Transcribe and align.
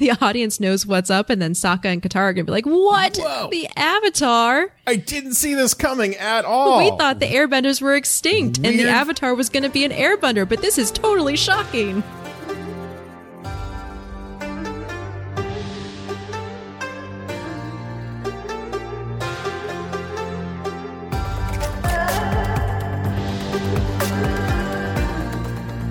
the 0.00 0.10
audience 0.20 0.58
knows 0.58 0.84
what's 0.84 1.10
up, 1.10 1.30
and 1.30 1.40
then 1.40 1.52
Sokka 1.52 1.84
and 1.84 2.02
Katara 2.02 2.22
are 2.22 2.32
gonna 2.32 2.44
be 2.46 2.50
like, 2.50 2.66
"What? 2.66 3.18
Whoa. 3.18 3.48
The 3.50 3.68
Avatar? 3.76 4.72
I 4.88 4.96
didn't 4.96 5.34
see 5.34 5.54
this 5.54 5.74
coming 5.74 6.16
at 6.16 6.44
all. 6.44 6.78
We 6.78 6.90
thought 6.98 7.20
the 7.20 7.26
Airbenders 7.26 7.80
were 7.80 7.94
extinct, 7.94 8.58
and 8.58 8.78
the 8.78 8.88
Avatar 8.88 9.34
was 9.36 9.48
gonna 9.48 9.70
be 9.70 9.84
an 9.84 9.92
Airbender, 9.92 10.48
but 10.48 10.60
this 10.60 10.76
is 10.76 10.90
totally 10.90 11.36
shocking." 11.36 12.02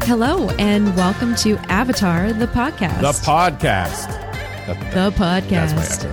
Hello, 0.10 0.50
and 0.58 0.98
welcome 0.98 1.36
to 1.36 1.56
Avatar, 1.70 2.34
the 2.34 2.48
podcast. 2.48 3.00
the 3.00 3.12
podcast. 3.24 4.08
The 4.66 4.74
my 4.74 5.16
podcast. 5.16 6.04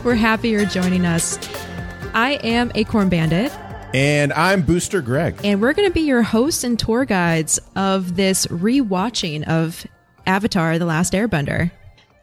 We're 0.04 0.16
happy 0.16 0.48
you're 0.48 0.64
joining 0.64 1.06
us. 1.06 1.38
I 2.12 2.40
am 2.42 2.72
Acorn 2.74 3.08
Bandit, 3.08 3.52
And 3.94 4.32
I'm 4.32 4.62
Booster 4.62 5.00
Greg. 5.00 5.36
and 5.44 5.62
we're 5.62 5.74
going 5.74 5.88
to 5.88 5.94
be 5.94 6.00
your 6.00 6.22
hosts 6.22 6.64
and 6.64 6.76
tour 6.76 7.04
guides 7.04 7.60
of 7.76 8.16
this 8.16 8.46
rewatching 8.46 9.46
of 9.46 9.86
Avatar 10.26 10.80
The 10.80 10.86
Last 10.86 11.12
Airbender. 11.12 11.70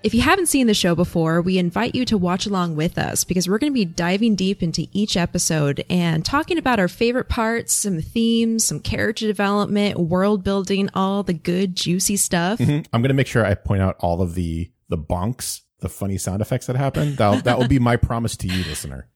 If 0.01 0.13
you 0.13 0.21
haven't 0.21 0.45
seen 0.45 0.67
the 0.67 0.73
show 0.73 0.95
before, 0.95 1.41
we 1.41 1.57
invite 1.57 1.93
you 1.93 2.05
to 2.05 2.17
watch 2.17 2.45
along 2.45 2.77
with 2.77 2.97
us 2.97 3.25
because 3.25 3.49
we're 3.49 3.57
going 3.57 3.73
to 3.73 3.75
be 3.75 3.83
diving 3.83 4.35
deep 4.35 4.63
into 4.63 4.87
each 4.93 5.17
episode 5.17 5.83
and 5.89 6.23
talking 6.23 6.57
about 6.57 6.79
our 6.79 6.87
favorite 6.87 7.27
parts, 7.27 7.73
some 7.73 7.99
themes, 7.99 8.63
some 8.63 8.79
character 8.79 9.27
development, 9.27 9.99
world 9.99 10.41
building, 10.41 10.89
all 10.93 11.23
the 11.23 11.33
good, 11.33 11.75
juicy 11.75 12.15
stuff. 12.15 12.59
Mm-hmm. 12.59 12.83
I'm 12.93 13.01
going 13.01 13.09
to 13.09 13.13
make 13.13 13.27
sure 13.27 13.45
I 13.45 13.55
point 13.55 13.81
out 13.81 13.97
all 13.99 14.21
of 14.21 14.35
the 14.35 14.71
the 14.87 14.97
bonks, 14.97 15.61
the 15.81 15.89
funny 15.89 16.17
sound 16.17 16.41
effects 16.41 16.67
that 16.67 16.77
happen. 16.77 17.15
That 17.15 17.43
that 17.43 17.59
will 17.59 17.67
be 17.67 17.79
my 17.79 17.97
promise 17.97 18.37
to 18.37 18.47
you, 18.47 18.63
listener. 18.69 19.09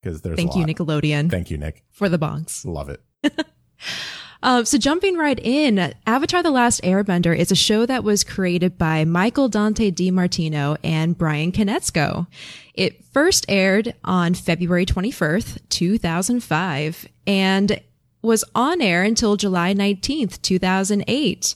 Because 0.00 0.22
there's 0.22 0.36
Thank 0.36 0.54
you. 0.54 0.64
Nickelodeon, 0.64 1.28
Thank 1.28 1.50
you, 1.50 1.58
Nick. 1.58 1.84
for 1.90 2.08
the 2.08 2.20
bonks. 2.20 2.64
Love 2.64 2.88
it. 2.88 3.02
Uh, 4.42 4.64
so 4.64 4.78
jumping 4.78 5.16
right 5.16 5.38
in, 5.38 5.92
Avatar: 6.06 6.42
The 6.42 6.50
Last 6.50 6.82
Airbender 6.82 7.36
is 7.36 7.52
a 7.52 7.56
show 7.56 7.84
that 7.86 8.04
was 8.04 8.24
created 8.24 8.78
by 8.78 9.04
Michael 9.04 9.48
Dante 9.48 9.90
DiMartino 9.90 10.78
and 10.82 11.16
Brian 11.16 11.52
Konietzko. 11.52 12.26
It 12.74 13.04
first 13.12 13.44
aired 13.48 13.94
on 14.04 14.34
February 14.34 14.86
21st, 14.86 15.58
2005, 15.68 17.06
and 17.26 17.80
was 18.22 18.44
on 18.54 18.80
air 18.80 19.02
until 19.02 19.36
July 19.36 19.74
19th, 19.74 20.40
2008. 20.42 21.54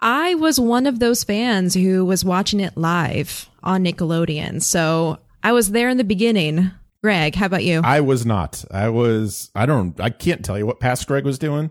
I 0.00 0.34
was 0.34 0.60
one 0.60 0.86
of 0.86 1.00
those 1.00 1.24
fans 1.24 1.74
who 1.74 2.04
was 2.04 2.24
watching 2.24 2.60
it 2.60 2.76
live 2.76 3.48
on 3.62 3.84
Nickelodeon, 3.84 4.62
so 4.62 5.18
I 5.42 5.52
was 5.52 5.70
there 5.70 5.88
in 5.88 5.96
the 5.96 6.04
beginning. 6.04 6.70
Greg, 7.02 7.36
how 7.36 7.46
about 7.46 7.64
you? 7.64 7.80
I 7.84 8.00
was 8.00 8.26
not. 8.26 8.64
I 8.72 8.88
was. 8.88 9.50
I 9.54 9.66
don't. 9.66 10.00
I 10.00 10.10
can't 10.10 10.44
tell 10.44 10.58
you 10.58 10.66
what 10.66 10.80
past 10.80 11.06
Greg 11.06 11.24
was 11.24 11.38
doing. 11.38 11.70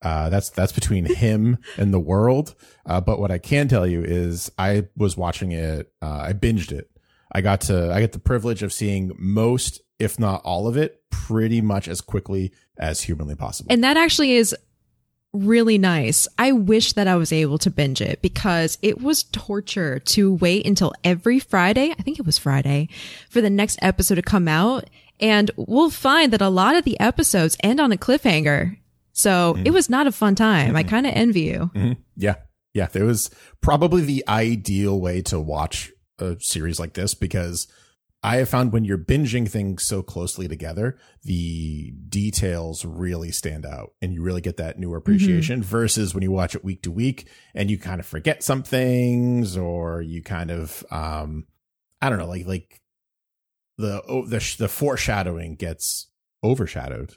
Uh, 0.00 0.28
that's 0.28 0.50
that's 0.50 0.72
between 0.72 1.04
him 1.04 1.58
and 1.76 1.92
the 1.92 1.98
world. 1.98 2.54
Uh, 2.86 3.00
but 3.00 3.18
what 3.18 3.30
I 3.30 3.38
can 3.38 3.68
tell 3.68 3.86
you 3.86 4.02
is 4.02 4.50
I 4.58 4.88
was 4.96 5.16
watching 5.16 5.52
it. 5.52 5.92
Uh, 6.00 6.20
I 6.28 6.32
binged 6.32 6.72
it. 6.72 6.90
I 7.32 7.40
got 7.40 7.62
to. 7.62 7.92
I 7.92 8.00
get 8.00 8.12
the 8.12 8.18
privilege 8.18 8.62
of 8.62 8.72
seeing 8.72 9.12
most, 9.18 9.80
if 9.98 10.18
not 10.18 10.42
all 10.44 10.68
of 10.68 10.76
it, 10.76 11.02
pretty 11.10 11.60
much 11.60 11.88
as 11.88 12.00
quickly 12.00 12.52
as 12.78 13.02
humanly 13.02 13.34
possible. 13.34 13.72
And 13.72 13.82
that 13.84 13.96
actually 13.96 14.32
is 14.32 14.54
really 15.32 15.78
nice. 15.78 16.26
I 16.38 16.52
wish 16.52 16.94
that 16.94 17.06
I 17.06 17.16
was 17.16 17.32
able 17.32 17.58
to 17.58 17.70
binge 17.70 18.00
it 18.00 18.22
because 18.22 18.78
it 18.80 19.02
was 19.02 19.24
torture 19.24 19.98
to 19.98 20.34
wait 20.34 20.66
until 20.66 20.92
every 21.04 21.38
Friday. 21.38 21.90
I 21.90 22.02
think 22.02 22.18
it 22.18 22.26
was 22.26 22.38
Friday 22.38 22.88
for 23.28 23.40
the 23.40 23.50
next 23.50 23.78
episode 23.82 24.14
to 24.14 24.22
come 24.22 24.48
out. 24.48 24.88
And 25.20 25.50
we'll 25.56 25.90
find 25.90 26.32
that 26.32 26.40
a 26.40 26.48
lot 26.48 26.76
of 26.76 26.84
the 26.84 26.98
episodes 27.00 27.56
end 27.60 27.80
on 27.80 27.92
a 27.92 27.96
cliffhanger. 27.96 28.78
So 29.18 29.58
it 29.64 29.72
was 29.72 29.90
not 29.90 30.06
a 30.06 30.12
fun 30.12 30.36
time. 30.36 30.76
I 30.76 30.84
kind 30.84 31.04
of 31.06 31.12
envy 31.12 31.40
you. 31.40 31.70
Mhm. 31.74 31.96
Yeah. 32.16 32.36
Yeah. 32.72 32.86
It 32.94 33.02
was 33.02 33.30
probably 33.60 34.02
the 34.02 34.22
ideal 34.28 35.00
way 35.00 35.22
to 35.22 35.40
watch 35.40 35.90
a 36.20 36.36
series 36.38 36.78
like 36.78 36.92
this 36.94 37.14
because 37.14 37.66
I 38.22 38.36
have 38.36 38.48
found 38.48 38.72
when 38.72 38.84
you're 38.84 38.96
binging 38.98 39.48
things 39.48 39.82
so 39.84 40.02
closely 40.02 40.46
together, 40.46 40.98
the 41.24 41.92
details 42.08 42.84
really 42.84 43.32
stand 43.32 43.66
out 43.66 43.90
and 44.00 44.12
you 44.14 44.22
really 44.22 44.40
get 44.40 44.56
that 44.58 44.78
new 44.78 44.94
appreciation 44.94 45.62
versus 45.64 46.14
when 46.14 46.22
you 46.22 46.30
watch 46.30 46.54
it 46.54 46.64
week 46.64 46.82
to 46.82 46.90
week 46.92 47.28
and 47.54 47.70
you 47.70 47.76
kind 47.78 47.98
of 48.00 48.06
forget 48.06 48.44
some 48.44 48.62
things 48.62 49.56
or 49.56 50.00
you 50.00 50.22
kind 50.22 50.50
of, 50.52 50.84
um, 50.92 51.46
I 52.00 52.08
don't 52.08 52.18
know, 52.18 52.26
like, 52.26 52.46
like 52.46 52.80
the, 53.78 54.00
oh, 54.08 54.26
the, 54.26 54.54
the 54.58 54.68
foreshadowing 54.68 55.56
gets 55.56 56.06
overshadowed. 56.44 57.14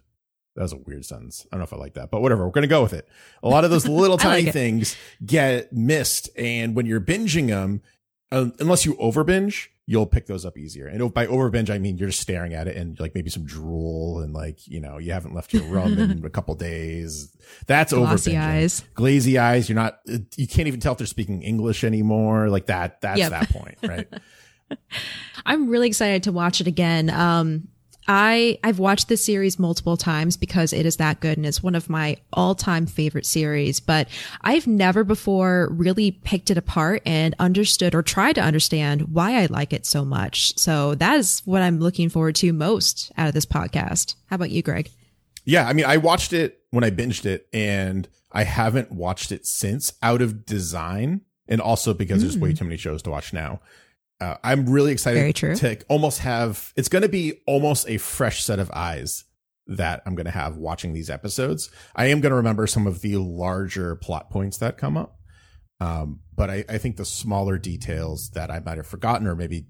That 0.55 0.63
was 0.63 0.73
a 0.73 0.77
weird 0.77 1.05
sentence. 1.05 1.45
I 1.51 1.55
don't 1.55 1.59
know 1.59 1.63
if 1.63 1.73
I 1.73 1.77
like 1.77 1.93
that, 1.93 2.11
but 2.11 2.21
whatever. 2.21 2.45
We're 2.45 2.51
going 2.51 2.63
to 2.63 2.67
go 2.67 2.83
with 2.83 2.93
it. 2.93 3.07
A 3.41 3.47
lot 3.47 3.63
of 3.63 3.71
those 3.71 3.87
little 3.87 4.17
I 4.21 4.25
like 4.25 4.39
tiny 4.43 4.51
things 4.51 4.97
get 5.25 5.71
missed. 5.71 6.29
And 6.37 6.75
when 6.75 6.85
you're 6.85 6.99
binging 7.01 7.47
them, 7.47 7.81
uh, 8.31 8.47
unless 8.59 8.85
you 8.85 8.97
over 8.97 9.23
binge, 9.23 9.71
you'll 9.87 10.05
pick 10.05 10.25
those 10.25 10.45
up 10.45 10.57
easier. 10.57 10.87
And 10.87 11.13
by 11.13 11.25
over 11.27 11.49
binge, 11.49 11.69
I 11.69 11.77
mean 11.77 11.97
you're 11.97 12.09
just 12.09 12.21
staring 12.21 12.53
at 12.53 12.67
it 12.67 12.77
and 12.77 12.99
like 12.99 13.15
maybe 13.15 13.29
some 13.29 13.45
drool 13.45 14.19
and 14.19 14.33
like, 14.33 14.67
you 14.67 14.79
know, 14.79 14.97
you 14.97 15.11
haven't 15.13 15.33
left 15.33 15.53
your 15.53 15.63
room 15.63 15.97
in 15.97 16.25
a 16.25 16.29
couple 16.29 16.53
days. 16.55 17.35
That's 17.67 17.91
over 17.93 18.17
eyes. 18.37 18.83
Glazy 18.93 19.37
eyes. 19.37 19.69
You're 19.69 19.75
not, 19.77 19.99
uh, 20.11 20.17
you 20.37 20.47
can't 20.47 20.67
even 20.67 20.79
tell 20.79 20.93
if 20.93 20.97
they're 20.97 21.07
speaking 21.07 21.41
English 21.43 21.83
anymore. 21.83 22.49
Like 22.49 22.67
that, 22.67 23.01
that's 23.01 23.19
Yep. 23.19 23.29
that 23.31 23.49
point, 23.49 23.77
right? 23.83 24.07
I'm 25.45 25.67
really 25.67 25.87
excited 25.87 26.23
to 26.23 26.31
watch 26.31 26.61
it 26.61 26.67
again. 26.67 27.09
Um, 27.09 27.67
I 28.07 28.57
I've 28.63 28.79
watched 28.79 29.07
this 29.07 29.23
series 29.23 29.59
multiple 29.59 29.97
times 29.97 30.37
because 30.37 30.73
it 30.73 30.85
is 30.85 30.97
that 30.97 31.19
good 31.19 31.37
and 31.37 31.45
it's 31.45 31.63
one 31.63 31.75
of 31.75 31.89
my 31.89 32.17
all-time 32.33 32.85
favorite 32.85 33.25
series, 33.25 33.79
but 33.79 34.07
I've 34.41 34.67
never 34.67 35.03
before 35.03 35.69
really 35.71 36.11
picked 36.11 36.49
it 36.49 36.57
apart 36.57 37.01
and 37.05 37.35
understood 37.39 37.93
or 37.93 38.01
tried 38.01 38.33
to 38.33 38.41
understand 38.41 39.13
why 39.13 39.41
I 39.41 39.45
like 39.47 39.73
it 39.73 39.85
so 39.85 40.03
much. 40.03 40.57
So 40.57 40.95
that 40.95 41.17
is 41.17 41.41
what 41.45 41.61
I'm 41.61 41.79
looking 41.79 42.09
forward 42.09 42.35
to 42.35 42.53
most 42.53 43.11
out 43.17 43.27
of 43.27 43.33
this 43.33 43.45
podcast. 43.45 44.15
How 44.27 44.35
about 44.35 44.51
you, 44.51 44.61
Greg? 44.61 44.89
Yeah, 45.43 45.67
I 45.67 45.73
mean, 45.73 45.85
I 45.85 45.97
watched 45.97 46.33
it 46.33 46.61
when 46.69 46.83
I 46.83 46.91
binged 46.91 47.25
it, 47.25 47.47
and 47.51 48.07
I 48.31 48.43
haven't 48.43 48.91
watched 48.91 49.31
it 49.31 49.45
since 49.45 49.93
out 50.01 50.21
of 50.21 50.45
design, 50.45 51.21
and 51.47 51.59
also 51.59 51.93
because 51.93 52.21
there's 52.21 52.37
way 52.37 52.53
mm. 52.53 52.57
too 52.57 52.65
many 52.65 52.77
shows 52.77 53.01
to 53.03 53.09
watch 53.09 53.33
now. 53.33 53.59
Uh, 54.21 54.37
I'm 54.43 54.69
really 54.69 54.91
excited 54.91 55.35
to 55.35 55.83
almost 55.89 56.19
have. 56.19 56.71
It's 56.75 56.87
going 56.87 57.01
to 57.01 57.09
be 57.09 57.41
almost 57.47 57.89
a 57.89 57.97
fresh 57.97 58.43
set 58.43 58.59
of 58.59 58.69
eyes 58.71 59.25
that 59.65 60.03
I'm 60.05 60.15
going 60.15 60.25
to 60.25 60.31
have 60.31 60.57
watching 60.57 60.93
these 60.93 61.09
episodes. 61.09 61.71
I 61.95 62.05
am 62.07 62.21
going 62.21 62.29
to 62.29 62.35
remember 62.35 62.67
some 62.67 62.85
of 62.85 63.01
the 63.01 63.17
larger 63.17 63.95
plot 63.95 64.29
points 64.29 64.57
that 64.59 64.77
come 64.77 64.95
up, 64.95 65.17
um, 65.79 66.19
but 66.35 66.49
I, 66.51 66.63
I 66.69 66.77
think 66.77 66.97
the 66.97 67.05
smaller 67.05 67.57
details 67.57 68.29
that 68.31 68.51
I 68.51 68.59
might 68.59 68.77
have 68.77 68.87
forgotten 68.87 69.27
or 69.27 69.35
maybe 69.35 69.65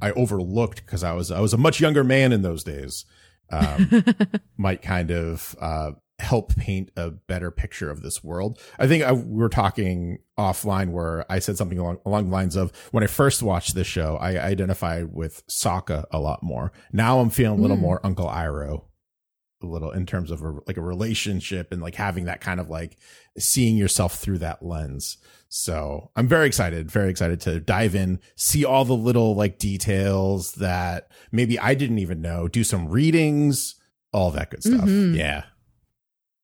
I 0.00 0.12
overlooked 0.12 0.86
because 0.86 1.02
I 1.02 1.12
was 1.12 1.32
I 1.32 1.40
was 1.40 1.52
a 1.52 1.58
much 1.58 1.80
younger 1.80 2.04
man 2.04 2.32
in 2.32 2.42
those 2.42 2.62
days. 2.62 3.04
Um, 3.50 4.04
might 4.56 4.82
kind 4.82 5.10
of 5.10 5.56
uh, 5.60 5.92
help 6.18 6.54
paint 6.56 6.90
a 6.96 7.10
better 7.10 7.50
picture 7.50 7.90
of 7.90 8.02
this 8.02 8.24
world. 8.24 8.58
I 8.78 8.86
think 8.88 9.04
I, 9.04 9.12
we 9.12 9.40
were 9.40 9.48
talking 9.48 10.18
offline 10.38 10.90
where 10.90 11.24
I 11.30 11.38
said 11.38 11.56
something 11.56 11.78
along, 11.78 11.98
along 12.04 12.26
the 12.26 12.32
lines 12.32 12.56
of 12.56 12.72
when 12.90 13.04
I 13.04 13.06
first 13.06 13.42
watched 13.42 13.74
this 13.74 13.86
show, 13.86 14.16
I 14.16 14.38
identified 14.42 15.12
with 15.14 15.46
Sokka 15.46 16.06
a 16.10 16.18
lot 16.18 16.42
more. 16.42 16.72
Now 16.92 17.20
I'm 17.20 17.30
feeling 17.30 17.58
a 17.58 17.62
little 17.62 17.76
Mm. 17.76 17.80
more 17.82 18.00
Uncle 18.04 18.26
Iroh, 18.26 18.82
a 19.62 19.66
little 19.66 19.90
in 19.92 20.06
terms 20.06 20.30
of 20.32 20.42
a, 20.42 20.54
like 20.66 20.76
a 20.76 20.80
relationship 20.82 21.72
and 21.72 21.80
like 21.80 21.94
having 21.94 22.24
that 22.24 22.40
kind 22.40 22.58
of 22.60 22.68
like 22.68 22.96
seeing 23.38 23.76
yourself 23.76 24.18
through 24.18 24.38
that 24.38 24.62
lens. 24.62 25.18
So 25.48 26.10
I'm 26.16 26.28
very 26.28 26.46
excited, 26.46 26.90
very 26.90 27.10
excited 27.10 27.40
to 27.42 27.60
dive 27.60 27.94
in, 27.94 28.20
see 28.36 28.64
all 28.64 28.84
the 28.84 28.94
little 28.96 29.34
like 29.36 29.58
details 29.58 30.52
that 30.54 31.10
maybe 31.32 31.58
I 31.58 31.74
didn't 31.74 32.00
even 32.00 32.20
know, 32.20 32.48
do 32.48 32.64
some 32.64 32.88
readings, 32.88 33.76
all 34.12 34.30
that 34.32 34.50
good 34.50 34.62
stuff. 34.64 34.88
Mhm. 34.88 35.16
Yeah. 35.16 35.44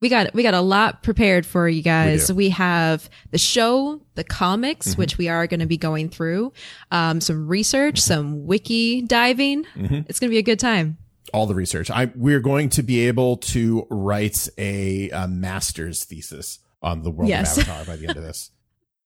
We 0.05 0.11
got 0.11 0.35
we 0.35 0.43
got 0.43 0.53
a 0.53 0.61
lot 0.61 1.03
prepared 1.03 1.47
for 1.47 1.67
you 1.67 1.81
guys. 1.81 2.27
do. 2.27 2.35
We, 2.35 2.51
have 2.51 3.09
the 3.31 3.39
show, 3.39 4.03
the 4.17 4.23
comics, 4.23 4.89
Mhm. 4.95 4.99
which 4.99 5.17
we 5.17 5.29
are 5.31 5.47
going 5.47 5.61
to 5.61 5.67
be 5.67 5.79
going 5.79 6.11
through, 6.11 6.53
um, 6.91 7.23
some 7.23 7.49
research, 7.49 8.01
some 8.03 8.45
wiki 8.47 9.01
diving. 9.01 9.65
Mhm. 9.75 10.05
It's 10.07 10.21
going 10.21 10.29
to 10.29 10.35
be 10.35 10.37
a 10.39 10.43
good 10.43 10.59
time. 10.61 10.99
all 11.33 11.47
the 11.47 11.55
research. 11.55 11.91
I 11.91 12.13
we're 12.15 12.39
going 12.41 12.69
to 12.69 12.83
be 12.83 13.09
able 13.09 13.39
to 13.39 13.87
write 13.91 14.47
a, 14.59 15.09
a 15.09 15.27
master's 15.27 16.05
thesis 16.05 16.59
on 16.83 17.03
the 17.03 17.11
world 17.11 17.31
Yes. 17.31 17.57
of 17.57 17.67
Avatar 17.67 17.85
by 17.87 17.97
the 17.97 18.07
end 18.07 18.19
of 18.19 18.23
this. 18.23 18.51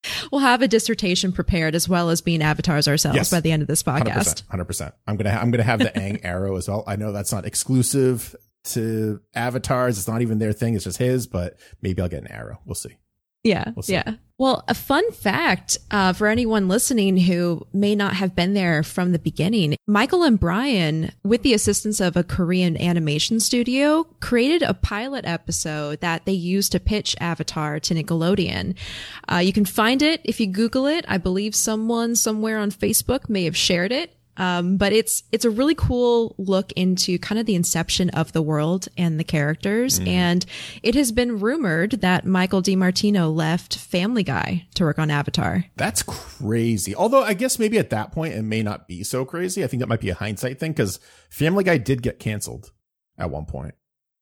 We'll 0.33 0.41
have 0.41 0.63
a 0.63 0.69
dissertation 0.69 1.31
prepared 1.33 1.75
as 1.77 1.89
well 1.89 2.11
as 2.11 2.21
being 2.21 2.43
avatars 2.43 2.89
ourselves 2.89 3.17
Yes. 3.17 3.31
by 3.31 3.39
the 3.41 3.53
end 3.53 3.63
of 3.63 3.69
this 3.69 3.83
podcast. 3.85 4.15
percent, 4.15 4.43
hundred 4.51 4.65
percent. 4.65 4.95
I'm 5.07 5.17
gonna 5.17 5.33
ha- 5.33 5.41
I'm 5.41 5.51
gonna 5.53 5.63
have 5.63 5.79
the 5.79 5.91
Aang 5.91 6.21
arrow 6.25 6.57
as 6.57 6.67
well. 6.69 6.83
I 6.89 6.97
know 6.97 7.13
that's 7.13 7.33
not 7.33 7.47
exclusive 7.47 8.35
to 8.75 9.21
avatars. 9.35 9.99
It's 9.99 10.09
not 10.09 10.23
even 10.23 10.39
their 10.39 10.53
thing. 10.53 10.75
It's 10.75 10.85
just 10.85 10.99
his. 10.99 11.27
But 11.27 11.59
maybe 11.83 12.01
I'll 12.03 12.09
get 12.09 12.23
an 12.23 12.31
arrow. 12.31 12.61
We'll 12.65 12.75
see. 12.75 12.97
Yeah. 13.45 13.73
We'll 13.75 13.83
see. 13.83 13.95
yeah. 13.95 14.15
Well, 14.37 14.63
a 14.69 14.75
fun 14.75 15.11
fact 15.13 15.79
uh, 15.91 16.13
for 16.13 16.29
anyone 16.29 16.69
listening 16.69 17.17
who 17.17 17.67
may 17.73 17.97
not 17.97 18.15
have 18.15 18.37
been 18.37 18.55
there 18.55 18.83
from 18.85 19.11
the 19.13 19.19
beginning 19.19 19.77
Michael 19.91 20.23
and 20.23 20.39
Brian, 20.39 21.13
with 21.25 21.43
the 21.43 21.55
assistance 21.55 21.99
of 21.99 22.15
a 22.15 22.23
Korean 22.23 22.77
animation 22.77 23.41
studio, 23.41 24.05
created 24.21 24.61
a 24.61 24.75
pilot 24.75 25.25
episode 25.25 26.01
that 26.03 26.27
they 26.27 26.33
used 26.33 26.73
to 26.73 26.79
pitch 26.79 27.17
Avatar 27.21 27.81
to 27.81 27.95
Nickelodeon. 27.95 28.75
Uh, 29.33 29.39
you 29.39 29.55
can 29.55 29.65
find 29.65 30.03
it 30.03 30.21
if 30.25 30.41
you 30.41 30.47
Google 30.47 30.87
it. 30.87 31.07
I 31.09 31.17
believe 31.17 31.55
someone 31.55 32.17
somewhere 32.17 32.59
on 32.59 32.71
Facebook 32.71 33.31
may 33.31 33.45
have 33.45 33.57
shared 33.57 33.91
it. 33.91 34.15
Um, 34.39 34.77
but 34.77 34.93
it's 34.93 35.25
it's 35.33 35.45
a 35.45 35.51
really 35.51 35.75
cool 35.75 36.35
look 36.39 36.73
into 36.73 37.19
kind 37.19 37.39
of 37.39 37.47
the 37.47 37.55
inception 37.55 38.09
of 38.11 38.33
the 38.33 38.41
world 38.43 38.89
and 38.97 39.19
the 39.19 39.25
characters. 39.25 39.99
And 40.07 40.47
it 40.83 40.95
has 40.95 41.13
been 41.13 41.41
rumored 41.41 41.93
that 42.01 42.25
Michael 42.25 42.63
DiMartino 42.63 43.35
left 43.35 43.77
Family 43.77 44.23
Guy 44.23 44.67
to 44.75 44.85
work 44.85 44.99
on 44.99 45.11
Avatar. 45.11 45.65
That's 45.77 46.03
crazy. 46.03 46.95
Although 46.95 47.23
I 47.23 47.35
guess 47.35 47.59
maybe 47.59 47.79
at 47.79 47.91
that 47.91 48.13
point 48.13 48.35
it 48.35 48.43
may 48.43 48.63
not 48.63 48.87
be 48.89 49.03
so 49.03 49.25
crazy. 49.25 49.65
I 49.65 49.67
think 49.67 49.81
that 49.81 49.89
might 49.89 50.01
be 50.01 50.11
a 50.11 50.15
hindsight 50.15 50.59
thing 50.59 50.73
because 50.73 51.01
Family 51.31 51.65
Guy 51.65 51.79
did 51.79 52.03
get 52.03 52.19
canceled 52.19 52.71
at 53.19 53.31
one 53.31 53.45
point 53.45 53.75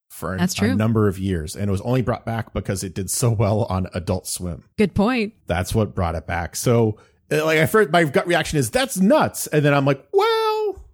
for 0.08 0.32
an- 0.32 0.40
a 0.40 0.76
number 0.76 1.08
of 1.08 1.18
years, 1.18 1.54
and 1.54 1.68
it 1.68 1.70
was 1.70 1.82
only 1.82 2.00
brought 2.00 2.24
back 2.24 2.54
because 2.54 2.82
it 2.82 2.94
did 2.94 3.10
so 3.10 3.30
well 3.30 3.64
on 3.64 3.86
Adult 3.92 4.26
Swim. 4.26 4.64
Good 4.78 4.94
point. 4.94 5.34
That's 5.46 5.74
what 5.74 5.94
brought 5.94 6.14
it 6.14 6.26
back. 6.26 6.56
So, 6.56 6.96
like, 7.30 7.58
I 7.58 7.66
first 7.66 7.90
my 7.90 8.04
gut 8.04 8.26
reaction 8.26 8.58
is 8.58 8.70
that's 8.70 8.98
nuts, 8.98 9.46
and 9.48 9.64
then 9.64 9.74
I'm 9.74 9.84
like, 9.84 10.06
well, 10.12 10.84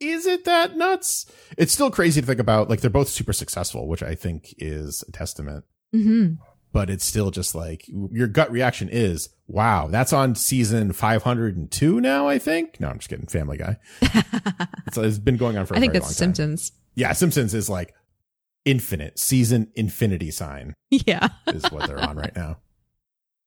is 0.00 0.26
it 0.26 0.44
that 0.44 0.76
nuts? 0.76 1.26
It's 1.58 1.72
still 1.72 1.90
crazy 1.90 2.20
to 2.20 2.26
think 2.26 2.40
about. 2.40 2.70
Like, 2.70 2.80
they're 2.80 2.90
both 2.90 3.08
super 3.08 3.32
successful, 3.32 3.86
which 3.88 4.02
I 4.02 4.14
think 4.14 4.54
is 4.58 5.04
a 5.08 5.12
testament. 5.12 5.64
hmm 5.92 6.34
But 6.72 6.88
it's 6.90 7.04
still 7.04 7.30
just 7.30 7.54
like 7.54 7.84
your 7.88 8.28
gut 8.28 8.50
reaction 8.50 8.88
is, 8.90 9.28
wow, 9.46 9.88
that's 9.88 10.12
on 10.12 10.34
season 10.36 10.92
502 10.92 12.00
now. 12.00 12.28
I 12.28 12.38
think. 12.38 12.80
No, 12.80 12.88
I'm 12.88 12.98
just 12.98 13.08
kidding. 13.10 13.26
Family 13.26 13.58
Guy. 13.58 13.76
it's, 14.86 14.96
it's 14.96 15.18
been 15.18 15.36
going 15.36 15.58
on 15.58 15.66
for. 15.66 15.74
I 15.74 15.78
I 15.78 15.80
think 15.80 15.92
that's 15.92 16.04
long 16.04 16.08
time. 16.10 16.34
Simpsons. 16.34 16.72
Yeah, 16.94 17.12
Simpsons 17.12 17.54
is 17.54 17.68
like 17.68 17.94
infinite 18.64 19.18
season 19.18 19.70
infinity 19.74 20.30
sign 20.30 20.74
Yeah. 20.90 21.28
is 21.46 21.64
what 21.70 21.86
they're 21.86 21.98
on 22.00 22.16
right 22.16 22.34
now. 22.36 22.58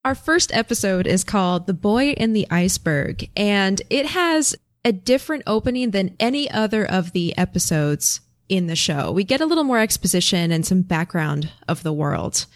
Our 0.05 0.15
first 0.15 0.53
episode 0.53 1.07
is 1.07 1.23
called 1.23 1.65
The 1.65 1.73
Boy 1.73 2.09
in 2.09 2.33
the 2.33 2.45
Iceberg, 2.51 3.29
and 3.37 3.81
it 3.89 4.07
has 4.07 4.53
a 4.83 4.91
different 4.91 5.43
opening 5.47 5.91
than 5.91 6.17
any 6.19 6.51
other 6.51 6.85
of 6.85 7.13
the 7.13 7.33
episodes 7.37 8.19
in 8.49 8.67
the 8.67 8.75
show. 8.75 9.13
We 9.13 9.23
get 9.23 9.39
a 9.39 9.45
little 9.45 9.63
more 9.63 9.79
exposition 9.79 10.51
and 10.51 10.65
some 10.65 10.81
background 10.81 11.51
of 11.69 11.83
the 11.83 11.93
world. 11.93 12.47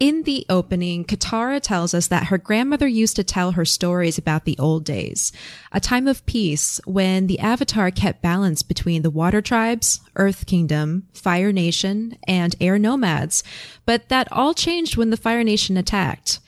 In 0.00 0.22
the 0.22 0.46
opening, 0.48 1.04
Katara 1.04 1.60
tells 1.60 1.92
us 1.92 2.06
that 2.06 2.28
her 2.28 2.38
grandmother 2.38 2.86
used 2.86 3.16
to 3.16 3.24
tell 3.24 3.52
her 3.52 3.64
stories 3.64 4.16
about 4.16 4.44
the 4.44 4.56
old 4.56 4.84
days, 4.84 5.32
a 5.72 5.80
time 5.80 6.06
of 6.06 6.24
peace 6.24 6.80
when 6.84 7.26
the 7.26 7.40
Avatar 7.40 7.90
kept 7.90 8.22
balance 8.22 8.62
between 8.62 9.02
the 9.02 9.10
Water 9.10 9.42
Tribes, 9.42 10.00
Earth 10.14 10.46
Kingdom, 10.46 11.08
Fire 11.12 11.50
Nation, 11.50 12.16
and 12.28 12.54
Air 12.60 12.78
Nomads, 12.78 13.42
but 13.86 14.08
that 14.08 14.30
all 14.30 14.54
changed 14.54 14.96
when 14.96 15.10
the 15.10 15.16
Fire 15.16 15.42
Nation 15.42 15.76
attacked. 15.76 16.38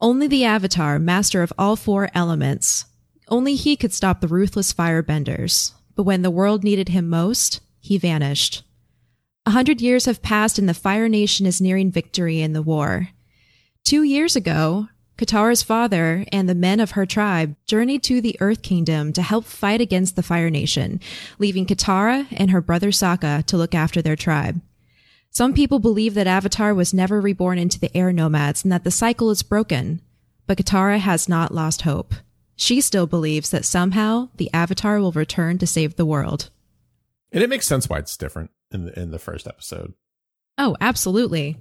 Only 0.00 0.28
the 0.28 0.44
Avatar, 0.44 1.00
master 1.00 1.42
of 1.42 1.52
all 1.58 1.74
four 1.74 2.08
elements, 2.14 2.84
only 3.26 3.56
he 3.56 3.74
could 3.74 3.92
stop 3.92 4.20
the 4.20 4.28
ruthless 4.28 4.72
firebenders. 4.72 5.72
But 5.96 6.04
when 6.04 6.22
the 6.22 6.30
world 6.30 6.62
needed 6.62 6.90
him 6.90 7.08
most, 7.08 7.60
he 7.80 7.98
vanished. 7.98 8.62
A 9.44 9.50
hundred 9.50 9.80
years 9.80 10.04
have 10.06 10.22
passed 10.22 10.58
and 10.58 10.68
the 10.68 10.74
Fire 10.74 11.08
Nation 11.08 11.46
is 11.46 11.60
nearing 11.60 11.90
victory 11.90 12.40
in 12.40 12.52
the 12.52 12.62
war. 12.62 13.08
Two 13.82 14.04
years 14.04 14.36
ago, 14.36 14.88
Katara's 15.18 15.64
father 15.64 16.24
and 16.30 16.48
the 16.48 16.54
men 16.54 16.78
of 16.78 16.92
her 16.92 17.04
tribe 17.04 17.56
journeyed 17.66 18.04
to 18.04 18.20
the 18.20 18.36
Earth 18.40 18.62
Kingdom 18.62 19.12
to 19.12 19.22
help 19.22 19.44
fight 19.44 19.80
against 19.80 20.14
the 20.14 20.22
Fire 20.22 20.48
Nation, 20.48 21.00
leaving 21.40 21.66
Katara 21.66 22.26
and 22.32 22.52
her 22.52 22.60
brother 22.60 22.90
Sokka 22.90 23.44
to 23.46 23.56
look 23.56 23.74
after 23.74 24.00
their 24.00 24.16
tribe. 24.16 24.60
Some 25.30 25.54
people 25.54 25.80
believe 25.80 26.14
that 26.14 26.26
Avatar 26.28 26.72
was 26.72 26.94
never 26.94 27.20
reborn 27.20 27.58
into 27.58 27.80
the 27.80 27.94
air 27.96 28.12
nomads 28.12 28.62
and 28.62 28.70
that 28.72 28.84
the 28.84 28.90
cycle 28.92 29.30
is 29.30 29.42
broken, 29.42 30.00
but 30.46 30.58
Katara 30.58 30.98
has 30.98 31.28
not 31.28 31.54
lost 31.54 31.82
hope. 31.82 32.14
She 32.54 32.80
still 32.80 33.08
believes 33.08 33.50
that 33.50 33.64
somehow 33.64 34.28
the 34.36 34.50
Avatar 34.54 35.00
will 35.00 35.12
return 35.12 35.58
to 35.58 35.66
save 35.66 35.96
the 35.96 36.06
world. 36.06 36.50
And 37.32 37.42
it 37.42 37.50
makes 37.50 37.66
sense 37.66 37.88
why 37.88 37.98
it's 37.98 38.16
different 38.16 38.50
in 38.74 38.86
the, 38.86 38.98
in 39.00 39.10
the 39.10 39.18
first 39.18 39.46
episode 39.46 39.92
Oh, 40.58 40.76
absolutely. 40.80 41.58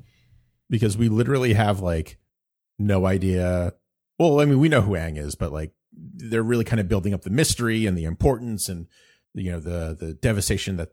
because 0.70 0.98
we 0.98 1.10
literally 1.10 1.54
have 1.54 1.80
like 1.80 2.18
no 2.78 3.06
idea. 3.06 3.74
Well, 4.20 4.40
I 4.42 4.46
mean, 4.46 4.60
we 4.60 4.70
know 4.70 4.82
who 4.82 4.92
Aang 4.94 5.18
is, 5.18 5.36
but 5.36 5.52
like 5.52 5.72
they're 5.94 6.44
really 6.44 6.64
kind 6.66 6.80
of 6.80 6.88
building 6.90 7.14
up 7.14 7.22
the 7.22 7.30
mystery 7.30 7.86
and 7.86 7.98
the 7.98 8.04
importance 8.06 8.68
and 8.70 8.88
you 9.34 9.52
know 9.52 9.60
the 9.60 9.96
the 10.00 10.14
devastation 10.14 10.78
that 10.78 10.90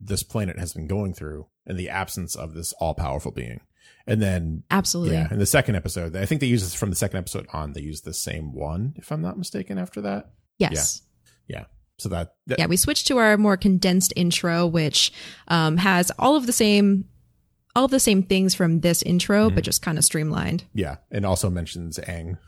this 0.00 0.22
planet 0.22 0.58
has 0.58 0.72
been 0.74 0.86
going 0.86 1.14
through 1.14 1.46
and 1.66 1.78
the 1.78 1.88
absence 1.88 2.34
of 2.34 2.54
this 2.54 2.72
all 2.74 2.94
powerful 2.94 3.30
being. 3.32 3.60
And 4.08 4.20
then 4.20 4.62
Absolutely. 4.70 5.14
yeah, 5.14 5.28
in 5.30 5.38
the 5.38 5.46
second 5.46 5.74
episode, 5.76 6.14
I 6.16 6.26
think 6.26 6.40
they 6.40 6.46
use 6.48 6.62
this 6.62 6.74
from 6.74 6.90
the 6.90 6.96
second 6.96 7.18
episode 7.18 7.46
on. 7.52 7.72
They 7.72 7.80
use 7.80 8.02
the 8.02 8.12
same 8.14 8.52
one, 8.54 8.94
if 8.96 9.10
I'm 9.12 9.22
not 9.22 9.38
mistaken. 9.38 9.78
After 9.78 10.00
that, 10.02 10.30
Yes. 10.58 11.02
So 11.98 12.08
that, 12.10 12.34
that 12.46 12.58
Yeah, 12.58 12.66
we 12.66 12.76
switched 12.76 13.06
to 13.08 13.18
our 13.18 13.36
more 13.36 13.56
condensed 13.56 14.12
intro, 14.16 14.66
which 14.66 15.12
um, 15.48 15.78
has 15.78 16.12
all 16.18 16.36
of 16.36 16.46
the 16.46 16.52
same, 16.52 17.06
all 17.74 17.86
of 17.86 17.90
the 17.90 18.00
same 18.00 18.22
things 18.22 18.54
from 18.54 18.80
this 18.80 19.02
intro, 19.02 19.50
but 19.50 19.64
just 19.64 19.82
kind 19.82 19.98
of 19.98 20.04
streamlined. 20.04 20.64
Yeah, 20.74 20.96
and 21.10 21.24
also 21.24 21.50
mentions 21.50 21.98
Aang. 22.00 22.38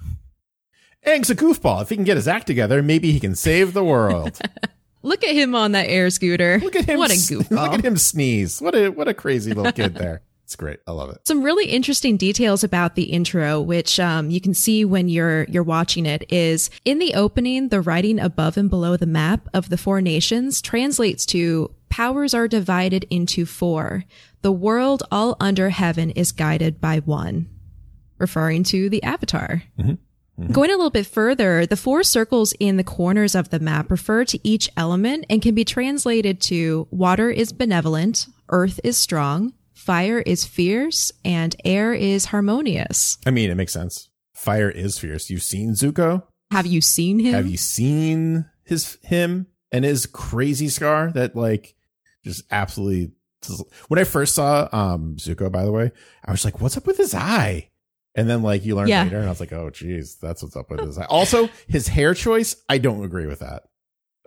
Aang's 1.06 1.30
a 1.30 1.34
goofball. 1.34 1.82
If 1.82 1.88
he 1.88 1.94
can 1.94 2.04
get 2.04 2.16
his 2.16 2.28
act 2.28 2.46
together, 2.46 2.82
maybe 2.82 3.12
he 3.12 3.20
can 3.20 3.34
save 3.34 3.72
the 3.72 3.84
world. 3.84 4.38
Look 5.02 5.22
at 5.24 5.34
him 5.34 5.54
on 5.54 5.72
that 5.72 5.88
air 5.88 6.10
scooter. 6.10 6.58
Look 6.62 6.74
at 6.76 6.84
him! 6.86 6.98
What 6.98 7.10
a 7.10 7.14
goofball. 7.14 7.50
Look 7.50 7.72
at 7.74 7.84
him 7.84 7.96
sneeze. 7.96 8.60
What 8.60 8.74
a 8.74 8.88
what 8.88 9.08
a 9.08 9.14
crazy 9.14 9.52
little 9.52 9.72
kid 9.72 9.94
there. 9.94 10.22
It's 10.48 10.56
great. 10.56 10.80
I 10.86 10.92
love 10.92 11.10
it. 11.10 11.18
Some 11.28 11.42
really 11.42 11.66
interesting 11.66 12.16
details 12.16 12.64
about 12.64 12.94
the 12.94 13.02
intro, 13.02 13.60
which 13.60 14.00
um, 14.00 14.30
you 14.30 14.40
can 14.40 14.54
see 14.54 14.82
when 14.82 15.10
you're 15.10 15.44
you're 15.44 15.62
watching 15.62 16.06
it, 16.06 16.24
is 16.32 16.70
in 16.86 16.98
the 16.98 17.12
opening, 17.12 17.68
the 17.68 17.82
writing 17.82 18.18
above 18.18 18.56
and 18.56 18.70
below 18.70 18.96
the 18.96 19.04
map 19.04 19.46
of 19.52 19.68
the 19.68 19.76
four 19.76 20.00
nations 20.00 20.62
translates 20.62 21.26
to 21.26 21.74
powers 21.90 22.32
are 22.32 22.48
divided 22.48 23.04
into 23.10 23.44
four. 23.44 24.04
The 24.40 24.50
world 24.50 25.02
all 25.12 25.36
under 25.38 25.68
heaven 25.68 26.12
is 26.12 26.32
guided 26.32 26.80
by 26.80 27.00
one, 27.00 27.50
referring 28.16 28.62
to 28.64 28.88
the 28.88 29.02
Avatar. 29.02 29.64
Going 30.50 30.70
a 30.70 30.76
little 30.76 30.88
bit 30.88 31.06
further, 31.06 31.66
the 31.66 31.76
four 31.76 32.02
circles 32.02 32.54
in 32.58 32.78
the 32.78 32.84
corners 32.84 33.34
of 33.34 33.50
the 33.50 33.58
map 33.60 33.90
refer 33.90 34.24
to 34.24 34.48
each 34.48 34.70
element 34.78 35.26
and 35.28 35.42
can 35.42 35.54
be 35.54 35.66
translated 35.66 36.40
to 36.42 36.88
water 36.90 37.28
is 37.28 37.52
benevolent, 37.52 38.28
earth 38.48 38.80
is 38.82 38.96
strong, 38.96 39.52
fire 39.88 40.18
is 40.18 40.44
fierce, 40.44 41.10
and 41.24 41.56
air 41.64 41.94
is 41.94 42.26
harmonious. 42.26 43.16
I 43.26 43.30
mean, 43.30 43.50
it 43.50 43.54
makes 43.54 43.72
sense. 43.72 44.10
Fire 44.34 44.68
is 44.68 44.98
fierce. 44.98 45.30
You've 45.30 45.42
seen 45.42 45.70
Zuko. 45.72 46.24
Have 46.50 46.66
you 46.66 46.82
seen 46.82 47.18
him? 47.18 47.32
Have 47.32 47.46
you 47.46 47.56
seen 47.56 48.44
his 48.64 48.98
him 49.02 49.46
and 49.72 49.86
his 49.86 50.04
crazy 50.04 50.68
scar 50.68 51.10
that 51.12 51.34
like 51.34 51.74
just 52.22 52.42
absolutely 52.50 53.12
when 53.88 53.98
I 53.98 54.04
first 54.04 54.34
saw 54.34 54.68
um 54.72 55.16
Zuko 55.16 55.50
by 55.50 55.64
the 55.64 55.72
way, 55.72 55.90
I 56.22 56.32
was 56.32 56.44
like, 56.44 56.60
what's 56.60 56.76
up 56.76 56.86
with 56.86 56.98
his 56.98 57.14
eye? 57.14 57.70
And 58.14 58.28
then 58.28 58.42
like 58.42 58.66
you 58.66 58.76
learn 58.76 58.88
Yeah. 58.88 59.04
later 59.04 59.16
and 59.18 59.26
I 59.26 59.30
was 59.30 59.40
like, 59.40 59.52
oh 59.54 59.70
geez, 59.70 60.16
that's 60.20 60.42
what's 60.42 60.56
up 60.56 60.70
with 60.70 60.80
his 60.80 60.98
eye. 60.98 61.06
Also, 61.08 61.48
his 61.66 61.88
hair 61.88 62.12
choice, 62.12 62.56
I 62.68 62.76
don't 62.76 63.04
agree 63.04 63.26
with 63.26 63.38
that. 63.40 63.62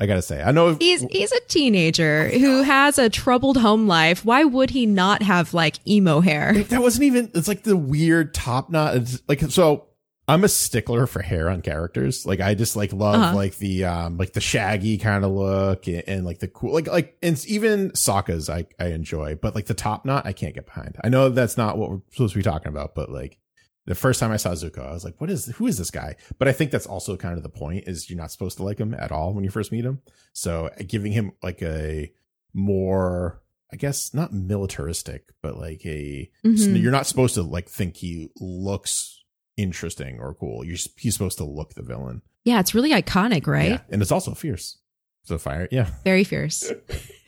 I 0.01 0.07
gotta 0.07 0.21
say. 0.23 0.41
I 0.41 0.51
know 0.51 0.73
He's 0.79 1.03
he's 1.11 1.31
a 1.31 1.39
teenager 1.41 2.27
who 2.29 2.63
has 2.63 2.97
a 2.97 3.07
troubled 3.09 3.57
home 3.57 3.87
life. 3.87 4.25
Why 4.25 4.43
would 4.43 4.71
he 4.71 4.85
not 4.87 5.21
have 5.21 5.53
like 5.53 5.77
emo 5.87 6.19
hair? 6.21 6.53
That 6.69 6.81
wasn't 6.81 7.03
even 7.03 7.29
it's 7.35 7.47
like 7.47 7.61
the 7.63 7.77
weird 7.77 8.33
top 8.33 8.69
knot 8.71 8.95
it's 8.95 9.21
like 9.27 9.41
so 9.41 9.85
i'm 10.27 10.43
a 10.43 10.47
stickler 10.47 11.07
for 11.07 11.21
hair 11.21 11.49
on 11.49 11.61
characters 11.61 12.25
like 12.25 12.39
i 12.39 12.53
just 12.53 12.75
like 12.75 12.93
love 12.93 13.15
Uh-huh. 13.15 13.35
like 13.35 13.57
the 13.57 13.85
um 13.85 14.17
like 14.17 14.33
the 14.33 14.39
shaggy 14.39 14.97
kind 14.97 15.25
of 15.25 15.31
look 15.31 15.87
and, 15.87 16.03
and 16.07 16.25
like 16.25 16.39
the 16.39 16.47
cool 16.47 16.73
like 16.73 16.87
like 16.87 17.17
and 17.23 17.43
even 17.47 17.89
Sokka's 17.91 18.49
i 18.49 18.65
i 18.79 18.87
enjoy 18.87 19.35
but 19.35 19.55
like 19.55 19.65
the 19.65 19.73
top 19.73 20.05
knot 20.05 20.25
i 20.27 20.31
can't 20.33 20.53
get 20.53 20.65
behind 20.67 20.95
i 21.03 21.09
know 21.09 21.29
that's 21.29 21.57
not 21.57 21.77
what 21.77 21.89
we're 21.89 22.01
supposed 22.11 22.33
to 22.33 22.39
be 22.39 22.43
talking 22.43 22.67
about 22.69 22.93
but 22.95 23.11
like 23.11 23.39
the 23.85 23.95
first 23.95 24.19
time 24.19 24.31
I 24.31 24.37
saw 24.37 24.51
Zuko, 24.51 24.87
I 24.87 24.91
was 24.93 25.03
like, 25.03 25.19
"What 25.19 25.29
is? 25.29 25.45
Who 25.57 25.67
is 25.67 25.77
this 25.77 25.91
guy?" 25.91 26.15
But 26.37 26.47
I 26.47 26.51
think 26.51 26.71
that's 26.71 26.85
also 26.85 27.17
kind 27.17 27.35
of 27.37 27.43
the 27.43 27.49
point: 27.49 27.85
is 27.87 28.09
you're 28.09 28.17
not 28.19 28.31
supposed 28.31 28.57
to 28.57 28.63
like 28.63 28.77
him 28.79 28.93
at 28.93 29.11
all 29.11 29.33
when 29.33 29.43
you 29.43 29.49
first 29.49 29.71
meet 29.71 29.85
him. 29.85 30.01
So 30.33 30.69
giving 30.87 31.11
him 31.11 31.31
like 31.41 31.61
a 31.61 32.11
more, 32.53 33.41
I 33.71 33.77
guess, 33.77 34.13
not 34.13 34.33
militaristic, 34.33 35.29
but 35.41 35.57
like 35.57 35.85
a 35.85 36.29
Mhm. 36.45 36.81
you're 36.81 36.91
not 36.91 37.07
supposed 37.07 37.33
to 37.35 37.41
like 37.43 37.69
think 37.69 37.97
he 37.97 38.29
looks 38.39 39.23
interesting 39.57 40.19
or 40.19 40.33
cool. 40.33 40.63
You're 40.65 40.77
he's 40.97 41.13
supposed 41.13 41.37
to 41.39 41.45
look 41.45 41.73
the 41.73 41.81
villain, 41.83 42.21
Yeah, 42.43 42.59
it's 42.59 42.73
really 42.75 42.91
iconic, 42.91 43.47
right? 43.47 43.69
Yeah. 43.71 43.79
And 43.89 44.01
it's 44.01 44.11
also 44.11 44.33
fierce. 44.33 44.77
So 45.23 45.37
fire, 45.37 45.67
yeah. 45.71 45.89
Very 46.03 46.23
fierce. 46.23 46.71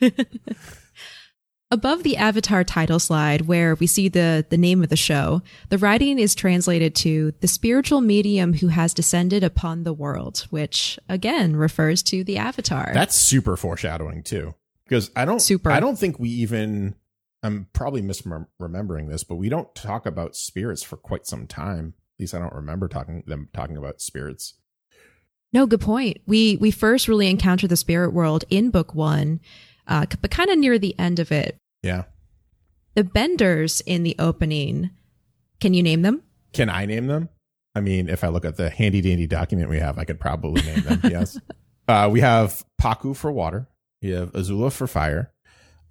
Above 1.74 2.04
the 2.04 2.16
Avatar 2.16 2.62
title 2.62 3.00
slide, 3.00 3.48
where 3.48 3.74
we 3.74 3.88
see 3.88 4.08
the, 4.08 4.46
the 4.48 4.56
name 4.56 4.84
of 4.84 4.90
the 4.90 4.96
show, 4.96 5.42
the 5.70 5.76
writing 5.76 6.20
is 6.20 6.32
translated 6.32 6.94
to 6.94 7.32
the 7.40 7.48
spiritual 7.48 8.00
medium 8.00 8.52
who 8.54 8.68
has 8.68 8.94
descended 8.94 9.42
upon 9.42 9.82
the 9.82 9.92
world, 9.92 10.46
which 10.50 11.00
again 11.08 11.56
refers 11.56 12.00
to 12.04 12.22
the 12.22 12.36
Avatar. 12.36 12.92
That's 12.94 13.16
super 13.16 13.56
foreshadowing 13.56 14.22
too. 14.22 14.54
Because 14.84 15.10
I 15.16 15.24
don't 15.24 15.40
Super. 15.40 15.72
I 15.72 15.80
don't 15.80 15.98
think 15.98 16.20
we 16.20 16.28
even 16.28 16.94
I'm 17.42 17.66
probably 17.72 18.02
misremembering 18.02 19.08
this, 19.08 19.24
but 19.24 19.34
we 19.34 19.48
don't 19.48 19.74
talk 19.74 20.06
about 20.06 20.36
spirits 20.36 20.84
for 20.84 20.96
quite 20.96 21.26
some 21.26 21.48
time. 21.48 21.94
At 22.16 22.20
least 22.20 22.34
I 22.34 22.38
don't 22.38 22.54
remember 22.54 22.86
talking 22.86 23.24
them 23.26 23.48
talking 23.52 23.76
about 23.76 24.00
spirits. 24.00 24.54
No, 25.52 25.66
good 25.66 25.80
point. 25.80 26.18
We 26.24 26.56
we 26.56 26.70
first 26.70 27.08
really 27.08 27.28
encounter 27.28 27.66
the 27.66 27.76
spirit 27.76 28.12
world 28.12 28.44
in 28.48 28.70
book 28.70 28.94
one, 28.94 29.40
uh, 29.88 30.06
but 30.20 30.30
kind 30.30 30.50
of 30.50 30.58
near 30.58 30.78
the 30.78 30.96
end 31.00 31.18
of 31.18 31.32
it. 31.32 31.58
Yeah. 31.84 32.04
The 32.94 33.04
benders 33.04 33.80
in 33.82 34.02
the 34.02 34.16
opening. 34.18 34.90
Can 35.60 35.74
you 35.74 35.82
name 35.82 36.02
them? 36.02 36.22
Can 36.52 36.70
I 36.70 36.86
name 36.86 37.06
them? 37.06 37.28
I 37.74 37.80
mean, 37.80 38.08
if 38.08 38.24
I 38.24 38.28
look 38.28 38.44
at 38.44 38.56
the 38.56 38.70
handy 38.70 39.00
dandy 39.00 39.26
document 39.26 39.68
we 39.68 39.80
have, 39.80 39.98
I 39.98 40.04
could 40.04 40.20
probably 40.20 40.62
name 40.62 40.82
them. 40.82 41.00
yes. 41.10 41.38
Uh, 41.88 42.08
we 42.10 42.20
have 42.20 42.64
Pakku 42.80 43.16
for 43.16 43.32
water. 43.32 43.68
We 44.00 44.10
have 44.10 44.32
Azula 44.32 44.72
for 44.72 44.86
fire. 44.86 45.32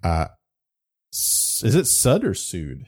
Uh, 0.02 0.26
is 1.12 1.74
it 1.74 1.86
Sud 1.86 2.24
or 2.24 2.34
Sud? 2.34 2.86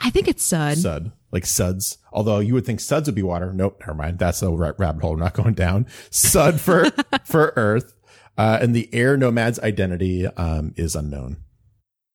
I 0.00 0.10
think 0.10 0.26
it's 0.26 0.44
Sud. 0.44 0.78
Sud, 0.78 1.12
like 1.30 1.46
Suds. 1.46 1.98
Although 2.12 2.40
you 2.40 2.54
would 2.54 2.66
think 2.66 2.80
Suds 2.80 3.06
would 3.06 3.14
be 3.14 3.22
water. 3.22 3.52
Nope, 3.52 3.78
never 3.80 3.94
mind. 3.94 4.18
That's 4.18 4.42
a 4.42 4.50
rabbit 4.50 5.02
hole. 5.02 5.12
I'm 5.12 5.20
not 5.20 5.34
going 5.34 5.54
down. 5.54 5.86
Sud 6.10 6.60
for 6.60 6.90
for 7.24 7.52
Earth, 7.56 7.94
uh, 8.36 8.58
and 8.60 8.74
the 8.74 8.92
air 8.92 9.16
nomad's 9.16 9.60
identity 9.60 10.26
um, 10.26 10.72
is 10.76 10.96
unknown. 10.96 11.36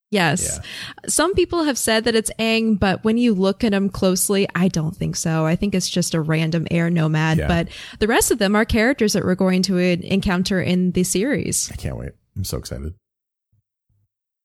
Yes. 0.09 0.59
Some 1.07 1.33
people 1.33 1.63
have 1.65 1.77
said 1.77 2.05
that 2.05 2.15
it's 2.15 2.31
Aang, 2.39 2.79
but 2.79 3.03
when 3.03 3.17
you 3.17 3.33
look 3.33 3.63
at 3.65 3.73
him 3.73 3.89
closely, 3.89 4.47
I 4.55 4.69
don't 4.69 4.95
think 4.95 5.17
so. 5.17 5.45
I 5.45 5.57
think 5.57 5.75
it's 5.75 5.89
just 5.89 6.13
a 6.13 6.21
random 6.21 6.65
air 6.71 6.89
nomad, 6.89 7.39
Yeah. 7.39 7.47
but 7.47 7.67
the 7.99 8.07
rest 8.07 8.31
of 8.31 8.39
them 8.39 8.55
are 8.55 8.63
characters 8.63 9.13
that 9.13 9.25
we're 9.25 9.35
going 9.35 9.63
to 9.63 9.77
encounter 9.77 10.61
in 10.61 10.91
the 10.91 11.03
series. 11.03 11.69
I 11.73 11.75
can't 11.75 11.97
wait. 11.97 12.11
I'm 12.37 12.45
so 12.45 12.57
excited. 12.57 12.93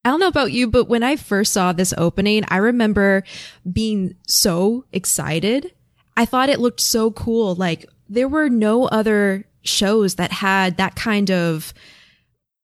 I 0.03 0.09
don't 0.09 0.19
know 0.19 0.27
about 0.27 0.51
you, 0.51 0.67
but 0.67 0.89
when 0.89 1.01
I 1.01 1.15
first 1.15 1.53
saw 1.53 1.71
this 1.71 1.93
opening, 1.97 2.43
I 2.49 2.57
remember 2.57 3.23
being 3.71 4.15
so 4.27 4.83
excited. 4.91 5.73
I 6.17 6.25
thought 6.25 6.49
it 6.49 6.59
looked 6.59 6.81
so 6.81 7.09
cool. 7.11 7.55
Like 7.55 7.85
there 8.09 8.27
were 8.27 8.49
no 8.49 8.83
other 8.87 9.45
shows 9.61 10.15
that 10.15 10.33
had 10.33 10.75
that 10.75 10.95
kind 10.95 11.31
of 11.31 11.73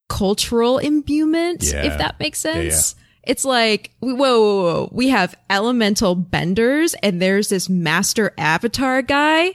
cultural 0.10 0.78
imbuement, 0.80 1.64
Yeah. 1.64 1.86
if 1.86 1.98
that 1.98 2.20
makes 2.20 2.44
Yeah, 2.44 2.54
sense. 2.54 2.96
It's 3.24 3.46
like, 3.46 3.92
whoa, 4.00 4.16
whoa, 4.18 4.64
whoa, 4.64 4.90
we 4.92 5.10
have 5.10 5.36
elemental 5.50 6.16
benders 6.16 6.96
and 7.04 7.22
there's 7.22 7.50
this 7.50 7.70
master 7.70 8.34
avatar 8.38 9.02
guy. 9.02 9.52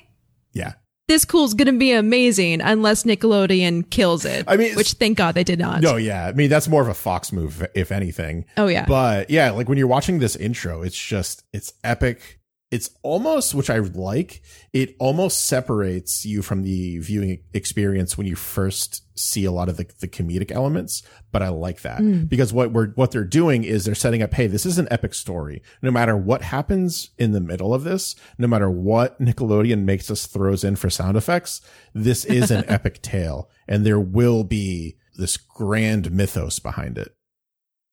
Yeah. 0.53 0.75
This 1.09 1.25
cool's 1.27 1.53
gonna 1.53 1.73
be 1.73 1.93
amazing 1.93 2.61
unless 2.63 3.03
Nickelodeon 3.05 3.91
kills 3.91 4.25
it. 4.25 4.45
I 4.49 4.57
mean, 4.57 4.75
which 4.75 4.93
thank 4.93 5.19
God 5.19 5.35
they 5.35 5.45
did 5.45 5.59
not. 5.59 5.83
No, 5.83 5.97
yeah. 5.97 6.27
I 6.27 6.33
mean, 6.33 6.49
that's 6.49 6.69
more 6.69 6.81
of 6.81 6.89
a 6.89 6.95
Fox 6.95 7.31
move, 7.33 7.67
if 7.75 7.93
anything. 7.93 8.47
Oh 8.57 8.69
yeah. 8.69 8.87
But 8.87 9.29
yeah, 9.29 9.51
like 9.51 9.69
when 9.69 9.77
you're 9.77 9.87
watching 9.87 10.19
this 10.19 10.35
intro, 10.37 10.83
it's 10.83 10.97
just 10.97 11.45
it's 11.53 11.75
epic. 11.83 12.39
It's 12.71 12.91
almost 13.03 13.55
which 13.55 13.71
I 13.71 13.79
like. 13.79 14.43
It 14.73 14.97
almost 14.99 15.47
separates 15.47 16.25
you 16.27 16.43
from 16.43 16.63
the 16.63 16.99
viewing 16.99 17.39
experience 17.53 18.19
when 18.19 18.27
you 18.27 18.35
first 18.35 19.03
see 19.17 19.45
a 19.45 19.53
lot 19.53 19.69
of 19.69 19.77
the, 19.77 19.87
the 20.01 20.09
comedic 20.09 20.51
elements. 20.51 21.03
But 21.31 21.43
I 21.43 21.49
like 21.51 21.83
that 21.83 22.01
Mm. 22.01 22.29
because 22.29 22.53
what 22.53 22.73
we're 22.73 22.89
what 22.95 23.13
they're 23.13 23.23
doing 23.25 23.63
is 23.63 23.85
they're 23.85 23.95
setting 23.95 24.23
up. 24.23 24.35
Hey, 24.35 24.49
this 24.49 24.67
is 24.67 24.79
an 24.79 24.89
epic 24.91 25.15
story. 25.15 25.63
No 25.83 25.93
matter 25.93 26.17
what 26.17 26.43
happens 26.43 27.11
in 27.17 27.31
the 27.31 27.41
middle 27.41 27.73
of 27.73 27.85
this, 27.85 28.17
no 28.39 28.49
matter 28.49 28.71
what 28.71 29.21
Nickelodeon 29.21 29.85
makes 29.85 30.11
us 30.11 30.27
throws 30.27 30.65
in 30.65 30.75
for 30.75 30.91
sound 30.91 31.17
effects, 31.17 31.61
this 31.95 32.25
is 32.25 32.51
an 32.51 32.65
epic 32.69 33.03
tale, 33.03 33.49
and 33.69 33.87
there 33.87 34.01
will 34.01 34.43
be 34.43 34.97
this 35.17 35.37
grand 35.37 36.11
mythos 36.11 36.59
behind 36.59 36.99
it. 36.99 37.15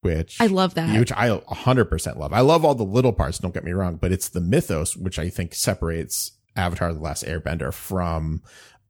Which 0.01 0.41
I 0.41 0.47
love 0.47 0.73
that. 0.75 0.97
which 0.99 1.11
I 1.11 1.29
100% 1.29 2.17
love. 2.17 2.33
I 2.33 2.39
love 2.41 2.65
all 2.65 2.73
the 2.75 2.83
little 2.83 3.13
parts, 3.13 3.37
don't 3.37 3.53
get 3.53 3.63
me 3.63 3.71
wrong, 3.71 3.97
but 3.97 4.11
it's 4.11 4.29
the 4.29 4.41
mythos 4.41 4.97
which 4.97 5.19
I 5.19 5.29
think 5.29 5.53
separates 5.53 6.31
Avatar 6.55 6.91
the 6.93 6.99
Last 6.99 7.23
Airbender 7.23 7.71
from 7.73 8.41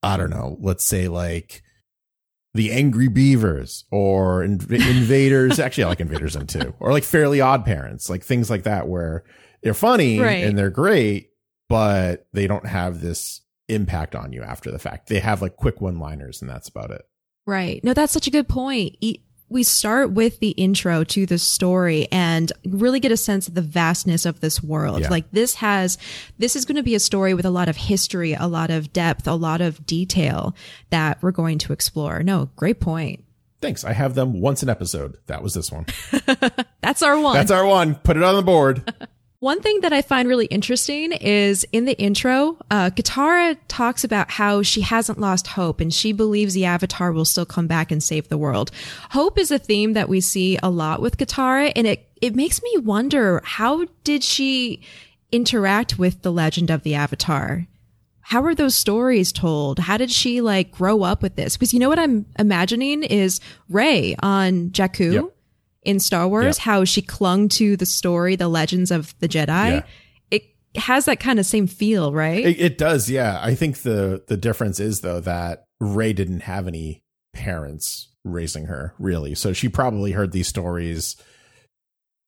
I 0.02 0.18
don't 0.18 0.30
know, 0.30 0.58
let's 0.62 0.86
say 0.86 1.08
like 1.10 1.62
the 2.54 2.72
Angry 2.72 3.08
Beavers 3.08 3.86
or 3.92 4.42
Inv- 4.42 4.72
Invaders. 4.72 5.60
Actually, 5.60 5.84
I 5.86 5.88
like 5.90 6.00
Invader 6.02 6.28
Zim 6.30 6.48
too. 6.48 6.74
Or 6.80 6.92
like 6.92 7.04
Fairly 7.04 7.40
Odd 7.42 7.66
Parents, 7.66 8.10
like 8.10 8.24
things 8.24 8.50
like 8.50 8.64
that 8.64 8.88
where 8.88 9.24
they're 9.64 9.74
funny 9.74 10.20
Right. 10.20 10.44
and 10.44 10.58
they're 10.58 10.70
great, 10.70 11.30
but 11.70 12.26
they 12.34 12.48
don't 12.48 12.66
have 12.66 13.00
this 13.02 13.42
impact 13.70 14.16
on 14.16 14.34
you 14.34 14.44
after 14.44 14.72
the 14.72 14.80
fact. 14.80 15.08
They 15.08 15.20
have 15.20 15.42
like 15.42 15.56
quick 15.56 15.80
one-liners 15.82 16.42
and 16.42 16.50
that's 16.50 16.68
about 16.68 16.92
it. 16.92 17.04
Right. 17.46 17.82
No, 17.84 17.94
that's 17.94 18.12
such 18.14 18.28
a 18.28 18.32
good 18.32 18.48
point. 18.50 18.96
E- 19.02 19.24
We 19.52 19.64
start 19.64 20.12
with 20.12 20.40
the 20.40 20.52
intro 20.52 21.04
to 21.04 21.26
the 21.26 21.38
story 21.38 22.08
and 22.12 22.52
really 22.66 23.02
get 23.02 23.12
a 23.12 23.18
sense 23.18 23.48
of 23.50 23.54
the 23.54 23.62
vastness 23.62 24.26
of 24.26 24.40
this 24.40 24.64
world. 24.64 25.02
Yeah. 25.02 25.10
Like 25.10 25.30
this 25.32 25.56
has, 25.56 25.98
this 26.38 26.56
is 26.56 26.64
going 26.64 26.78
to 26.78 26.84
be 26.84 26.96
a 26.96 27.00
story 27.02 27.34
with 27.34 27.46
a 27.46 27.50
lot 27.50 27.68
of 27.68 27.76
history, 27.76 28.34
a 28.34 28.48
lot 28.48 28.70
of 28.70 28.94
depth, 28.94 29.28
a 29.28 29.34
lot 29.34 29.60
of 29.60 29.86
detail 29.86 30.56
that 30.90 31.22
we're 31.22 31.32
going 31.32 31.58
to 31.60 31.74
explore. 31.74 32.24
No, 32.24 32.50
great 32.56 32.80
point. 32.80 33.26
Thanks. 33.62 33.84
I 33.84 33.92
have 33.94 34.16
them 34.16 34.40
once 34.40 34.64
an 34.64 34.70
episode. 34.70 35.18
That 35.28 35.44
was 35.44 35.54
this 35.54 35.72
one. 35.72 35.86
That's 36.82 37.04
our 37.04 37.20
one. 37.20 37.36
That's 37.36 37.52
our 37.52 37.66
one. 37.66 37.96
Put 37.96 38.18
it 38.18 38.24
on 38.24 38.36
the 38.36 38.42
board. 38.42 38.94
One 39.42 39.60
thing 39.60 39.82
that 39.82 39.92
I 39.92 40.04
find 40.04 40.30
really 40.30 40.46
interesting 40.46 41.14
is 41.14 41.66
in 41.72 41.86
the 41.86 41.98
intro, 42.00 42.60
uh, 42.70 42.92
Katara 42.92 43.58
talks 43.68 44.04
about 44.04 44.30
how 44.30 44.62
she 44.62 44.82
hasn't 44.82 45.20
lost 45.20 45.48
hope 45.48 45.82
and 45.82 45.92
she 45.92 46.12
believes 46.12 46.54
the 46.54 46.66
Avatar 46.66 47.12
will 47.12 47.26
still 47.26 47.48
come 47.48 47.66
back 47.66 47.92
and 47.92 48.04
save 48.04 48.30
the 48.30 48.38
world. 48.38 48.70
Hope 49.10 49.40
is 49.40 49.50
a 49.50 49.58
theme 49.58 49.94
that 49.94 50.08
we 50.08 50.22
see 50.22 50.60
a 50.62 50.70
lot 50.70 51.02
with 51.02 51.18
Katara 51.18 51.72
and 51.76 51.88
it, 51.88 52.08
it 52.22 52.36
makes 52.36 52.62
me 52.62 52.78
wonder, 52.78 53.42
how 53.44 53.88
did 54.04 54.24
she 54.24 54.84
interact 55.32 55.98
with 55.98 56.22
the 56.22 56.32
legend 56.32 56.70
of 56.70 56.84
the 56.84 56.94
Avatar? 56.94 57.66
How 58.20 58.44
are 58.44 58.54
those 58.54 58.76
stories 58.76 59.32
told? 59.32 59.80
How 59.80 59.98
did 59.98 60.12
she 60.12 60.42
like 60.42 60.72
grow 60.72 61.02
up 61.02 61.24
with 61.24 61.36
this? 61.36 61.58
Because 61.58 61.74
you 61.74 61.80
know 61.80 61.90
what 61.90 61.98
I'm 61.98 62.28
imagining 62.38 63.02
is 63.02 63.40
Rey 63.70 64.16
on 64.20 64.70
Jakku 64.70 65.14
Yep. 65.14 65.34
In 65.84 66.00
Star 66.00 66.28
Wars, 66.28 66.58
Yep. 66.58 66.64
how 66.64 66.86
she 66.86 67.02
clung 67.02 67.50
to 67.50 67.76
the 67.76 67.86
story, 67.88 68.36
the 68.36 68.48
legends 68.48 68.92
of 68.92 69.18
the 69.20 69.28
Jedi. 69.28 69.48
Yeah. 69.72 69.84
It 70.30 70.44
has 70.76 71.06
that 71.06 71.20
kind 71.20 71.40
of 71.40 71.46
same 71.46 71.66
feel, 71.68 72.14
right? 72.14 72.46
It, 72.46 72.60
it 72.62 72.78
does, 72.78 73.10
yeah. 73.10 73.40
I 73.42 73.56
think 73.56 73.80
the 73.80 74.24
the 74.28 74.38
difference 74.38 74.80
is 74.80 75.02
though 75.02 75.20
that 75.22 75.66
Rey 75.80 76.14
didn't 76.14 76.42
have 76.42 76.68
any 76.68 77.02
parents 77.34 78.10
raising 78.24 78.66
her, 78.66 78.94
really. 79.00 79.34
So 79.34 79.54
she 79.54 79.70
probably 79.70 80.12
heard 80.12 80.32
these 80.32 80.48
stories 80.48 81.16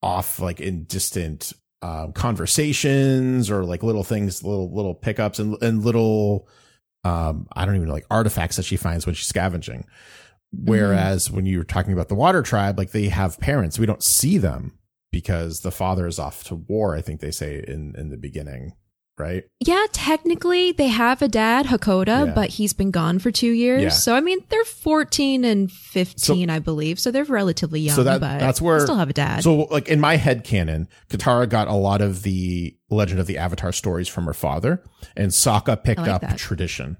off 0.02 0.40
like 0.40 0.60
in 0.60 0.84
distant 0.86 1.54
um, 1.82 2.12
conversations 2.14 3.50
or 3.52 3.64
like 3.66 3.84
little 3.84 4.04
things, 4.04 4.44
little 4.44 4.74
little 4.74 4.96
pickups 4.96 5.40
and 5.40 5.62
and 5.62 5.84
little 5.86 6.48
um 7.04 7.48
I 7.54 7.66
don't 7.66 7.76
even 7.76 7.88
know 7.88 7.94
like 7.94 8.06
artifacts 8.10 8.56
that 8.56 8.64
she 8.66 8.78
finds 8.78 9.06
when 9.06 9.16
she's 9.16 9.28
scavenging. 9.28 9.86
Mm-hmm. 10.56 10.70
Whereas 10.70 11.32
when 11.32 11.46
you're 11.46 11.64
talking 11.64 11.94
about 11.94 12.10
the 12.10 12.16
water 12.16 12.42
tribe, 12.44 12.78
like 12.78 12.92
they 12.92 13.10
have 13.10 13.40
parents, 13.40 13.80
we 13.80 13.86
don't 13.86 14.04
see 14.04 14.38
them 14.38 14.78
because 15.12 15.62
the 15.62 15.72
father 15.72 16.06
is 16.08 16.20
off 16.20 16.44
to 16.46 16.56
war. 16.56 16.96
I 16.96 17.02
think 17.02 17.22
they 17.22 17.32
say 17.32 17.64
in 17.68 17.94
in 17.98 18.10
the 18.10 18.18
beginning, 18.18 18.74
right? 19.18 19.44
yeah, 19.66 19.86
technically 19.92 20.72
they 20.72 20.88
have 20.90 21.22
a 21.22 21.28
dad, 21.28 21.68
Hakoda, 21.68 22.28
Yeah. 22.28 22.34
but 22.34 22.50
he's 22.52 22.74
been 22.74 22.92
gone 22.92 23.18
for 23.20 23.32
two 23.32 23.52
years. 23.52 23.82
Yeah. 23.84 23.90
So 23.90 24.16
I 24.16 24.22
mean, 24.22 24.40
they're 24.50 24.64
14 24.66 25.44
and 25.46 25.72
15, 25.72 26.50
I 26.50 26.60
believe. 26.60 27.00
So 27.00 27.10
they're 27.12 27.24
relatively 27.24 27.80
young, 27.82 27.96
So 27.96 28.04
that- 28.04 28.20
but 28.22 28.40
that's 28.40 28.62
where- 28.62 28.80
they 28.80 28.86
still 28.86 28.98
have 28.98 29.10
a 29.10 29.14
dad. 29.14 29.44
So, 29.44 29.62
like 29.72 29.88
in 29.88 30.00
my 30.00 30.18
head 30.18 30.44
canon, 30.44 30.88
Katara 31.10 31.48
got 31.50 31.68
a 31.68 31.74
lot 31.74 32.02
of 32.02 32.24
the 32.24 32.76
Legend 32.90 33.20
of 33.20 33.28
the 33.28 33.38
Avatar 33.38 33.72
stories 33.72 34.08
from 34.08 34.26
her 34.26 34.34
father, 34.34 34.84
and 35.16 35.32
Sokka 35.32 35.84
picked 35.84 36.02
like 36.02 36.10
up 36.10 36.22
that. 36.22 36.38
tradition, 36.38 36.98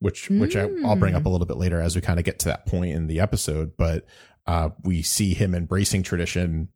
which 0.00 0.30
which 0.30 0.56
I, 0.56 0.68
I'll 0.84 0.96
bring 0.96 1.14
Mm. 1.14 1.18
up 1.18 1.26
a 1.26 1.28
little 1.28 1.46
bit 1.46 1.56
later 1.56 1.80
as 1.80 1.94
we 1.96 2.00
kind 2.02 2.18
of 2.18 2.24
get 2.24 2.38
to 2.40 2.46
that 2.46 2.66
point 2.66 2.94
in 2.94 3.06
the 3.06 3.20
episode. 3.20 3.72
But 3.76 4.06
uh, 4.46 4.70
we 4.84 5.02
see 5.02 5.34
him 5.34 5.54
embracing 5.54 6.02
tradition, 6.02 6.68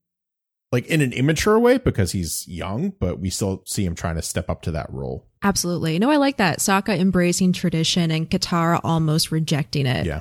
like 0.72 0.86
in 0.86 1.00
an 1.00 1.12
immature 1.12 1.58
way 1.58 1.78
because 1.78 2.12
he's 2.12 2.46
young, 2.48 2.90
but 2.98 3.18
we 3.20 3.30
still 3.30 3.62
see 3.66 3.84
him 3.84 3.94
trying 3.94 4.16
to 4.16 4.22
step 4.22 4.50
up 4.50 4.62
to 4.62 4.70
that 4.72 4.92
role. 4.92 5.26
Absolutely. 5.42 5.98
No, 5.98 6.10
I 6.10 6.16
like 6.16 6.36
that. 6.36 6.58
Sokka 6.58 6.98
embracing 6.98 7.52
tradition 7.52 8.10
and 8.10 8.28
Katara 8.30 8.80
almost 8.84 9.32
rejecting 9.32 9.86
it. 9.86 10.06
Yeah, 10.06 10.20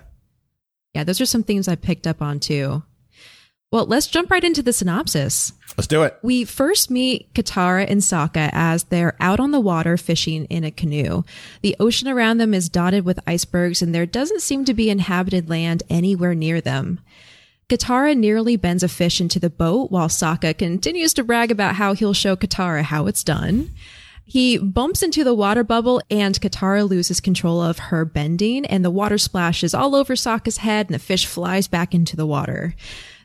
Yeah, 0.96 1.04
those 1.04 1.22
are 1.22 1.26
some 1.26 1.44
things 1.44 1.68
I 1.68 1.76
picked 1.76 2.08
up 2.08 2.22
on 2.22 2.40
too. 2.40 2.84
Well, 3.72 3.86
let's 3.86 4.08
jump 4.08 4.30
right 4.30 4.44
into 4.44 4.62
the 4.62 4.74
synopsis. 4.74 5.54
let's 5.78 5.88
do 5.88 6.04
it. 6.04 6.18
We 6.22 6.44
first 6.44 6.92
meet 6.92 7.34
Katara 7.34 7.90
and 7.90 8.02
Sokka 8.02 8.50
as 8.52 8.84
they're 8.84 9.16
out 9.22 9.40
on 9.40 9.52
the 9.52 9.62
water 9.62 9.96
fishing 9.96 10.44
in 10.46 10.66
a 10.66 10.72
canoe. 10.72 11.24
The 11.62 11.78
ocean 11.80 12.10
around 12.10 12.40
them 12.40 12.54
is 12.54 12.68
dotted 12.68 13.06
with 13.06 13.22
icebergs 13.26 13.82
and 13.82 13.96
there 13.96 14.06
doesn't 14.06 14.42
seem 14.42 14.66
to 14.66 14.74
be 14.74 14.90
inhabited 14.90 15.50
land 15.50 15.84
anywhere 15.90 16.36
near 16.36 16.60
them. 16.60 17.00
Katara 17.70 18.18
nearly 18.18 18.58
bends 18.58 18.84
a 18.84 18.90
fish 18.90 19.22
into 19.22 19.40
the 19.40 19.50
boat 19.50 19.90
while 19.90 20.10
Sokka 20.10 20.58
continues 20.58 21.14
to 21.14 21.24
brag 21.24 21.50
about 21.50 21.76
how 21.76 21.94
he'll 21.94 22.14
show 22.14 22.36
Katara 22.36 22.82
how 22.82 23.08
it's 23.08 23.24
done. 23.24 23.72
He 24.26 24.58
bumps 24.58 25.02
into 25.02 25.24
the 25.24 25.34
water 25.34 25.64
bubble 25.64 26.02
and 26.12 26.40
Katara 26.40 26.88
loses 26.88 27.22
control 27.22 27.62
of 27.62 27.80
her 27.80 28.04
bending 28.04 28.66
and 28.66 28.84
the 28.84 28.92
water 28.92 29.18
splashes 29.18 29.74
all 29.74 29.96
over 29.96 30.16
Sokka's 30.16 30.58
head 30.58 30.88
and 30.88 30.96
the 30.96 31.00
fish 31.00 31.26
flies 31.26 31.70
back 31.70 31.94
into 31.94 32.18
the 32.18 32.26
water. 32.26 32.76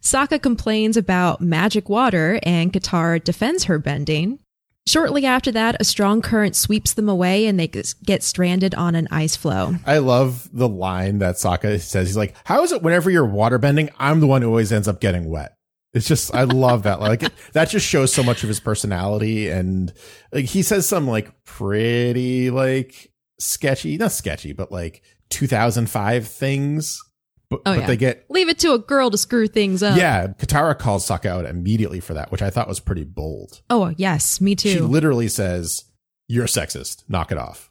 Sokka 0.07 0.41
complains 0.41 0.97
about 0.97 1.41
magic 1.41 1.89
water 1.89 2.39
and 2.45 2.73
Katara 2.73 3.23
defends 3.23 3.65
her 3.65 3.81
bending. 3.81 4.39
Shortly 4.87 5.27
after 5.27 5.51
that, 5.51 5.79
a 5.81 5.85
strong 5.85 6.23
current 6.23 6.55
sweeps 6.55 6.93
them 6.93 7.09
away 7.09 7.47
and 7.47 7.59
they 7.59 7.67
get 7.67 8.23
stranded 8.23 8.73
on 8.77 8.95
an 8.95 9.09
ice 9.11 9.35
floe. 9.35 9.75
I 9.85 9.99
love 9.99 10.49
the 10.53 10.69
line 10.69 11.19
that 11.19 11.35
Sokka 11.35 11.81
says. 11.81 12.07
He's 12.07 12.17
like, 12.17 12.37
How 12.45 12.63
is 12.63 12.71
it 12.71 12.85
whenever 12.85 13.11
you're 13.11 13.27
water 13.27 13.59
bending, 13.59 13.91
I'm 13.99 14.21
the 14.21 14.29
one 14.29 14.43
who 14.43 14.49
always 14.49 14.71
ends 14.71 14.87
up 14.87 15.01
getting 15.01 15.29
wet? 15.29 15.57
It's 15.93 16.07
just, 16.07 16.33
I 16.33 16.45
love 16.45 16.85
that. 16.85 17.01
Like, 17.01 17.25
that 17.55 17.69
just 17.69 17.85
shows 17.85 18.13
so 18.13 18.23
much 18.23 18.45
of 18.45 18.49
his 18.49 18.61
personality. 18.61 19.49
And 19.49 19.93
like, 20.31 20.45
he 20.45 20.63
says 20.63 20.87
some 20.87 21.09
like 21.09 21.33
pretty, 21.43 22.51
like, 22.51 23.11
sketchy, 23.41 23.97
not 23.97 24.13
sketchy, 24.13 24.53
but 24.53 24.71
like 24.71 25.03
2005 25.31 26.29
things 26.29 27.03
but, 27.49 27.61
oh, 27.61 27.61
but 27.65 27.79
yeah. 27.81 27.87
they 27.87 27.97
get 27.97 28.27
leave 28.29 28.49
it 28.49 28.59
to 28.61 28.73
a 28.73 28.79
girl 28.79 29.11
to 29.11 29.19
screw 29.19 29.47
things 29.47 29.83
up. 29.83 29.97
Yeah, 29.97 30.29
Katara 30.29 30.79
calls 30.79 31.07
Sokka 31.07 31.27
out 31.27 31.45
immediately 31.45 32.01
for 32.01 32.15
that, 32.15 32.31
which 32.33 32.43
I 32.43 32.51
thought 32.51 32.69
was 32.69 32.81
pretty 32.81 33.05
bold. 33.05 33.63
Oh 33.71 33.95
yes, 33.97 34.41
me 34.41 34.55
too. 34.57 34.71
She 34.71 34.81
literally 34.81 35.29
says, 35.29 35.85
"You're 36.29 36.47
sexist. 36.47 37.05
Knock 37.09 37.31
it 37.33 37.39
off." 37.39 37.71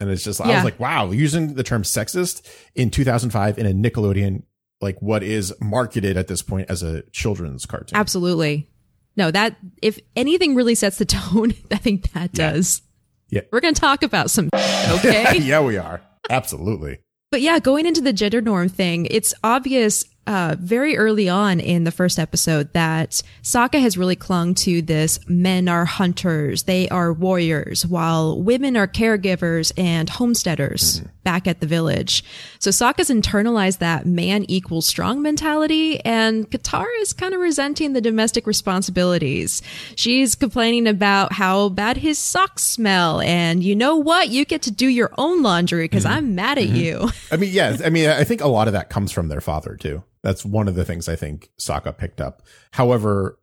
And 0.00 0.10
it's 0.10 0.22
just, 0.22 0.40
yeah. 0.40 0.46
I 0.46 0.54
was 0.56 0.64
like, 0.64 0.78
wow, 0.78 1.10
using 1.10 1.54
the 1.54 1.62
term 1.62 1.82
sexist 1.82 2.46
in 2.74 2.90
2005 2.90 3.58
in 3.58 3.66
a 3.66 3.72
Nickelodeon, 3.72 4.42
like 4.80 5.00
what 5.00 5.22
is 5.22 5.54
marketed 5.60 6.16
at 6.16 6.28
this 6.28 6.42
point 6.42 6.68
as 6.68 6.82
a 6.82 7.02
children's 7.10 7.64
cartoon. 7.64 7.96
Absolutely. 7.96 8.68
No, 9.16 9.30
that, 9.30 9.56
if 9.80 9.98
anything 10.14 10.54
really 10.54 10.74
sets 10.74 10.98
the 10.98 11.06
tone, 11.06 11.54
I 11.72 11.76
think 11.76 12.12
that 12.12 12.32
does. 12.32 12.82
Yeah. 13.30 13.40
We're 13.50 13.60
going 13.60 13.74
to 13.74 13.80
talk 13.80 14.02
about 14.02 14.30
some, 14.30 14.50
okay? 14.54 15.38
yeah, 15.38 15.62
we 15.62 15.78
are. 15.78 16.02
Absolutely. 16.28 16.98
But 17.30 17.40
yeah, 17.40 17.58
going 17.58 17.86
into 17.86 18.00
the 18.00 18.12
gender 18.12 18.40
norm 18.40 18.68
thing, 18.68 19.06
it's 19.10 19.34
obvious 19.42 20.04
uh, 20.26 20.56
very 20.58 20.96
early 20.96 21.28
on 21.28 21.60
in 21.60 21.84
the 21.84 21.90
first 21.90 22.18
episode 22.18 22.72
that 22.72 23.22
Sokka 23.42 23.80
has 23.80 23.96
really 23.96 24.16
clung 24.16 24.54
to 24.54 24.82
this 24.82 25.20
men 25.28 25.68
are 25.68 25.84
hunters, 25.84 26.64
they 26.64 26.88
are 26.88 27.12
warriors, 27.12 27.86
while 27.86 28.40
women 28.40 28.76
are 28.76 28.88
caregivers 28.88 29.72
and 29.76 30.10
homesteaders 30.10 31.00
mm-hmm. 31.00 31.08
back 31.22 31.46
at 31.46 31.60
the 31.60 31.66
village. 31.66 32.24
So 32.58 32.70
Sokka's 32.70 33.10
internalized 33.10 33.78
that 33.78 34.06
man 34.06 34.44
equals 34.48 34.86
strong 34.86 35.22
mentality, 35.22 36.00
and 36.04 36.50
Katara 36.50 37.00
is 37.00 37.12
kind 37.12 37.34
of 37.34 37.40
resenting 37.40 37.92
the 37.92 38.00
domestic 38.00 38.46
responsibilities. 38.46 39.62
She's 39.94 40.34
complaining 40.34 40.86
about 40.86 41.32
how 41.32 41.68
bad 41.68 41.96
his 41.96 42.18
socks 42.18 42.62
smell, 42.64 43.20
and 43.20 43.62
you 43.62 43.76
know 43.76 43.96
what? 43.96 44.28
You 44.28 44.44
get 44.44 44.62
to 44.62 44.70
do 44.70 44.88
your 44.88 45.12
own 45.18 45.42
laundry 45.42 45.84
because 45.84 46.04
mm-hmm. 46.04 46.14
I'm 46.14 46.34
mad 46.34 46.58
at 46.58 46.64
mm-hmm. 46.64 46.76
you. 46.76 47.10
I 47.30 47.36
mean, 47.36 47.52
yes. 47.52 47.82
I 47.84 47.90
mean, 47.90 48.08
I 48.08 48.24
think 48.24 48.40
a 48.40 48.48
lot 48.48 48.66
of 48.66 48.72
that 48.72 48.90
comes 48.90 49.12
from 49.12 49.28
their 49.28 49.40
father 49.40 49.76
too. 49.76 50.02
That's 50.26 50.44
one 50.44 50.66
of 50.66 50.74
the 50.74 50.84
things 50.84 51.08
I 51.08 51.14
think 51.14 51.50
Sokka 51.56 51.96
picked 51.96 52.20
up. 52.20 52.42
However, 52.72 53.38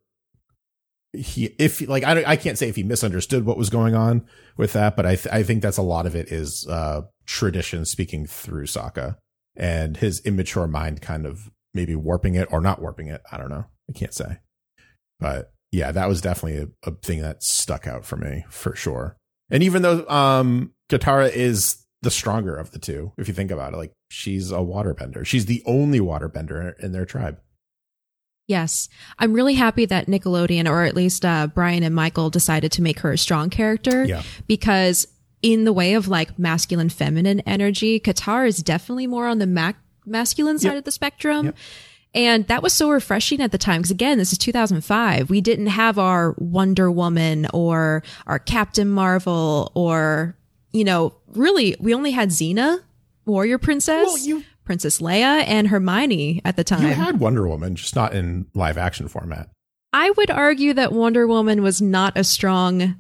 he 1.13 1.55
if 1.57 1.79
like 1.87 2.03
I 2.03 2.25
I 2.25 2.35
can't 2.35 2.57
say 2.57 2.67
if 2.67 2.75
he 2.75 2.83
misunderstood 2.83 3.45
what 3.45 3.57
was 3.57 3.69
going 3.69 3.95
on 3.95 4.27
with 4.57 4.73
that, 4.73 4.97
but 4.97 5.05
I 5.05 5.15
th- 5.15 5.33
I 5.33 5.43
think 5.43 5.61
that's 5.61 5.77
a 5.77 5.81
lot 5.81 6.05
of 6.05 6.13
it 6.13 6.29
is 6.29 6.67
uh 6.67 7.03
tradition 7.25 7.85
speaking 7.85 8.27
through 8.27 8.65
Sokka 8.65 9.15
and 9.55 9.95
his 9.95 10.19
immature 10.25 10.67
mind 10.67 11.01
kind 11.01 11.25
of 11.25 11.49
maybe 11.73 11.95
warping 11.95 12.35
it 12.35 12.49
or 12.51 12.59
not 12.59 12.81
warping 12.81 13.07
it. 13.07 13.21
I 13.31 13.37
don't 13.37 13.49
know. 13.49 13.63
I 13.89 13.93
can't 13.93 14.13
say. 14.13 14.39
But 15.21 15.53
yeah, 15.71 15.93
that 15.93 16.09
was 16.09 16.19
definitely 16.19 16.69
a, 16.83 16.89
a 16.89 16.95
thing 16.95 17.21
that 17.21 17.43
stuck 17.43 17.87
out 17.87 18.03
for 18.03 18.17
me 18.17 18.43
for 18.49 18.75
sure. 18.75 19.15
And 19.49 19.63
even 19.63 19.83
though 19.83 20.05
um 20.09 20.73
Katara 20.89 21.31
is 21.31 21.82
the 22.03 22.11
stronger 22.11 22.55
of 22.55 22.71
the 22.71 22.79
two, 22.79 23.11
if 23.17 23.27
you 23.27 23.33
think 23.33 23.51
about 23.51 23.73
it, 23.73 23.77
like 23.77 23.93
she's 24.09 24.51
a 24.51 24.57
waterbender. 24.57 25.25
She's 25.25 25.45
the 25.45 25.63
only 25.65 25.99
waterbender 25.99 26.77
in 26.79 26.91
their 26.91 27.05
tribe. 27.05 27.39
Yes. 28.47 28.89
I'm 29.19 29.33
really 29.33 29.53
happy 29.53 29.85
that 29.85 30.07
Nickelodeon, 30.07 30.69
or 30.69 30.83
at 30.83 30.95
least 30.95 31.25
uh, 31.25 31.47
Brian 31.47 31.81
and 31.83 31.95
Michael, 31.95 32.29
decided 32.29 32.71
to 32.73 32.81
make 32.81 32.99
her 32.99 33.13
a 33.13 33.17
strong 33.17 33.49
character. 33.49 34.03
Yeah. 34.03 34.21
Because 34.47 35.07
in 35.41 35.63
the 35.63 35.73
way 35.73 35.93
of 35.93 36.07
like 36.07 36.37
masculine 36.37 36.89
feminine 36.89 37.39
energy, 37.41 37.99
Katara 37.99 38.47
is 38.47 38.57
definitely 38.61 39.07
more 39.07 39.27
on 39.27 39.39
the 39.39 39.47
mac- 39.47 39.81
masculine 40.05 40.59
side 40.59 40.69
yep. 40.69 40.77
of 40.79 40.83
the 40.83 40.91
spectrum. 40.91 41.47
Yep. 41.47 41.57
And 42.15 42.47
that 42.47 42.61
was 42.61 42.73
so 42.73 42.91
refreshing 42.91 43.41
at 43.41 43.51
the 43.51 43.57
time. 43.57 43.81
Cause 43.81 43.91
again, 43.91 44.17
this 44.17 44.31
is 44.31 44.37
2005. 44.37 45.29
We 45.29 45.41
didn't 45.41 45.67
have 45.67 45.97
our 45.97 46.35
Wonder 46.37 46.91
Woman 46.91 47.47
or 47.53 48.03
our 48.27 48.39
Captain 48.39 48.89
Marvel 48.89 49.71
or, 49.73 50.37
you 50.73 50.83
know, 50.83 51.15
really, 51.35 51.75
we 51.79 51.93
only 51.93 52.11
had 52.11 52.29
Xena 52.29 52.79
warrior 53.25 53.57
princess, 53.57 54.05
well, 54.05 54.17
you, 54.17 54.43
Princess 54.65 54.99
Leia, 54.99 55.43
and 55.47 55.67
Hermione 55.67 56.41
at 56.45 56.55
the 56.55 56.63
time. 56.63 56.83
You 56.83 56.93
had 56.93 57.19
Wonder 57.19 57.47
Woman, 57.47 57.75
just 57.75 57.95
not 57.95 58.13
in 58.13 58.47
live 58.53 58.77
action 58.77 59.07
format. 59.07 59.49
I 59.91 60.09
would 60.11 60.31
argue 60.31 60.73
that 60.73 60.91
Wonder 60.91 61.27
Woman 61.27 61.61
was 61.61 61.81
not 61.81 62.17
a 62.17 62.23
strong 62.23 62.95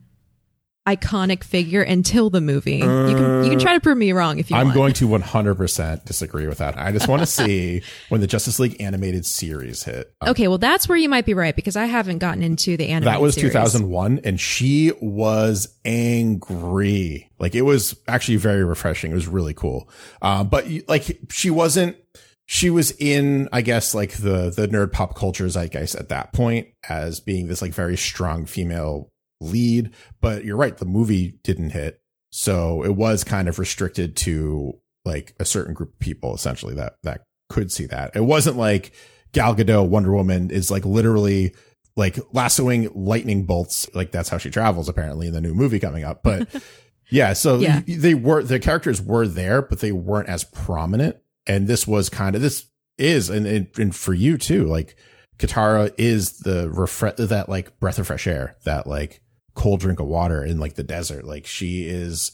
iconic 0.87 1.43
figure 1.43 1.81
until 1.81 2.29
the 2.29 2.41
movie. 2.41 2.81
Uh, 2.81 3.07
you 3.07 3.15
can 3.15 3.43
you 3.45 3.49
can 3.51 3.59
try 3.59 3.73
to 3.73 3.79
prove 3.79 3.97
me 3.97 4.11
wrong 4.11 4.37
if 4.39 4.49
you 4.51 4.57
I'm 4.57 4.67
want. 4.67 4.75
going 4.75 4.93
to 4.95 5.07
100% 5.07 6.05
disagree 6.05 6.45
with 6.47 6.57
that. 6.57 6.77
I 6.77 6.91
just 6.91 7.07
want 7.07 7.21
to 7.21 7.25
see 7.25 7.81
when 8.09 8.19
the 8.21 8.27
Justice 8.27 8.59
League 8.59 8.81
animated 8.81 9.25
series 9.25 9.83
hit. 9.83 10.13
Okay, 10.33 10.47
well 10.47 10.57
that's 10.57 10.89
where 10.89 10.97
you 10.97 11.09
might 11.09 11.25
be 11.25 11.33
right 11.33 11.55
because 11.55 11.75
I 11.75 11.85
haven't 11.85 12.17
gotten 12.17 12.41
into 12.43 12.75
the 12.75 12.87
animated 12.89 13.13
That 13.13 13.21
was 13.21 13.35
series. 13.35 13.51
2001 13.53 14.21
and 14.23 14.39
she 14.39 14.91
was 14.99 15.75
angry. 15.85 17.29
Like 17.39 17.55
it 17.55 17.61
was 17.63 17.95
actually 18.07 18.37
very 18.37 18.63
refreshing. 18.63 19.11
It 19.11 19.15
was 19.15 19.27
really 19.27 19.53
cool. 19.53 19.89
Uh, 20.21 20.43
but 20.43 20.65
like 20.87 21.19
she 21.29 21.49
wasn't 21.49 21.97
she 22.45 22.69
was 22.69 22.91
in, 22.99 23.47
I 23.53 23.61
guess, 23.61 23.95
like 23.95 24.13
the 24.13 24.49
the 24.55 24.67
nerd 24.67 24.91
pop 24.91 25.15
culture 25.15 25.45
zeitgeist 25.47 25.95
at 25.95 26.09
that 26.09 26.33
point 26.33 26.67
as 26.89 27.19
being 27.21 27.47
this 27.47 27.61
like 27.61 27.73
very 27.73 27.95
strong 27.95 28.45
female 28.45 29.09
lead, 29.43 29.91
but 30.21 30.45
you're 30.45 30.57
right. 30.57 30.77
The 30.77 30.85
movie 30.85 31.39
didn't 31.43 31.71
hit. 31.71 32.01
So 32.31 32.83
it 32.83 32.95
was 32.95 33.23
kind 33.23 33.47
of 33.47 33.59
restricted 33.59 34.15
to 34.17 34.79
like 35.05 35.35
a 35.39 35.45
certain 35.45 35.73
group 35.73 35.93
of 35.93 35.99
people 35.99 36.33
essentially 36.33 36.75
that, 36.75 36.95
that 37.03 37.25
could 37.49 37.71
see 37.71 37.85
that. 37.87 38.15
It 38.15 38.21
wasn't 38.21 38.57
like 38.57 38.93
Gal 39.33 39.55
Gadot, 39.55 39.87
Wonder 39.87 40.13
Woman 40.13 40.49
is 40.49 40.71
like 40.71 40.85
literally 40.85 41.53
like 41.95 42.17
lassoing 42.31 42.89
lightning 42.95 43.45
bolts. 43.45 43.87
Like 43.93 44.11
that's 44.11 44.29
how 44.29 44.37
she 44.37 44.49
travels 44.49 44.89
apparently 44.89 45.27
in 45.27 45.33
the 45.33 45.41
new 45.41 45.53
movie 45.53 45.79
coming 45.79 46.03
up. 46.03 46.23
But 46.23 46.47
yeah, 47.09 47.33
so 47.33 47.59
yeah. 47.59 47.81
they 47.85 48.15
were, 48.15 48.43
the 48.43 48.59
characters 48.59 49.01
were 49.01 49.27
there, 49.27 49.61
but 49.61 49.79
they 49.79 49.91
weren't 49.91 50.29
as 50.29 50.43
prominent. 50.43 51.17
And 51.45 51.67
this 51.67 51.85
was 51.85 52.09
kind 52.09 52.35
of, 52.35 52.41
this 52.41 52.67
is, 52.97 53.29
and, 53.29 53.45
and, 53.45 53.67
and 53.77 53.95
for 53.95 54.13
you 54.13 54.37
too, 54.37 54.65
like 54.65 54.95
Katara 55.37 55.93
is 55.97 56.39
the 56.39 56.69
refresh, 56.69 57.15
that 57.17 57.49
like 57.49 57.79
breath 57.79 57.99
of 57.99 58.07
fresh 58.07 58.27
air, 58.27 58.55
that 58.65 58.87
like 58.87 59.21
cold 59.55 59.79
drink 59.79 59.99
of 59.99 60.07
water 60.07 60.43
in 60.43 60.59
like 60.59 60.75
the 60.75 60.83
desert. 60.83 61.25
Like 61.25 61.45
she 61.45 61.87
is, 61.87 62.31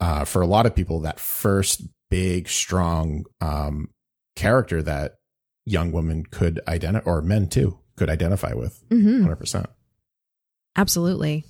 uh, 0.00 0.24
for 0.24 0.42
a 0.42 0.46
lot 0.46 0.66
of 0.66 0.74
people, 0.74 1.00
that 1.00 1.20
first 1.20 1.82
big, 2.10 2.48
strong, 2.48 3.24
um, 3.40 3.88
character 4.36 4.82
that 4.82 5.16
young 5.66 5.92
women 5.92 6.24
could 6.24 6.60
identify, 6.66 7.08
or 7.10 7.22
men 7.22 7.48
too, 7.48 7.78
could 7.96 8.10
identify 8.10 8.52
with 8.54 8.82
mm-hmm. 8.88 9.26
100%. 9.26 9.66
Absolutely. 10.76 11.44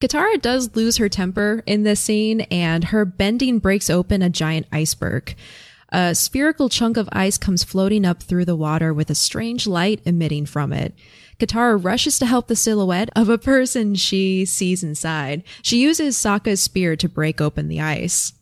Katara 0.00 0.40
does 0.40 0.74
lose 0.74 0.96
her 0.96 1.10
temper 1.10 1.62
in 1.66 1.82
this 1.82 2.00
scene, 2.00 2.40
and 2.42 2.84
her 2.84 3.04
bending 3.04 3.58
breaks 3.58 3.90
open 3.90 4.22
a 4.22 4.30
giant 4.30 4.66
iceberg. 4.72 5.34
A 5.90 6.14
spherical 6.14 6.68
chunk 6.68 6.96
of 6.96 7.08
ice 7.12 7.36
comes 7.36 7.64
floating 7.64 8.06
up 8.06 8.22
through 8.22 8.46
the 8.46 8.56
water 8.56 8.94
with 8.94 9.10
a 9.10 9.14
strange 9.14 9.66
light 9.66 10.00
emitting 10.06 10.46
from 10.46 10.72
it. 10.72 10.94
Katara 11.40 11.82
rushes 11.82 12.18
to 12.18 12.26
help 12.26 12.46
the 12.46 12.54
silhouette 12.54 13.10
of 13.16 13.28
a 13.28 13.38
person 13.38 13.94
she 13.94 14.44
sees 14.44 14.84
inside. 14.84 15.42
She 15.62 15.80
uses 15.80 16.16
Sokka's 16.16 16.60
spear 16.60 16.94
to 16.96 17.08
break 17.08 17.40
open 17.40 17.68
the 17.68 17.80
ice. 17.80 18.34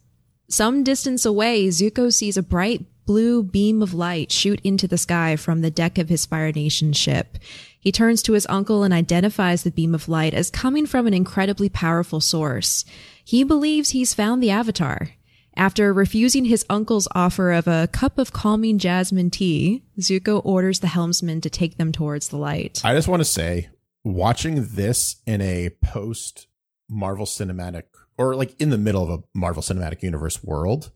Some 0.51 0.83
distance 0.83 1.25
away, 1.25 1.69
Zuko 1.69 2.13
sees 2.13 2.37
a 2.37 2.43
bright 2.43 2.85
blue 3.07 3.43
beam 3.43 3.81
of 3.81 3.95
light 3.95 4.31
shoot 4.31 4.61
into 4.63 4.87
the 4.87 4.99
sky 4.99 5.37
from 5.37 5.63
the 5.63 5.71
deck 5.71 5.97
of 5.97 6.11
his 6.11 6.27
Fire 6.27 6.53
Nation 6.53 6.93
ship. 6.93 7.39
He 7.81 7.91
turns 7.91 8.23
to 8.23 8.35
his 8.35 8.47
uncle 8.51 8.83
and 8.83 8.93
identifies 8.93 9.63
the 9.63 9.71
beam 9.71 9.95
of 9.95 10.09
light 10.09 10.35
as 10.35 10.51
coming 10.51 10.85
from 10.85 11.07
an 11.07 11.15
incredibly 11.15 11.71
powerful 11.71 12.21
source. 12.21 12.85
He 13.25 13.45
believes 13.45 13.91
he's 13.91 14.13
found 14.13 14.43
the 14.43 14.51
Avatar. 14.51 15.11
After 15.59 15.92
refusing 15.92 16.44
his 16.44 16.64
uncle's 16.71 17.09
offer 17.16 17.51
of 17.51 17.66
a 17.66 17.88
cup 17.88 18.16
of 18.16 18.33
calming 18.33 18.79
jasmine 18.79 19.29
tea, 19.31 19.83
Zuko 19.99 20.40
orders 20.44 20.79
the 20.79 20.87
helmsman 20.87 21.40
to 21.40 21.51
take 21.51 21.77
them 21.77 21.90
towards 21.90 22.29
the 22.29 22.37
light. 22.37 22.81
I 22.85 22.94
just 22.94 23.09
want 23.09 23.21
to 23.21 23.25
say, 23.25 23.68
watching 24.05 24.64
this 24.71 25.16
in 25.27 25.40
a 25.40 25.71
post 25.83 26.47
Marvel 26.88 27.27
Cinematic 27.27 27.83
or 28.16 28.37
like 28.37 28.55
in 28.61 28.71
the 28.71 28.79
middle 28.79 29.03
of 29.03 29.11
a 29.11 29.23
Marvel 29.35 29.61
Cinematic 29.62 30.01
Universe 30.05 30.44
world, 30.44 30.92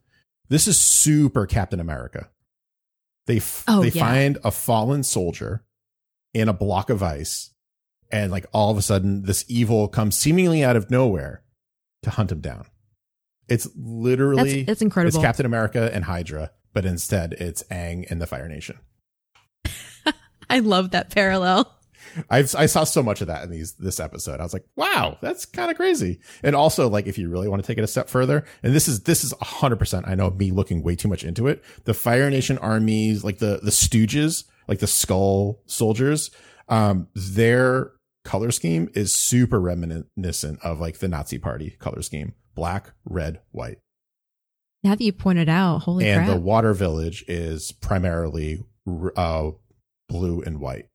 this 0.48 0.68
is 0.68 0.79
super 0.79 1.44
Captain 1.44 1.81
America. 1.81 2.31
They 3.27 3.38
f- 3.38 3.64
Oh, 3.66 3.83
they 3.83 3.88
yeah. 3.88 4.07
find 4.07 4.38
a 4.44 4.53
fallen 4.53 5.03
soldier 5.03 5.64
in 6.35 6.48
a 6.48 6.53
block 6.53 6.88
of 6.88 7.03
ice, 7.03 7.51
and 8.12 8.31
like 8.31 8.46
all 8.53 8.70
of 8.70 8.79
a 8.79 8.83
sudden, 8.83 9.22
this 9.22 9.44
evil 9.48 9.88
comes 9.88 10.16
seemingly 10.16 10.62
out 10.62 10.77
of 10.77 10.88
nowhere 10.88 11.42
to 12.05 12.11
hunt 12.11 12.31
him 12.31 12.40
down. 12.40 12.66
It's 13.53 13.69
literally 13.77 14.62
that's 14.62 14.83
incredible. 14.83 15.17
it's 15.17 15.25
Captain 15.25 15.47
America 15.47 15.91
and 15.93 16.05
Hydra, 16.05 16.51
but 16.73 16.85
instead 16.85 17.35
it's 17.35 17.62
Aang 17.65 18.11
and 18.11 18.21
the 18.21 18.27
Fire 18.27 18.49
Nation. 18.49 18.79
I 20.51 20.61
love 20.61 20.91
that 20.93 21.11
parallel. 21.11 21.79
I've 22.31 22.55
I 22.55 22.67
saw 22.67 22.85
so 22.85 23.03
much 23.03 23.21
of 23.21 23.29
that 23.29 23.45
in 23.45 23.51
these 23.51 23.73
this 23.75 24.01
episode. 24.01 24.41
I 24.41 24.43
was 24.43 24.53
like, 24.53 24.65
wow, 24.77 25.19
that's 25.21 25.45
kind 25.47 25.71
of 25.71 25.77
crazy. 25.77 26.21
And 26.43 26.57
also, 26.57 26.88
like, 26.88 27.07
if 27.07 27.19
you 27.19 27.29
really 27.29 27.49
want 27.49 27.62
to 27.62 27.67
take 27.67 27.79
it 27.79 27.85
a 27.85 27.88
step 27.88 28.09
further, 28.09 28.45
and 28.62 28.75
this 28.75 28.88
is 28.88 29.03
this 29.03 29.25
is 29.25 29.33
hundred 29.41 29.77
percent. 29.77 30.07
I 30.09 30.15
know 30.15 30.31
me 30.31 30.51
looking 30.51 30.83
way 30.83 30.97
too 30.97 31.09
much 31.09 31.25
into 31.25 31.47
it. 31.47 31.62
The 31.85 31.95
Fire 31.95 32.31
Nation 32.31 32.59
armies, 32.59 33.25
like 33.25 33.38
the 33.38 33.61
the 33.62 33.71
Stooges, 33.71 34.45
like 34.69 34.81
the 34.81 34.87
Skull 34.87 35.62
Soldiers, 35.67 36.31
um, 36.69 37.09
their 37.15 37.93
color 38.25 38.51
scheme 38.51 38.88
is 38.95 39.15
super 39.15 39.61
reminiscent 39.61 40.61
of 40.62 40.81
like 40.81 40.99
the 40.99 41.09
Nazi 41.09 41.38
Party 41.38 41.77
color 41.79 42.03
scheme: 42.03 42.35
black, 42.55 42.93
red, 43.05 43.41
white. 43.51 43.79
Now 44.85 44.95
that 44.95 45.05
you 45.05 45.12
pointed 45.12 45.49
out, 45.49 45.79
holy 45.79 46.09
and 46.09 46.25
crap. 46.25 46.35
the 46.35 46.41
Water 46.41 46.75
Village 46.75 47.25
is 47.29 47.73
primarily 47.73 48.61
uh 49.17 49.51
blue 50.09 50.43
and 50.43 50.61
white. 50.61 50.87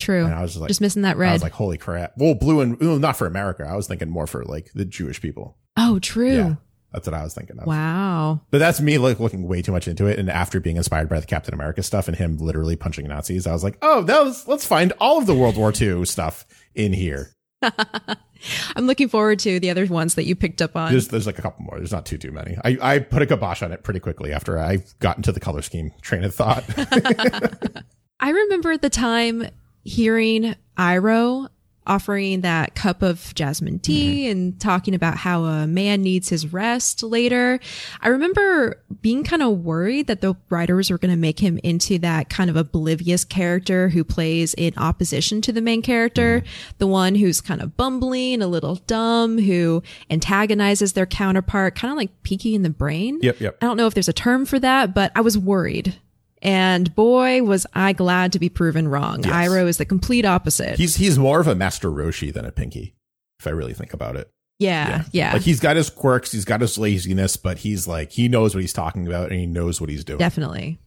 True. 0.00 0.24
And 0.24 0.34
I 0.34 0.42
was 0.42 0.52
just 0.52 0.60
like, 0.60 0.68
Just 0.68 0.80
missing 0.80 1.02
that 1.02 1.16
red. 1.16 1.30
I 1.30 1.32
was 1.32 1.42
like, 1.42 1.52
holy 1.52 1.78
crap. 1.78 2.12
Well, 2.16 2.34
blue 2.34 2.60
and 2.60 2.78
well, 2.80 2.98
not 2.98 3.16
for 3.16 3.26
America. 3.26 3.66
I 3.68 3.74
was 3.74 3.86
thinking 3.88 4.08
more 4.10 4.26
for 4.26 4.44
like 4.44 4.70
the 4.74 4.84
Jewish 4.84 5.20
people. 5.20 5.56
oh, 5.76 5.98
true. 5.98 6.36
Yeah. 6.36 6.54
That's 6.92 7.06
what 7.06 7.12
I 7.14 7.22
was 7.22 7.34
thinking 7.34 7.58
of. 7.58 7.66
Wow. 7.66 8.40
But 8.50 8.58
that's 8.58 8.80
me 8.80 8.96
like 8.96 9.20
looking 9.20 9.46
way 9.46 9.60
too 9.60 9.72
much 9.72 9.86
into 9.88 10.06
it. 10.06 10.18
And 10.18 10.30
after 10.30 10.58
being 10.58 10.78
inspired 10.78 11.08
by 11.08 11.20
the 11.20 11.26
Captain 11.26 11.52
America 11.52 11.82
stuff 11.82 12.08
and 12.08 12.16
him 12.16 12.38
literally 12.38 12.76
punching 12.76 13.06
Nazis, 13.06 13.46
I 13.46 13.52
was 13.52 13.62
like, 13.62 13.76
oh, 13.82 14.02
that 14.04 14.24
was, 14.24 14.48
let's 14.48 14.64
find 14.64 14.92
all 14.98 15.18
of 15.18 15.26
the 15.26 15.34
World 15.34 15.58
War 15.58 15.70
II 15.78 16.06
stuff 16.06 16.46
in 16.74 16.94
here. 16.94 17.30
I'm 18.76 18.86
looking 18.86 19.08
forward 19.08 19.38
to 19.40 19.58
the 19.58 19.70
other 19.70 19.86
ones 19.86 20.14
that 20.14 20.24
you 20.24 20.36
picked 20.36 20.62
up 20.62 20.76
on. 20.76 20.92
There's, 20.92 21.08
there's 21.08 21.26
like 21.26 21.38
a 21.38 21.42
couple 21.42 21.64
more. 21.64 21.76
There's 21.78 21.92
not 21.92 22.06
too, 22.06 22.18
too 22.18 22.30
many. 22.30 22.56
I, 22.64 22.78
I 22.80 22.98
put 23.00 23.22
a 23.22 23.26
kibosh 23.26 23.62
on 23.62 23.72
it 23.72 23.82
pretty 23.82 24.00
quickly 24.00 24.32
after 24.32 24.58
I 24.58 24.78
got 25.00 25.16
into 25.16 25.32
the 25.32 25.40
color 25.40 25.62
scheme 25.62 25.92
train 26.00 26.24
of 26.24 26.34
thought. 26.34 26.64
I 28.20 28.30
remember 28.30 28.72
at 28.72 28.82
the 28.82 28.90
time 28.90 29.48
hearing 29.84 30.54
Iroh 30.76 31.48
offering 31.88 32.42
that 32.42 32.74
cup 32.74 33.02
of 33.02 33.34
jasmine 33.34 33.78
tea 33.78 33.98
Mm-hmm. 34.24 34.30
and 34.30 34.60
talking 34.60 34.94
about 34.94 35.16
how 35.16 35.44
a 35.44 35.66
man 35.66 36.02
needs 36.02 36.28
his 36.28 36.52
rest 36.52 37.02
later. 37.02 37.58
I 38.00 38.08
remember 38.08 38.80
being 39.00 39.24
kind 39.24 39.42
of 39.42 39.58
worried 39.64 40.06
that 40.06 40.20
the 40.20 40.34
writers 40.50 40.90
were 40.90 40.98
going 40.98 41.10
to 41.10 41.16
make 41.16 41.40
him 41.40 41.58
into 41.64 41.98
that 42.00 42.28
kind 42.28 42.50
of 42.50 42.56
oblivious 42.56 43.24
character 43.24 43.88
who 43.88 44.04
plays 44.04 44.54
in 44.54 44.72
opposition 44.76 45.40
to 45.42 45.52
the 45.52 45.60
main 45.62 45.82
character, 45.82 46.40
Mm-hmm. 46.40 46.72
the 46.78 46.86
one 46.86 47.14
who's 47.14 47.40
kind 47.40 47.60
of 47.62 47.76
bumbling, 47.76 48.42
a 48.42 48.46
little 48.46 48.76
dumb, 48.86 49.38
who 49.38 49.82
antagonizes 50.10 50.92
their 50.92 51.06
counterpart, 51.06 51.74
kind 51.74 51.90
of 51.92 51.96
like 51.96 52.10
Pinky 52.22 52.54
and 52.54 52.64
the 52.64 52.70
Brain. 52.70 53.18
yep, 53.22 53.40
yep. 53.40 53.56
I 53.62 53.66
don't 53.66 53.76
know 53.76 53.86
if 53.86 53.94
there's 53.94 54.08
a 54.08 54.12
term 54.12 54.44
for 54.44 54.58
that, 54.58 54.94
but 54.94 55.12
I 55.14 55.20
was 55.20 55.38
worried. 55.38 55.96
And 56.42 56.94
boy, 56.94 57.42
was 57.42 57.66
I 57.74 57.92
glad 57.92 58.32
to 58.32 58.38
be 58.38 58.48
proven 58.48 58.88
wrong. 58.88 59.24
Yes. 59.24 59.32
Iroh 59.32 59.66
is 59.66 59.78
the 59.78 59.84
complete 59.84 60.24
opposite. 60.24 60.78
He's, 60.78 60.96
he's 60.96 61.18
more 61.18 61.40
of 61.40 61.48
a 61.48 61.54
Master 61.54 61.90
Roshi 61.90 62.32
than 62.32 62.44
a 62.44 62.52
Pinky, 62.52 62.94
if 63.40 63.46
I 63.46 63.50
really 63.50 63.74
think 63.74 63.92
about 63.92 64.16
it. 64.16 64.30
yeah, 64.58 65.04
yeah, 65.12 65.32
Like 65.32 65.42
he's 65.42 65.60
got 65.60 65.76
his 65.76 65.90
quirks, 65.90 66.32
he's 66.32 66.44
got 66.44 66.60
his 66.60 66.78
laziness, 66.78 67.36
but 67.36 67.58
he's 67.58 67.86
like, 67.88 68.12
he 68.12 68.28
knows 68.28 68.54
what 68.54 68.60
he's 68.60 68.72
talking 68.72 69.06
about 69.06 69.30
and 69.30 69.38
he 69.40 69.46
knows 69.46 69.80
what 69.80 69.90
he's 69.90 70.04
doing. 70.04 70.18
definitely. 70.18 70.78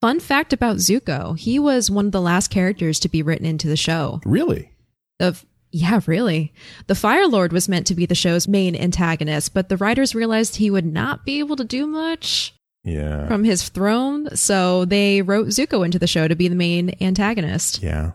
Fun 0.00 0.20
fact 0.20 0.52
about 0.52 0.76
Zuko: 0.76 1.36
he 1.36 1.58
was 1.58 1.90
one 1.90 2.06
of 2.06 2.12
the 2.12 2.20
last 2.20 2.50
characters 2.50 3.00
to 3.00 3.08
be 3.08 3.20
written 3.20 3.44
into 3.44 3.66
the 3.66 3.76
show. 3.76 4.20
Really? 4.24 4.70
Of 5.18 5.44
yeah, 5.72 6.00
really. 6.06 6.52
The 6.86 6.94
Fire 6.94 7.26
Lord 7.26 7.52
was 7.52 7.68
meant 7.68 7.88
to 7.88 7.96
be 7.96 8.06
the 8.06 8.14
show's 8.14 8.46
main 8.46 8.76
antagonist, 8.76 9.52
but 9.54 9.68
the 9.68 9.76
writers 9.76 10.14
realized 10.14 10.54
he 10.56 10.70
would 10.70 10.86
not 10.86 11.24
be 11.26 11.40
able 11.40 11.56
to 11.56 11.64
do 11.64 11.84
much 11.86 12.54
Yeah. 12.84 13.26
from 13.28 13.44
his 13.44 13.68
throne, 13.68 14.34
so 14.34 14.84
they 14.84 15.22
wrote 15.22 15.48
Zuko 15.48 15.84
into 15.84 15.98
the 15.98 16.06
show 16.06 16.26
to 16.28 16.34
be 16.34 16.48
the 16.48 16.54
main 16.54 16.94
antagonist. 17.00 17.82
Yeah. 17.82 18.12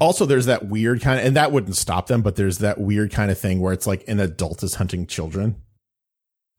Also, 0.00 0.24
there's 0.26 0.46
that 0.46 0.66
weird 0.66 1.00
kind 1.02 1.20
of, 1.20 1.26
and 1.26 1.36
that 1.36 1.52
wouldn't 1.52 1.76
stop 1.76 2.06
them, 2.06 2.22
but 2.22 2.36
there's 2.36 2.58
that 2.58 2.80
weird 2.80 3.12
kind 3.12 3.30
of 3.30 3.38
thing 3.38 3.60
where 3.60 3.72
it's 3.72 3.86
like 3.86 4.02
an 4.08 4.18
adult 4.18 4.62
is 4.62 4.76
hunting 4.76 5.06
children. 5.06 5.56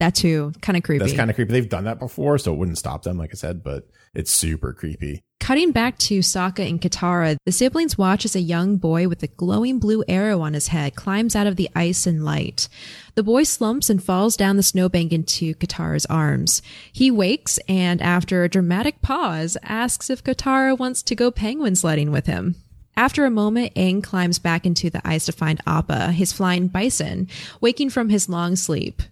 That 0.00 0.14
too, 0.14 0.52
kind 0.62 0.76
of 0.76 0.82
creepy. 0.82 1.04
That's 1.04 1.16
kind 1.16 1.30
of 1.30 1.36
creepy. 1.36 1.52
They've 1.52 1.68
done 1.68 1.84
that 1.84 1.98
before, 1.98 2.38
so 2.38 2.52
it 2.52 2.56
wouldn't 2.56 2.78
stop 2.78 3.02
them, 3.02 3.18
like 3.18 3.30
I 3.32 3.36
said, 3.36 3.62
but 3.62 3.88
it's 4.14 4.32
super 4.32 4.72
creepy. 4.72 5.22
Cutting 5.42 5.72
back 5.72 5.98
to 5.98 6.20
Sokka 6.20 6.64
and 6.64 6.80
Katara, 6.80 7.36
the 7.44 7.50
siblings 7.50 7.98
watch 7.98 8.24
as 8.24 8.36
a 8.36 8.40
young 8.40 8.76
boy 8.76 9.08
with 9.08 9.24
a 9.24 9.26
glowing 9.26 9.80
blue 9.80 10.04
arrow 10.06 10.40
on 10.40 10.54
his 10.54 10.68
head 10.68 10.94
climbs 10.94 11.34
out 11.34 11.48
of 11.48 11.56
the 11.56 11.68
ice 11.74 12.06
and 12.06 12.24
light. 12.24 12.68
The 13.16 13.24
boy 13.24 13.42
slumps 13.42 13.90
and 13.90 14.00
falls 14.00 14.36
down 14.36 14.56
the 14.56 14.62
snowbank 14.62 15.12
into 15.12 15.56
Katara's 15.56 16.06
arms. 16.06 16.62
He 16.92 17.10
wakes 17.10 17.58
and, 17.68 18.00
after 18.00 18.44
a 18.44 18.48
dramatic 18.48 19.02
pause, 19.02 19.56
asks 19.64 20.10
if 20.10 20.22
Katara 20.22 20.78
wants 20.78 21.02
to 21.02 21.16
go 21.16 21.32
penguin 21.32 21.74
sledding 21.74 22.12
with 22.12 22.26
him. 22.26 22.54
After 22.96 23.24
a 23.24 23.30
moment, 23.30 23.74
Aang 23.74 24.00
climbs 24.00 24.38
back 24.38 24.64
into 24.64 24.90
the 24.90 25.02
ice 25.04 25.26
to 25.26 25.32
find 25.32 25.60
Appa, 25.66 26.12
his 26.12 26.32
flying 26.32 26.68
bison, 26.68 27.26
waking 27.60 27.90
from 27.90 28.10
his 28.10 28.28
long 28.28 28.54
sleep. 28.54 29.02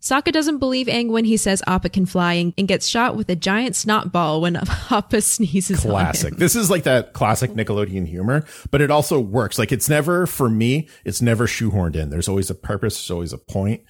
Sokka 0.00 0.32
doesn't 0.32 0.58
believe 0.58 0.86
Aang 0.86 1.10
when 1.10 1.24
he 1.26 1.36
says 1.36 1.62
Appa 1.66 1.90
can 1.90 2.06
fly 2.06 2.32
and, 2.34 2.54
and 2.56 2.66
gets 2.66 2.86
shot 2.86 3.16
with 3.16 3.28
a 3.28 3.36
giant 3.36 3.76
snot 3.76 4.10
ball 4.10 4.40
when 4.40 4.56
Appa 4.90 5.20
sneezes. 5.20 5.80
Classic. 5.80 6.34
This 6.36 6.56
is 6.56 6.70
like 6.70 6.84
that 6.84 7.12
classic 7.12 7.50
Nickelodeon 7.50 8.06
humor, 8.06 8.46
but 8.70 8.80
it 8.80 8.90
also 8.90 9.20
works. 9.20 9.58
Like 9.58 9.72
it's 9.72 9.88
never, 9.90 10.26
for 10.26 10.48
me, 10.48 10.88
it's 11.04 11.20
never 11.20 11.46
shoehorned 11.46 11.96
in. 11.96 12.08
There's 12.08 12.28
always 12.28 12.48
a 12.48 12.54
purpose. 12.54 12.96
There's 12.96 13.10
always 13.10 13.32
a 13.34 13.38
point. 13.38 13.82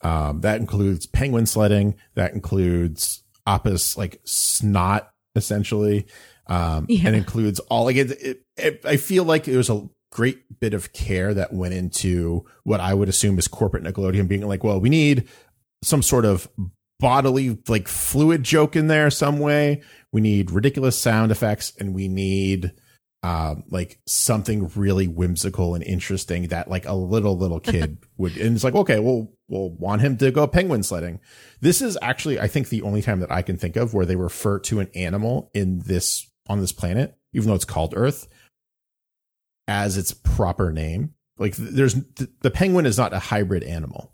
Um, 0.00 0.40
that 0.40 0.58
includes 0.60 1.06
penguin 1.06 1.46
sledding. 1.46 1.94
That 2.16 2.32
includes 2.34 3.22
Appa's 3.46 3.96
like 3.96 4.20
snot, 4.24 5.10
essentially. 5.36 6.06
Um, 6.48 6.86
Yeah. 6.88 7.06
and 7.06 7.14
includes 7.16 7.60
all 7.60 7.84
like 7.84 7.94
it, 7.96 8.10
it, 8.20 8.42
it, 8.56 8.80
I 8.84 8.96
feel 8.96 9.22
like 9.22 9.46
it 9.46 9.56
was 9.56 9.70
a 9.70 9.88
great 10.10 10.58
bit 10.60 10.74
of 10.74 10.92
care 10.92 11.32
that 11.32 11.52
went 11.52 11.72
into 11.72 12.44
what 12.64 12.80
I 12.80 12.92
would 12.94 13.08
assume 13.08 13.38
is 13.38 13.46
corporate 13.48 13.84
Nickelodeon 13.84 14.26
being 14.28 14.46
like, 14.46 14.64
well, 14.64 14.80
we 14.80 14.90
need 14.90 15.28
some 15.82 16.02
sort 16.02 16.24
of 16.24 16.48
bodily 17.00 17.58
like 17.68 17.88
fluid 17.88 18.42
joke 18.42 18.76
in 18.76 18.86
there 18.86 19.10
some 19.10 19.38
way. 19.38 19.82
We 20.12 20.20
need 20.20 20.50
ridiculous 20.50 20.98
sound 20.98 21.32
effects 21.32 21.72
and 21.78 21.94
we 21.94 22.08
need 22.08 22.72
um 23.24 23.62
like 23.70 24.00
something 24.06 24.68
really 24.74 25.06
whimsical 25.06 25.76
and 25.76 25.84
interesting 25.84 26.48
that 26.48 26.68
like 26.68 26.86
a 26.86 26.94
little 26.94 27.36
little 27.36 27.60
kid 27.72 27.98
would 28.16 28.36
and 28.36 28.56
it's 28.56 28.64
like 28.64 28.74
okay 28.74 28.98
we'll 28.98 29.32
we'll 29.48 29.70
want 29.70 30.00
him 30.00 30.16
to 30.16 30.30
go 30.30 30.46
penguin 30.46 30.82
sledding. 30.82 31.20
This 31.60 31.82
is 31.82 31.96
actually 32.02 32.40
i 32.40 32.48
think 32.48 32.68
the 32.68 32.82
only 32.82 33.00
time 33.00 33.20
that 33.20 33.30
i 33.30 33.42
can 33.42 33.56
think 33.56 33.76
of 33.76 33.94
where 33.94 34.06
they 34.06 34.16
refer 34.16 34.58
to 34.60 34.80
an 34.80 34.88
animal 34.94 35.50
in 35.54 35.80
this 35.80 36.28
on 36.48 36.60
this 36.60 36.72
planet 36.72 37.16
even 37.32 37.48
though 37.48 37.54
it's 37.54 37.64
called 37.64 37.94
earth 37.96 38.26
as 39.68 39.96
its 39.96 40.12
proper 40.12 40.72
name. 40.72 41.14
Like 41.38 41.56
th- 41.56 41.70
there's 41.70 41.94
the 41.94 42.50
penguin 42.50 42.86
is 42.86 42.98
not 42.98 43.12
a 43.12 43.18
hybrid 43.18 43.62
animal 43.62 44.11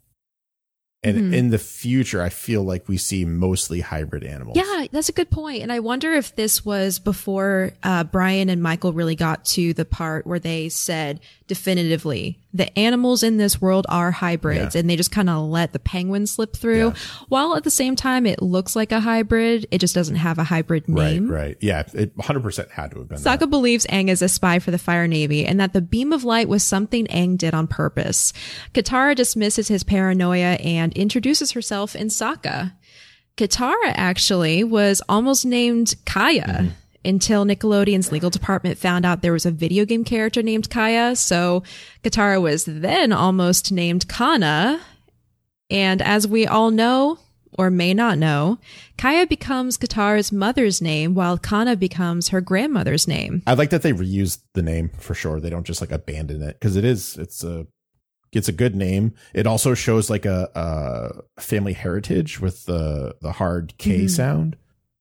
and 1.04 1.16
Mhm. 1.16 1.34
in 1.34 1.50
the 1.50 1.58
future 1.58 2.20
i 2.20 2.28
feel 2.28 2.62
like 2.64 2.88
we 2.88 2.96
see 2.96 3.24
mostly 3.24 3.80
hybrid 3.80 4.24
animals 4.24 4.56
Yeah, 4.56 4.87
that's 4.90 5.08
a 5.08 5.12
good 5.12 5.30
point. 5.30 5.62
And 5.62 5.70
I 5.72 5.78
wonder 5.80 6.12
if 6.14 6.34
this 6.34 6.64
was 6.64 6.98
before 6.98 7.72
uh, 7.84 8.02
Brian 8.04 8.48
and 8.48 8.61
Michael 8.62 8.92
really 8.92 9.14
got 9.14 9.44
to 9.56 9.72
the 9.74 9.84
part 9.84 10.26
where 10.26 10.40
they 10.40 10.68
said 10.68 11.20
definitively 11.48 12.38
the 12.54 12.76
animals 12.78 13.22
in 13.22 13.37
this 13.37 13.61
world 13.61 13.87
are 13.90 14.11
hybrids 14.11 14.74
Yeah. 14.74 14.80
and 14.80 14.88
they 14.88 14.96
just 14.96 15.11
kind 15.11 15.28
of 15.28 15.48
let 15.48 15.72
the 15.72 15.78
penguin 15.78 16.26
slip 16.26 16.56
through. 16.56 16.88
Yeah. 16.88 16.94
While 17.28 17.54
at 17.56 17.64
the 17.64 17.70
same 17.70 17.94
time, 17.94 18.24
it 18.24 18.40
looks 18.40 18.74
like 18.74 18.90
a 18.90 19.00
hybrid, 19.00 19.66
it 19.70 19.78
just 19.78 19.94
doesn't 19.94 20.16
have 20.16 20.38
a 20.38 20.44
hybrid 20.44 20.88
name. 20.88 21.28
right 21.30 21.40
right 21.40 21.56
yeah 21.61 21.82
it 21.92 22.16
100% 22.16 22.70
had 22.70 22.90
to 22.92 22.98
have 23.00 23.08
been 23.08 23.20
that. 23.20 23.40
Sokka 23.40 23.50
believes 23.50 23.87
Aang 23.87 24.08
is 24.08 24.22
a 24.22 24.28
spy 24.28 24.58
for 24.61 24.70
the 24.70 24.78
Fire 24.78 25.06
Navy 25.06 25.44
and 25.44 25.61
that 25.61 25.72
the 25.72 25.82
beam 25.82 26.12
of 26.12 26.24
light 26.24 26.48
was 26.48 26.62
something 26.62 27.06
Aang 27.08 27.37
did 27.37 27.54
on 27.54 27.66
purpose. 27.66 28.32
Katara 28.72 29.14
dismisses 29.14 29.68
his 29.68 29.84
paranoia 29.84 30.54
and 30.62 30.92
introduces 30.94 31.52
herself 31.52 31.94
in 31.94 32.08
Sokka. 32.08 32.72
Katara 33.37 33.92
actually 33.94 34.64
was 34.64 35.00
almost 35.08 35.44
named 35.46 35.94
Kya 36.06 36.44
mm-hmm. 36.44 36.68
Until 37.04 37.44
Nickelodeon's 37.44 38.11
legal 38.12 38.30
department 38.30 38.76
found 38.78 39.06
out 39.06 39.22
there 39.22 39.32
was 39.32 39.46
a 39.46 39.50
video 39.50 39.84
game 39.84 40.04
character 40.04 40.42
named 40.42 40.68
Kya. 40.68 41.16
So 41.16 41.62
Katara 42.02 42.40
was 42.42 42.64
then 42.64 43.12
almost 43.12 43.70
named 43.72 44.08
Kanna. 44.08 44.80
And 45.70 46.02
as 46.02 46.26
we 46.26 46.46
all 46.46 46.70
know, 46.70 47.18
or 47.52 47.70
may 47.70 47.94
not 47.94 48.18
know, 48.18 48.58
Kya 48.98 49.28
becomes 49.28 49.78
Katara's 49.78 50.32
mother's 50.32 50.80
name 50.82 51.14
while 51.14 51.38
Kanna 51.38 51.76
becomes 51.76 52.28
her 52.28 52.40
grandmother's 52.40 53.06
name. 53.08 53.42
I 53.46 53.54
like 53.54 53.70
that 53.70 53.82
they 53.82 53.92
reused 53.92 54.40
the 54.54 54.62
name 54.62 54.90
for 54.98 55.14
sure. 55.14 55.40
They 55.40 55.50
don't 55.50 55.66
just 55.66 55.80
like 55.80 55.92
abandon 55.92 56.42
it 56.42 56.58
because 56.61 56.76
it 56.76 56.84
is 56.84 57.16
it's 57.16 57.42
a 57.44 57.66
it's 58.32 58.48
a 58.48 58.52
good 58.52 58.76
name. 58.76 59.14
It 59.34 59.46
also 59.46 59.72
shows 59.74 60.11
like 60.11 60.26
a, 60.26 60.50
a 60.54 61.40
family 61.40 61.72
heritage 61.72 62.40
with 62.40 62.66
the 62.66 63.14
the 63.22 63.32
hard 63.32 63.74
K 63.78 64.00
Mhm. 64.02 64.11
sound 64.11 64.56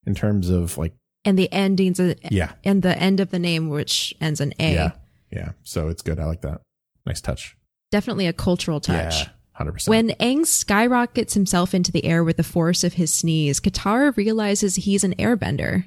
in 0.05 0.15
terms 0.15 0.49
of 0.49 0.77
like 0.77 0.93
and 1.27 1.37
the 1.37 1.51
endings, 1.51 1.99
Yeah. 2.31 2.53
and 2.63 2.81
the 2.81 2.97
end 2.97 3.19
of 3.19 3.31
the 3.31 3.37
name, 3.39 3.69
which 3.69 4.15
ends 4.21 4.39
in 4.39 4.53
A. 4.59 4.73
Yeah. 4.73 4.91
Yeah. 5.31 5.51
So 5.63 5.89
it's 5.89 6.01
good. 6.01 6.19
I 6.19 6.25
like 6.25 6.41
that. 6.41 6.61
Nice 7.05 7.19
touch. 7.21 7.57
Definitely 7.91 8.27
a 8.27 8.33
cultural 8.33 8.79
touch. 8.79 9.23
Yeah. 9.23 9.29
100%. 9.59 9.87
When 9.89 10.09
Aang 10.19 10.45
skyrockets 10.45 11.33
himself 11.33 11.73
into 11.73 11.91
the 11.91 12.05
air 12.05 12.23
with 12.23 12.37
the 12.37 12.43
force 12.43 12.83
of 12.83 12.93
his 12.93 13.13
sneeze, 13.13 13.59
Katara 13.59 14.15
realizes 14.15 14.75
he's 14.75 15.03
an 15.03 15.15
airbender. 15.15 15.85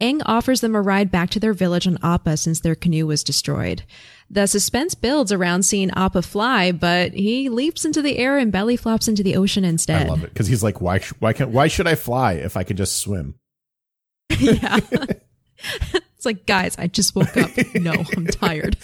Aang 0.00 0.22
offers 0.26 0.60
them 0.60 0.74
a 0.74 0.80
ride 0.82 1.10
back 1.10 1.30
to 1.30 1.40
their 1.40 1.52
village 1.52 1.86
on 1.86 1.98
Appa 2.02 2.36
since 2.36 2.60
their 2.60 2.74
canoe 2.74 3.06
was 3.06 3.22
destroyed. 3.24 3.82
The 4.30 4.46
suspense 4.46 4.94
builds 4.94 5.30
around 5.32 5.64
seeing 5.64 5.90
Appa 5.90 6.22
fly, 6.22 6.72
but 6.72 7.12
he 7.12 7.48
leaps 7.48 7.84
into 7.84 8.00
the 8.02 8.16
air 8.18 8.38
and 8.38 8.50
belly 8.50 8.76
flops 8.76 9.08
into 9.08 9.22
the 9.22 9.36
ocean 9.36 9.64
instead. 9.64 10.06
I 10.06 10.08
love 10.08 10.24
it 10.24 10.30
because 10.32 10.46
he's 10.46 10.62
like, 10.62 10.80
why, 10.80 10.98
sh- 10.98 11.12
why 11.18 11.32
can, 11.32 11.52
why 11.52 11.68
should 11.68 11.86
I 11.86 11.94
fly 11.96 12.34
if 12.34 12.56
I 12.56 12.64
could 12.64 12.76
just 12.76 12.96
swim? 12.96 13.34
Yeah. 14.40 14.78
it's 16.16 16.24
like, 16.26 16.46
guys, 16.46 16.76
I 16.78 16.86
just 16.86 17.14
woke 17.14 17.36
up. 17.36 17.50
No, 17.74 17.92
I'm 18.16 18.26
tired. 18.26 18.76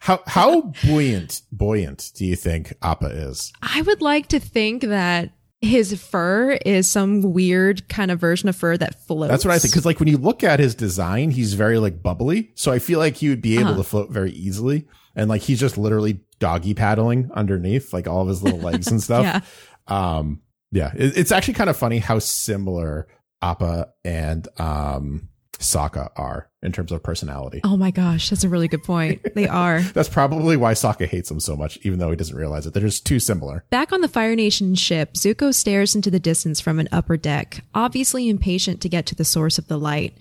How, 0.00 0.22
how 0.26 0.72
buoyant, 0.86 1.42
buoyant 1.50 2.12
do 2.14 2.24
you 2.26 2.36
think 2.36 2.74
Appa 2.82 3.06
is? 3.06 3.52
I 3.62 3.82
would 3.82 4.02
like 4.02 4.28
to 4.28 4.38
think 4.40 4.82
that 4.82 5.30
his 5.62 6.00
fur 6.00 6.52
is 6.64 6.86
some 6.88 7.22
weird 7.32 7.88
kind 7.88 8.10
of 8.10 8.20
version 8.20 8.48
of 8.48 8.54
fur 8.54 8.76
that 8.76 9.06
floats. 9.06 9.30
That's 9.30 9.44
what 9.44 9.54
I 9.54 9.58
think. 9.58 9.72
Cause 9.74 9.86
like 9.86 9.98
when 9.98 10.08
you 10.08 10.18
look 10.18 10.44
at 10.44 10.60
his 10.60 10.74
design, 10.74 11.30
he's 11.30 11.54
very 11.54 11.78
like 11.78 12.02
bubbly. 12.02 12.52
So 12.54 12.70
I 12.72 12.78
feel 12.78 12.98
like 12.98 13.16
he 13.16 13.30
would 13.30 13.40
be 13.42 13.54
able 13.56 13.68
Uh-huh. 13.70 13.76
to 13.78 13.82
float 13.84 14.10
very 14.10 14.32
easily. 14.32 14.86
And 15.16 15.30
like 15.30 15.40
he's 15.42 15.58
just 15.58 15.78
literally 15.78 16.20
doggy 16.38 16.74
paddling 16.74 17.30
underneath, 17.32 17.92
like 17.94 18.06
all 18.06 18.20
of 18.20 18.28
his 18.28 18.42
little 18.42 18.60
legs 18.60 18.88
and 18.88 19.02
stuff. 19.02 19.24
Yeah. 19.88 20.18
Um, 20.18 20.40
yeah, 20.72 20.90
it, 20.96 21.16
it's 21.16 21.30
actually 21.32 21.54
kind 21.54 21.70
of 21.70 21.76
funny 21.76 21.98
how 22.00 22.18
similar 22.18 23.06
Appa 23.42 23.88
and 24.04 24.48
um 24.58 25.28
Sokka 25.58 26.10
are 26.16 26.50
in 26.62 26.72
terms 26.72 26.92
of 26.92 27.02
personality. 27.02 27.60
Oh 27.64 27.76
my 27.76 27.90
gosh, 27.90 28.28
that's 28.28 28.44
a 28.44 28.48
really 28.48 28.68
good 28.68 28.82
point. 28.82 29.22
They 29.34 29.48
are. 29.64 29.80
That's 29.80 30.08
probably 30.08 30.56
why 30.56 30.74
Sokka 30.74 31.06
hates 31.08 31.30
him 31.30 31.40
so 31.40 31.56
much, 31.56 31.78
even 31.82 31.98
though 31.98 32.10
he 32.10 32.16
doesn't 32.16 32.36
realize 32.36 32.66
it. 32.66 32.74
They're 32.74 32.82
just 32.82 33.06
too 33.06 33.18
similar. 33.20 33.64
Back 33.70 33.92
on 33.92 34.00
the 34.00 34.08
Fire 34.08 34.36
Nation 34.36 34.74
ship, 34.74 35.14
Zuko 35.14 35.54
stares 35.54 35.94
into 35.94 36.10
the 36.10 36.20
distance 36.20 36.60
from 36.60 36.78
an 36.78 36.88
upper 36.92 37.16
deck, 37.16 37.64
obviously 37.74 38.28
impatient 38.28 38.80
to 38.82 38.88
get 38.88 39.06
to 39.06 39.14
the 39.14 39.24
source 39.24 39.58
of 39.58 39.68
the 39.68 39.78
light. 39.78 40.16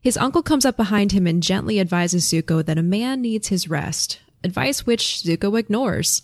His 0.00 0.16
uncle 0.16 0.42
comes 0.42 0.64
up 0.64 0.76
behind 0.76 1.12
him 1.12 1.26
and 1.26 1.42
gently 1.42 1.78
advises 1.78 2.26
Zuko 2.26 2.64
that 2.64 2.78
a 2.78 2.82
man 2.82 3.20
needs 3.20 3.48
his 3.48 3.68
rest, 3.68 4.18
advice 4.42 4.86
which 4.86 5.22
Zuko 5.24 5.58
ignores. 5.58 6.22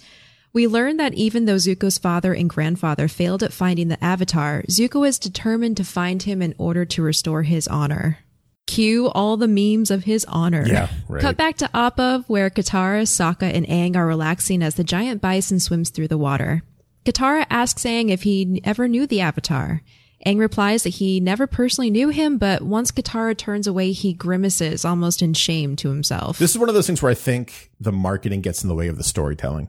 We 0.56 0.66
learn 0.66 0.96
that 0.96 1.12
even 1.12 1.44
though 1.44 1.56
Zuko's 1.56 1.98
father 1.98 2.32
and 2.32 2.48
grandfather 2.48 3.08
failed 3.08 3.42
at 3.42 3.52
finding 3.52 3.88
the 3.88 4.02
Avatar, 4.02 4.62
Zuko 4.70 5.06
is 5.06 5.18
determined 5.18 5.76
to 5.76 5.84
find 5.84 6.22
him 6.22 6.40
in 6.40 6.54
order 6.56 6.86
to 6.86 7.02
restore 7.02 7.42
his 7.42 7.68
honor. 7.68 8.20
Cue 8.66 9.10
all 9.10 9.36
the 9.36 9.48
memes 9.48 9.90
of 9.90 10.04
his 10.04 10.24
honor. 10.24 10.64
Yeah, 10.66 10.88
right. 11.10 11.20
Cut 11.20 11.36
back 11.36 11.58
to 11.58 11.68
Appa, 11.76 12.24
where 12.26 12.48
Katara, 12.48 13.02
Sokka, 13.02 13.54
and 13.54 13.66
Aang 13.66 13.96
are 13.96 14.06
relaxing 14.06 14.62
as 14.62 14.76
the 14.76 14.82
giant 14.82 15.20
bison 15.20 15.60
swims 15.60 15.90
through 15.90 16.08
the 16.08 16.16
water. 16.16 16.62
Katara 17.04 17.44
asks 17.50 17.84
Aang 17.84 18.08
if 18.08 18.22
he 18.22 18.62
ever 18.64 18.88
knew 18.88 19.06
the 19.06 19.20
Avatar. 19.20 19.82
Aang 20.26 20.38
replies 20.38 20.84
that 20.84 20.94
he 20.94 21.20
never 21.20 21.46
personally 21.46 21.90
knew 21.90 22.08
him, 22.08 22.38
but 22.38 22.62
once 22.62 22.90
Katara 22.90 23.36
turns 23.36 23.66
away, 23.66 23.92
he 23.92 24.14
grimaces 24.14 24.86
almost 24.86 25.20
in 25.20 25.34
shame 25.34 25.76
to 25.76 25.90
himself. 25.90 26.38
This 26.38 26.52
is 26.52 26.58
one 26.58 26.70
of 26.70 26.74
those 26.74 26.86
things 26.86 27.02
where 27.02 27.12
I 27.12 27.14
think 27.14 27.70
the 27.78 27.92
marketing 27.92 28.40
gets 28.40 28.62
in 28.62 28.70
the 28.70 28.74
way 28.74 28.88
of 28.88 28.96
the 28.96 29.04
storytelling. 29.04 29.68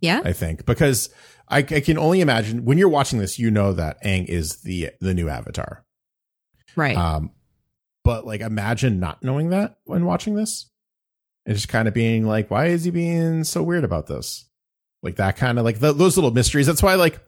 Yeah? 0.00 0.20
I 0.24 0.32
think 0.32 0.66
because 0.66 1.10
I, 1.48 1.58
I 1.58 1.80
can 1.80 1.98
only 1.98 2.20
imagine 2.20 2.64
when 2.64 2.78
you're 2.78 2.88
watching 2.88 3.18
this, 3.18 3.38
you 3.38 3.50
know 3.50 3.72
that 3.72 4.02
Aang 4.04 4.26
is 4.26 4.62
the 4.62 4.90
the 5.00 5.14
new 5.14 5.28
Avatar. 5.28 5.84
right. 6.76 6.96
Um, 6.96 7.32
but 8.04 8.26
like, 8.26 8.40
imagine 8.40 8.98
not 8.98 9.22
knowing 9.22 9.50
that 9.50 9.76
when 9.84 10.04
watching 10.04 10.34
this, 10.34 10.70
and 11.46 11.54
just 11.54 11.68
kind 11.68 11.88
of 11.88 11.94
being 11.94 12.26
like, 12.26 12.50
why 12.50 12.66
is 12.66 12.84
he 12.84 12.90
being 12.90 13.44
so 13.44 13.62
weird 13.62 13.84
about 13.84 14.06
this? 14.06 14.48
Like 15.02 15.16
that 15.16 15.36
kind 15.36 15.58
of 15.58 15.64
like 15.64 15.80
th 15.80 15.96
those 15.96 16.16
little 16.16 16.30
mysteries. 16.30 16.66
That's 16.66 16.82
why 16.82 16.94
like 16.94 17.20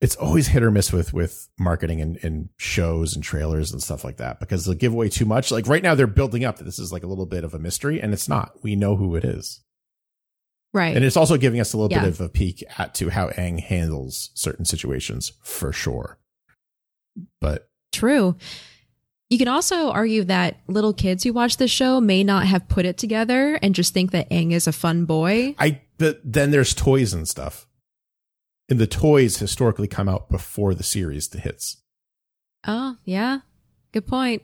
it's 0.00 0.16
always 0.16 0.48
hit 0.48 0.64
or 0.64 0.70
miss 0.70 0.92
with 0.92 1.12
with 1.14 1.48
marketing 1.58 2.00
and, 2.00 2.18
and 2.24 2.48
shows 2.58 3.14
and 3.14 3.22
trailers 3.22 3.72
and 3.72 3.80
stuff 3.80 4.04
like 4.04 4.16
that 4.16 4.40
because 4.40 4.64
they'll 4.64 4.74
give 4.74 4.92
away 4.92 5.08
too 5.08 5.24
much. 5.24 5.52
Like 5.52 5.68
right 5.68 5.82
now, 5.82 5.94
they're 5.94 6.08
building 6.08 6.44
up 6.44 6.58
that 6.58 6.64
this 6.64 6.80
is 6.80 6.92
like 6.92 7.04
a 7.04 7.06
little 7.06 7.26
bit 7.26 7.44
of 7.44 7.54
a 7.54 7.58
mystery, 7.58 8.00
and 8.00 8.12
it's 8.12 8.28
not. 8.28 8.52
We 8.62 8.74
know 8.74 8.96
who 8.96 9.14
it 9.14 9.24
is. 9.24 9.60
Right. 10.72 10.94
And 10.96 11.04
it's 11.04 11.16
also 11.16 11.36
giving 11.36 11.60
us 11.60 11.72
a 11.72 11.76
little 11.78 11.90
Yeah. 11.90 12.00
bit 12.04 12.08
of 12.10 12.20
a 12.20 12.28
peek 12.28 12.64
at 12.78 12.94
to 12.96 13.10
how 13.10 13.28
Aang 13.30 13.60
handles 13.60 14.30
certain 14.34 14.64
situations 14.64 15.32
for 15.42 15.72
sure. 15.72 16.18
But 17.40 17.68
True. 17.92 18.36
You 19.28 19.38
can 19.38 19.48
also 19.48 19.90
argue 19.90 20.24
that 20.24 20.60
little 20.66 20.92
kids 20.92 21.24
who 21.24 21.32
watch 21.32 21.56
this 21.56 21.70
show 21.70 22.00
may 22.00 22.22
not 22.24 22.46
have 22.46 22.68
put 22.68 22.84
it 22.84 22.98
together 22.98 23.58
and 23.62 23.74
just 23.74 23.94
think 23.94 24.10
that 24.10 24.28
Aang 24.30 24.52
is 24.52 24.66
a 24.66 24.72
fun 24.72 25.04
boy. 25.06 25.54
I 25.58 25.80
but 25.98 26.20
then 26.24 26.50
there's 26.50 26.74
toys 26.74 27.12
and 27.14 27.28
stuff. 27.28 27.66
And 28.68 28.78
the 28.78 28.86
toys 28.86 29.38
historically 29.38 29.88
come 29.88 30.08
out 30.08 30.28
before 30.30 30.74
the 30.74 30.82
series 30.82 31.30
hits. 31.32 31.78
Oh, 32.66 32.96
yeah. 33.04 33.40
Good 33.92 34.06
point. 34.06 34.42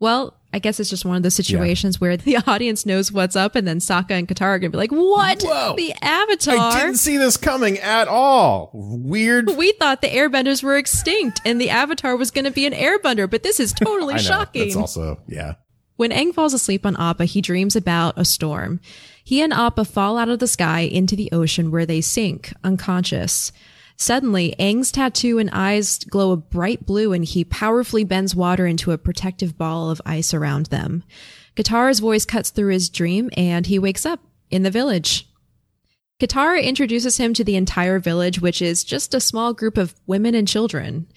Well, 0.00 0.37
I 0.58 0.60
guess 0.60 0.80
it's 0.80 0.90
just 0.90 1.04
one 1.04 1.16
of 1.16 1.22
those 1.22 1.36
situations 1.36 2.00
where 2.00 2.16
the 2.16 2.36
audience 2.48 2.84
knows 2.84 3.12
what's 3.12 3.36
up 3.36 3.54
and 3.54 3.68
then 3.68 3.78
Sokka 3.78 4.10
and 4.10 4.26
Katara 4.26 4.56
are 4.56 4.58
to 4.58 4.68
be 4.68 4.76
like, 4.76 4.90
what? 4.90 5.40
Whoa. 5.40 5.76
The 5.76 5.94
Avatar? 6.02 6.56
I 6.56 6.80
didn't 6.80 6.96
see 6.96 7.16
this 7.16 7.36
coming 7.36 7.78
at 7.78 8.08
all. 8.08 8.72
Weird. 8.74 9.56
We 9.56 9.70
thought 9.70 10.02
the 10.02 10.08
airbenders 10.08 10.64
were 10.64 10.76
extinct 10.76 11.40
and 11.44 11.60
the 11.60 11.70
Avatar 11.70 12.16
was 12.16 12.32
going 12.32 12.46
to 12.46 12.50
be 12.50 12.66
an 12.66 12.72
airbender, 12.72 13.30
but 13.30 13.44
this 13.44 13.60
is 13.60 13.72
totally 13.72 14.18
shocking. 14.18 14.64
That's 14.64 14.74
also 14.74 15.20
yeah. 15.28 15.54
When 15.94 16.10
Aang 16.10 16.34
falls 16.34 16.54
asleep 16.54 16.84
on 16.84 16.96
Appa, 16.96 17.26
he 17.26 17.40
dreams 17.40 17.76
about 17.76 18.14
a 18.16 18.24
storm. 18.24 18.80
He 19.22 19.40
and 19.40 19.52
Appa 19.52 19.84
fall 19.84 20.18
out 20.18 20.28
of 20.28 20.40
the 20.40 20.48
sky 20.48 20.80
into 20.80 21.14
the 21.14 21.30
ocean 21.30 21.70
where 21.70 21.86
they 21.86 22.00
sink, 22.00 22.52
unconscious. 22.64 23.52
Suddenly, 24.00 24.54
Aang's 24.60 24.92
tattoo 24.92 25.40
and 25.40 25.50
eyes 25.52 25.98
glow 25.98 26.30
a 26.30 26.36
bright 26.36 26.86
blue 26.86 27.12
and 27.12 27.24
he 27.24 27.44
powerfully 27.44 28.04
bends 28.04 28.32
water 28.32 28.64
into 28.64 28.92
a 28.92 28.98
protective 28.98 29.58
ball 29.58 29.90
of 29.90 30.00
ice 30.06 30.32
around 30.32 30.66
them. 30.66 31.02
Katara's 31.56 31.98
voice 31.98 32.24
cuts 32.24 32.50
through 32.50 32.72
his 32.72 32.88
dream 32.88 33.28
and 33.36 33.66
he 33.66 33.76
wakes 33.76 34.06
up 34.06 34.20
in 34.50 34.62
the 34.62 34.70
village. 34.70 35.28
Katara 36.20 36.62
introduces 36.62 37.16
him 37.16 37.34
to 37.34 37.42
the 37.42 37.56
entire 37.56 37.98
village, 37.98 38.40
which 38.40 38.62
is 38.62 38.84
just 38.84 39.14
a 39.14 39.20
small 39.20 39.52
group 39.52 39.76
of 39.76 39.96
women 40.06 40.36
and 40.36 40.46
children. 40.46 41.08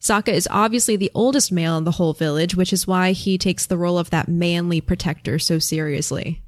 Sokka 0.00 0.32
is 0.32 0.46
obviously 0.48 0.94
the 0.94 1.10
oldest 1.14 1.50
male 1.50 1.76
in 1.76 1.82
the 1.82 1.90
whole 1.90 2.12
village, 2.12 2.54
which 2.54 2.72
is 2.72 2.86
why 2.86 3.10
he 3.12 3.36
takes 3.36 3.66
the 3.66 3.76
role 3.76 3.98
of 3.98 4.10
that 4.10 4.28
manly 4.28 4.80
protector 4.80 5.40
so 5.40 5.58
seriously. 5.58 6.40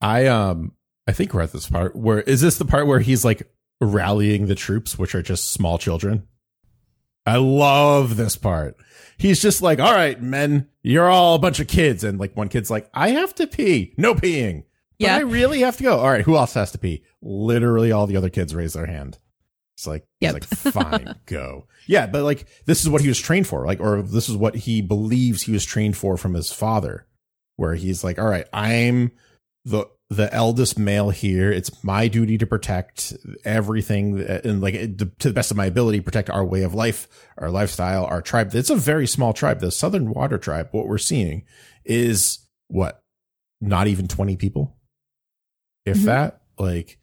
I 0.00 0.26
um 0.26 0.72
I 1.06 1.12
think 1.12 1.32
we're 1.34 1.42
at 1.42 1.52
this 1.52 1.68
part 1.68 1.94
where 1.94 2.20
is 2.22 2.40
this 2.40 2.58
the 2.58 2.64
part 2.64 2.88
where 2.88 2.98
he's 2.98 3.24
like 3.24 3.48
rallying 3.82 4.46
the 4.46 4.54
troops, 4.54 4.98
which 4.98 5.14
are 5.14 5.22
just 5.22 5.50
small 5.50 5.78
children? 5.78 6.26
I 7.26 7.36
love 7.36 8.16
this 8.16 8.36
part. 8.36 8.76
He's 9.16 9.40
just 9.40 9.62
like, 9.62 9.78
all 9.78 9.92
right, 9.92 10.20
men, 10.20 10.68
you're 10.82 11.08
all 11.08 11.34
a 11.36 11.38
bunch 11.38 11.60
of 11.60 11.68
kids. 11.68 12.02
And 12.02 12.18
like 12.18 12.36
one 12.36 12.48
kid's 12.48 12.70
like, 12.70 12.88
I 12.92 13.10
have 13.10 13.34
to 13.36 13.46
pee. 13.46 13.94
No 13.96 14.14
peeing. 14.14 14.64
But 14.98 15.06
Yeah. 15.06 15.16
I 15.16 15.20
really 15.20 15.60
have 15.60 15.76
to 15.76 15.82
go. 15.84 15.98
All 16.00 16.10
right, 16.10 16.24
who 16.24 16.36
else 16.36 16.54
has 16.54 16.72
to 16.72 16.78
pee? 16.78 17.04
Literally 17.20 17.92
all 17.92 18.06
the 18.06 18.16
other 18.16 18.30
kids 18.30 18.54
raise 18.54 18.72
their 18.72 18.86
hand. 18.86 19.18
It's 19.76 19.86
like, 19.86 20.04
Yep. 20.20 20.36
it's 20.36 20.64
like, 20.64 20.74
fine, 20.74 21.14
go. 21.26 21.66
Yeah, 21.86 22.06
but 22.06 22.24
like 22.24 22.46
this 22.66 22.82
is 22.82 22.88
what 22.88 23.02
he 23.02 23.08
was 23.08 23.18
trained 23.20 23.46
for, 23.46 23.64
like, 23.66 23.80
or 23.80 24.02
this 24.02 24.28
is 24.28 24.36
what 24.36 24.54
he 24.56 24.82
believes 24.82 25.42
he 25.42 25.52
was 25.52 25.64
trained 25.64 25.96
for 25.96 26.16
from 26.16 26.34
his 26.34 26.52
father, 26.52 27.06
where 27.56 27.74
he's 27.74 28.02
like, 28.04 28.18
all 28.18 28.28
right, 28.28 28.46
I'm 28.52 29.12
the 29.64 29.86
the 30.16 30.32
eldest 30.32 30.78
male 30.78 31.10
here. 31.10 31.50
It's 31.50 31.82
my 31.82 32.08
duty 32.08 32.38
to 32.38 32.46
protect 32.46 33.12
everything 33.44 34.20
and 34.20 34.60
like 34.60 34.74
to 34.74 35.28
the 35.28 35.32
best 35.32 35.50
of 35.50 35.56
my 35.56 35.66
ability, 35.66 36.00
protect 36.00 36.30
our 36.30 36.44
way 36.44 36.62
of 36.62 36.74
life, 36.74 37.08
our 37.38 37.50
lifestyle, 37.50 38.04
our 38.04 38.22
tribe. 38.22 38.54
It's 38.54 38.70
a 38.70 38.76
very 38.76 39.06
small 39.06 39.32
tribe. 39.32 39.60
The 39.60 39.70
Southern 39.70 40.12
Water 40.12 40.38
Tribe. 40.38 40.68
What 40.72 40.86
we're 40.86 40.98
seeing 40.98 41.44
is 41.84 42.38
what 42.68 43.00
not 43.60 43.86
even 43.88 44.08
twenty 44.08 44.36
people, 44.36 44.76
if 45.84 45.98
Mhm. 45.98 46.04
that. 46.04 46.40
Like 46.58 46.98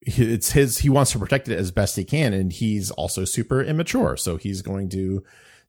it's 0.00 0.50
his. 0.52 0.78
He 0.78 0.88
wants 0.88 1.12
to 1.12 1.18
protect 1.18 1.48
it 1.48 1.58
as 1.58 1.70
best 1.70 1.96
he 1.96 2.04
can, 2.04 2.32
and 2.32 2.52
he's 2.52 2.90
also 2.90 3.24
super 3.24 3.62
immature, 3.62 4.16
so 4.16 4.36
he's 4.36 4.60
going 4.62 4.88
to 4.90 5.22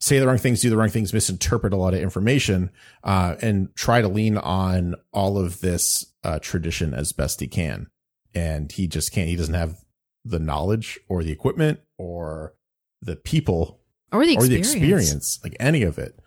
say 0.04 0.18
the 0.18 0.26
wrong 0.26 0.36
things, 0.38 0.60
do 0.60 0.68
the 0.68 0.76
wrong 0.76 0.90
things, 0.90 1.14
misinterpret 1.14 1.72
a 1.72 1.76
lot 1.76 1.94
of 1.94 2.00
information, 2.00 2.70
uh, 3.04 3.36
and 3.40 3.74
try 3.74 4.02
to 4.02 4.08
lean 4.08 4.36
on 4.36 4.94
all 5.12 5.38
of 5.38 5.60
this 5.60 6.06
uh, 6.22 6.38
tradition 6.40 6.92
as 6.92 7.12
best 7.12 7.40
he 7.40 7.46
can. 7.46 7.86
And 8.34 8.70
he 8.70 8.86
just 8.86 9.12
can't. 9.12 9.28
He 9.28 9.36
doesn't 9.36 9.54
have 9.54 9.78
the 10.24 10.38
knowledge 10.38 10.98
or 11.08 11.22
the 11.22 11.32
equipment 11.32 11.80
or 11.98 12.54
the 13.00 13.16
people 13.16 13.80
Or 14.12 14.26
the 14.26 14.36
or 14.36 14.46
the 14.46 14.56
experience. 14.56 15.10
experience, 15.10 15.40
like 15.42 15.56
any 15.58 15.82
of 15.84 15.98
it. 15.98 16.18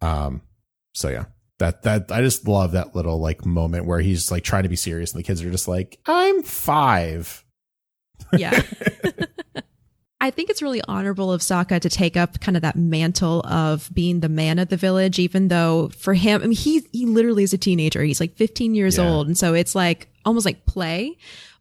Um. 0.00 0.42
So 0.94 1.08
yeah, 1.08 1.24
that 1.58 1.82
that 1.82 2.10
I 2.12 2.20
just 2.22 2.46
love 2.48 2.72
that 2.72 2.94
little 2.94 3.18
like 3.18 3.44
moment 3.44 3.86
where 3.86 4.00
he's 4.00 4.30
like 4.30 4.44
trying 4.44 4.62
to 4.64 4.68
be 4.68 4.76
serious, 4.76 5.12
and 5.12 5.18
the 5.18 5.24
kids 5.26 5.42
are 5.42 5.50
just 5.50 5.68
like, 5.68 5.98
"I'm 6.06 6.42
five. 6.42 7.44
Yeah. 8.36 8.62
I 10.22 10.30
think 10.30 10.48
it's 10.48 10.62
really 10.62 10.80
honorable 10.88 11.32
of 11.32 11.40
Sokka 11.42 11.80
to 11.80 11.88
take 11.90 12.16
up 12.16 12.40
kind 12.40 12.56
of 12.56 12.62
that 12.62 12.76
mantle 12.76 13.40
of 13.40 13.90
being 13.92 14.20
the 14.20 14.28
man 14.28 14.58
of 14.60 14.68
the 14.68 14.76
village, 14.76 15.18
even 15.18 15.48
though 15.48 15.88
for 15.98 16.14
him, 16.14 16.40
I 16.40 16.44
mean, 16.46 16.52
he, 16.56 16.86
he 16.92 17.04
literally 17.06 17.42
is 17.42 17.52
a 17.52 17.58
teenager. 17.58 18.02
He's 18.02 18.20
like 18.20 18.36
15 18.36 18.74
years 18.74 18.96
Yeah. 18.98 19.08
old. 19.10 19.26
And 19.26 19.36
so 19.36 19.52
it's 19.52 19.74
like 19.74 20.06
almost 20.24 20.46
like 20.46 20.64
play, 20.64 21.18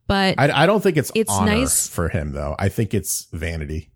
but 0.08 0.36
I, 0.40 0.64
I 0.64 0.66
don't 0.68 0.82
think 0.82 0.96
it's 0.96 1.12
It's 1.16 1.32
nice- 1.40 1.88
for 1.88 2.08
him 2.10 2.34
though. 2.34 2.56
I 2.60 2.70
think 2.70 2.94
it's 2.94 3.28
vanity. 3.34 3.90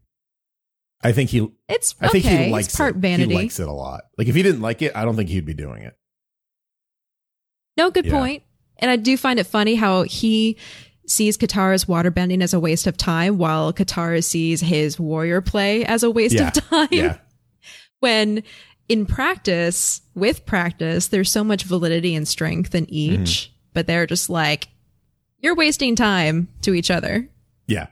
I 1.04 1.12
think 1.12 1.30
he 1.30 1.48
it's, 1.70 1.94
I 2.02 2.08
think 2.08 2.26
okay. 2.26 2.46
he 2.46 2.52
likes 2.52 2.68
it's 2.70 2.76
part 2.76 2.96
it. 2.96 3.00
vanity. 3.00 3.30
He 3.30 3.36
likes 3.36 3.60
it 3.60 3.68
a 3.68 3.72
lot. 3.72 4.06
Like 4.18 4.28
if 4.28 4.34
he 4.34 4.42
didn't 4.42 4.62
like 4.62 4.82
it, 4.82 4.94
I 4.96 5.06
don't 5.06 5.16
think 5.16 5.30
he'd 5.30 5.46
be 5.46 5.54
doing 5.54 5.84
it. 5.84 5.96
No, 7.78 7.92
good 7.92 8.06
Yeah. 8.08 8.14
point. 8.20 8.44
And 8.80 8.90
I 8.92 8.96
do 8.96 9.16
find 9.16 9.40
it 9.40 9.46
funny 9.46 9.76
how 9.76 10.04
he 10.04 10.58
sees 11.08 11.38
Katara's 11.38 11.86
waterbending 11.86 12.42
as 12.42 12.54
a 12.54 12.60
waste 12.60 12.88
of 12.88 12.98
time 12.98 13.38
while 13.38 13.72
Katara 13.74 14.24
sees 14.24 14.62
his 14.62 15.00
warrior 15.00 15.42
play 15.42 15.86
as 15.86 16.04
a 16.04 16.10
waste 16.12 16.36
Yeah. 16.36 16.48
of 16.48 16.54
time. 16.54 16.88
Yeah. 16.92 17.18
When 18.00 18.44
in 18.88 19.06
practice, 19.06 20.02
with 20.14 20.46
practice, 20.46 21.08
there's 21.08 21.32
so 21.32 21.44
much 21.44 21.64
validity 21.64 22.14
and 22.14 22.28
strength 22.28 22.76
in 22.76 22.88
each, 22.90 23.20
Mm-hmm. 23.48 23.52
but 23.74 23.88
they're 23.88 24.06
just 24.06 24.30
like, 24.30 24.68
you're 25.40 25.56
wasting 25.56 25.96
time 25.96 26.50
to 26.62 26.74
each 26.74 26.92
other. 26.92 27.28
Yeah. 27.68 27.88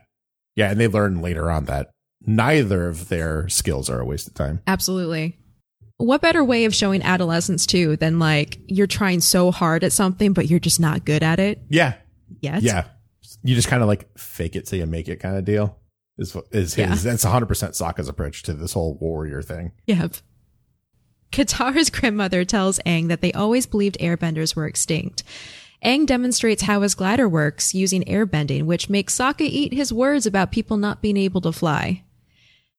Yeah. 0.56 0.70
And 0.70 0.78
they 0.80 0.86
learn 0.88 1.20
later 1.20 1.50
on 1.50 1.64
that 1.64 1.90
neither 2.24 2.86
of 2.88 3.08
their 3.08 3.48
skills 3.48 3.90
are 3.90 3.98
a 4.00 4.04
waste 4.04 4.28
of 4.28 4.34
time. 4.34 4.60
Absolutely. 4.66 5.36
What 5.96 6.20
better 6.22 6.44
way 6.44 6.64
of 6.64 6.74
showing 6.74 7.02
adolescence 7.02 7.66
too 7.66 7.96
than 7.96 8.18
like 8.18 8.58
you're 8.66 8.86
trying 8.86 9.20
so 9.20 9.50
hard 9.50 9.82
at 9.84 9.92
something, 9.92 10.32
but 10.32 10.48
you're 10.48 10.60
just 10.60 10.80
not 10.80 11.04
good 11.04 11.22
at 11.22 11.40
it 11.40 11.60
Yeah. 11.68 11.94
yet? 12.40 12.62
Yeah. 12.62 12.84
You 13.44 13.54
just 13.54 13.68
kind 13.68 13.82
of 13.82 13.88
like 13.88 14.08
fake 14.18 14.56
it 14.56 14.66
till 14.66 14.78
you 14.80 14.86
make 14.86 15.08
it 15.08 15.20
kind 15.20 15.36
of 15.36 15.44
deal. 15.44 15.78
Is 16.18 16.36
is 16.50 16.74
his 16.74 16.78
Yeah. 16.78 16.94
that's 16.94 17.24
100% 17.24 17.46
Sokka's 17.46 18.08
approach 18.08 18.42
to 18.44 18.54
this 18.54 18.72
whole 18.72 18.96
warrior 19.00 19.42
thing. 19.42 19.72
Yep. 19.86 20.14
Katara's 21.32 21.90
grandmother 21.90 22.44
tells 22.44 22.78
Aang 22.86 23.08
that 23.08 23.20
they 23.20 23.32
always 23.32 23.66
believed 23.66 23.98
airbenders 23.98 24.54
were 24.54 24.66
extinct. 24.66 25.24
Aang 25.84 26.06
demonstrates 26.06 26.62
how 26.62 26.80
his 26.80 26.94
glider 26.94 27.28
works 27.28 27.74
using 27.74 28.02
airbending, 28.04 28.62
which 28.64 28.88
makes 28.88 29.14
Sokka 29.16 29.42
eat 29.42 29.74
his 29.74 29.92
words 29.92 30.24
about 30.26 30.52
people 30.52 30.76
not 30.76 31.02
being 31.02 31.16
able 31.16 31.40
to 31.42 31.52
fly. 31.52 32.04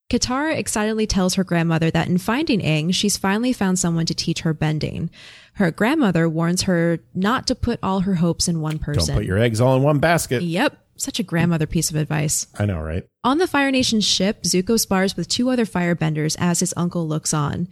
Katara 0.09 0.55
excitedly 0.55 1.07
tells 1.07 1.33
her 1.33 1.43
grandmother 1.43 1.89
that 1.89 2.07
in 2.07 2.19
finding 2.19 2.59
Aang, 2.61 2.93
she's 2.93 3.17
finally 3.17 3.51
found 3.51 3.79
someone 3.79 4.05
to 4.05 4.13
teach 4.13 4.41
her 4.41 4.53
bending. 4.53 5.09
Her 5.53 5.71
grandmother 5.71 6.29
warns 6.29 6.63
her 6.63 6.99
not 7.15 7.47
to 7.47 7.55
put 7.55 7.79
all 7.81 8.01
her 8.01 8.15
hopes 8.15 8.47
in 8.47 8.61
one 8.61 8.77
person. 8.77 9.15
Don't 9.15 9.23
put 9.23 9.25
your 9.25 9.39
eggs 9.39 9.59
all 9.59 9.75
in 9.75 9.81
one 9.81 9.97
basket. 9.97 10.43
yep, 10.43 10.77
such 10.95 11.19
a 11.19 11.23
grandmother 11.23 11.65
piece 11.65 11.89
of 11.89 11.95
advice. 11.95 12.45
I 12.59 12.65
know, 12.65 12.79
right? 12.79 13.07
On 13.23 13.39
the 13.39 13.47
Fire 13.47 13.71
Nation 13.71 13.99
ship, 13.99 14.43
Zuko 14.43 14.79
spars 14.79 15.17
with 15.17 15.27
two 15.27 15.49
other 15.49 15.65
firebenders 15.65 16.35
as 16.39 16.59
his 16.59 16.73
uncle 16.77 17.07
looks 17.07 17.33
on. 17.33 17.67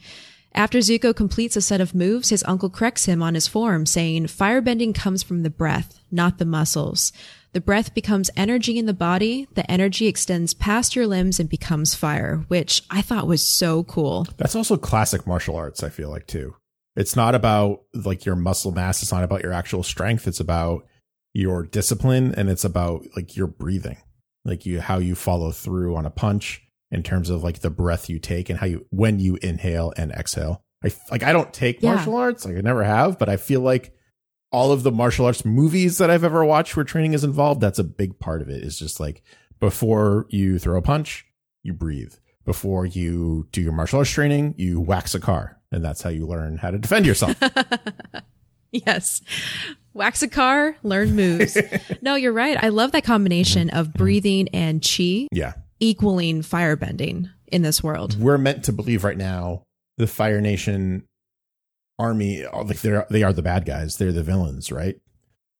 After 0.56 0.80
Zuko 0.80 1.15
completes 1.15 1.56
a 1.56 1.62
set 1.62 1.82
of 1.82 1.96
moves, 1.96 2.30
his 2.30 2.43
uncle 2.48 2.69
corrects 2.69 3.06
him 3.06 3.24
on 3.24 3.34
his 3.34 3.48
form, 3.48 3.86
saying, 3.86 4.26
Firebending 4.26 4.93
comes 4.93 5.24
from 5.24 5.41
the 5.43 5.50
breath, 5.50 6.00
not 6.12 6.38
the 6.38 6.46
muscles. 6.46 7.12
The 7.53 7.61
breath 7.61 7.93
becomes 7.93 8.31
energy 8.35 8.79
in 8.79 8.87
the 8.87 8.95
body, 8.95 9.47
the 9.53 9.69
energy 9.69 10.07
extends 10.07 10.55
past 10.55 10.95
your 10.95 11.05
limbs 11.05 11.39
and 11.39 11.47
becomes 11.47 11.93
fire, 11.93 12.43
which 12.47 12.81
I 12.89 13.03
thought 13.03 13.27
was 13.27 13.45
so 13.45 13.83
cool. 13.83 14.25
That's 14.37 14.55
also 14.55 14.75
classic 14.75 15.27
martial 15.27 15.55
arts, 15.55 15.83
I 15.83 15.89
feel 15.89 16.09
like, 16.09 16.25
too. 16.25 16.55
It's 16.95 17.15
not 17.15 17.35
about 17.35 17.83
like 17.93 18.25
your 18.25 18.35
muscle 18.35 18.71
mass, 18.71 19.03
it's 19.03 19.11
not 19.11 19.23
about 19.23 19.43
your 19.43 19.53
actual 19.53 19.83
strength, 19.83 20.27
it's 20.27 20.39
about 20.39 20.87
your 21.33 21.63
discipline 21.63 22.33
and 22.35 22.49
it's 22.49 22.63
about 22.63 23.05
like 23.15 23.35
your 23.35 23.47
breathing. 23.47 23.97
Like 24.45 24.65
you 24.65 24.81
how 24.81 24.97
you 24.97 25.13
follow 25.15 25.51
through 25.51 25.95
on 25.95 26.05
a 26.05 26.11
punch 26.11 26.61
in 26.91 27.01
terms 27.01 27.29
of 27.29 27.43
like 27.43 27.59
the 27.59 27.69
breath 27.69 28.09
you 28.09 28.19
take 28.19 28.49
and 28.49 28.59
how 28.59 28.65
you 28.65 28.85
when 28.89 29.19
you 29.19 29.37
inhale 29.41 29.93
and 29.95 30.11
exhale. 30.11 30.63
I 30.83 30.91
like 31.09 31.23
I 31.23 31.33
don't 31.33 31.53
take 31.53 31.81
Yeah. 31.81 31.95
martial 31.95 32.15
arts, 32.15 32.45
like 32.45 32.57
I 32.57 32.61
never 32.61 32.83
have, 32.83 33.17
but 33.17 33.29
I 33.29 33.37
feel 33.37 33.61
like 33.61 33.95
all 34.53 34.71
of 34.71 34.83
the 34.83 34.91
martial 34.91 35.25
arts 35.25 35.43
movies 35.43 35.97
that 35.97 36.09
I've 36.09 36.23
ever 36.23 36.45
watched 36.45 36.77
where 36.77 36.85
training 36.85 37.13
is 37.13 37.23
involved, 37.23 37.59
that's 37.59 37.79
a 37.79 37.83
big 37.83 38.19
part 38.19 38.41
of 38.41 38.49
it. 38.49 38.57
it. 38.57 38.63
Is 38.63 38.79
just 38.79 38.99
like 38.99 39.23
before 39.59 40.27
you 40.29 40.59
throw 40.59 40.77
a 40.77 40.81
punch, 40.81 41.25
you 41.63 41.73
breathe. 41.73 42.13
Before 42.45 42.85
you 42.85 43.47
do 43.51 43.61
your 43.61 43.71
martial 43.71 43.99
arts 43.99 44.11
training, 44.11 44.55
you 44.57 44.79
wax 44.79 45.15
a 45.15 45.19
car. 45.19 45.59
And 45.71 45.83
that's 45.83 46.01
how 46.01 46.09
you 46.09 46.27
learn 46.27 46.57
how 46.57 46.71
to 46.71 46.77
defend 46.77 47.05
yourself. 47.05 47.35
Yes. 48.73 49.21
Wax 49.93 50.23
a 50.23 50.27
car, 50.27 50.75
learn 50.81 51.15
moves. 51.15 51.55
no, 52.01 52.15
you're 52.15 52.33
right. 52.33 52.61
I 52.61 52.69
love 52.69 52.91
that 52.93 53.03
combination 53.03 53.67
mm-hmm. 53.67 53.77
of 53.77 53.87
mm-hmm. 53.89 53.97
breathing 53.97 54.47
and 54.49 54.81
chi 54.81 55.27
yeah. 55.31 55.53
equaling 55.79 56.41
firebending 56.41 57.29
in 57.47 57.61
this 57.61 57.83
world. 57.83 58.19
We're 58.19 58.39
meant 58.39 58.65
to 58.65 58.73
believe 58.73 59.03
right 59.03 59.17
now 59.17 59.63
the 59.97 60.07
Fire 60.07 60.41
Nation 60.41 61.05
army, 61.99 62.45
uh, 62.45 62.63
like 62.63 62.82
they're, 62.82 63.06
they 63.10 63.23
are 63.23 63.34
the 63.34 63.41
bad 63.41 63.65
guys. 63.65 63.97
They're 63.97 64.12
the 64.12 64.23
villains, 64.23 64.71
right? 64.71 64.95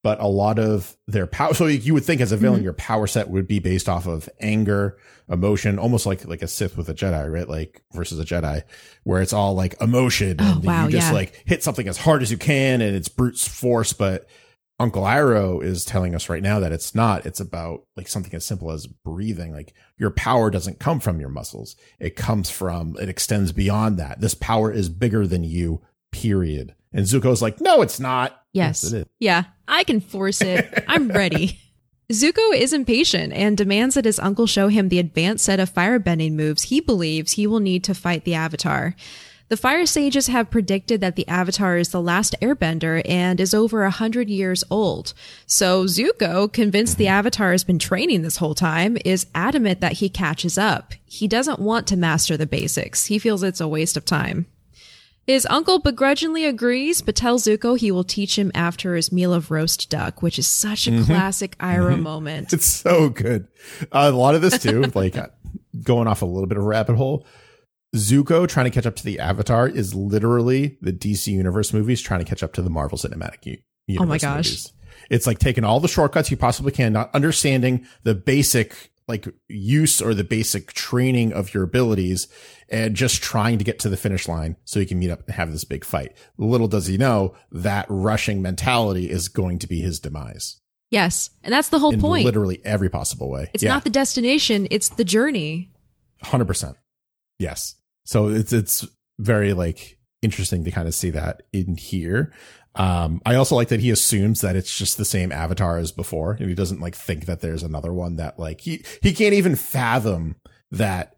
But 0.04 0.20
a 0.20 0.28
lot 0.28 0.60
of 0.60 0.98
their 1.08 1.28
power, 1.28 1.54
so 1.54 1.66
you 1.66 1.94
would 1.94 2.04
think 2.04 2.20
as 2.20 2.34
a 2.34 2.38
villain, 2.38 2.60
Mhm. 2.60 2.64
your 2.66 2.74
power 2.74 3.08
set 3.08 3.30
would 3.30 3.48
be 3.48 3.60
based 3.60 3.88
off 3.88 4.06
of 4.06 4.28
anger, 4.42 4.98
emotion, 5.30 5.80
almost 5.80 6.06
like, 6.06 6.26
like 6.28 6.42
a 6.42 6.48
Sith 6.48 6.76
with 6.76 6.90
a 6.90 6.94
Jedi, 6.94 7.32
right? 7.32 7.48
Like 7.48 7.82
versus 7.94 8.20
a 8.20 8.26
Jedi, 8.26 8.64
where 9.04 9.22
it's 9.22 9.32
all 9.32 9.54
like 9.56 9.80
emotion 9.80 10.36
Oh, 10.42 10.56
and 10.56 10.64
wow, 10.66 10.86
you 10.86 10.92
just 10.92 11.08
yeah. 11.08 11.14
like 11.14 11.42
hit 11.46 11.64
something 11.64 11.88
as 11.88 11.98
hard 12.00 12.22
as 12.22 12.32
you 12.32 12.38
can 12.38 12.82
and 12.82 12.94
it's 12.96 13.08
brute 13.08 13.38
force. 13.38 13.94
But 13.94 14.28
Uncle 14.78 15.04
Iroh 15.04 15.64
is 15.64 15.86
telling 15.86 16.16
us 16.16 16.28
right 16.28 16.44
now 16.44 16.60
that 16.60 16.74
it's 16.74 16.94
not. 16.94 17.26
It's 17.26 17.40
about 17.40 17.84
like 17.96 18.10
something 18.10 18.34
as 18.34 18.46
simple 18.46 18.72
as 18.72 18.88
breathing. 18.88 19.54
Like 19.54 19.74
your 19.98 20.10
power 20.10 20.50
doesn't 20.50 20.80
come 20.80 21.00
from 21.00 21.22
your 21.22 21.30
muscles. 21.30 21.78
It 22.00 22.18
comes 22.18 22.50
from, 22.50 22.98
it 23.00 23.08
extends 23.08 23.54
beyond 23.54 23.98
that. 24.00 24.20
This 24.20 24.34
power 24.34 24.70
is 24.70 24.90
bigger 24.90 25.26
than 25.26 25.46
you, 25.46 25.82
period. 26.14 26.74
And 26.94 27.06
Zuko's 27.06 27.42
like, 27.42 27.60
no, 27.60 27.82
it's 27.82 28.00
not. 28.00 28.42
Yes. 28.54 28.84
it 28.86 28.98
is. 29.00 29.06
Yeah, 29.20 29.44
I 29.68 29.84
can 29.84 30.00
force 30.00 30.42
it. 30.42 30.86
I'm 30.88 31.08
ready. 31.10 31.60
Zuko 32.12 32.56
is 32.56 32.74
impatient 32.74 33.34
and 33.34 33.58
demands 33.58 33.96
that 33.96 34.06
his 34.06 34.20
uncle 34.20 34.46
show 34.46 34.68
him 34.68 34.90
the 34.90 35.00
advanced 35.00 35.44
set 35.44 35.60
of 35.60 35.74
firebending 35.74 36.34
moves 36.34 36.64
he 36.64 36.80
believes 36.80 37.34
he 37.34 37.48
will 37.48 37.60
need 37.60 37.84
to 37.86 37.96
fight 37.96 38.24
the 38.24 38.36
Avatar. 38.36 38.96
The 39.50 39.58
Fire 39.58 39.86
Sages 39.86 40.28
have 40.28 40.50
predicted 40.50 41.02
that 41.02 41.16
the 41.16 41.28
Avatar 41.28 41.78
is 41.78 41.90
the 41.90 42.02
last 42.02 42.36
airbender 42.42 43.02
and 43.06 43.40
is 43.40 43.54
over 43.54 43.84
a 43.84 43.92
hundred 43.92 44.30
years 44.30 44.64
old. 44.70 45.14
So 45.46 45.86
Zuko, 45.86 46.52
convinced 46.52 46.98
the 46.98 47.06
mm-hmm. 47.06 47.14
Avatar 47.14 47.52
has 47.52 47.64
been 47.64 47.80
training 47.80 48.22
this 48.22 48.38
whole 48.38 48.56
time, 48.56 48.98
is 49.06 49.28
adamant 49.36 49.82
that 49.82 49.94
he 49.94 50.10
catches 50.10 50.58
up. 50.58 50.94
He 51.06 51.28
doesn't 51.28 51.60
want 51.60 51.88
to 51.88 51.98
master 51.98 52.38
the 52.38 52.48
basics. 52.48 53.06
He 53.08 53.20
feels 53.20 53.44
it's 53.44 53.62
a 53.62 53.68
waste 53.68 53.98
of 53.98 54.06
time. 54.06 54.48
His 55.26 55.48
uncle 55.50 55.80
begrudgingly 55.80 56.46
agrees, 56.46 57.02
but 57.02 57.16
tells 57.16 57.46
Zuko 57.46 57.78
he 57.78 57.92
will 57.92 58.04
teach 58.04 58.38
him 58.38 58.52
after 58.54 58.96
his 58.96 59.12
meal 59.12 59.34
of 59.34 59.52
roast 59.52 59.90
duck, 59.90 60.22
which 60.22 60.38
is 60.38 60.48
such 60.48 60.88
a 60.88 61.04
classic 61.04 61.58
Iroh 61.60 62.02
moment. 62.02 62.52
It's 62.52 62.66
so 62.66 63.10
good. 63.10 63.48
Uh, 63.84 64.12
a 64.14 64.16
lot 64.16 64.36
of 64.36 64.42
this 64.42 64.62
too, 64.62 64.82
like 64.96 65.18
uh, 65.18 65.28
going 65.82 66.08
off 66.08 66.22
a 66.22 66.26
little 66.26 66.48
bit 66.48 66.58
of 66.58 66.64
a 66.64 66.68
rabbit 66.68 66.98
hole. 66.98 67.26
Zuko 67.96 68.48
trying 68.48 68.66
to 68.66 68.70
catch 68.72 68.86
up 68.86 68.96
to 68.98 69.04
the 69.04 69.20
Avatar 69.20 69.68
is 69.68 69.94
literally 69.96 70.78
the 70.82 70.92
DC 70.92 71.28
Universe 71.28 71.74
movies 71.74 72.02
trying 72.02 72.20
to 72.20 72.26
catch 72.26 72.44
up 72.44 72.54
to 72.54 72.62
the 72.62 72.70
Marvel 72.70 72.98
Cinematic 72.98 73.46
U- 73.46 73.58
Universe. 73.88 74.06
Oh 74.06 74.10
my 74.10 74.18
gosh. 74.18 74.48
movies. 74.48 74.74
It's 75.10 75.28
like 75.28 75.40
taking 75.40 75.64
all 75.64 75.80
the 75.80 75.88
shortcuts 75.88 76.32
you 76.32 76.38
possibly 76.38 76.72
can, 76.72 76.92
not 76.92 77.14
understanding 77.14 77.86
the 78.04 78.16
basic 78.16 78.92
like 79.08 79.28
use 79.48 80.02
or 80.02 80.14
the 80.14 80.24
basic 80.24 80.74
training 80.74 81.34
of 81.34 81.54
your 81.54 81.64
abilities 81.64 82.28
and 82.70 82.96
just 82.96 83.22
trying 83.22 83.58
to 83.58 83.64
get 83.64 83.80
to 83.80 83.90
the 83.90 83.98
finish 83.98 84.28
line 84.28 84.56
so 84.66 84.80
you 84.80 84.86
can 84.86 85.00
meet 85.00 85.10
up 85.12 85.24
and 85.26 85.36
have 85.36 85.52
this 85.52 85.64
big 85.64 85.84
fight. 85.86 86.16
Little 86.38 86.68
does 86.68 86.88
he 86.88 86.98
know 86.98 87.36
that 87.52 87.86
rushing 87.90 88.42
mentality 88.42 89.10
is 89.10 89.28
going 89.28 89.60
to 89.60 89.68
be 89.68 89.82
his 89.82 90.00
demise 90.00 90.60
Yes, 90.94 91.32
and 91.42 91.52
that's 91.52 91.70
the 91.70 91.80
whole 91.80 91.92
in 91.92 92.00
point. 92.00 92.24
literally 92.24 92.62
every 92.64 92.88
possible 92.88 93.28
way. 93.28 93.50
It's 93.52 93.64
yeah, 93.64 93.72
not 93.72 93.84
the 93.84 93.90
destination, 93.90 94.68
it's 94.70 94.90
the 94.90 95.04
journey. 95.04 95.72
hundred 96.22 96.46
percent. 96.46 96.78
Yes. 97.40 97.74
So 98.06 98.28
it's 98.28 98.54
it's 98.54 98.86
very 99.18 99.54
like 99.54 99.98
interesting 100.22 100.64
to 100.66 100.72
kind 100.72 100.88
of 100.88 100.94
see 100.94 101.10
that 101.10 101.42
in 101.52 101.78
here. 101.78 102.32
Um, 102.76 103.22
I 103.26 103.36
also 103.36 103.56
like 103.56 103.68
that 103.68 103.82
he 103.82 103.92
assumes 103.92 104.42
that 104.42 104.56
it's 104.56 104.76
just 104.76 104.98
the 104.98 105.06
same 105.06 105.32
avatar 105.32 105.78
as 105.78 105.92
before, 105.92 106.32
and 106.34 106.50
he 106.50 106.56
doesn't 106.56 106.82
like 106.82 106.96
think 106.96 107.26
that 107.26 107.42
there's 107.42 107.64
another 107.64 107.94
one 107.94 108.16
that 108.16 108.40
like 108.40 108.62
he 108.62 108.84
he 109.02 109.14
can't 109.14 109.34
even 109.34 109.56
fathom 109.56 110.36
that 110.72 111.16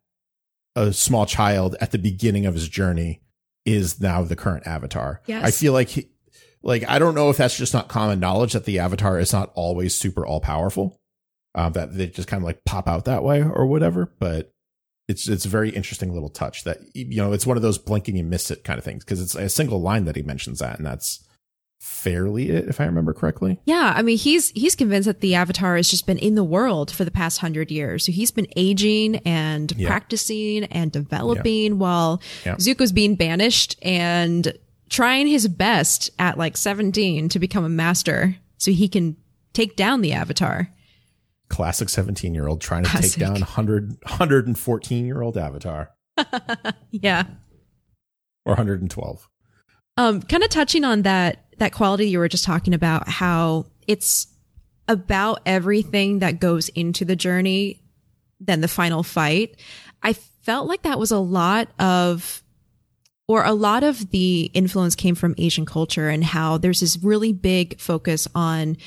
a 0.75 0.91
small 0.91 1.25
child 1.25 1.75
at 1.79 1.91
the 1.91 1.97
beginning 1.97 2.45
of 2.45 2.53
his 2.53 2.67
journey 2.67 3.21
is 3.65 4.01
now 4.01 4.21
the 4.23 4.35
current 4.35 4.67
avatar. 4.67 5.21
Yes. 5.25 5.43
I 5.45 5.51
feel 5.51 5.71
like 5.71 5.89
he, 5.89 6.09
like 6.61 6.83
I 6.89 6.99
don't 6.99 7.15
know 7.15 7.29
if 7.29 7.37
that's 7.37 7.57
just 7.57 7.73
not 7.73 7.87
common 7.87 8.19
knowledge 8.19 8.53
that 8.53 8.65
the 8.65 8.79
avatar 8.79 9.17
is 9.17 9.31
not 9.31 9.51
always 9.55 9.95
super 9.97 10.25
all 10.25 10.41
powerful. 10.41 10.99
Um, 11.57 11.71
that 11.71 11.95
they 11.95 12.07
just 12.07 12.27
kind 12.27 12.43
of 12.43 12.45
like 12.45 12.65
pop 12.65 12.85
out 12.85 13.05
that 13.05 13.23
way 13.23 13.41
or 13.41 13.65
whatever, 13.65 14.11
but 14.19 14.51
it's 15.07 15.29
it's 15.29 15.45
a 15.45 15.49
very 15.49 15.69
interesting 15.69 16.13
little 16.13 16.29
touch 16.29 16.63
that 16.63 16.79
you 16.93 17.17
know 17.17 17.31
it's 17.31 17.45
one 17.45 17.55
of 17.55 17.63
those 17.63 17.77
blink 17.77 18.07
and 18.07 18.17
you 18.17 18.23
miss 18.23 18.51
it 18.51 18.63
kind 18.63 18.77
of 18.77 18.83
things 18.83 19.05
because 19.05 19.21
it's 19.21 19.35
a 19.35 19.47
single 19.47 19.81
line 19.81 20.05
that 20.05 20.15
he 20.15 20.21
mentions 20.21 20.59
that 20.59 20.77
and 20.77 20.85
that's 20.85 21.24
fairly 21.85 22.49
it, 22.49 22.67
if 22.67 22.81
I 22.81 22.85
remember 22.85 23.13
correctly. 23.13 23.59
Yeah, 23.65 23.93
I 23.95 24.01
mean 24.01 24.17
he's 24.17 24.49
he's 24.51 24.75
convinced 24.75 25.05
that 25.05 25.21
the 25.21 25.35
Avatar 25.35 25.75
has 25.75 25.87
just 25.89 26.07
been 26.07 26.17
in 26.17 26.33
the 26.33 26.43
world 26.43 26.89
for 26.89 27.05
the 27.05 27.11
past 27.11 27.37
hundred 27.39 27.69
years. 27.71 28.05
So 28.05 28.11
he's 28.11 28.31
been 28.31 28.47
aging 28.55 29.17
and 29.17 29.71
Yeah. 29.77 29.87
practicing 29.87 30.63
and 30.65 30.91
developing 30.91 31.77
while 31.77 32.21
Yeah. 32.45 32.55
Zuko's 32.55 32.91
being 32.91 33.15
banished 33.15 33.75
and 33.83 34.51
trying 34.89 35.27
his 35.27 35.47
best 35.47 36.09
at 36.17 36.37
like 36.39 36.57
seventeen 36.57 37.29
to 37.29 37.39
become 37.39 37.63
a 37.63 37.69
master 37.69 38.35
so 38.57 38.71
he 38.71 38.87
can 38.87 39.15
take 39.53 39.75
down 39.75 40.01
the 40.01 40.13
Avatar. 40.13 40.69
Classic 41.49 41.87
17 41.89 42.33
year 42.33 42.47
old 42.47 42.59
trying 42.59 42.83
to 42.83 42.89
Classic. 42.89 43.11
take 43.11 43.19
down 43.19 43.33
100, 43.33 43.97
114 44.01 45.05
year 45.05 45.21
old 45.21 45.37
Avatar 45.37 45.91
Yeah. 46.91 47.25
or 48.45 48.53
112. 48.55 49.29
Um, 49.97 50.21
kind 50.23 50.43
of 50.43 50.49
touching 50.49 50.83
on 50.83 51.03
that 51.03 51.44
that 51.57 51.73
quality 51.73 52.09
you 52.09 52.19
were 52.19 52.27
just 52.27 52.43
talking 52.43 52.73
about, 52.73 53.07
how 53.07 53.65
it's 53.87 54.27
about 54.87 55.41
everything 55.45 56.19
that 56.19 56.39
goes 56.39 56.69
into 56.69 57.05
the 57.05 57.15
journey, 57.15 57.81
than 58.39 58.61
the 58.61 58.67
final 58.67 59.01
fight. 59.01 59.55
I 60.03 60.13
felt 60.13 60.67
like 60.67 60.83
that 60.83 60.99
was 60.99 61.11
a 61.11 61.17
lot 61.17 61.69
of, 61.79 62.43
or 63.27 63.43
a 63.43 63.53
lot 63.53 63.83
of 63.83 64.11
the 64.11 64.51
influence 64.53 64.95
came 64.95 65.15
from 65.15 65.35
Asian 65.37 65.65
culture 65.65 66.09
and 66.09 66.23
how 66.23 66.57
there's 66.57 66.81
this 66.81 67.01
really 67.01 67.33
big 67.33 67.79
focus 67.79 68.27
on 68.35 68.77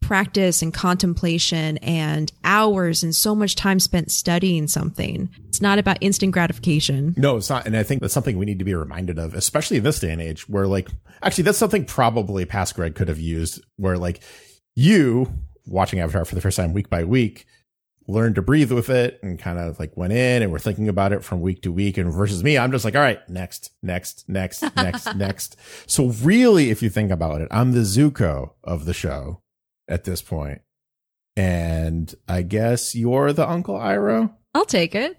practice 0.00 0.62
and 0.62 0.72
contemplation 0.72 1.78
and 1.78 2.30
hours 2.44 3.02
and 3.02 3.14
so 3.14 3.34
much 3.34 3.56
time 3.56 3.80
spent 3.80 4.10
studying 4.10 4.68
something. 4.68 5.28
It's 5.48 5.60
not 5.60 5.78
about 5.78 5.98
instant 6.00 6.32
gratification. 6.32 7.14
No, 7.16 7.36
it's 7.36 7.50
not. 7.50 7.66
And 7.66 7.76
I 7.76 7.82
think 7.82 8.02
that's 8.02 8.14
something 8.14 8.38
we 8.38 8.46
need 8.46 8.60
to 8.60 8.64
be 8.64 8.74
reminded 8.74 9.18
of, 9.18 9.34
especially 9.34 9.78
in 9.78 9.82
this 9.82 9.98
day 9.98 10.12
and 10.12 10.22
age 10.22 10.48
where 10.48 10.66
like, 10.66 10.88
actually 11.22 11.44
that's 11.44 11.58
something 11.58 11.84
probably 11.84 12.44
past 12.44 12.74
Greg 12.74 12.94
could 12.94 13.08
have 13.08 13.20
used 13.20 13.62
where 13.76 13.98
like 13.98 14.22
you 14.74 15.32
watching 15.66 16.00
Avatar 16.00 16.24
for 16.24 16.34
the 16.34 16.40
first 16.40 16.56
time 16.56 16.72
week 16.72 16.90
by 16.90 17.04
week 17.04 17.46
learned 18.08 18.36
to 18.36 18.42
breathe 18.42 18.72
with 18.72 18.88
it 18.88 19.18
and 19.22 19.38
kind 19.38 19.58
of 19.58 19.78
like 19.78 19.96
went 19.96 20.12
in 20.12 20.42
and 20.42 20.52
we're 20.52 20.58
thinking 20.58 20.88
about 20.88 21.12
it 21.12 21.24
from 21.24 21.40
week 21.40 21.62
to 21.62 21.72
week. 21.72 21.98
And 21.98 22.12
versus 22.12 22.44
me, 22.44 22.56
I'm 22.56 22.70
just 22.70 22.84
like, 22.84 22.94
all 22.94 23.02
right, 23.02 23.26
next, 23.28 23.72
next, 23.82 24.28
next, 24.28 24.62
next, 24.76 25.14
next. 25.16 25.56
So 25.86 26.08
really, 26.22 26.70
if 26.70 26.82
you 26.82 26.90
think 26.90 27.10
about 27.10 27.40
it, 27.40 27.48
I'm 27.50 27.72
the 27.72 27.80
Zuko 27.80 28.52
of 28.62 28.84
the 28.84 28.94
show 28.94 29.42
at 29.88 30.04
this 30.04 30.22
point. 30.22 30.60
And 31.36 32.14
I 32.28 32.42
guess 32.42 32.94
you're 32.94 33.32
the 33.32 33.48
Uncle 33.48 33.76
Iroh. 33.76 34.32
I'll 34.54 34.64
take 34.64 34.94
it. 34.94 35.18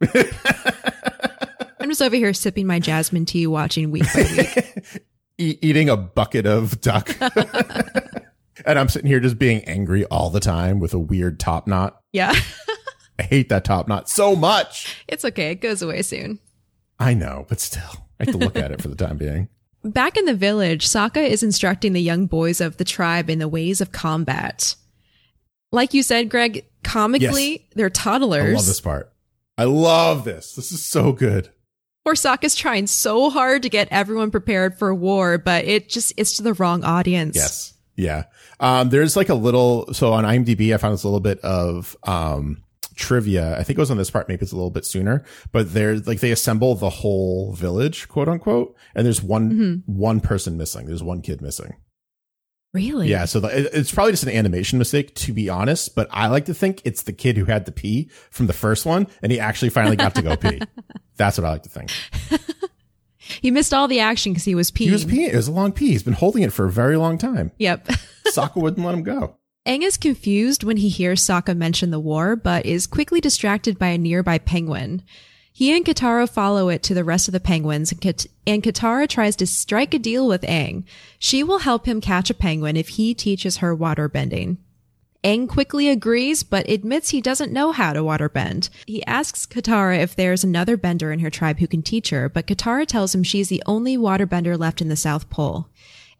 I'm 1.80 1.88
just 1.88 2.02
over 2.02 2.16
here 2.16 2.34
sipping 2.34 2.66
my 2.66 2.80
jasmine 2.80 3.24
tea, 3.24 3.46
watching 3.46 3.90
week 3.90 4.04
by 4.12 4.22
week. 4.36 5.02
e- 5.38 5.58
eating 5.62 5.88
a 5.88 5.96
bucket 5.96 6.46
of 6.46 6.80
duck. 6.80 7.16
and 8.66 8.78
I'm 8.78 8.88
sitting 8.88 9.08
here 9.08 9.20
just 9.20 9.38
being 9.38 9.64
angry 9.64 10.04
all 10.06 10.30
the 10.30 10.40
time 10.40 10.80
with 10.80 10.94
a 10.94 10.98
weird 10.98 11.40
top 11.40 11.66
knot. 11.66 12.00
yeah, 12.12 12.34
I 13.18 13.22
hate 13.22 13.48
that 13.48 13.64
top 13.64 13.86
knot 13.88 14.08
so 14.08 14.34
much. 14.34 15.04
it's 15.08 15.24
okay. 15.24 15.50
It 15.52 15.60
goes 15.60 15.82
away 15.82 16.02
soon. 16.02 16.40
I 16.98 17.14
know, 17.14 17.46
but 17.48 17.60
still, 17.60 18.06
I 18.20 18.24
have 18.24 18.32
to 18.32 18.38
look 18.38 18.56
at 18.56 18.70
it 18.70 18.80
for 18.82 18.88
the 18.88 18.96
time 18.96 19.16
being. 19.16 19.48
Back 19.84 20.16
in 20.16 20.24
the 20.24 20.34
village, 20.34 20.86
Sokka 20.88 21.26
is 21.28 21.42
instructing 21.42 21.92
the 21.92 22.00
young 22.00 22.26
boys 22.26 22.60
of 22.60 22.78
the 22.78 22.84
tribe 22.84 23.28
in 23.28 23.38
the 23.38 23.48
ways 23.48 23.80
of 23.80 23.92
combat. 23.92 24.76
Like 25.72 25.92
you 25.92 26.02
said, 26.02 26.30
Greg, 26.30 26.64
comically, 26.82 27.68
they're 27.74 27.90
toddlers. 27.90 28.54
I 28.54 28.56
love 28.56 28.66
this 28.66 28.80
part. 28.80 29.12
I 29.58 29.64
love 29.64 30.24
this. 30.24 30.54
This 30.54 30.72
is 30.72 30.84
so 30.84 31.12
good. 31.12 31.50
Or 32.04 32.12
Sokka's 32.12 32.54
trying 32.54 32.86
so 32.86 33.30
hard 33.30 33.62
to 33.62 33.68
get 33.68 33.88
everyone 33.90 34.30
prepared 34.30 34.78
for 34.78 34.94
war, 34.94 35.38
but 35.38 35.64
it 35.64 35.88
just 35.88 36.12
it's 36.16 36.36
to 36.36 36.42
the 36.42 36.52
wrong 36.54 36.84
audience. 36.84 37.36
Yes. 37.36 37.74
Yeah. 37.96 38.24
Um, 38.60 38.90
there's 38.90 39.16
like 39.16 39.28
a 39.28 39.34
little, 39.34 39.92
so 39.94 40.12
on 40.12 40.24
IMDb, 40.24 40.74
I 40.74 40.76
found 40.78 40.94
this 40.94 41.04
a 41.04 41.08
little 41.08 41.20
bit 41.20 41.38
of, 41.40 41.96
um, 42.02 42.62
trivia. 42.96 43.58
I 43.58 43.62
think 43.62 43.78
it 43.78 43.82
was 43.82 43.90
on 43.90 43.96
this 43.96 44.10
part. 44.10 44.28
Maybe 44.28 44.42
it's 44.42 44.52
a 44.52 44.56
little 44.56 44.70
bit 44.70 44.84
sooner, 44.84 45.24
but 45.50 45.72
there's 45.72 46.06
like, 46.06 46.20
they 46.20 46.30
assemble 46.30 46.74
the 46.74 46.90
whole 46.90 47.52
village, 47.52 48.08
quote 48.08 48.28
unquote. 48.28 48.76
And 48.94 49.04
there's 49.06 49.22
one, 49.22 49.82
one 49.86 50.20
person 50.20 50.56
missing. 50.56 50.86
There's 50.86 51.02
one 51.02 51.22
kid 51.22 51.40
missing. 51.40 51.74
Really? 52.74 53.08
Yeah. 53.08 53.24
So 53.24 53.40
the, 53.40 53.78
it's 53.78 53.92
probably 53.92 54.12
just 54.12 54.24
an 54.24 54.30
animation 54.30 54.78
mistake, 54.78 55.14
to 55.14 55.32
be 55.32 55.48
honest, 55.48 55.94
but 55.94 56.08
I 56.10 56.26
like 56.26 56.46
to 56.46 56.54
think 56.54 56.82
it's 56.84 57.04
the 57.04 57.12
kid 57.12 57.38
who 57.38 57.46
had 57.46 57.64
to 57.66 57.72
pee 57.72 58.10
from 58.30 58.48
the 58.48 58.52
first 58.52 58.84
one 58.84 59.06
and 59.22 59.32
he 59.32 59.40
actually 59.40 59.70
finally 59.70 59.96
got 59.96 60.16
to 60.16 60.22
go 60.22 60.36
pee. 60.36 60.60
That's 61.16 61.38
what 61.38 61.46
I 61.46 61.50
like 61.50 61.62
to 61.62 61.68
think. 61.68 61.90
He 63.40 63.50
missed 63.50 63.72
all 63.72 63.88
the 63.88 64.00
action 64.00 64.32
because 64.32 64.44
he 64.44 64.54
was 64.54 64.70
peeing. 64.70 64.84
He 64.84 64.90
was 64.90 65.04
peeing. 65.04 65.28
It 65.28 65.36
was 65.36 65.48
a 65.48 65.52
long 65.52 65.72
pee. 65.72 65.88
He's 65.88 66.02
been 66.02 66.12
holding 66.12 66.42
it 66.42 66.52
for 66.52 66.66
a 66.66 66.70
very 66.70 66.96
long 66.96 67.18
time. 67.18 67.52
Yep. 67.58 67.86
Sokka 68.26 68.56
wouldn't 68.56 68.84
let 68.84 68.94
him 68.94 69.02
go. 69.02 69.38
Aang 69.66 69.82
is 69.82 69.96
confused 69.96 70.62
when 70.62 70.76
he 70.76 70.90
hears 70.90 71.22
Sokka 71.22 71.56
mention 71.56 71.90
the 71.90 72.00
war, 72.00 72.36
but 72.36 72.66
is 72.66 72.86
quickly 72.86 73.20
distracted 73.20 73.78
by 73.78 73.88
a 73.88 73.98
nearby 73.98 74.36
penguin. 74.38 75.02
He 75.56 75.74
and 75.74 75.84
Katara 75.84 76.28
follow 76.28 76.68
it 76.68 76.82
to 76.82 76.94
the 76.94 77.04
rest 77.04 77.28
of 77.28 77.32
the 77.32 77.38
penguins, 77.38 77.92
and, 77.92 78.00
Kat- 78.00 78.26
and 78.44 78.60
Katara 78.60 79.08
tries 79.08 79.36
to 79.36 79.46
strike 79.46 79.94
a 79.94 80.00
deal 80.00 80.26
with 80.26 80.42
Aang. 80.42 80.82
She 81.20 81.44
will 81.44 81.60
help 81.60 81.86
him 81.86 82.00
catch 82.00 82.28
a 82.28 82.34
penguin 82.34 82.76
if 82.76 82.88
he 82.88 83.14
teaches 83.14 83.58
her 83.58 83.76
waterbending. 83.76 84.56
Aang 85.22 85.48
quickly 85.48 85.88
agrees, 85.88 86.42
but 86.42 86.68
admits 86.68 87.10
he 87.10 87.20
doesn't 87.20 87.52
know 87.52 87.70
how 87.70 87.92
to 87.92 88.00
waterbend. 88.00 88.68
He 88.84 89.06
asks 89.06 89.46
Katara 89.46 90.00
if 90.00 90.16
there's 90.16 90.42
another 90.42 90.76
bender 90.76 91.12
in 91.12 91.20
her 91.20 91.30
tribe 91.30 91.60
who 91.60 91.68
can 91.68 91.82
teach 91.82 92.10
her, 92.10 92.28
but 92.28 92.48
Katara 92.48 92.84
tells 92.84 93.14
him 93.14 93.22
she's 93.22 93.48
the 93.48 93.62
only 93.64 93.96
waterbender 93.96 94.58
left 94.58 94.82
in 94.82 94.88
the 94.88 94.96
South 94.96 95.30
Pole. 95.30 95.68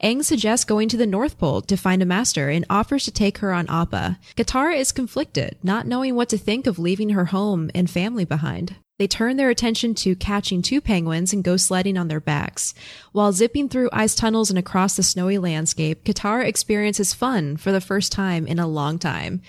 Aang 0.00 0.22
suggests 0.22 0.64
going 0.64 0.88
to 0.88 0.96
the 0.96 1.08
North 1.08 1.38
Pole 1.38 1.60
to 1.62 1.76
find 1.76 2.02
a 2.02 2.06
master 2.06 2.50
and 2.50 2.64
offers 2.70 3.04
to 3.04 3.10
take 3.10 3.38
her 3.38 3.52
on 3.52 3.68
Appa. 3.68 4.20
Katara 4.36 4.76
is 4.76 4.92
conflicted, 4.92 5.56
not 5.60 5.88
knowing 5.88 6.14
what 6.14 6.28
to 6.28 6.38
think 6.38 6.68
of 6.68 6.78
leaving 6.78 7.10
her 7.10 7.26
home 7.26 7.68
and 7.74 7.90
family 7.90 8.24
behind. 8.24 8.76
They 8.98 9.08
turn 9.08 9.36
their 9.36 9.50
attention 9.50 9.94
to 9.96 10.14
catching 10.14 10.62
two 10.62 10.80
penguins 10.80 11.32
and 11.32 11.42
go 11.42 11.56
sledding 11.56 11.96
on 11.98 12.06
their 12.06 12.20
backs. 12.20 12.74
While 13.10 13.32
zipping 13.32 13.68
through 13.68 13.90
ice 13.92 14.14
tunnels 14.14 14.50
and 14.50 14.58
across 14.58 14.94
the 14.94 15.02
snowy 15.02 15.38
landscape, 15.38 16.04
Katara 16.04 16.44
experiences 16.46 17.12
fun 17.12 17.56
for 17.56 17.72
the 17.72 17.80
first 17.80 18.12
time 18.12 18.46
in 18.46 18.60
a 18.60 18.68
long 18.68 19.00
time. 19.00 19.42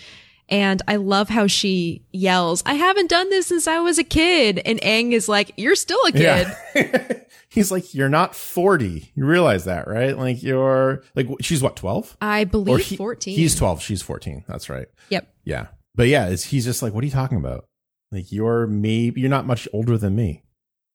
And 0.50 0.82
I 0.88 0.96
love 0.96 1.30
how 1.30 1.46
she 1.48 2.04
yells, 2.12 2.64
I 2.66 2.76
haven't 2.76 3.10
done 3.10 3.30
this 3.30 3.48
since 3.48 3.68
I 3.68 3.80
was 3.80 3.98
a 4.00 4.04
kid. 4.04 4.62
And 4.66 4.80
Aang 4.82 5.12
is 5.12 5.28
like, 5.30 5.52
You're 5.58 5.76
still 5.76 6.00
a 6.08 6.12
kid. 6.12 6.48
Yeah. 6.76 7.08
He's 7.50 7.72
like, 7.72 7.94
you're 7.94 8.10
not 8.10 8.36
40. 8.36 9.12
You 9.16 9.26
realize 9.26 9.64
that, 9.64 9.88
right? 9.88 10.18
Like 10.18 10.44
you're 10.44 11.04
like, 11.16 11.28
she's 11.40 11.62
what, 11.64 11.78
12? 11.78 12.18
I 12.20 12.44
believe 12.44 12.80
he- 12.86 12.98
14. 12.98 13.34
He's 13.34 13.56
12. 13.56 13.82
She's 13.82 14.02
14. 14.02 14.44
That's 14.46 14.70
right. 14.70 14.88
yep. 15.08 15.34
Yeah. 15.46 15.68
But 15.94 16.10
yeah, 16.10 16.28
it's, 16.28 16.44
he's 16.44 16.66
just 16.66 16.82
like, 16.82 16.94
what 16.94 17.02
are 17.02 17.06
you 17.08 17.14
talking 17.14 17.38
about? 17.38 17.66
Like 18.12 18.32
you're 18.32 18.68
maybe, 18.68 19.22
you're 19.22 19.30
not 19.30 19.48
much 19.48 19.68
older 19.74 19.98
than 19.98 20.16
me, 20.16 20.44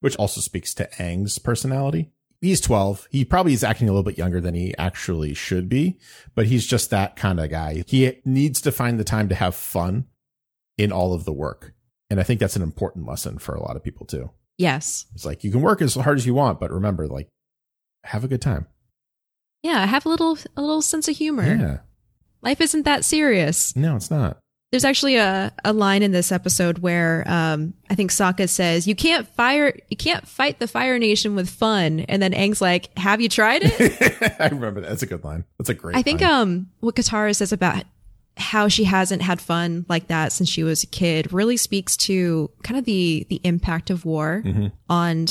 which 0.00 0.16
also 0.16 0.40
speaks 0.40 0.74
to 0.74 0.88
Aang's 0.98 1.38
personality. 1.38 2.12
He's 2.40 2.60
12. 2.62 3.08
He 3.10 3.24
probably 3.24 3.52
is 3.52 3.62
acting 3.62 3.88
a 3.88 3.92
little 3.92 4.02
bit 4.02 4.16
younger 4.16 4.40
than 4.40 4.54
he 4.54 4.74
actually 4.78 5.34
should 5.34 5.68
be, 5.68 5.98
but 6.34 6.46
he's 6.46 6.66
just 6.66 6.88
that 6.90 7.14
kind 7.16 7.38
of 7.38 7.50
guy. 7.50 7.84
He 7.86 8.18
needs 8.24 8.62
to 8.62 8.72
find 8.72 8.98
the 8.98 9.04
time 9.04 9.28
to 9.28 9.34
have 9.34 9.54
fun 9.54 10.06
in 10.78 10.90
all 10.90 11.12
of 11.12 11.26
the 11.26 11.32
work. 11.34 11.74
And 12.08 12.18
I 12.18 12.22
think 12.22 12.40
that's 12.40 12.56
an 12.56 12.62
important 12.62 13.06
lesson 13.06 13.38
for 13.38 13.54
a 13.54 13.62
lot 13.62 13.76
of 13.76 13.84
people 13.84 14.06
too. 14.06 14.30
Yes. 14.56 15.06
It's 15.14 15.26
like 15.26 15.44
you 15.44 15.50
can 15.50 15.60
work 15.60 15.82
as 15.82 15.94
hard 15.94 16.16
as 16.16 16.26
you 16.26 16.34
want, 16.34 16.60
but 16.60 16.70
remember, 16.70 17.06
like, 17.06 17.28
have 18.04 18.24
a 18.24 18.28
good 18.28 18.40
time. 18.42 18.66
Yeah. 19.62 19.84
Have 19.84 20.06
a 20.06 20.08
little, 20.08 20.38
a 20.56 20.62
little 20.62 20.82
sense 20.82 21.08
of 21.08 21.16
humor. 21.16 21.44
Yeah. 21.44 21.78
Life 22.40 22.62
isn't 22.62 22.84
that 22.84 23.04
serious. 23.04 23.76
No, 23.76 23.96
it's 23.96 24.10
not. 24.10 24.38
There's 24.70 24.84
actually 24.84 25.16
a, 25.16 25.52
a 25.64 25.72
line 25.72 26.04
in 26.04 26.12
this 26.12 26.30
episode 26.30 26.78
where 26.78 27.24
um, 27.26 27.74
I 27.90 27.96
think 27.96 28.12
Sokka 28.12 28.48
says, 28.48 28.86
"You 28.86 28.94
can't 28.94 29.26
fire, 29.26 29.74
you 29.88 29.96
can't 29.96 30.26
fight 30.28 30.60
the 30.60 30.68
Fire 30.68 30.96
Nation 30.98 31.34
with 31.34 31.50
fun." 31.50 32.00
And 32.00 32.22
then 32.22 32.32
Aang's 32.32 32.60
like, 32.60 32.96
"Have 32.96 33.20
you 33.20 33.28
tried 33.28 33.62
it?" 33.64 34.36
I 34.40 34.46
remember 34.46 34.80
that. 34.80 34.88
That's 34.90 35.02
a 35.02 35.06
good 35.06 35.24
line. 35.24 35.44
That's 35.58 35.70
a 35.70 35.74
great. 35.74 35.96
I 35.96 36.02
think 36.02 36.20
line. 36.20 36.30
um, 36.32 36.70
what 36.78 36.94
Katara 36.94 37.34
says 37.34 37.52
about 37.52 37.82
how 38.36 38.68
she 38.68 38.84
hasn't 38.84 39.22
had 39.22 39.40
fun 39.40 39.84
like 39.88 40.06
that 40.06 40.30
since 40.32 40.48
she 40.48 40.62
was 40.62 40.84
a 40.84 40.86
kid 40.86 41.32
really 41.32 41.56
speaks 41.56 41.96
to 41.96 42.48
kind 42.62 42.78
of 42.78 42.84
the 42.84 43.26
the 43.28 43.40
impact 43.42 43.90
of 43.90 44.04
war 44.04 44.42
Mm-hmm. 44.44 44.68
on 44.88 45.26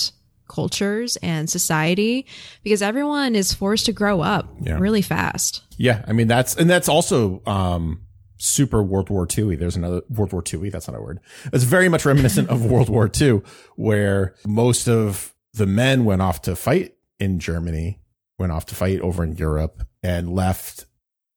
cultures 0.50 1.16
and 1.18 1.50
society 1.50 2.26
because 2.64 2.82
everyone 2.82 3.36
is 3.36 3.54
forced 3.54 3.86
to 3.86 3.94
grow 3.94 4.20
up 4.22 4.50
Yeah. 4.62 4.78
really 4.80 5.02
fast. 5.02 5.64
Yeah, 5.78 6.04
I 6.08 6.12
mean 6.14 6.28
that's 6.28 6.56
and 6.56 6.70
that's 6.70 6.90
also 6.90 7.42
um 7.46 8.02
super 8.40 8.82
World 8.82 9.10
War 9.10 9.28
II. 9.38 9.56
There's 9.56 9.76
another 9.76 10.02
World 10.10 10.34
War 10.34 10.44
II. 10.52 10.70
That's 10.70 10.88
not 10.88 10.98
a 10.98 11.02
word. 11.02 11.20
It's 11.54 11.64
very 11.64 11.90
much 11.90 12.06
reminiscent 12.06 12.50
of 12.50 12.66
World 12.72 12.90
War 12.90 13.12
II, 13.20 13.42
where 13.76 14.36
most 14.48 14.88
of 14.88 15.36
the 15.54 15.68
men 15.68 16.06
went 16.06 16.22
off 16.22 16.42
to 16.44 16.56
fight 16.56 16.96
in 17.20 17.40
Germany, 17.40 18.00
went 18.40 18.52
off 18.52 18.66
to 18.68 18.76
fight 18.76 19.02
over 19.02 19.24
in 19.24 19.36
Europe, 19.36 19.84
and 20.02 20.34
left 20.34 20.86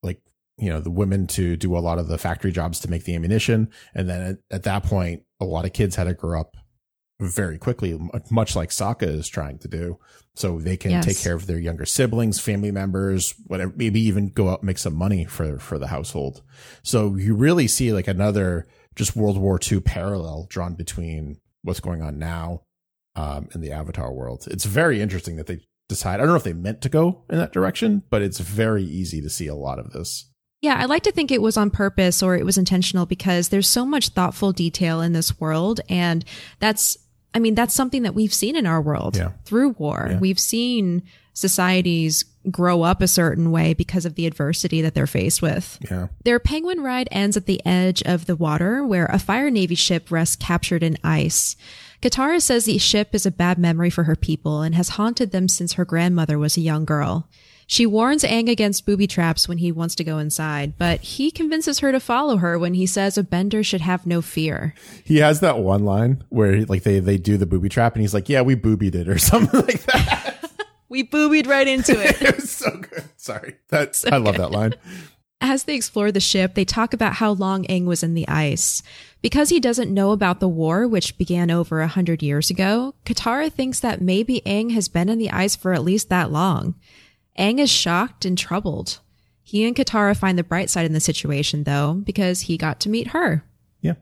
like 0.03 0.21
you 0.57 0.71
know 0.71 0.81
the 0.81 0.91
women 0.91 1.27
to 1.27 1.57
do 1.57 1.77
a 1.77 1.81
lot 1.81 1.99
of 1.99 2.09
the 2.09 2.19
factory 2.19 2.53
jobs 2.53 2.81
to 2.81 2.91
make 2.91 3.05
the 3.05 3.15
ammunition. 3.15 3.71
And 3.95 4.09
then 4.09 4.23
at, 4.23 4.57
at 4.57 4.63
that 4.63 4.85
point, 4.85 5.25
a 5.41 5.45
lot 5.45 5.65
of 5.65 5.73
kids 5.73 5.97
had 5.97 6.05
to 6.05 6.15
grow 6.15 6.41
up 6.41 6.57
very 7.23 7.59
quickly, 7.59 7.99
much 8.31 8.57
like 8.57 8.71
Sokka 8.71 9.03
is 9.07 9.29
trying 9.29 9.59
to 9.59 9.69
do. 9.69 9.99
So 10.35 10.59
they 10.59 10.77
can 10.77 10.91
Yes. 10.93 11.05
take 11.05 11.19
care 11.19 11.35
of 11.35 11.47
their 11.47 11.59
younger 11.59 11.85
siblings, 11.85 12.41
family 12.41 12.71
members, 12.71 13.35
whatever, 13.47 13.73
maybe 13.77 14.01
even 14.01 14.29
go 14.31 14.49
out 14.49 14.61
and 14.61 14.67
make 14.67 14.79
some 14.79 14.95
money 14.95 15.25
for, 15.25 15.59
for 15.59 15.79
the 15.79 15.89
household. 15.89 16.43
So 16.83 17.17
you 17.17 17.35
really 17.35 17.69
see 17.69 17.93
like 17.93 18.09
another 18.09 18.67
just 18.97 19.15
World 19.17 19.39
War 19.39 19.59
II 19.71 19.81
parallel 19.81 20.47
drawn 20.49 20.75
between 20.75 21.39
what's 21.63 21.81
going 21.81 22.03
on 22.03 22.19
now, 22.19 22.63
um, 23.15 23.49
in 23.55 23.61
the 23.61 23.73
Avatar 23.73 24.13
world. 24.13 24.47
It's 24.51 24.65
very 24.65 25.01
interesting 25.01 25.37
that 25.37 25.47
they 25.47 25.61
decide. 25.89 26.15
I 26.15 26.19
don't 26.19 26.29
know 26.29 26.35
if 26.37 26.45
they 26.45 26.55
meant 26.55 26.81
to 26.83 26.89
go 26.89 27.25
in 27.31 27.37
that 27.39 27.53
direction, 27.53 28.03
but 28.09 28.23
it's 28.23 28.39
very 28.41 28.85
easy 28.85 29.21
to 29.21 29.29
see 29.29 29.47
a 29.47 29.55
lot 29.55 29.79
of 29.79 29.93
this. 29.93 30.31
Yeah, 30.63 30.77
I 30.79 30.85
like 30.85 31.03
to 31.03 31.13
think 31.13 31.31
it 31.33 31.43
was 31.43 31.57
on 31.57 31.71
purpose 31.71 32.23
or 32.23 32.37
it 32.37 32.45
was 32.47 32.57
intentional 32.57 33.05
because 33.05 33.49
there's 33.49 33.69
so 33.69 33.85
much 33.85 34.11
thoughtful 34.11 34.53
detail 34.53 35.01
in 35.01 35.13
this 35.13 35.41
world. 35.41 35.81
And 35.89 36.25
that's, 36.61 36.97
I 37.35 37.39
mean, 37.39 37.55
that's 37.55 37.75
something 37.75 38.03
that 38.03 38.15
we've 38.15 38.35
seen 38.35 38.57
in 38.57 38.67
our 38.67 38.81
world 38.81 39.17
Yeah. 39.17 39.31
through 39.45 39.71
war. 39.79 40.09
Yeah. 40.11 40.19
We've 40.19 40.39
seen 40.39 41.03
societies 41.33 42.25
grow 42.51 42.83
up 42.83 43.01
a 43.01 43.09
certain 43.09 43.51
way 43.51 43.73
because 43.73 44.05
of 44.05 44.17
the 44.17 44.27
adversity 44.27 44.83
that 44.83 44.95
they're 44.95 45.07
faced 45.07 45.41
with. 45.41 45.79
Yeah. 45.91 46.09
Their 46.25 46.39
penguin 46.39 46.81
ride 46.83 47.09
ends 47.11 47.37
at 47.37 47.47
the 47.47 47.65
edge 47.65 48.03
of 48.03 48.27
the 48.27 48.37
water 48.37 48.85
where 48.85 49.07
a 49.07 49.19
fire 49.19 49.51
navy 49.51 49.75
ship 49.77 50.11
rests 50.11 50.37
captured 50.37 50.83
in 50.83 50.99
ice. 51.05 51.57
Katara 52.03 52.43
says 52.43 52.65
the 52.65 52.79
ship 52.79 53.15
is 53.15 53.25
a 53.25 53.31
bad 53.31 53.59
memory 53.59 53.89
for 53.91 54.05
her 54.05 54.17
people 54.17 54.61
and 54.63 54.75
has 54.75 54.91
haunted 54.91 55.31
them 55.31 55.47
since 55.49 55.75
her 55.75 55.85
grandmother 55.85 56.37
was 56.39 56.57
a 56.57 56.61
young 56.61 56.85
girl. 56.85 57.29
She 57.73 57.87
warns 57.87 58.23
Aang 58.23 58.51
against 58.51 58.85
booby 58.85 59.07
traps 59.07 59.49
when 59.49 59.57
he 59.57 59.73
wants 59.73 59.95
to 59.95 60.05
go 60.05 60.19
inside, 60.19 60.75
but 60.77 61.01
he 61.01 61.31
convinces 61.31 61.79
her 61.79 61.91
to 61.91 62.01
follow 62.01 62.37
her 62.37 62.59
when 62.59 62.75
he 62.75 62.85
says 62.85 63.17
a 63.17 63.23
bender 63.23 63.65
should 63.65 63.81
have 63.81 64.05
no 64.05 64.21
fear. 64.21 64.75
He 65.03 65.21
has 65.21 65.41
that 65.41 65.61
one 65.61 65.83
line 65.87 66.23
where 66.29 66.67
like 66.67 66.83
they, 66.83 66.99
they 66.99 67.17
do 67.17 67.39
the 67.39 67.47
booby 67.47 67.71
trap 67.71 67.95
and 67.95 68.03
he's 68.03 68.13
like, 68.13 68.29
yeah, 68.29 68.43
we 68.43 68.57
boobied 68.57 68.95
it 68.95 69.09
or 69.09 69.17
something 69.33 69.59
like 69.63 69.85
that. 69.85 70.51
We 70.91 71.03
boobied 71.03 71.47
right 71.47 71.67
into 71.67 71.93
it. 71.93 72.21
it 72.21 72.37
was 72.37 72.51
so 72.51 72.77
good. 72.77 73.05
Sorry. 73.17 73.57
That's, 73.69 74.05
I 74.05 74.19
love 74.19 74.37
that 74.37 74.51
line. 74.51 74.75
As 75.41 75.65
they 75.65 75.75
explore 75.75 76.13
the 76.13 76.21
ship, 76.21 76.53
they 76.53 76.67
talk 76.67 76.93
about 76.93 77.15
how 77.15 77.31
long 77.31 77.65
Aang 77.65 77.87
was 77.87 78.03
in 78.03 78.13
the 78.13 78.29
ice. 78.29 78.83
Because 79.23 79.49
he 79.49 79.61
doesn't 79.61 79.95
know 79.95 80.11
about 80.11 80.41
the 80.41 80.49
war, 80.49 80.87
which 80.87 81.17
began 81.17 81.51
over 81.51 81.81
a 81.81 81.89
hundred 81.89 82.23
years 82.23 82.51
ago, 82.51 82.95
Katara 83.07 83.51
thinks 83.51 83.81
that 83.81 84.03
maybe 84.03 84.43
Aang 84.45 84.73
has 84.73 84.89
been 84.89 85.09
in 85.09 85.17
the 85.17 85.31
ice 85.31 85.57
for 85.57 85.73
at 85.73 85.83
least 85.83 86.11
that 86.11 86.31
long. 86.31 86.75
Aang 87.39 87.59
is 87.59 87.71
shocked 87.71 88.25
and 88.25 88.37
troubled. 88.37 89.01
He 89.43 89.65
and 89.67 89.75
Katara 89.75 90.17
find 90.17 90.39
the 90.39 90.45
bright 90.45 90.71
side 90.71 90.87
in 90.87 90.93
the 90.93 91.01
situation, 91.01 91.65
though, 91.65 91.95
because 91.95 92.43
he 92.43 92.57
got 92.57 92.81
to 92.81 92.89
meet 92.89 93.09
her. 93.09 93.45
Yeah. 93.81 93.95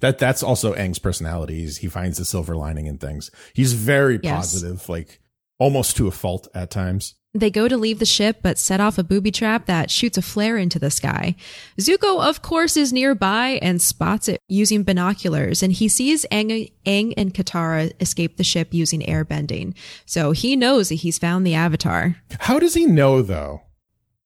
That 0.00 0.18
that's 0.18 0.42
also 0.42 0.74
Aang's 0.74 0.98
personality. 0.98 1.60
He's, 1.60 1.78
he 1.78 1.88
finds 1.88 2.18
the 2.18 2.24
silver 2.24 2.56
lining 2.56 2.86
in 2.86 2.98
things. 2.98 3.30
He's 3.54 3.74
very 3.74 4.18
Yes. 4.22 4.34
positive, 4.36 4.88
like 4.88 5.20
almost 5.58 5.96
to 5.98 6.06
a 6.08 6.10
fault 6.10 6.48
at 6.54 6.70
times. 6.70 7.14
They 7.32 7.50
go 7.50 7.68
to 7.68 7.76
leave 7.76 8.00
the 8.00 8.06
ship, 8.06 8.38
but 8.42 8.58
set 8.58 8.80
off 8.80 8.98
a 8.98 9.04
booby 9.04 9.30
trap 9.30 9.66
that 9.66 9.88
shoots 9.88 10.18
a 10.18 10.22
flare 10.22 10.56
into 10.56 10.80
the 10.80 10.90
sky. 10.90 11.36
Zuko, 11.78 12.20
of 12.20 12.42
course, 12.42 12.76
is 12.76 12.92
nearby 12.92 13.60
and 13.62 13.80
spots 13.80 14.28
it 14.28 14.40
using 14.48 14.82
binoculars, 14.82 15.62
and 15.62 15.72
he 15.72 15.86
sees 15.86 16.26
Aang, 16.32 16.72
Aang 16.84 17.14
and 17.16 17.32
Katara 17.32 17.92
escape 18.00 18.36
the 18.36 18.42
ship 18.42 18.74
using 18.74 19.00
airbending. 19.02 19.74
So 20.06 20.32
he 20.32 20.56
knows 20.56 20.88
that 20.88 20.96
he's 20.96 21.18
found 21.18 21.46
the 21.46 21.54
Avatar. 21.54 22.16
How 22.40 22.58
does 22.58 22.74
he 22.74 22.86
know 22.86 23.22
though? 23.22 23.62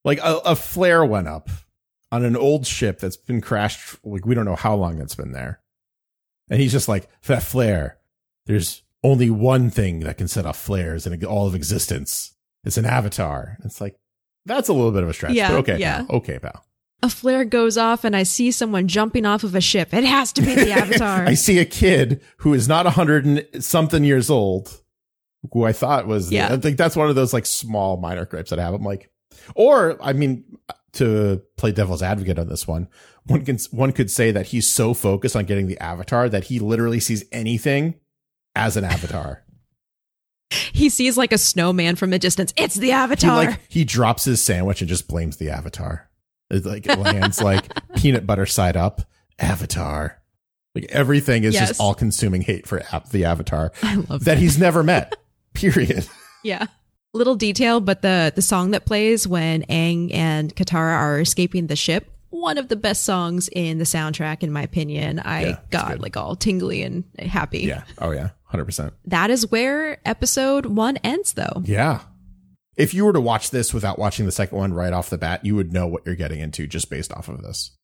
Like 0.02 0.18
a, 0.20 0.38
a 0.44 0.56
flare 0.56 1.04
went 1.04 1.28
up 1.28 1.50
on 2.10 2.24
an 2.24 2.36
old 2.36 2.66
ship 2.66 3.00
that's 3.00 3.16
been 3.18 3.42
crashed. 3.42 3.98
Like 4.02 4.24
we 4.24 4.34
don't 4.34 4.44
know 4.46 4.56
how 4.56 4.74
long 4.74 4.98
it's 5.00 5.14
been 5.14 5.32
there. 5.32 5.60
And 6.48 6.60
he's 6.60 6.72
just 6.72 6.88
like, 6.88 7.08
that 7.26 7.42
flare, 7.42 7.98
there's 8.46 8.82
only 9.02 9.30
one 9.30 9.68
thing 9.68 10.00
that 10.00 10.16
can 10.18 10.28
set 10.28 10.46
off 10.46 10.58
flares 10.58 11.06
in 11.06 11.24
all 11.24 11.46
of 11.46 11.54
existence. 11.54 12.33
It's 12.64 12.76
an 12.76 12.86
avatar. 12.86 13.58
It's 13.64 13.80
like, 13.80 13.96
that's 14.46 14.68
a 14.68 14.72
little 14.72 14.92
bit 14.92 15.02
of 15.02 15.08
a 15.08 15.14
stretch. 15.14 15.32
Yeah, 15.32 15.50
but 15.50 15.58
okay. 15.58 15.78
yeah. 15.78 16.04
Pal. 16.04 16.16
Okay, 16.16 16.38
pal. 16.38 16.64
A 17.02 17.10
flare 17.10 17.44
goes 17.44 17.76
off, 17.76 18.04
and 18.04 18.16
I 18.16 18.22
see 18.22 18.50
someone 18.50 18.88
jumping 18.88 19.26
off 19.26 19.44
of 19.44 19.54
a 19.54 19.60
ship. 19.60 19.92
It 19.92 20.04
has 20.04 20.32
to 20.32 20.42
be 20.42 20.54
the 20.54 20.70
Avatar. 20.72 21.26
I 21.26 21.34
see 21.34 21.58
a 21.58 21.64
kid 21.64 22.22
who 22.38 22.54
is 22.54 22.66
not 22.66 22.86
a 22.86 22.90
hundred 22.90 23.26
and 23.26 23.46
something 23.62 24.04
years 24.04 24.30
old, 24.30 24.80
who 25.52 25.64
I 25.64 25.72
thought 25.72 26.06
was. 26.06 26.32
Yeah. 26.32 26.52
I 26.52 26.56
think 26.56 26.78
that's 26.78 26.96
one 26.96 27.10
of 27.10 27.14
those 27.14 27.34
like 27.34 27.44
small 27.44 27.98
minor 27.98 28.24
gripes 28.24 28.50
that 28.50 28.58
I 28.58 28.62
have. 28.62 28.74
I'm 28.74 28.84
like, 28.84 29.10
or 29.54 29.98
I 30.02 30.14
mean, 30.14 30.44
to 30.94 31.42
play 31.56 31.72
devil's 31.72 32.02
advocate 32.02 32.38
on 32.38 32.48
this 32.48 32.66
one, 32.66 32.88
one 33.26 33.44
can 33.44 33.58
one 33.70 33.92
could 33.92 34.10
say 34.10 34.30
that 34.30 34.46
he's 34.46 34.68
so 34.68 34.94
focused 34.94 35.36
on 35.36 35.44
getting 35.44 35.66
the 35.66 35.78
avatar 35.82 36.28
that 36.28 36.44
he 36.44 36.58
literally 36.58 37.00
sees 37.00 37.24
anything 37.32 37.96
as 38.54 38.76
an 38.76 38.84
avatar. 38.84 39.43
He 40.50 40.88
sees 40.88 41.16
like 41.16 41.32
a 41.32 41.38
snowman 41.38 41.96
from 41.96 42.12
a 42.12 42.18
distance. 42.18 42.52
It's 42.56 42.74
the 42.76 42.86
he 42.88 42.92
Avatar. 42.92 43.36
like 43.44 43.60
he 43.68 43.84
drops 43.84 44.24
his 44.24 44.40
sandwich 44.42 44.80
and 44.80 44.88
just 44.88 45.08
blames 45.08 45.36
the 45.38 45.50
avatar. 45.50 46.08
It 46.50 46.64
like 46.64 46.86
it 46.86 46.98
lands 46.98 47.40
like 47.42 47.64
peanut 47.96 48.26
butter 48.26 48.46
side 48.46 48.76
up. 48.76 49.02
Avatar. 49.38 50.20
Like 50.74 50.86
everything 50.90 51.44
is 51.44 51.54
Yes. 51.54 51.68
just 51.68 51.80
all 51.80 51.94
consuming 51.94 52.42
hate 52.42 52.66
for 52.66 52.82
the 53.10 53.24
avatar 53.24 53.72
I 53.82 53.96
love 53.96 54.24
that 54.24 54.38
he's 54.38 54.58
never 54.58 54.82
met. 54.82 55.16
Period. 55.54 56.06
Yeah. 56.42 56.66
Little 57.12 57.36
detail, 57.36 57.80
but 57.80 58.02
the 58.02 58.32
the 58.34 58.42
song 58.42 58.72
that 58.72 58.84
plays 58.86 59.26
when 59.26 59.62
Aang 59.64 60.12
and 60.12 60.54
Katara 60.54 60.96
are 60.96 61.20
escaping 61.20 61.68
the 61.68 61.76
ship, 61.76 62.10
one 62.30 62.58
of 62.58 62.66
the 62.68 62.74
best 62.76 63.04
songs 63.04 63.48
in 63.52 63.78
the 63.78 63.84
soundtrack, 63.84 64.42
in 64.42 64.50
my 64.52 64.62
opinion. 64.62 65.20
I 65.20 65.42
Yeah, 65.46 65.58
got 65.70 66.00
like 66.00 66.16
all 66.16 66.34
tingly 66.34 66.82
and 66.82 67.04
happy. 67.20 67.60
Yeah. 67.60 67.84
Oh 67.98 68.10
yeah. 68.10 68.30
Hundred 68.54 68.66
percent. 68.66 68.94
That 69.06 69.30
is 69.30 69.50
where 69.50 69.98
episode 70.06 70.66
one 70.66 70.96
ends, 70.98 71.32
though. 71.32 71.60
Yeah. 71.64 72.02
If 72.76 72.94
you 72.94 73.04
were 73.04 73.12
to 73.12 73.20
watch 73.20 73.50
this 73.50 73.74
without 73.74 73.98
watching 73.98 74.26
the 74.26 74.32
second 74.32 74.56
one 74.56 74.72
right 74.72 74.92
off 74.92 75.10
the 75.10 75.18
bat, 75.18 75.44
you 75.44 75.56
would 75.56 75.72
know 75.72 75.88
what 75.88 76.06
you're 76.06 76.14
getting 76.14 76.38
into 76.38 76.68
just 76.68 76.88
based 76.88 77.12
off 77.12 77.28
of 77.28 77.42
this. 77.42 77.76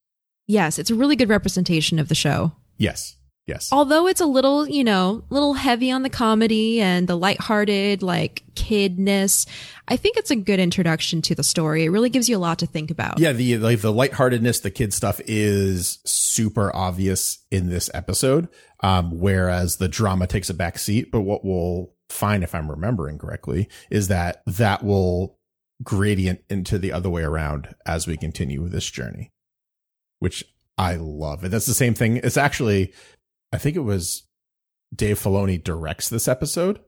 Yes, 0.47 0.79
it's 0.79 0.89
a 0.89 0.95
really 0.95 1.17
good 1.17 1.27
representation 1.27 1.99
of 1.99 2.07
the 2.07 2.15
show. 2.15 2.53
Yes. 2.77 3.17
Yes. 3.47 3.69
Although 3.73 4.07
it's 4.07 4.21
a 4.21 4.25
little, 4.25 4.65
you 4.65 4.83
know, 4.83 5.23
a 5.29 5.33
little 5.33 5.55
heavy 5.55 5.91
on 5.91 6.03
the 6.03 6.09
comedy 6.09 6.79
and 6.79 7.07
the 7.07 7.17
lighthearted, 7.17 8.01
like 8.01 8.43
kidness, 8.55 9.45
I 9.87 9.97
think 9.97 10.15
it's 10.15 10.31
a 10.31 10.35
good 10.35 10.59
introduction 10.59 11.21
to 11.23 11.35
the 11.35 11.43
story. 11.43 11.83
It 11.83 11.89
really 11.89 12.09
gives 12.09 12.29
you 12.29 12.37
a 12.37 12.39
lot 12.39 12.59
to 12.59 12.65
think 12.65 12.91
about. 12.91 13.19
Yeah, 13.19 13.33
the 13.33 13.57
like 13.57 13.81
the 13.81 13.91
lightheartedness, 13.91 14.61
the 14.61 14.71
kid 14.71 14.93
stuff 14.93 15.19
is 15.25 15.99
super 16.05 16.73
obvious 16.73 17.39
in 17.49 17.69
this 17.69 17.89
episode. 17.93 18.47
Um, 18.83 19.19
whereas 19.19 19.77
the 19.77 19.87
drama 19.87 20.25
takes 20.27 20.49
a 20.49 20.53
back 20.53 20.79
seat. 20.79 21.11
But 21.11 21.21
what 21.21 21.45
we'll 21.45 21.93
find, 22.09 22.43
if 22.43 22.55
I'm 22.55 22.69
remembering 22.69 23.17
correctly, 23.17 23.69
is 23.89 24.07
that 24.07 24.41
that 24.47 24.83
will 24.83 25.37
gradient 25.83 26.41
into 26.49 26.77
the 26.77 26.91
other 26.91 27.09
way 27.09 27.23
around 27.23 27.73
as 27.85 28.05
we 28.07 28.17
continue 28.17 28.67
this 28.67 28.89
journey, 28.89 29.29
which 30.19 30.43
I 30.77 30.95
love. 30.95 31.43
And 31.43 31.53
that's 31.53 31.65
the 31.65 31.73
same 31.73 31.93
thing. 31.93 32.17
It's 32.17 32.37
actually, 32.37 32.93
I 33.51 33.57
think 33.57 33.75
it 33.75 33.81
was 33.81 34.27
Dave 34.95 35.19
Filoni 35.19 35.63
directs 35.63 36.09
this 36.09 36.27
episode, 36.27 36.79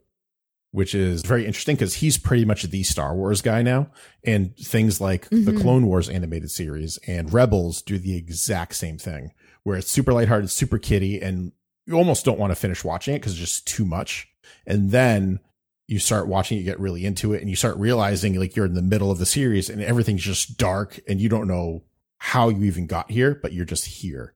which 0.72 0.94
is 0.96 1.22
very 1.22 1.46
interesting 1.46 1.76
because 1.76 1.96
he's 1.96 2.18
pretty 2.18 2.46
much 2.46 2.64
the 2.64 2.84
Star 2.84 3.16
Wars 3.16 3.41
guy 3.41 3.62
now. 3.62 3.91
And 4.24 4.56
things 4.58 5.00
like 5.00 5.30
the 5.30 5.52
Mhm. 5.52 5.62
Clone 5.62 5.86
Wars 5.86 6.10
animated 6.10 6.50
series 6.52 6.98
and 7.08 7.32
Rebels 7.32 7.82
do 7.82 7.98
the 8.00 8.16
exact 8.16 8.76
same 8.76 8.98
thing, 8.98 9.32
where 9.64 9.78
it's 9.78 9.91
super 9.91 10.12
lighthearted, 10.14 10.50
super 10.50 10.78
kitty, 10.80 11.22
and 11.22 11.52
you 11.86 11.96
almost 11.96 12.26
don't 12.26 12.40
want 12.40 12.52
to 12.52 12.56
finish 12.56 12.84
watching 12.84 13.16
it 13.16 13.20
because 13.20 13.34
it's 13.34 13.42
just 13.42 13.68
too 13.68 13.86
much. 13.86 14.30
And 14.66 14.92
then 14.92 15.40
you 15.88 16.00
start 16.00 16.28
watching, 16.28 16.58
you 16.58 16.64
get 16.64 16.80
really 16.80 17.06
into 17.06 17.34
it, 17.34 17.42
and 17.42 17.50
you 17.50 17.56
start 17.56 17.78
realizing 17.78 18.40
like 18.40 18.56
you're 18.56 18.66
in 18.66 18.74
the 18.74 18.82
middle 18.82 19.12
of 19.12 19.20
the 19.20 19.26
series 19.26 19.70
and 19.70 19.82
everything's 19.82 20.24
just 20.24 20.58
dark 20.58 21.00
and 21.08 21.20
you 21.20 21.30
don't 21.30 21.48
know 21.48 21.84
how 22.18 22.50
you 22.50 22.64
even 22.64 22.88
got 22.88 23.12
here, 23.12 23.36
but 23.36 23.52
you're 23.52 23.66
just 23.66 23.86
here. 23.86 24.34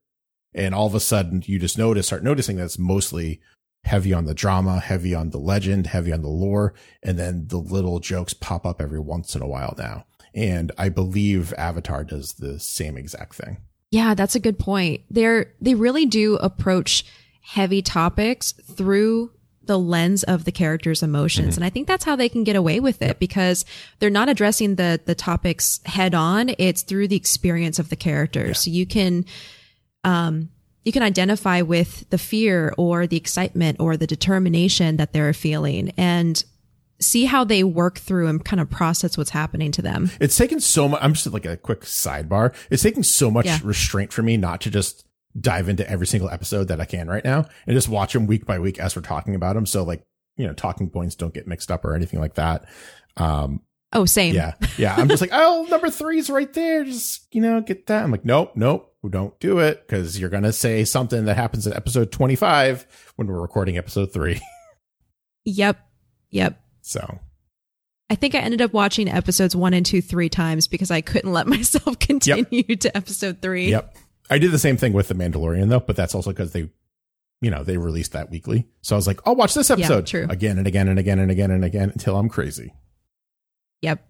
And 0.54 0.76
all 0.76 0.88
of 0.88 0.96
a 0.96 1.00
sudden 1.00 1.44
you 1.46 1.60
just 1.60 1.78
notice, 1.78 2.08
start 2.08 2.24
noticing 2.24 2.58
that 2.58 2.66
it's 2.66 2.78
mostly 2.78 3.42
heavy 3.86 4.14
on 4.14 4.26
the 4.26 4.34
drama, 4.34 4.80
heavy 4.80 5.16
on 5.16 5.30
the 5.30 5.38
legend, 5.38 5.88
heavy 5.88 6.12
on 6.12 6.22
the 6.22 6.28
lore, 6.28 6.74
and 7.02 7.18
then 7.18 7.48
the 7.48 7.58
little 7.58 8.00
jokes 8.00 8.34
pop 8.34 8.66
up 8.66 8.82
every 8.82 9.00
once 9.00 9.36
in 9.36 9.42
a 9.42 9.48
while 9.48 9.74
now. 9.78 10.06
And 10.34 10.72
I 10.78 10.90
believe 10.90 11.54
Avatar 11.58 12.04
does 12.04 12.34
the 12.34 12.60
same 12.60 12.98
exact 12.98 13.36
thing. 13.36 13.58
Yeah, 13.90 14.14
that's 14.14 14.36
a 14.36 14.40
good 14.40 14.60
point. 14.60 15.02
They're 15.10 15.54
they 15.62 15.74
really 15.74 16.06
do 16.06 16.36
approach 16.36 17.06
heavy 17.48 17.82
topics 17.82 18.52
through 18.52 19.32
the 19.64 19.78
lens 19.80 20.24
of 20.24 20.46
the 20.46 20.52
character's 20.52 21.04
emotions. 21.04 21.58
And 21.58 21.66
I 21.66 21.70
think 21.70 21.88
that's 21.88 22.06
how 22.06 22.16
they 22.16 22.30
can 22.30 22.44
get 22.46 22.56
away 22.56 22.80
with 22.80 23.02
it 23.02 23.20
because 23.20 23.66
they're 24.00 24.10
not 24.10 24.30
addressing 24.30 24.76
the 24.76 25.00
the 25.06 25.16
topics 25.16 25.80
head 25.86 26.14
on. 26.16 26.52
It's 26.58 26.84
through 26.84 27.10
the 27.10 27.16
experience 27.18 27.80
of 27.80 27.90
the 27.90 27.96
characters. 27.98 28.60
So 28.60 28.70
you 28.72 28.86
can 28.86 29.26
um 30.04 30.50
you 30.86 30.92
can 30.94 31.04
identify 31.04 31.62
with 31.62 32.10
the 32.12 32.18
fear 32.18 32.74
or 32.78 33.08
the 33.08 33.18
excitement 33.18 33.78
or 33.82 33.98
the 33.98 34.08
determination 34.08 34.98
that 34.98 35.12
they're 35.12 35.34
feeling 35.34 35.92
and 35.98 36.44
see 37.00 37.26
how 37.26 37.44
they 37.44 37.64
work 37.64 37.98
through 38.00 38.28
and 38.28 38.44
kind 38.44 38.60
of 38.62 38.70
process 38.70 39.18
what's 39.18 39.30
happening 39.32 39.72
to 39.74 39.82
them. 39.82 40.10
It's 40.20 40.36
taken 40.38 40.60
so 40.62 40.88
much. 40.88 41.00
I'm 41.04 41.14
just 41.14 41.28
like 41.28 41.46
a 41.46 41.56
quick 41.58 41.82
sidebar. 41.82 42.54
It's 42.72 42.84
taking 42.84 43.04
so 43.04 43.30
much 43.30 43.46
Yeah. 43.46 43.60
restraint 43.64 44.12
for 44.14 44.24
me 44.24 44.36
not 44.38 44.62
to 44.62 44.70
just 44.72 45.04
dive 45.40 45.70
into 45.70 45.90
every 45.90 46.08
single 46.08 46.30
episode 46.30 46.68
that 46.70 46.82
I 46.82 46.86
can 46.86 47.08
right 47.08 47.24
now 47.24 47.46
and 47.68 47.76
just 47.76 47.90
watch 47.90 48.14
them 48.14 48.28
week 48.28 48.46
by 48.46 48.60
week 48.60 48.80
as 48.80 48.96
we're 48.96 49.02
talking 49.02 49.36
about 49.36 49.54
them. 49.56 49.66
So 49.66 49.84
like, 49.84 50.04
you 50.36 50.46
know, 50.48 50.54
talking 50.54 50.90
points 50.90 51.16
don't 51.16 51.34
get 51.34 51.48
mixed 51.48 51.72
up 51.72 51.86
or 51.86 51.96
anything 51.96 52.20
like 52.20 52.36
that. 52.36 52.66
Um, 53.18 53.62
Oh, 53.94 54.04
same. 54.06 54.36
yeah, 54.36 54.54
yeah. 54.78 54.94
I'm 54.98 55.08
just 55.08 55.22
like, 55.22 55.30
oh, 55.32 55.66
number 55.70 55.90
three's 55.90 56.30
right 56.30 56.52
there. 56.54 56.84
Just 56.84 57.26
you 57.34 57.40
know, 57.42 57.62
get 57.62 57.86
that. 57.88 58.04
I'm 58.04 58.12
like, 58.12 58.26
nope, 58.26 58.52
nope, 58.56 58.94
don't 59.10 59.40
do 59.40 59.60
it 59.60 59.88
because 59.88 60.20
you're 60.20 60.30
gonna 60.30 60.52
say 60.52 60.84
something 60.84 61.24
that 61.26 61.38
happens 61.38 61.66
in 61.66 61.74
episode 61.74 62.12
25 62.12 63.14
when 63.16 63.28
we're 63.30 63.40
recording 63.40 63.78
episode 63.78 64.12
three. 64.12 64.42
Yep. 65.46 65.80
Yep. 66.32 66.62
So 66.82 67.20
I 68.10 68.16
think 68.16 68.36
I 68.36 68.40
ended 68.40 68.62
up 68.62 68.74
watching 68.74 69.08
episodes 69.10 69.56
one 69.56 69.74
and 69.74 69.86
two 69.86 70.02
three 70.02 70.28
times 70.28 70.68
because 70.68 70.92
I 70.92 71.00
couldn't 71.00 71.32
let 71.32 71.48
myself 71.48 71.98
continue 72.00 72.76
to 72.76 72.98
episode 72.98 73.42
three. 73.42 73.70
Yep. 73.70 73.96
I 74.30 74.38
did 74.38 74.52
the 74.52 74.60
same 74.60 74.78
thing 74.78 74.94
with 74.94 75.08
The 75.08 75.16
Mandalorian 75.16 75.70
though, 75.70 75.80
but 75.80 75.96
that's 75.96 76.16
also 76.16 76.32
because 76.32 76.52
they, 76.52 76.70
you 77.42 77.52
know, 77.52 77.64
they 77.64 77.78
released 77.78 78.12
that 78.14 78.30
weekly. 78.30 78.68
So 78.82 78.96
I 78.96 78.98
was 78.98 79.08
like, 79.08 79.20
I'll 79.26 79.36
watch 79.36 79.54
this 79.54 79.70
episode 79.70 80.08
true. 80.08 80.28
again 80.30 80.58
and 80.58 80.68
again 80.68 80.88
and 80.88 81.00
again 81.00 81.20
and 81.20 81.32
again 81.32 81.52
and 81.52 81.64
again 81.64 81.90
until 81.90 82.18
I'm 82.18 82.30
crazy. 82.30 82.74
Yep. 83.82 84.06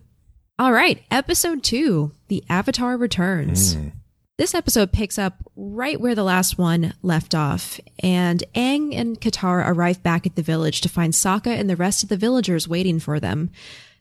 All 0.58 0.72
right. 0.72 1.02
Episode 1.10 1.62
two 1.62 2.12
The 2.28 2.44
Avatar 2.48 2.96
Returns. 2.96 3.76
Mm. 3.76 3.92
This 4.38 4.54
episode 4.54 4.92
picks 4.92 5.18
up 5.18 5.34
right 5.54 6.00
where 6.00 6.14
the 6.14 6.24
last 6.24 6.56
one 6.58 6.94
left 7.02 7.34
off, 7.34 7.78
and 8.02 8.42
Aang 8.56 8.92
and 8.92 9.20
Katara 9.20 9.68
arrive 9.68 10.02
back 10.02 10.26
at 10.26 10.36
the 10.36 10.42
village 10.42 10.80
to 10.80 10.88
find 10.88 11.12
Sokka 11.12 11.48
and 11.48 11.68
the 11.68 11.76
rest 11.76 12.02
of 12.02 12.08
the 12.08 12.16
villagers 12.16 12.66
waiting 12.66 12.98
for 12.98 13.20
them. 13.20 13.50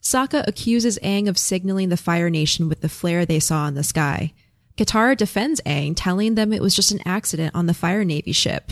Sokka 0.01 0.47
accuses 0.47 0.97
Aang 1.03 1.27
of 1.27 1.37
signaling 1.37 1.89
the 1.89 1.97
Fire 1.97 2.29
Nation 2.29 2.69
with 2.69 2.81
the 2.81 2.89
flare 2.89 3.25
they 3.25 3.39
saw 3.39 3.67
in 3.67 3.75
the 3.75 3.83
sky. 3.83 4.33
Katara 4.77 5.15
defends 5.17 5.61
Aang, 5.65 5.93
telling 5.95 6.35
them 6.35 6.53
it 6.53 6.61
was 6.61 6.75
just 6.75 6.91
an 6.91 7.01
accident 7.05 7.53
on 7.55 7.65
the 7.65 7.73
Fire 7.73 8.03
Navy 8.03 8.31
ship. 8.31 8.71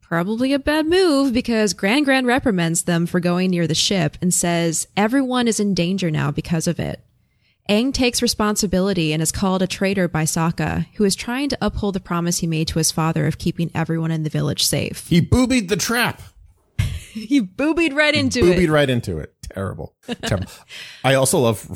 Probably 0.00 0.52
a 0.52 0.58
bad 0.58 0.86
move 0.86 1.32
because 1.32 1.72
Grand 1.72 2.04
Grand 2.04 2.26
reprimands 2.26 2.82
them 2.82 3.06
for 3.06 3.18
going 3.18 3.50
near 3.50 3.66
the 3.66 3.74
ship 3.74 4.18
and 4.20 4.32
says 4.32 4.86
everyone 4.96 5.48
is 5.48 5.58
in 5.58 5.74
danger 5.74 6.10
now 6.10 6.30
because 6.30 6.66
of 6.66 6.78
it. 6.78 7.02
Aang 7.68 7.94
takes 7.94 8.20
responsibility 8.20 9.12
and 9.12 9.22
is 9.22 9.32
called 9.32 9.62
a 9.62 9.66
traitor 9.66 10.08
by 10.08 10.24
Sokka, 10.24 10.86
who 10.94 11.04
is 11.04 11.14
trying 11.14 11.48
to 11.48 11.58
uphold 11.60 11.94
the 11.94 12.00
promise 12.00 12.38
he 12.38 12.46
made 12.46 12.68
to 12.68 12.78
his 12.78 12.90
father 12.90 13.26
of 13.26 13.38
keeping 13.38 13.70
everyone 13.74 14.10
in 14.10 14.24
the 14.24 14.30
village 14.30 14.64
safe. 14.64 15.06
He 15.08 15.20
boobied 15.20 15.68
the 15.68 15.76
trap. 15.76 16.20
He 17.12 17.40
boobied 17.40 17.92
right 17.92 18.14
into 18.14 18.40
boobied 18.40 18.52
it. 18.52 18.56
Boobied 18.56 18.70
right 18.70 18.88
into 18.88 19.18
it. 19.18 19.34
Terrible. 19.52 19.94
Terrible. 20.24 20.50
I 21.04 21.12
also 21.12 21.38
love 21.40 21.68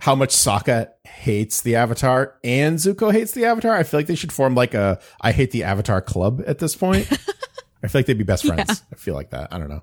how 0.00 0.14
much 0.14 0.30
Sokka 0.30 0.88
hates 1.04 1.62
the 1.62 1.76
Avatar 1.76 2.34
and 2.44 2.78
Zuko 2.78 3.12
hates 3.12 3.32
the 3.32 3.44
Avatar. 3.44 3.74
I 3.74 3.82
feel 3.82 3.98
like 3.98 4.06
they 4.06 4.14
should 4.14 4.32
form 4.32 4.54
like 4.54 4.74
a 4.74 5.00
I 5.20 5.32
hate 5.32 5.50
the 5.50 5.64
Avatar 5.64 6.00
club 6.00 6.42
at 6.46 6.58
this 6.58 6.74
point. 6.76 7.10
I 7.82 7.88
feel 7.88 8.00
like 8.00 8.06
they'd 8.06 8.18
be 8.18 8.24
best 8.24 8.46
friends. 8.46 8.82
I 8.92 8.96
feel 8.96 9.14
like 9.14 9.30
that. 9.30 9.52
I 9.52 9.58
don't 9.58 9.68
know. 9.70 9.82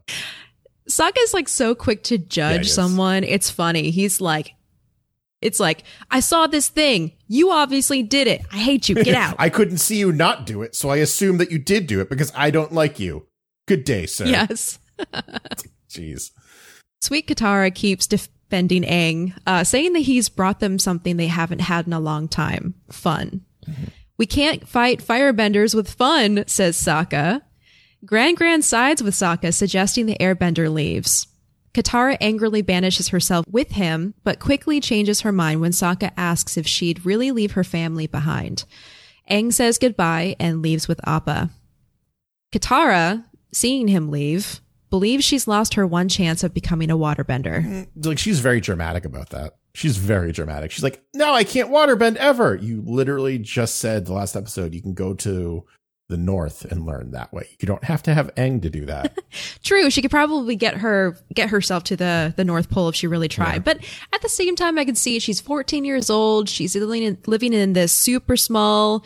Sokka's 0.89 1.33
like 1.33 1.49
so 1.49 1.75
quick 1.75 2.03
to 2.03 2.17
judge 2.17 2.67
is. 2.67 2.73
someone. 2.73 3.23
It's 3.23 3.49
funny. 3.49 3.89
He's 3.89 4.21
like, 4.21 4.53
it's 5.41 5.59
like, 5.59 5.83
I 6.09 6.19
saw 6.19 6.47
this 6.47 6.69
thing. 6.69 7.13
You 7.27 7.51
obviously 7.51 8.03
did 8.03 8.27
it. 8.27 8.45
I 8.51 8.57
hate 8.57 8.87
you. 8.89 8.95
Get 8.95 9.07
out. 9.15 9.35
I 9.37 9.49
couldn't 9.49 9.77
see 9.77 9.97
you 9.97 10.11
not 10.11 10.45
do 10.45 10.61
it, 10.61 10.75
so 10.75 10.89
I 10.89 10.97
assume 10.97 11.37
that 11.37 11.51
you 11.51 11.59
did 11.59 11.87
do 11.87 12.01
it 12.01 12.09
because 12.09 12.31
I 12.35 12.51
don't 12.51 12.71
like 12.71 12.99
you. 12.99 13.27
Good 13.67 13.83
day, 13.83 14.05
sir. 14.05 14.25
yes. 14.25 14.79
Jeez. 15.89 16.31
Sweet 17.01 17.27
Katara 17.27 17.73
keeps 17.73 18.07
defending 18.49 18.83
Aang, 18.83 19.33
uh, 19.45 19.63
saying 19.63 19.93
that 19.93 19.99
he's 19.99 20.29
brought 20.29 20.59
them 20.59 20.79
something 20.79 21.17
they 21.17 21.27
haven't 21.27 21.59
had 21.59 21.85
in 21.85 21.93
a 21.93 21.99
long 21.99 22.27
time 22.27 22.75
fun. 22.89 23.41
We 24.17 24.25
can't 24.25 24.67
fight 24.67 25.05
firebenders 25.05 25.75
with 25.75 25.89
fun, 25.89 26.45
says 26.47 26.81
Sokka. 26.81 27.41
Grand 28.05 28.37
Grand 28.37 28.63
sides 28.63 29.03
with 29.03 29.13
Sokka, 29.13 29.53
suggesting 29.53 30.05
the 30.05 30.17
airbender 30.19 30.71
leaves. 30.71 31.27
Katara 31.73 32.17
angrily 32.21 32.61
banishes 32.61 33.09
herself 33.09 33.45
with 33.47 33.71
him, 33.71 34.13
but 34.23 34.39
quickly 34.39 34.79
changes 34.79 35.21
her 35.21 35.31
mind 35.31 35.61
when 35.61 35.71
Sokka 35.71 36.11
asks 36.17 36.57
if 36.57 36.65
she'd 36.65 37.05
really 37.05 37.31
leave 37.31 37.51
her 37.51 37.63
family 37.63 38.07
behind. 38.07 38.63
Aang 39.29 39.51
says 39.51 39.77
goodbye 39.77 40.35
and 40.39 40.61
leaves 40.61 40.87
with 40.87 41.05
Appa. 41.05 41.49
Katara, 42.51 43.25
seeing 43.53 43.89
him 43.89 44.09
leave, 44.09 44.61
believes 44.89 45.23
she's 45.23 45.47
lost 45.47 45.73
her 45.75 45.85
one 45.85 46.09
chance 46.09 46.43
of 46.43 46.53
becoming 46.53 46.89
a 46.89 46.97
waterbender. 46.97 47.63
Mm, 47.63 48.05
like 48.05 48.19
she's 48.19 48.39
very 48.39 48.61
dramatic 48.61 49.05
about 49.05 49.29
that. 49.29 49.57
She's 49.73 49.97
very 49.97 50.31
dramatic. 50.31 50.71
She's 50.71 50.83
like, 50.83 51.03
"No, 51.13 51.33
I 51.33 51.43
can't 51.43 51.69
waterbend 51.69 52.15
ever." 52.15 52.55
You 52.55 52.81
literally 52.85 53.37
just 53.37 53.75
said 53.75 54.05
the 54.05 54.13
last 54.13 54.35
episode 54.35 54.73
you 54.73 54.81
can 54.81 54.93
go 54.93 55.13
to 55.15 55.65
the 56.09 56.17
north 56.17 56.63
and 56.63 56.85
learn 56.85 57.11
that 57.11 57.33
way. 57.33 57.49
You 57.59 57.65
don't 57.65 57.83
have 57.83 58.01
to 58.03 58.13
have 58.13 58.33
Aang 58.35 58.61
to 58.61 58.69
do 58.69 58.85
that. 58.85 59.17
True, 59.63 59.89
she 59.89 60.01
could 60.01 60.11
probably 60.11 60.55
get 60.55 60.75
her 60.75 61.17
get 61.33 61.49
herself 61.49 61.83
to 61.85 61.97
the 61.97 62.33
the 62.37 62.45
North 62.45 62.69
Pole 62.69 62.89
if 62.89 62.95
she 62.95 63.07
really 63.07 63.27
tried. 63.27 63.53
Yeah. 63.53 63.59
But 63.59 63.79
at 64.13 64.21
the 64.21 64.29
same 64.29 64.55
time, 64.55 64.77
I 64.77 64.85
can 64.85 64.95
see 64.95 65.19
she's 65.19 65.41
14 65.41 65.83
years 65.83 66.09
old. 66.09 66.47
She's 66.47 66.75
living 66.75 67.03
in, 67.03 67.17
living 67.27 67.53
in 67.53 67.73
this 67.73 67.91
super 67.91 68.37
small 68.37 69.03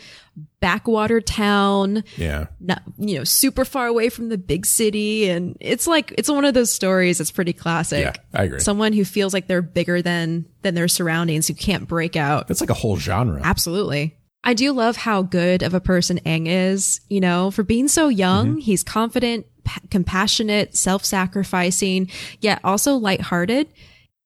backwater 0.60 1.20
town, 1.20 2.04
yeah. 2.16 2.46
not 2.60 2.82
you 2.98 3.18
know, 3.18 3.24
super 3.24 3.64
far 3.64 3.88
away 3.88 4.08
from 4.08 4.28
the 4.28 4.38
big 4.38 4.64
city, 4.64 5.28
and 5.28 5.56
it's 5.60 5.88
like 5.88 6.14
it's 6.16 6.30
one 6.30 6.44
of 6.44 6.54
those 6.54 6.72
stories 6.72 7.18
that's 7.18 7.32
pretty 7.32 7.52
classic. 7.52 8.04
Yeah, 8.04 8.12
I 8.32 8.44
agree. 8.44 8.60
Someone 8.60 8.92
who 8.92 9.04
feels 9.04 9.34
like 9.34 9.48
they're 9.48 9.60
bigger 9.60 10.02
than 10.02 10.46
than 10.62 10.76
their 10.76 10.88
surroundings, 10.88 11.48
who 11.48 11.54
can't 11.54 11.88
break 11.88 12.14
out. 12.14 12.46
That's 12.46 12.60
like 12.60 12.70
a 12.70 12.74
whole 12.74 12.96
genre. 12.96 13.40
Absolutely. 13.42 14.16
I 14.44 14.54
do 14.54 14.72
love 14.72 14.96
how 14.96 15.22
good 15.22 15.62
of 15.62 15.72
a 15.72 15.80
person 15.80 16.18
Aang 16.26 16.46
is, 16.48 17.00
you 17.08 17.20
know, 17.20 17.50
for 17.50 17.62
being 17.62 17.86
so 17.86 18.08
young. 18.08 18.58
He's 18.58 18.82
confident, 18.82 19.46
p- 19.64 19.88
compassionate, 19.88 20.76
self-sacrificing, 20.76 22.10
yet 22.40 22.60
also 22.64 22.96
lighthearted. 22.96 23.68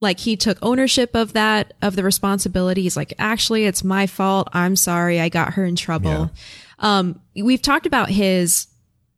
Like 0.00 0.20
he 0.20 0.36
took 0.36 0.58
ownership 0.62 1.14
of 1.14 1.34
that, 1.34 1.74
of 1.82 1.96
the 1.96 2.02
responsibility. 2.02 2.82
He's 2.82 2.96
like, 2.96 3.12
actually, 3.18 3.64
it's 3.66 3.84
my 3.84 4.06
fault. 4.06 4.48
I'm 4.52 4.76
sorry. 4.76 5.20
I 5.20 5.28
got 5.28 5.54
her 5.54 5.64
in 5.64 5.76
trouble. 5.76 6.30
Um, 6.78 7.20
we've 7.34 7.62
talked 7.62 7.86
about 7.86 8.10
his, 8.10 8.68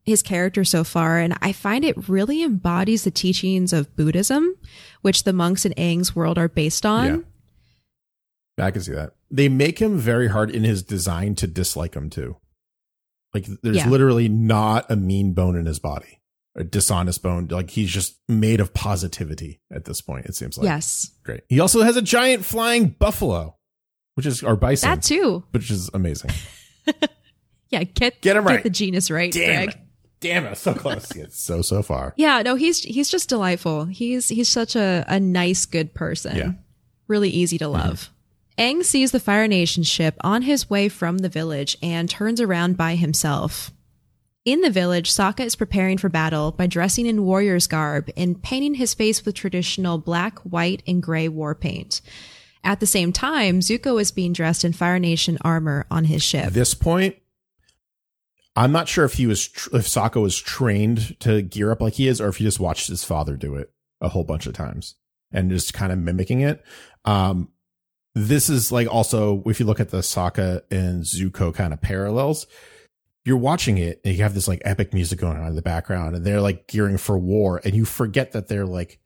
his 0.05 0.23
character 0.23 0.65
so 0.65 0.85
far, 0.85 1.19
and 1.19 1.37
I 1.43 1.53
find 1.53 1.85
it 1.85 2.09
really 2.09 2.43
embodies 2.43 3.05
the 3.05 3.11
teachings 3.11 3.73
of 3.73 3.95
Buddhism, 3.95 4.57
which 5.03 5.25
the 5.25 5.33
monks 5.33 5.65
in 5.65 5.73
Aang's 5.75 6.17
world 6.17 6.39
are 6.39 6.49
based 6.49 6.87
on. 6.87 7.25
Yeah. 8.57 8.67
I 8.67 8.71
can 8.71 8.83
see 8.83 8.95
that. 8.95 9.13
They 9.31 9.49
make 9.49 9.79
him 9.79 9.99
very 9.99 10.29
hard 10.29 10.51
in 10.51 10.65
his 10.65 10.83
design 10.83 11.35
to 11.37 11.47
dislike 11.47 11.95
him 11.95 12.11
too. 12.11 12.37
Like 13.35 13.47
there's 13.63 13.77
Yeah. 13.77 13.89
literally 13.89 14.29
not 14.29 14.91
a 14.91 14.97
mean 14.97 15.33
bone 15.35 15.55
in 15.57 15.67
his 15.67 15.79
body, 15.79 16.21
a 16.57 16.65
dishonest 16.65 17.23
bone. 17.23 17.47
Like 17.49 17.71
he's 17.71 17.91
just 17.91 18.17
made 18.27 18.61
of 18.61 18.73
positivity 18.73 19.61
at 19.71 19.85
this 19.85 20.01
point. 20.01 20.27
It 20.27 20.35
seems 20.35 20.57
like 20.57 20.65
Yes. 20.65 21.11
great. 21.25 21.43
He 21.49 21.61
also 21.61 21.83
has 21.83 21.97
a 21.97 22.03
giant 22.03 22.45
flying 22.45 22.89
buffalo, 22.89 23.57
which 24.15 24.25
is 24.25 24.43
our 24.43 24.57
bison, 24.57 24.89
That 24.89 25.03
too. 25.03 25.45
which 25.51 25.71
is 25.71 25.91
amazing. 25.93 26.31
Yeah, 27.71 27.85
get 27.85 28.21
Get 28.23 28.37
him 28.37 28.45
right. 28.45 28.63
the 28.63 28.71
genus 28.71 29.11
right, 29.11 29.31
Damn 29.31 29.65
Greg. 29.65 29.69
it! 29.69 29.77
Damn 30.21 30.47
it! 30.47 30.57
So 30.57 30.73
close. 30.75 31.11
It's 31.15 31.39
so 31.39 31.61
so 31.63 31.83
far. 31.83 32.15
Yeah, 32.17 32.43
no, 32.43 32.55
he's 32.55 32.83
he's 32.83 33.11
just 33.11 33.29
delightful. 33.29 33.85
He's 33.85 34.29
he's 34.29 34.49
such 34.49 34.75
a, 34.75 35.05
a 35.07 35.21
nice, 35.21 35.67
good 35.67 35.93
person. 35.95 36.37
Yeah. 36.37 36.53
Really 37.09 37.29
easy 37.29 37.59
to 37.59 37.67
mm-hmm. 37.67 37.75
love. 37.75 38.11
Aang 38.59 38.83
sees 38.83 39.13
the 39.13 39.21
Fire 39.21 39.47
Nation 39.47 39.85
ship 39.85 40.17
on 40.23 40.43
his 40.43 40.69
way 40.69 40.89
from 40.89 41.19
the 41.19 41.29
village 41.29 41.77
and 41.81 42.11
turns 42.11 42.41
around 42.41 42.77
by 42.77 42.97
himself. 42.97 43.71
In 44.45 44.63
the 44.63 44.71
village, 44.71 45.13
Sokka 45.13 45.45
is 45.45 45.55
preparing 45.55 45.97
for 45.97 46.09
battle 46.09 46.51
by 46.51 46.67
dressing 46.67 47.07
in 47.07 47.25
warrior's 47.25 47.69
garb 47.69 48.11
and 48.17 48.43
painting 48.43 48.75
his 48.75 48.95
face 48.95 49.25
with 49.25 49.37
traditional 49.37 49.99
black, 49.99 50.41
white, 50.41 50.83
and 50.89 51.01
gray 51.01 51.29
war 51.29 51.55
paint. 51.55 52.01
At 52.65 52.81
the 52.81 52.87
same 52.87 53.13
time, 53.13 53.61
Zuko 53.61 54.01
is 54.01 54.11
being 54.11 54.33
dressed 54.33 54.65
in 54.65 54.73
Fire 54.73 54.99
Nation 54.99 55.39
armor 55.43 55.87
on 55.89 56.07
his 56.07 56.25
ship. 56.25 56.47
At 56.47 56.55
this 56.55 56.75
point, 56.75 57.15
I'm 58.57 58.73
not 58.73 58.89
sure 58.89 59.05
if 59.05 59.13
he 59.13 59.29
was 59.29 59.47
tr- 59.47 59.77
if 59.77 59.87
Sokka 59.87 60.21
was 60.21 60.37
trained 60.37 61.21
to 61.21 61.43
gear 61.43 61.71
up 61.71 61.81
like 61.81 61.95
he 61.95 62.09
is, 62.09 62.21
or 62.21 62.29
if 62.29 62.39
he 62.39 62.45
just 62.45 62.59
watched 62.59 62.89
his 62.89 63.05
father 63.05 63.37
do 63.37 63.55
it 63.55 63.71
a 64.01 64.09
whole 64.09 64.25
bunch 64.25 64.47
of 64.47 64.55
times 64.55 64.97
and 65.31 65.51
just 65.51 65.75
kind 65.75 65.93
of 65.93 65.99
mimicking 65.99 66.41
it. 66.41 66.65
Um, 67.05 67.51
this 68.27 68.49
is 68.51 68.73
like 68.73 68.89
also 68.93 69.43
if 69.47 69.61
you 69.61 69.67
look 69.67 69.81
at 69.81 69.91
the 69.91 69.99
Sokka 69.99 70.63
and 70.71 71.03
Zuko 71.05 71.55
kind 71.55 71.73
of 71.73 71.81
parallels, 71.81 72.47
you're 73.25 73.37
watching 73.37 73.79
it 73.79 74.01
and 74.05 74.15
you 74.17 74.23
have 74.23 74.35
this 74.35 74.49
like 74.49 74.63
epic 74.65 74.95
music 74.95 75.19
going 75.19 75.37
on 75.37 75.47
in 75.49 75.55
the 75.57 75.63
background, 75.63 76.17
and 76.17 76.25
they're 76.25 76.41
like 76.41 76.67
gearing 76.69 76.97
for 76.99 77.19
war, 77.19 77.61
and 77.65 77.75
you 77.75 77.85
forget 77.85 78.33
that 78.33 78.49
they're 78.49 78.67
like 78.67 78.99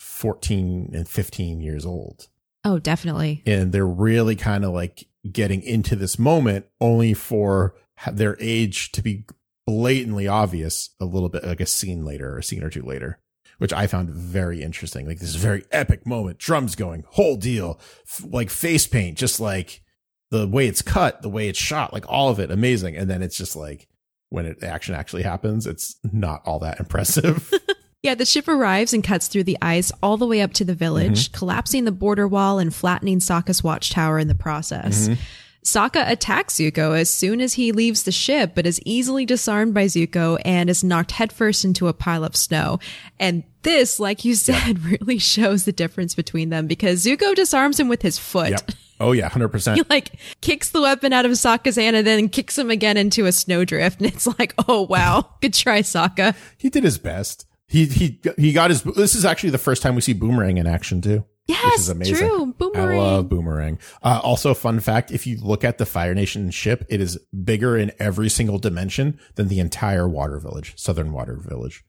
14 0.00 0.90
and 0.94 1.08
15 1.08 1.60
years 1.60 1.84
old 1.86 2.28
Oh, 2.64 2.78
definitely. 2.78 3.42
and 3.46 3.72
they're 3.72 3.86
really 3.86 4.36
kind 4.36 4.64
of 4.64 4.72
like 4.72 5.06
getting 5.30 5.62
into 5.62 5.96
this 5.96 6.18
moment 6.18 6.66
only 6.80 7.14
for 7.14 7.74
their 8.12 8.36
age 8.40 8.92
to 8.92 9.02
be 9.02 9.24
blatantly 9.66 10.26
obvious 10.26 10.90
a 11.00 11.04
little 11.04 11.28
bit 11.28 11.44
like 11.44 11.60
a 11.60 11.66
scene 11.66 12.04
later 12.04 12.34
or 12.34 12.38
a 12.38 12.42
scene 12.42 12.62
or 12.64 12.70
two 12.70 12.82
later 12.82 13.18
which 13.58 13.72
i 13.72 13.86
found 13.86 14.10
very 14.10 14.62
interesting 14.62 15.06
like 15.06 15.18
this 15.18 15.28
is 15.28 15.36
very 15.36 15.64
epic 15.70 16.06
moment 16.06 16.38
drums 16.38 16.74
going 16.74 17.04
whole 17.10 17.36
deal 17.36 17.78
f- 18.06 18.24
like 18.30 18.50
face 18.50 18.86
paint 18.86 19.18
just 19.18 19.38
like 19.38 19.82
the 20.30 20.46
way 20.46 20.66
it's 20.66 20.82
cut, 20.82 21.22
the 21.22 21.28
way 21.28 21.48
it's 21.48 21.58
shot, 21.58 21.92
like 21.92 22.04
all 22.08 22.28
of 22.28 22.38
it, 22.38 22.50
amazing. 22.50 22.96
And 22.96 23.08
then 23.08 23.22
it's 23.22 23.36
just 23.36 23.56
like 23.56 23.88
when 24.28 24.46
it 24.46 24.62
action 24.62 24.94
actually 24.94 25.22
happens, 25.22 25.66
it's 25.66 25.96
not 26.12 26.42
all 26.44 26.58
that 26.60 26.80
impressive. 26.80 27.52
Yeah, 28.00 28.14
the 28.14 28.24
ship 28.24 28.46
arrives 28.46 28.94
and 28.94 29.02
cuts 29.02 29.26
through 29.26 29.42
the 29.42 29.58
ice 29.60 29.90
all 30.04 30.16
the 30.16 30.26
way 30.26 30.40
up 30.40 30.52
to 30.52 30.64
the 30.64 30.72
village, 30.72 31.24
mm-hmm. 31.24 31.36
collapsing 31.36 31.84
the 31.84 31.90
border 31.90 32.28
wall 32.28 32.60
and 32.60 32.72
flattening 32.72 33.18
Sokka's 33.18 33.64
watchtower 33.64 34.20
in 34.20 34.28
the 34.28 34.36
process. 34.36 35.08
Mm-hmm. 35.08 35.20
Sokka 35.68 36.10
attacks 36.10 36.54
Zuko 36.54 36.98
as 36.98 37.10
soon 37.10 37.42
as 37.42 37.54
he 37.54 37.72
leaves 37.72 38.04
the 38.04 38.12
ship, 38.12 38.52
but 38.54 38.66
is 38.66 38.80
easily 38.86 39.26
disarmed 39.26 39.74
by 39.74 39.84
Zuko 39.84 40.40
and 40.42 40.70
is 40.70 40.82
knocked 40.82 41.12
headfirst 41.12 41.62
into 41.62 41.88
a 41.88 41.92
pile 41.92 42.24
of 42.24 42.34
snow. 42.34 42.78
And 43.20 43.44
this, 43.62 44.00
like 44.00 44.24
you 44.24 44.34
said, 44.34 44.82
really 45.00 45.18
shows 45.18 45.66
the 45.66 45.72
difference 45.72 46.14
between 46.14 46.48
them 46.48 46.66
because 46.66 47.04
Zuko 47.04 47.34
disarms 47.34 47.78
him 47.78 47.88
with 47.88 48.00
his 48.00 48.18
foot. 48.18 48.50
yep. 48.50 48.70
Oh 48.98 49.12
yeah, 49.12 49.28
hundred 49.32 49.48
percent. 49.48 49.76
He 49.76 49.84
like 49.90 50.12
kicks 50.40 50.70
the 50.70 50.80
weapon 50.80 51.12
out 51.12 51.26
of 51.26 51.32
Sokka's 51.32 51.76
hand 51.76 51.96
and 51.96 52.06
then 52.06 52.30
kicks 52.30 52.56
him 52.56 52.70
again 52.70 52.96
into 52.96 53.26
a 53.26 53.32
snowdrift. 53.32 54.00
And 54.00 54.10
it's 54.10 54.26
like, 54.38 54.54
oh 54.68 54.82
wow, 54.82 55.34
good 55.42 55.52
try, 55.52 55.82
Sokka. 55.82 56.34
He 56.56 56.70
did 56.70 56.82
his 56.82 56.96
best. 56.96 57.46
He 57.66 57.84
he 57.84 58.20
he 58.38 58.54
got 58.54 58.70
his. 58.70 58.82
This 58.82 59.14
is 59.14 59.26
actually 59.26 59.50
the 59.50 59.58
first 59.58 59.82
time 59.82 59.94
we 59.94 60.00
see 60.00 60.14
Boomerang 60.14 60.56
in 60.56 60.66
action 60.66 61.02
too. 61.02 61.26
Yes, 61.48 61.80
is 61.80 61.88
amazing. 61.88 62.16
true. 62.16 62.54
Boomerang. 62.58 62.98
I 62.98 63.02
love 63.02 63.28
Boomerang. 63.28 63.78
Uh, 64.02 64.20
also, 64.22 64.52
fun 64.52 64.80
fact: 64.80 65.10
if 65.10 65.26
you 65.26 65.38
look 65.40 65.64
at 65.64 65.78
the 65.78 65.86
Fire 65.86 66.14
Nation 66.14 66.50
ship, 66.50 66.84
it 66.90 67.00
is 67.00 67.18
bigger 67.44 67.76
in 67.76 67.90
every 67.98 68.28
single 68.28 68.58
dimension 68.58 69.18
than 69.36 69.48
the 69.48 69.58
entire 69.58 70.06
Water 70.06 70.38
Village, 70.38 70.74
Southern 70.76 71.12
Water 71.12 71.36
Village. 71.36 71.84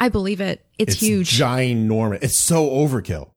I 0.00 0.08
believe 0.08 0.40
it. 0.40 0.64
It's, 0.78 1.00
huge. 1.00 1.38
ginormous. 1.38 2.22
It's 2.22 2.36
so 2.36 2.70
overkill. 2.70 3.30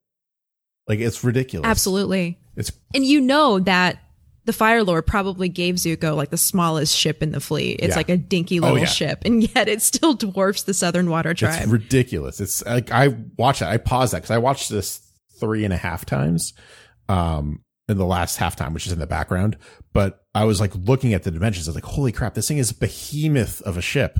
Like 0.87 0.99
it's 0.99 1.23
ridiculous. 1.23 1.67
Absolutely. 1.67 2.39
It's 2.55 2.71
And 2.93 3.05
you 3.05 3.21
know 3.21 3.59
that 3.59 3.97
the 4.45 4.53
Fire 4.53 4.83
Lord 4.83 5.05
probably 5.05 5.49
gave 5.49 5.75
Zuko 5.75 6.15
like 6.15 6.29
the 6.29 6.37
smallest 6.37 6.95
ship 6.95 7.21
in 7.21 7.31
the 7.31 7.39
fleet. 7.39 7.79
It's 7.79 7.89
Yeah. 7.89 7.95
like 7.97 8.09
a 8.09 8.17
dinky 8.17 8.59
little 8.59 8.79
yeah. 8.79 8.85
ship, 8.85 9.23
and 9.25 9.43
yet 9.55 9.67
it 9.67 9.81
still 9.81 10.13
dwarfs 10.13 10.63
the 10.63 10.73
Southern 10.73 11.09
Water 11.09 11.33
Tribe. 11.33 11.61
it's 11.61 11.67
ridiculous. 11.71 12.39
It's 12.41 12.65
like 12.65 12.91
I 12.91 13.09
watch 13.37 13.61
it. 13.61 13.65
I 13.65 13.77
pause 13.77 14.11
that 14.11 14.17
because 14.19 14.31
I 14.31 14.37
watched 14.39 14.69
this 14.69 15.01
three 15.39 15.63
and 15.65 15.73
a 15.73 15.77
half 15.77 16.05
times. 16.05 16.53
Um, 17.09 17.63
in 17.89 17.97
the 17.97 18.05
last 18.05 18.39
halftime, 18.39 18.73
which 18.73 18.85
is 18.85 18.93
in 18.93 18.99
the 18.99 19.07
background, 19.07 19.57
but 19.91 20.23
I 20.33 20.45
was 20.45 20.61
like 20.61 20.73
looking 20.75 21.13
at 21.13 21.23
the 21.23 21.31
dimensions. 21.31 21.67
I 21.67 21.71
was 21.71 21.75
like, 21.75 21.83
holy 21.83 22.13
crap, 22.13 22.35
this 22.35 22.47
thing 22.47 22.57
is 22.59 22.71
a 22.71 22.75
behemoth 22.75 23.61
of 23.63 23.75
a 23.75 23.81
ship. 23.81 24.17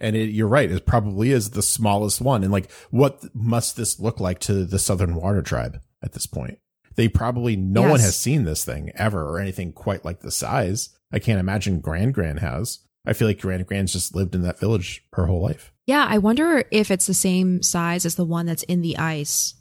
And 0.00 0.16
it, 0.16 0.30
you're 0.30 0.48
right. 0.48 0.68
It 0.68 0.84
probably 0.84 1.30
is 1.30 1.50
the 1.50 1.62
smallest 1.62 2.20
one. 2.20 2.42
And 2.42 2.50
like, 2.50 2.68
what 2.90 3.22
must 3.32 3.76
this 3.76 4.00
look 4.00 4.18
like 4.18 4.40
to 4.40 4.64
the 4.64 4.80
Southern 4.80 5.14
Water 5.14 5.42
Tribe 5.42 5.78
at 6.02 6.12
this 6.14 6.26
point? 6.26 6.58
They 6.96 7.08
probably, 7.08 7.56
no 7.56 7.82
one 7.82 8.00
has 8.00 8.16
seen 8.16 8.44
this 8.44 8.64
thing 8.64 8.92
ever 8.94 9.28
or 9.28 9.38
anything 9.40 9.72
quite 9.72 10.04
like 10.04 10.20
the 10.20 10.30
size. 10.30 10.90
I 11.12 11.18
can't 11.18 11.40
imagine 11.40 11.80
Grand 11.80 12.14
Grand 12.14 12.40
has. 12.40 12.80
I 13.06 13.12
feel 13.12 13.28
like 13.28 13.40
Grand 13.40 13.66
Grand's 13.66 13.92
just 13.92 14.14
lived 14.14 14.34
in 14.34 14.42
that 14.42 14.58
village 14.58 15.04
her 15.12 15.26
whole 15.26 15.42
life. 15.42 15.72
yeah, 15.86 16.06
I 16.08 16.18
wonder 16.18 16.64
if 16.70 16.90
it's 16.90 17.06
the 17.06 17.14
same 17.14 17.62
size 17.62 18.06
as 18.06 18.14
the 18.14 18.24
one 18.24 18.46
that's 18.46 18.62
in 18.62 18.80
the 18.80 18.96
ice, 18.96 19.54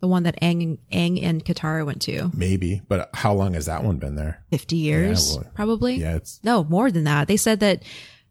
the 0.00 0.08
one 0.08 0.22
that 0.24 0.40
Aang, 0.40 0.78
Aang 0.92 1.22
and 1.22 1.44
Katara 1.44 1.84
went 1.84 2.02
to. 2.02 2.30
Maybe, 2.34 2.80
but 2.88 3.10
how 3.14 3.34
long 3.34 3.54
has 3.54 3.66
that 3.66 3.84
one 3.84 3.96
been 3.98 4.14
there? 4.14 4.44
50 4.50 4.76
years, 4.76 5.36
well, 5.36 5.50
probably. 5.54 5.96
Yeah, 5.96 6.16
it's 6.16 6.40
No, 6.44 6.64
more 6.64 6.90
than 6.90 7.04
that. 7.04 7.28
They 7.28 7.36
said 7.36 7.60
that 7.60 7.82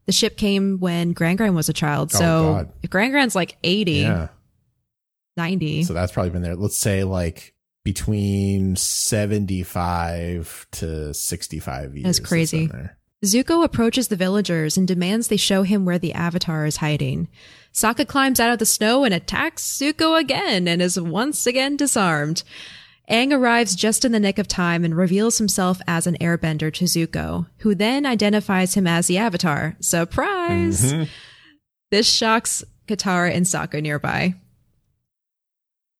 the 0.05 0.11
ship 0.11 0.37
came 0.37 0.79
when 0.79 1.11
Grand 1.13 1.37
Grand 1.37 1.55
was 1.55 1.69
a 1.69 1.73
child. 1.73 2.11
Oh, 2.15 2.17
So 2.19 2.53
God. 2.53 2.71
if 2.83 2.89
Grand 2.89 3.11
Grand's 3.11 3.35
like 3.35 3.57
80, 3.63 3.91
yeah. 3.91 4.27
90. 5.37 5.83
So 5.83 5.93
that's 5.93 6.11
probably 6.11 6.29
been 6.31 6.41
there. 6.41 6.55
Let's 6.55 6.77
say 6.77 7.03
like 7.03 7.53
between 7.85 8.75
75 8.75 10.67
to 10.71 11.13
65 11.13 11.95
years. 11.95 12.03
That's 12.03 12.19
crazy. 12.19 12.69
Zuko 13.23 13.63
approaches 13.63 14.07
the 14.09 14.15
villagers 14.15 14.75
and 14.75 14.87
demands 14.87 15.27
they 15.27 15.37
show 15.37 15.63
him 15.63 15.85
where 15.85 15.99
the 15.99 16.13
Avatar 16.13 16.65
is 16.65 16.77
hiding. 16.77 17.29
Sokka 17.73 18.07
climbs 18.07 18.39
out 18.39 18.51
of 18.51 18.59
the 18.59 18.65
snow 18.65 19.03
and 19.03 19.13
attacks 19.13 19.63
Zuko 19.63 20.19
again 20.19 20.67
and 20.67 20.81
is 20.81 20.99
once 20.99 21.45
again 21.47 21.77
disarmed. 21.77 22.43
Aang 23.09 23.31
arrives 23.31 23.75
just 23.75 24.03
in 24.03 24.11
the 24.11 24.19
nick 24.19 24.39
of 24.39 24.47
time 24.47 24.83
and 24.83 24.97
reveals 24.97 25.37
himself 25.37 25.79
as 25.87 26.07
an 26.07 26.17
airbender 26.19 26.73
to 26.73 26.85
Zuko, 26.85 27.45
who 27.59 27.75
then 27.75 28.03
identifies 28.05 28.73
him 28.73 28.87
as 28.87 29.05
the 29.05 29.19
Avatar. 29.19 29.75
Surprise! 29.79 30.91
Mhm. 30.91 31.07
This 31.91 32.09
shocks 32.11 32.63
Katara 32.87 33.31
and 33.31 33.45
Sokka 33.45 33.79
nearby. 33.81 34.33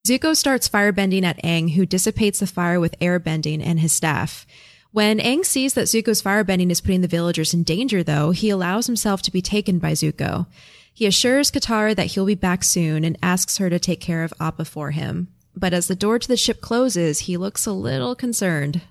Zuko 0.06 0.36
starts 0.36 0.68
firebending 0.68 1.24
at 1.24 1.42
Aang, 1.42 1.72
who 1.72 1.84
dissipates 1.84 2.38
the 2.38 2.46
fire 2.46 2.78
with 2.78 2.96
airbending 3.00 3.60
and 3.60 3.80
his 3.80 3.92
staff. 3.92 4.46
When 4.92 5.18
Aang 5.18 5.44
sees 5.44 5.74
that 5.74 5.88
Zuko's 5.88 6.22
firebending 6.22 6.70
is 6.70 6.80
putting 6.80 7.00
the 7.00 7.08
villagers 7.08 7.52
in 7.52 7.64
danger, 7.64 8.04
though, 8.04 8.30
he 8.30 8.48
allows 8.48 8.86
himself 8.86 9.20
to 9.22 9.32
be 9.32 9.42
taken 9.42 9.80
by 9.80 9.94
Zuko. 9.94 10.46
He 10.94 11.06
assures 11.06 11.50
Katara 11.50 11.96
that 11.96 12.12
he'll 12.12 12.24
be 12.24 12.36
back 12.36 12.62
soon 12.62 13.02
and 13.02 13.18
asks 13.20 13.58
her 13.58 13.68
to 13.68 13.80
take 13.80 14.00
care 14.00 14.22
of 14.22 14.32
Appa 14.38 14.66
for 14.66 14.92
him. 14.92 15.26
But 15.56 15.74
as 15.74 15.88
the 15.88 15.96
door 15.96 16.20
to 16.20 16.28
the 16.28 16.36
ship 16.36 16.60
closes, 16.60 17.20
he 17.20 17.36
looks 17.36 17.66
a 17.66 17.72
little 17.72 18.14
concerned. 18.14 18.82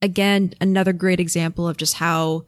Again, 0.00 0.54
another 0.58 0.94
great 0.94 1.20
example 1.20 1.68
of 1.68 1.76
just 1.76 1.94
how 1.94 2.46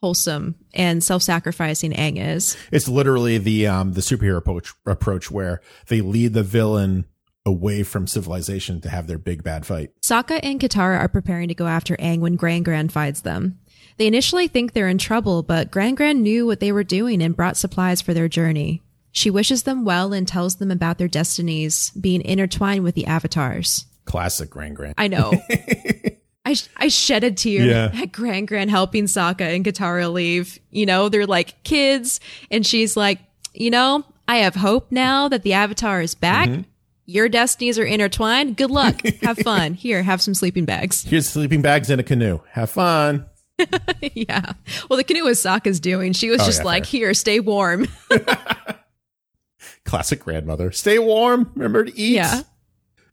wholesome 0.00 0.56
and 0.74 1.02
self-sacrificing 1.02 1.92
Aang 1.92 2.16
is. 2.18 2.56
It's 2.70 2.88
literally 2.88 3.38
the 3.38 3.66
um 3.66 3.92
the 3.92 4.00
superhero 4.00 4.38
approach 4.38 4.74
approach 4.84 5.30
where 5.30 5.60
they 5.88 6.00
lead 6.00 6.34
the 6.34 6.42
villain 6.42 7.06
away 7.44 7.84
from 7.84 8.06
civilization 8.06 8.80
to 8.80 8.88
have 8.88 9.06
their 9.06 9.18
big 9.18 9.42
bad 9.42 9.64
fight. 9.64 9.90
Sokka 10.02 10.40
and 10.42 10.60
Katara 10.60 10.98
are 10.98 11.08
preparing 11.08 11.48
to 11.48 11.54
go 11.54 11.66
after 11.66 11.96
Aang 11.96 12.18
when 12.18 12.36
Grand 12.36 12.64
Grand 12.64 12.92
finds 12.92 13.22
them. 13.22 13.58
They 13.98 14.06
initially 14.06 14.48
think 14.48 14.72
they're 14.72 14.88
in 14.88 14.98
trouble, 14.98 15.42
but 15.42 15.70
Grand 15.70 15.96
Grand 15.96 16.22
knew 16.22 16.44
what 16.44 16.60
they 16.60 16.72
were 16.72 16.84
doing 16.84 17.22
and 17.22 17.36
brought 17.36 17.56
supplies 17.56 18.02
for 18.02 18.12
their 18.12 18.28
journey. 18.28 18.82
She 19.12 19.30
wishes 19.30 19.62
them 19.62 19.86
well 19.86 20.12
and 20.12 20.28
tells 20.28 20.56
them 20.56 20.70
about 20.70 20.98
their 20.98 21.08
destinies 21.08 21.90
being 21.92 22.20
intertwined 22.20 22.84
with 22.84 22.94
the 22.94 23.06
avatars. 23.06 23.86
Classic 24.04 24.50
Grand 24.50 24.76
Grand. 24.76 24.94
I 24.98 25.08
know. 25.08 25.32
I, 26.46 26.54
sh- 26.54 26.68
I 26.76 26.88
shed 26.88 27.24
a 27.24 27.30
tear 27.30 27.64
Yeah. 27.66 27.90
at 28.00 28.12
Grand 28.12 28.48
Grand 28.48 28.70
helping 28.70 29.04
Sokka 29.04 29.42
and 29.42 29.64
Katara 29.64 30.10
leave. 30.12 30.58
You 30.70 30.86
know, 30.86 31.08
they're 31.10 31.26
like 31.26 31.62
kids, 31.64 32.20
and 32.50 32.64
she's 32.64 32.96
like, 32.96 33.18
you 33.52 33.70
know, 33.70 34.04
I 34.28 34.36
have 34.38 34.54
hope 34.54 34.90
now 34.90 35.28
that 35.28 35.42
the 35.42 35.52
Avatar 35.52 36.00
is 36.00 36.14
back. 36.14 36.48
Mm-hmm. 36.48 36.62
Your 37.08 37.28
destinies 37.28 37.78
are 37.78 37.84
intertwined. 37.84 38.56
Good 38.56 38.70
luck. 38.70 39.00
Have 39.22 39.38
fun. 39.38 39.74
Here, 39.74 40.02
have 40.02 40.20
some 40.20 40.34
sleeping 40.34 40.64
bags. 40.64 41.04
Here's 41.04 41.28
sleeping 41.28 41.62
bags 41.62 41.88
in 41.88 42.00
a 42.00 42.02
canoe. 42.02 42.40
Have 42.50 42.68
fun. 42.70 43.26
yeah. 44.14 44.54
Well, 44.90 44.96
the 44.96 45.04
canoe 45.04 45.22
was 45.22 45.38
Sokka's 45.38 45.78
doing. 45.78 46.12
She 46.14 46.30
was 46.30 46.40
Oh, 46.42 46.46
just 46.46 46.60
yeah, 46.62 46.64
like, 46.64 46.84
fair. 46.84 46.90
here, 47.00 47.14
stay 47.14 47.38
warm. 47.38 47.86
Classic 49.84 50.18
grandmother. 50.20 50.72
Stay 50.72 50.98
warm. 50.98 51.52
Remember 51.54 51.84
to 51.84 51.96
eat. 51.96 52.14
Yeah. 52.16 52.42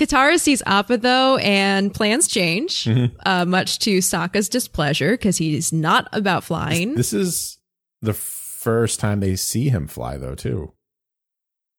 Katara 0.05 0.39
sees 0.39 0.61
Appa 0.65 0.97
though, 0.97 1.37
and 1.37 1.93
plans 1.93 2.27
change, 2.27 2.83
Mm-hmm. 2.85 3.15
uh, 3.25 3.45
much 3.45 3.79
to 3.79 3.99
Sokka's 3.99 4.49
displeasure 4.49 5.11
because 5.11 5.37
he's 5.37 5.71
not 5.71 6.07
about 6.11 6.43
flying. 6.43 6.95
This 6.95 7.13
is 7.13 7.57
the 8.01 8.13
first 8.13 8.99
time 8.99 9.19
they 9.19 9.35
see 9.35 9.69
him 9.69 9.87
fly 9.87 10.17
though, 10.17 10.35
too. 10.35 10.73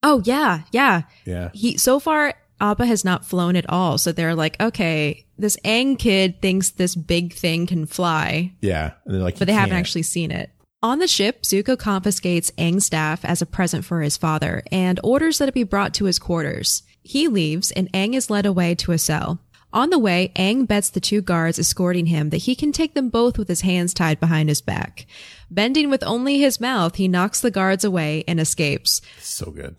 oh 0.03 0.23
yeah, 0.25 0.63
yeah. 0.73 1.03
Yeah. 1.25 1.51
He 1.55 1.77
so 1.79 1.99
far 2.01 2.35
Appa 2.61 2.87
has 2.87 3.05
not 3.05 3.25
flown 3.27 3.57
at 3.57 3.69
all, 3.69 3.99
so 3.99 4.13
they're 4.13 4.35
like, 4.35 4.61
okay, 4.63 5.27
this 5.37 5.57
Aang 5.65 5.99
kid 5.99 6.41
thinks 6.41 6.71
this 6.71 6.95
big 6.95 7.35
thing 7.35 7.67
can 7.67 7.85
fly, 7.87 8.53
Yeah. 8.61 8.93
And 9.07 9.23
like, 9.23 9.39
but 9.39 9.47
they 9.47 9.53
haven't 9.53 9.71
can't." 9.71 9.81
actually 9.81 10.03
seen 10.05 10.31
it. 10.31 10.51
On 10.83 10.99
the 10.99 11.09
ship, 11.09 11.43
Zuko 11.43 11.79
confiscates 11.79 12.51
Aang's 12.53 12.85
staff 12.87 13.25
as 13.25 13.41
a 13.43 13.47
present 13.47 13.85
for 13.87 14.03
his 14.03 14.17
father 14.19 14.63
and 14.71 15.01
orders 15.03 15.39
that 15.39 15.49
it 15.49 15.55
be 15.55 15.65
brought 15.65 15.95
to 15.95 16.05
his 16.05 16.19
quarters. 16.19 16.83
He 17.05 17.29
leaves 17.29 17.71
and 17.71 17.93
Aang 17.93 18.15
is 18.15 18.31
led 18.31 18.47
away 18.47 18.75
to 18.77 18.93
a 18.93 18.99
cell. 18.99 19.39
On 19.73 19.91
the 19.91 19.99
way, 19.99 20.33
Aang 20.37 20.67
bets 20.67 20.89
the 20.89 21.01
two 21.01 21.21
guards 21.21 21.59
escorting 21.59 22.07
him 22.07 22.31
that 22.31 22.39
he 22.39 22.55
can 22.55 22.73
take 22.73 22.95
them 22.95 23.09
both 23.11 23.37
with 23.37 23.49
his 23.49 23.61
hands 23.61 23.93
tied 23.93 24.19
behind 24.21 24.49
his 24.49 24.61
back. 24.61 25.05
Bending 25.51 25.91
with 25.91 26.03
only 26.05 26.39
his 26.39 26.61
mouth, 26.61 26.95
he 26.95 27.09
knocks 27.09 27.41
the 27.41 27.51
guards 27.51 27.85
away 27.85 28.25
and 28.27 28.41
escapes. 28.41 29.01
So 29.21 29.51
good. 29.51 29.77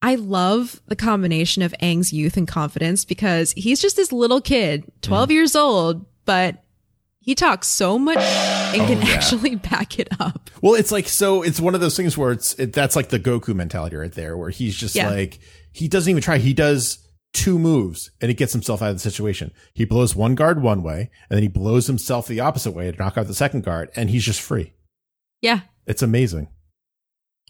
I 0.00 0.14
love 0.14 0.80
the 0.86 0.96
combination 0.96 1.62
of 1.62 1.74
Aang's 1.82 2.12
youth 2.12 2.36
and 2.36 2.46
confidence 2.46 3.04
because 3.04 3.52
he's 3.52 3.80
just 3.80 3.96
this 3.96 4.12
little 4.12 4.40
kid, 4.40 4.84
12 5.02 5.28
mm. 5.28 5.32
years 5.32 5.56
old, 5.56 6.04
but 6.24 6.62
he 7.20 7.34
talks 7.34 7.66
so 7.68 7.98
much 7.98 8.18
and 8.18 8.82
Oh, 8.82 8.86
can 8.86 8.98
yeah. 9.02 9.14
actually 9.14 9.56
back 9.70 9.98
it 9.98 10.08
up. 10.20 10.50
Well, 10.62 10.74
it's 10.74 10.92
like 10.92 11.08
so. 11.08 11.42
It's 11.42 11.58
one 11.58 11.74
of 11.74 11.80
those 11.80 11.96
things 11.96 12.16
where 12.16 12.32
it's 12.32 12.54
it, 12.54 12.72
that's 12.72 12.96
like 12.96 13.08
the 13.08 13.18
Goku 13.18 13.54
mentality 13.54 13.96
right 13.96 14.12
there, 14.12 14.36
where 14.36 14.50
he's 14.50 14.76
just 14.76 14.94
Yeah. 14.94 15.08
like 15.10 15.40
he 15.74 15.88
doesn't 15.88 16.08
even 16.10 16.22
try. 16.22 16.38
He 16.38 16.54
does 16.54 16.98
two 17.32 17.58
moves 17.58 18.10
and 18.20 18.28
he 18.30 18.34
gets 18.34 18.52
himself 18.52 18.80
out 18.80 18.90
of 18.90 18.94
the 18.96 19.00
situation. 19.00 19.50
He 19.74 19.84
blows 19.84 20.14
one 20.14 20.34
guard 20.36 20.62
one 20.62 20.82
way, 20.82 21.10
and 21.28 21.36
then 21.36 21.42
he 21.42 21.48
blows 21.48 21.86
himself 21.88 22.26
the 22.28 22.40
opposite 22.40 22.70
way 22.70 22.90
to 22.90 22.96
knock 22.96 23.18
out 23.18 23.26
the 23.26 23.34
second 23.34 23.64
guard, 23.64 23.90
and 23.96 24.08
he's 24.08 24.24
just 24.24 24.40
free. 24.40 24.72
Yeah. 25.42 25.60
It's 25.86 26.00
amazing. 26.02 26.48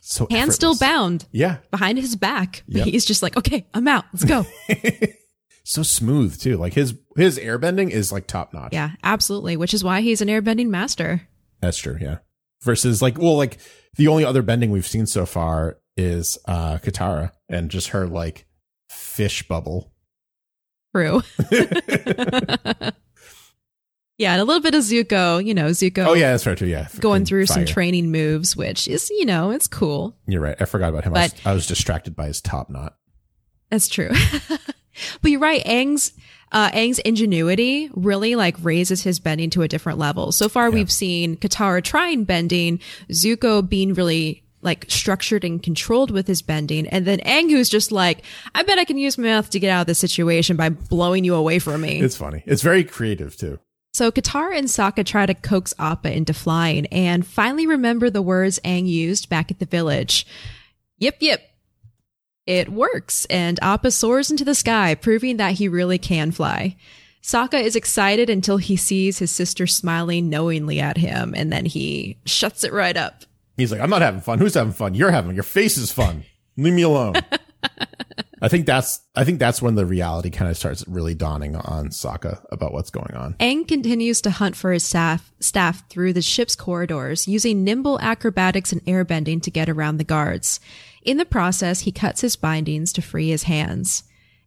So 0.01 0.27
Hands 0.31 0.55
still 0.55 0.77
bound 0.77 1.27
Yeah, 1.33 1.59
behind 1.71 1.99
his 1.99 2.17
back. 2.17 2.63
Yep. 2.69 2.87
he's 2.87 3.05
just 3.05 3.23
like, 3.23 3.37
okay, 3.37 3.67
I'm 3.73 3.87
out. 3.89 4.05
Let's 4.13 4.25
go. 4.25 4.45
so 5.65 5.83
smooth 5.83 6.39
too. 6.41 6.57
Like 6.57 6.75
his 6.75 6.95
his 7.17 7.39
airbending 7.39 7.91
is 7.91 8.13
like 8.13 8.27
top 8.27 8.53
notch. 8.53 8.73
Yeah, 8.73 8.91
absolutely. 9.03 9.57
Which 9.57 9.73
is 9.73 9.83
why 9.85 10.01
he's 10.03 10.21
an 10.21 10.29
airbending 10.29 10.69
master. 10.69 11.23
That's 11.61 11.79
true. 11.79 11.97
Yeah. 12.01 12.19
Versus 12.63 13.01
like, 13.01 13.19
well, 13.19 13.37
like 13.37 13.59
the 13.97 14.09
only 14.09 14.25
other 14.25 14.43
bending 14.43 14.71
we've 14.71 14.87
seen 14.87 15.07
so 15.07 15.25
far 15.27 15.79
is 15.97 16.39
uh 16.47 16.79
Katara 16.79 17.33
and 17.49 17.71
just 17.71 17.89
her 17.89 18.07
like 18.07 18.47
fish 18.89 19.47
bubble. 19.47 19.93
True. 20.95 21.23
yeah, 24.17 24.33
and 24.33 24.41
a 24.41 24.45
little 24.45 24.63
bit 24.63 24.75
of 24.75 24.83
Zuko, 24.83 25.45
you 25.45 25.55
know, 25.55 25.67
Zuko. 25.71 26.07
Oh 26.07 26.13
yeah, 26.15 26.31
that's 26.31 26.47
right 26.47 26.57
too. 26.57 26.67
Yeah, 26.67 26.89
Going 27.01 27.19
And 27.19 27.29
through 27.29 27.47
some 27.47 27.65
training 27.65 28.11
moves, 28.13 28.57
which 28.57 28.87
is, 28.87 29.11
you 29.11 29.25
know, 29.25 29.51
it's 29.51 29.67
cool. 29.67 30.17
You're 30.27 30.41
right. 30.41 30.57
I 30.61 30.65
forgot 30.67 30.91
about 30.91 31.05
him. 31.05 31.15
I, 31.15 31.23
was, 31.23 31.33
But- 31.33 31.47
I 31.51 31.53
was 31.53 31.67
distracted 31.67 32.15
by 32.15 32.27
his 32.29 32.41
top 32.41 32.71
knot. 32.71 32.97
That's 33.71 33.89
true. 33.89 34.11
but 35.21 35.31
you're 35.31 35.41
right. 35.41 35.65
Aang's 35.65 36.13
uh, 36.53 36.71
Aang's 36.71 37.01
ingenuity 37.01 37.91
really 37.95 38.37
like 38.37 38.57
raises 38.63 39.03
his 39.03 39.19
bending 39.19 39.51
to 39.51 39.63
a 39.63 39.69
different 39.69 39.99
level. 39.99 40.31
So 40.31 40.49
far, 40.49 40.71
we've 40.71 40.93
seen 40.93 41.37
Katara 41.37 41.83
trying 41.83 42.23
bending, 42.23 42.79
Zuko 43.11 43.69
being 43.69 43.95
really 43.95 44.44
like 44.65 44.87
structured 44.89 45.45
and 45.45 45.63
controlled 45.63 46.11
with 46.11 46.27
his 46.27 46.43
bending, 46.43 46.89
and 46.89 47.07
then 47.07 47.21
Aang 47.21 47.51
who's 47.51 47.69
just 47.69 47.93
like, 47.93 48.23
I 48.55 48.63
bet 48.63 48.79
I 48.79 48.85
can 48.85 48.99
use 48.99 49.17
my 49.19 49.29
mouth 49.29 49.51
to 49.51 49.61
get 49.61 49.71
out 49.71 49.83
of 49.83 49.87
this 49.87 49.99
situation 49.99 50.57
by 50.57 50.71
blowing 50.71 51.25
you 51.25 51.35
away 51.35 51.59
from 51.59 51.83
me. 51.83 52.01
It's 52.01 52.17
funny. 52.17 52.43
It's 52.47 52.63
very 52.63 52.83
creative 52.83 53.37
too. 53.37 53.61
So 53.93 54.11
Katara 54.11 54.59
and 54.59 54.67
Sokka 54.67 55.07
try 55.07 55.25
to 55.25 55.35
coax 55.35 55.73
Appa 55.79 56.13
into 56.13 56.35
flying 56.35 56.87
and 56.87 57.25
finally 57.25 57.69
remember 57.69 58.11
the 58.11 58.23
words 58.23 58.59
Aang 58.65 58.89
used 58.89 59.29
back 59.29 59.53
at 59.53 59.61
the 59.61 59.67
village. 59.67 60.27
Yip 60.99 61.17
yip. 61.21 61.43
It 62.47 62.69
works, 62.69 63.25
and 63.27 63.59
Appa 63.63 63.91
soars 63.91 64.31
into 64.31 64.45
the 64.45 64.55
sky, 64.55 64.95
proving 64.95 65.39
that 65.39 65.55
he 65.55 65.69
really 65.69 65.97
can 65.97 66.31
fly. 66.31 66.77
Sokka 67.23 67.59
is 67.63 67.75
excited 67.75 68.29
until 68.29 68.59
he 68.59 68.77
sees 68.77 69.19
his 69.19 69.31
sister 69.31 69.67
smiling 69.67 70.29
knowingly 70.29 70.79
at 70.79 70.99
him, 70.99 71.33
and 71.35 71.51
then 71.51 71.65
he 71.65 72.19
shuts 72.27 72.65
it 72.65 72.73
right 72.73 72.99
up. 72.99 73.25
He's 73.57 73.71
like, 73.71 73.81
I'm 73.81 73.91
not 73.91 74.03
having 74.03 74.21
fun. 74.21 74.39
Who's 74.39 74.55
having 74.55 74.73
fun? 74.73 74.95
You're 74.95 75.11
having. 75.11 75.35
Your 75.35 75.45
face 75.45 75.77
is 75.77 75.93
fun. 75.93 76.25
Leave 76.57 76.75
me 76.75 76.83
alone. 76.83 77.15
I 78.43 78.49
think 78.49 78.67
that's. 78.67 79.01
I 79.17 79.25
think 79.25 79.39
that's 79.39 79.63
when 79.63 79.75
the 79.75 79.87
reality 79.87 80.29
kind 80.29 80.51
of 80.51 80.57
starts 80.57 80.87
really 80.87 81.15
dawning 81.15 81.57
on 81.57 81.89
Sokka 81.89 82.45
about 82.53 82.73
what's 82.73 82.91
going 82.91 83.15
on. 83.15 83.35
Aang 83.35 83.67
continues 83.67 84.21
to 84.23 84.31
hunt 84.31 84.55
for 84.55 84.73
his 84.73 84.85
staff, 84.85 85.33
staff 85.41 85.89
through 85.89 86.13
the 86.13 86.21
ship's 86.21 86.55
corridors, 86.55 87.27
using 87.27 87.65
nimble 87.65 87.99
acrobatics 88.01 88.71
and 88.71 88.85
airbending 88.85 89.41
to 89.43 89.51
get 89.51 89.69
around 89.71 89.97
the 89.97 90.05
guards. 90.05 90.61
In 91.03 91.17
the 91.17 91.25
process, 91.25 91.81
he 91.81 91.93
cuts 91.93 92.21
his 92.21 92.37
bindings 92.37 92.93
to 92.95 93.03
free 93.03 93.31
his 93.31 93.45
hands. 93.45 94.05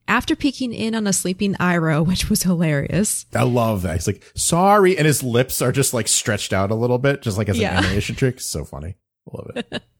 After 0.07 0.35
peeking 0.35 0.73
in 0.73 0.95
on 0.95 1.05
a 1.05 1.13
sleeping 1.13 1.53
Iroh, 1.55 2.05
which 2.05 2.29
was 2.29 2.43
hilarious, 2.43 3.25
I 3.35 3.43
love 3.43 3.81
that. 3.81 3.95
He's 3.95 4.07
like, 4.07 4.23
sorry, 4.35 4.97
and 4.97 5.05
his 5.05 5.21
lips 5.21 5.61
are 5.61 5.71
just 5.71 5.93
like 5.93 6.07
stretched 6.07 6.53
out 6.53 6.71
a 6.71 6.75
little 6.75 6.97
bit, 6.97 7.21
just 7.21 7.37
like 7.37 7.49
as 7.49 7.57
Yeah. 7.57 7.77
an 7.77 7.85
animation 7.85 8.15
trick. 8.15 8.39
So 8.39 8.63
funny. 8.63 8.95
I 9.27 9.37
love 9.37 9.51
it. 9.55 9.83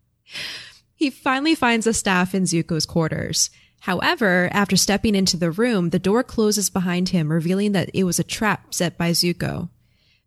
he 0.96 1.10
finally 1.10 1.56
finds 1.56 1.88
a 1.88 1.94
staff 1.94 2.34
in 2.34 2.44
Zuko's 2.44 2.86
quarters. 2.86 3.50
However, 3.82 4.50
after 4.52 4.76
stepping 4.76 5.14
into 5.16 5.38
the 5.38 5.52
room, 5.52 5.90
the 5.92 6.00
door 6.00 6.24
closes 6.24 6.70
behind 6.70 7.10
him, 7.10 7.32
revealing 7.32 7.74
that 7.74 7.90
it 7.94 8.04
was 8.06 8.18
a 8.20 8.24
trap 8.24 8.74
set 8.74 8.98
by 8.98 9.12
Zuko. 9.12 9.70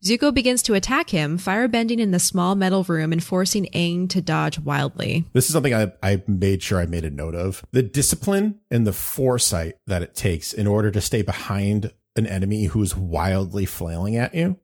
Zuko 0.02 0.32
begins 0.32 0.62
to 0.62 0.72
attack 0.74 1.10
him, 1.10 1.36
firebending 1.36 1.98
in 1.98 2.10
the 2.10 2.18
small 2.18 2.54
metal 2.54 2.84
room 2.84 3.12
and 3.12 3.22
forcing 3.22 3.66
Aang 3.74 4.08
to 4.10 4.22
dodge 4.22 4.58
wildly. 4.58 5.26
This 5.34 5.46
is 5.46 5.52
something 5.52 5.74
I, 5.74 5.92
I 6.02 6.22
made 6.26 6.62
sure 6.62 6.80
I 6.80 6.86
made 6.86 7.04
a 7.04 7.10
note 7.10 7.34
of. 7.34 7.62
The 7.72 7.82
discipline 7.82 8.60
and 8.70 8.86
the 8.86 8.94
foresight 8.94 9.74
that 9.86 10.02
it 10.02 10.14
takes 10.14 10.54
in 10.54 10.66
order 10.66 10.90
to 10.90 11.02
stay 11.02 11.20
behind 11.20 11.92
an 12.16 12.26
enemy 12.26 12.64
who's 12.64 12.96
wildly 12.96 13.66
flailing 13.66 14.16
at 14.16 14.34
you 14.34 14.58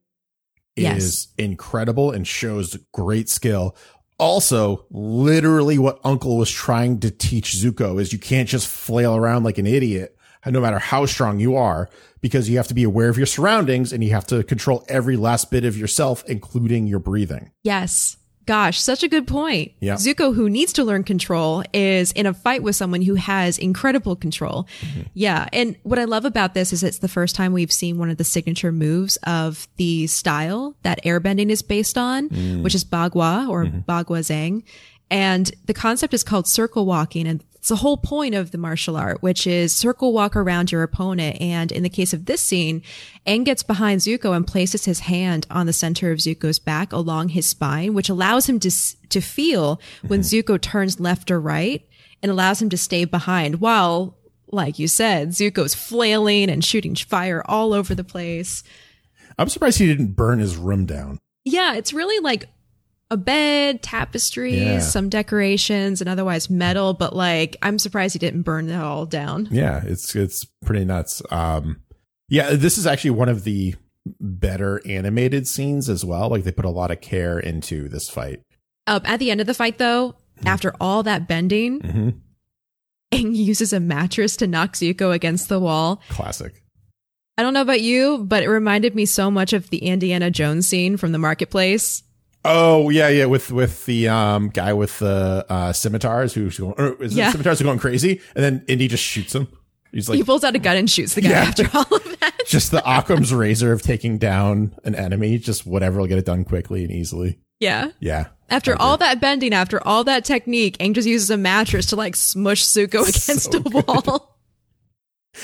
Yes. 0.75 1.03
is 1.03 1.29
incredible 1.39 2.11
and 2.11 2.27
shows 2.27 2.77
great 2.93 3.29
skill. 3.29 3.77
Also, 4.19 4.87
literally 4.91 5.79
what 5.79 6.01
Uncle 6.03 6.39
was 6.39 6.51
trying 6.51 7.01
to 7.01 7.11
teach 7.11 7.53
Zuko 7.53 8.01
is 8.01 8.13
you 8.13 8.19
can't 8.19 8.49
just 8.49 8.67
flail 8.67 9.15
around 9.15 9.45
like 9.45 9.59
an 9.59 9.67
idiot, 9.67 10.16
Uh, 10.47 10.51
no 10.51 10.61
matter 10.61 10.79
how 10.79 11.05
strong 11.07 11.41
you 11.41 11.57
are, 11.57 11.91
because 12.21 12.49
you 12.49 12.57
have 12.57 12.69
to 12.69 12.75
be 12.75 12.85
aware 12.85 13.09
of 13.09 13.17
your 13.17 13.27
surroundings 13.27 13.93
and 13.93 14.05
you 14.05 14.11
have 14.11 14.27
to 14.27 14.45
control 14.45 14.85
every 14.89 15.17
last 15.17 15.51
bit 15.51 15.65
of 15.65 15.77
yourself, 15.77 16.25
including 16.27 16.87
your 16.87 17.01
breathing. 17.01 17.51
Yes. 17.65 18.17
Gosh, 18.47 18.81
such 18.81 19.03
a 19.03 19.09
good 19.09 19.27
point. 19.27 19.73
Yeah. 19.81 19.95
Zuko, 19.95 20.33
who 20.33 20.49
needs 20.49 20.73
to 20.75 20.85
learn 20.85 21.03
control, 21.03 21.65
is 21.73 22.13
in 22.13 22.27
a 22.27 22.33
fight 22.33 22.63
with 22.63 22.77
someone 22.77 23.03
who 23.03 23.17
has 23.17 23.59
incredible 23.59 24.15
control. 24.15 24.69
Mm-hmm. 24.83 25.01
Yeah. 25.15 25.49
And 25.53 25.77
what 25.83 25.99
I 25.99 26.05
love 26.05 26.25
about 26.25 26.55
this 26.55 26.73
is 26.73 26.85
it's 26.85 26.99
the 26.99 27.09
first 27.09 27.35
time 27.35 27.53
we've 27.53 27.73
seen 27.73 27.99
one 27.99 28.09
of 28.09 28.19
the 28.19 28.25
signature 28.25 28.71
moves 28.71 29.17
of 29.25 29.67
the 29.79 30.07
style 30.07 30.77
that 30.83 31.03
airbending 31.05 31.51
is 31.51 31.63
based 31.63 31.99
on, 31.99 32.29
mm. 32.29 32.63
which 32.63 32.77
is 32.77 32.85
Bagua 32.85 33.49
or 33.49 33.65
mm-hmm. 33.65 33.81
Bagua 33.81 34.21
Zhang. 34.21 34.63
And 35.11 35.51
the 35.65 35.75
concept 35.75 36.15
is 36.15 36.23
called 36.23 36.47
circle 36.47 36.87
walking. 36.87 37.27
And 37.27 37.43
it's 37.67 37.71
the 37.71 37.83
whole 37.83 37.97
point 37.97 38.37
of 38.37 38.53
the 38.53 38.59
martial 38.59 38.97
art, 38.97 39.25
which 39.25 39.45
is 39.45 39.75
circle 39.75 40.13
walk 40.13 40.37
around 40.37 40.71
your 40.71 40.85
opponent. 40.85 41.41
And 41.41 41.73
in 41.73 41.83
the 41.83 41.89
case 41.89 42.13
of 42.13 42.27
this 42.27 42.41
scene, 42.41 42.81
Aang 43.27 43.45
gets 43.45 43.65
behind 43.65 44.03
Zuko 44.03 44.37
and 44.37 44.47
places 44.47 44.85
his 44.85 45.01
hand 45.01 45.49
on 45.51 45.67
the 45.67 45.73
center 45.73 46.13
of 46.13 46.21
Zuko's 46.21 46.61
back 46.61 46.93
along 46.93 47.31
his 47.31 47.45
spine, 47.45 47.93
which 47.93 48.09
allows 48.09 48.49
him 48.49 48.61
to, 48.61 48.71
to 49.09 49.21
feel 49.21 49.81
when 50.07 50.21
mm-hmm. 50.21 50.53
Zuko 50.53 50.61
turns 50.61 51.01
left 51.01 51.29
or 51.29 51.41
right 51.41 51.85
and 52.23 52.31
allows 52.31 52.63
him 52.63 52.69
to 52.69 52.77
stay 52.77 53.05
behind 53.05 53.61
while, 53.61 54.17
like 54.53 54.79
you 54.79 54.87
said, 54.87 55.31
Zuko's 55.31 55.75
flailing 55.75 56.49
and 56.49 56.65
shooting 56.65 56.95
fire 56.95 57.43
all 57.47 57.73
over 57.73 57.97
the 57.97 58.05
place. 58.05 58.63
I'm 59.41 59.49
surprised 59.49 59.81
he 59.81 59.89
didn't 59.89 60.13
burn 60.13 60.39
his 60.39 60.57
room 60.57 60.87
down. 60.87 61.19
Yeah, 61.45 61.75
it's 61.75 61.93
really 61.93 62.21
like 62.21 62.49
a 63.11 63.17
bed, 63.17 63.83
tapestries, 63.83 64.57
Yeah. 64.61 64.79
some 64.81 65.09
decorations, 65.09 66.01
and 66.01 66.09
otherwise 66.11 66.51
metal. 66.51 66.93
But 66.95 67.15
like, 67.15 67.57
I'm 67.63 67.79
surprised 67.79 68.15
he 68.15 68.19
didn't 68.19 68.43
burn 68.43 68.69
it 68.69 68.75
all 68.77 69.07
down. 69.07 69.49
Yeah, 69.51 69.83
it's 69.85 70.15
it's 70.17 70.45
pretty 70.65 70.85
nuts. 70.85 71.23
Um 71.31 71.81
yeah, 72.29 72.55
this 72.55 72.77
is 72.79 72.87
actually 72.87 73.11
one 73.13 73.29
of 73.29 73.45
the 73.45 73.75
better 74.21 74.81
animated 74.87 75.47
scenes 75.47 75.89
as 75.89 76.05
well. 76.05 76.29
Like 76.29 76.45
they 76.45 76.53
put 76.53 76.65
a 76.65 76.71
lot 76.71 76.91
of 76.91 77.01
care 77.01 77.39
into 77.39 77.89
this 77.89 78.09
fight. 78.09 78.41
Um, 78.89 79.03
at 79.05 79.19
the 79.21 79.31
end 79.31 79.41
of 79.41 79.47
the 79.47 79.55
fight, 79.55 79.79
though, 79.79 80.15
after 80.45 80.73
all 80.81 81.03
that 81.05 81.27
bending, 81.29 81.81
hmm 81.81 82.11
Aang 83.13 83.35
uses 83.37 83.73
a 83.73 83.79
mattress 83.79 84.37
to 84.39 84.49
knock 84.49 84.73
Zuko 84.73 85.13
against 85.15 85.49
the 85.49 85.61
wall. 85.61 86.03
Classic. 86.09 86.53
I 87.39 87.43
don't 87.43 87.55
know 87.55 87.63
about 87.63 87.81
you, 87.81 88.19
but 88.19 88.43
it 88.43 88.49
reminded 88.49 88.95
me 88.97 89.07
so 89.07 89.31
much 89.31 89.53
of 89.53 89.71
the 89.71 89.79
Indiana 89.79 90.31
Jones 90.31 90.67
scene 90.67 90.97
from 90.97 91.13
the 91.13 91.19
marketplace. 91.19 92.03
Oh 92.49 92.89
yeah, 92.91 93.09
yeah, 93.09 93.25
with 93.27 93.51
with 93.53 93.85
the 93.87 94.09
um 94.09 94.49
guy 94.51 94.73
with 94.73 94.99
the 94.99 95.45
uh 95.49 95.73
scimitars 95.73 96.35
who's 96.35 96.59
going 96.59 96.75
or 96.79 97.03
is 97.03 97.15
it 97.15 97.19
Yeah. 97.19 97.31
scimitars 97.33 97.61
are 97.61 97.65
going 97.65 97.79
crazy 97.79 98.21
and 98.35 98.45
then 98.45 98.65
Indy 98.69 98.89
just 98.89 99.03
shoots 99.05 99.35
him. 99.35 99.49
He's 99.93 100.09
like 100.09 100.17
he 100.17 100.25
pulls 100.25 100.45
out 100.45 100.55
a 100.55 100.59
gun 100.59 100.77
and 100.77 100.91
shoots 100.91 101.15
the 101.15 101.21
guy 101.23 101.31
Yeah. 101.31 101.43
after 101.43 101.69
all 101.75 101.83
of 101.95 102.21
that. 102.21 102.35
just 102.47 102.71
the 102.71 102.83
Occam's 102.85 103.33
razor 103.33 103.73
of 103.73 103.83
taking 103.83 104.19
down 104.19 104.75
an 104.85 104.95
enemy, 104.95 105.39
just 105.39 105.67
whatever 105.67 105.99
will 106.01 106.07
get 106.07 106.19
it 106.19 106.25
done 106.27 106.45
quickly 106.45 106.83
and 106.85 106.93
easily. 106.93 107.39
Yeah. 107.61 107.91
Yeah. 108.01 108.27
After 108.51 108.81
all 108.81 108.97
that 108.99 109.21
bending, 109.21 109.53
after 109.55 109.85
all 109.87 110.05
that 110.05 110.25
technique, 110.25 110.77
Aang 110.79 110.93
just 110.95 111.09
uses 111.09 111.31
a 111.31 111.37
mattress 111.37 111.87
to 111.87 111.97
like 111.97 112.15
smush 112.15 112.63
Zuko 112.65 113.03
against 113.09 113.53
So 113.53 113.59
a 113.59 113.63
wall. 113.83 114.36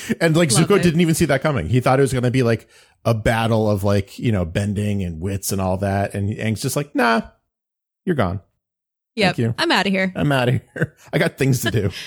And 0.19 0.35
like 0.35 0.51
Love 0.51 0.67
Zuko 0.67 0.77
it. 0.77 0.83
didn't 0.83 1.01
even 1.01 1.15
see 1.15 1.25
that 1.25 1.41
coming. 1.41 1.69
He 1.69 1.79
thought 1.79 1.99
it 1.99 2.01
was 2.01 2.13
going 2.13 2.23
to 2.23 2.31
be 2.31 2.43
like 2.43 2.67
a 3.05 3.13
battle 3.13 3.69
of 3.69 3.83
like, 3.83 4.17
you 4.17 4.31
know, 4.31 4.45
bending 4.45 5.03
and 5.03 5.19
wits 5.19 5.51
and 5.51 5.61
all 5.61 5.77
that. 5.77 6.13
And 6.13 6.29
Aang's 6.29 6.61
just 6.61 6.75
like, 6.75 6.95
nah, 6.95 7.21
you're 8.05 8.15
gone. 8.15 8.41
Yep. 9.15 9.37
you. 9.37 9.55
I'm 9.57 9.71
out 9.71 9.85
of 9.85 9.91
here. 9.91 10.11
I'm 10.15 10.31
out 10.31 10.49
of 10.49 10.55
here. 10.55 10.95
I 11.13 11.17
got 11.17 11.37
things 11.37 11.61
to 11.61 11.71
do. 11.71 11.91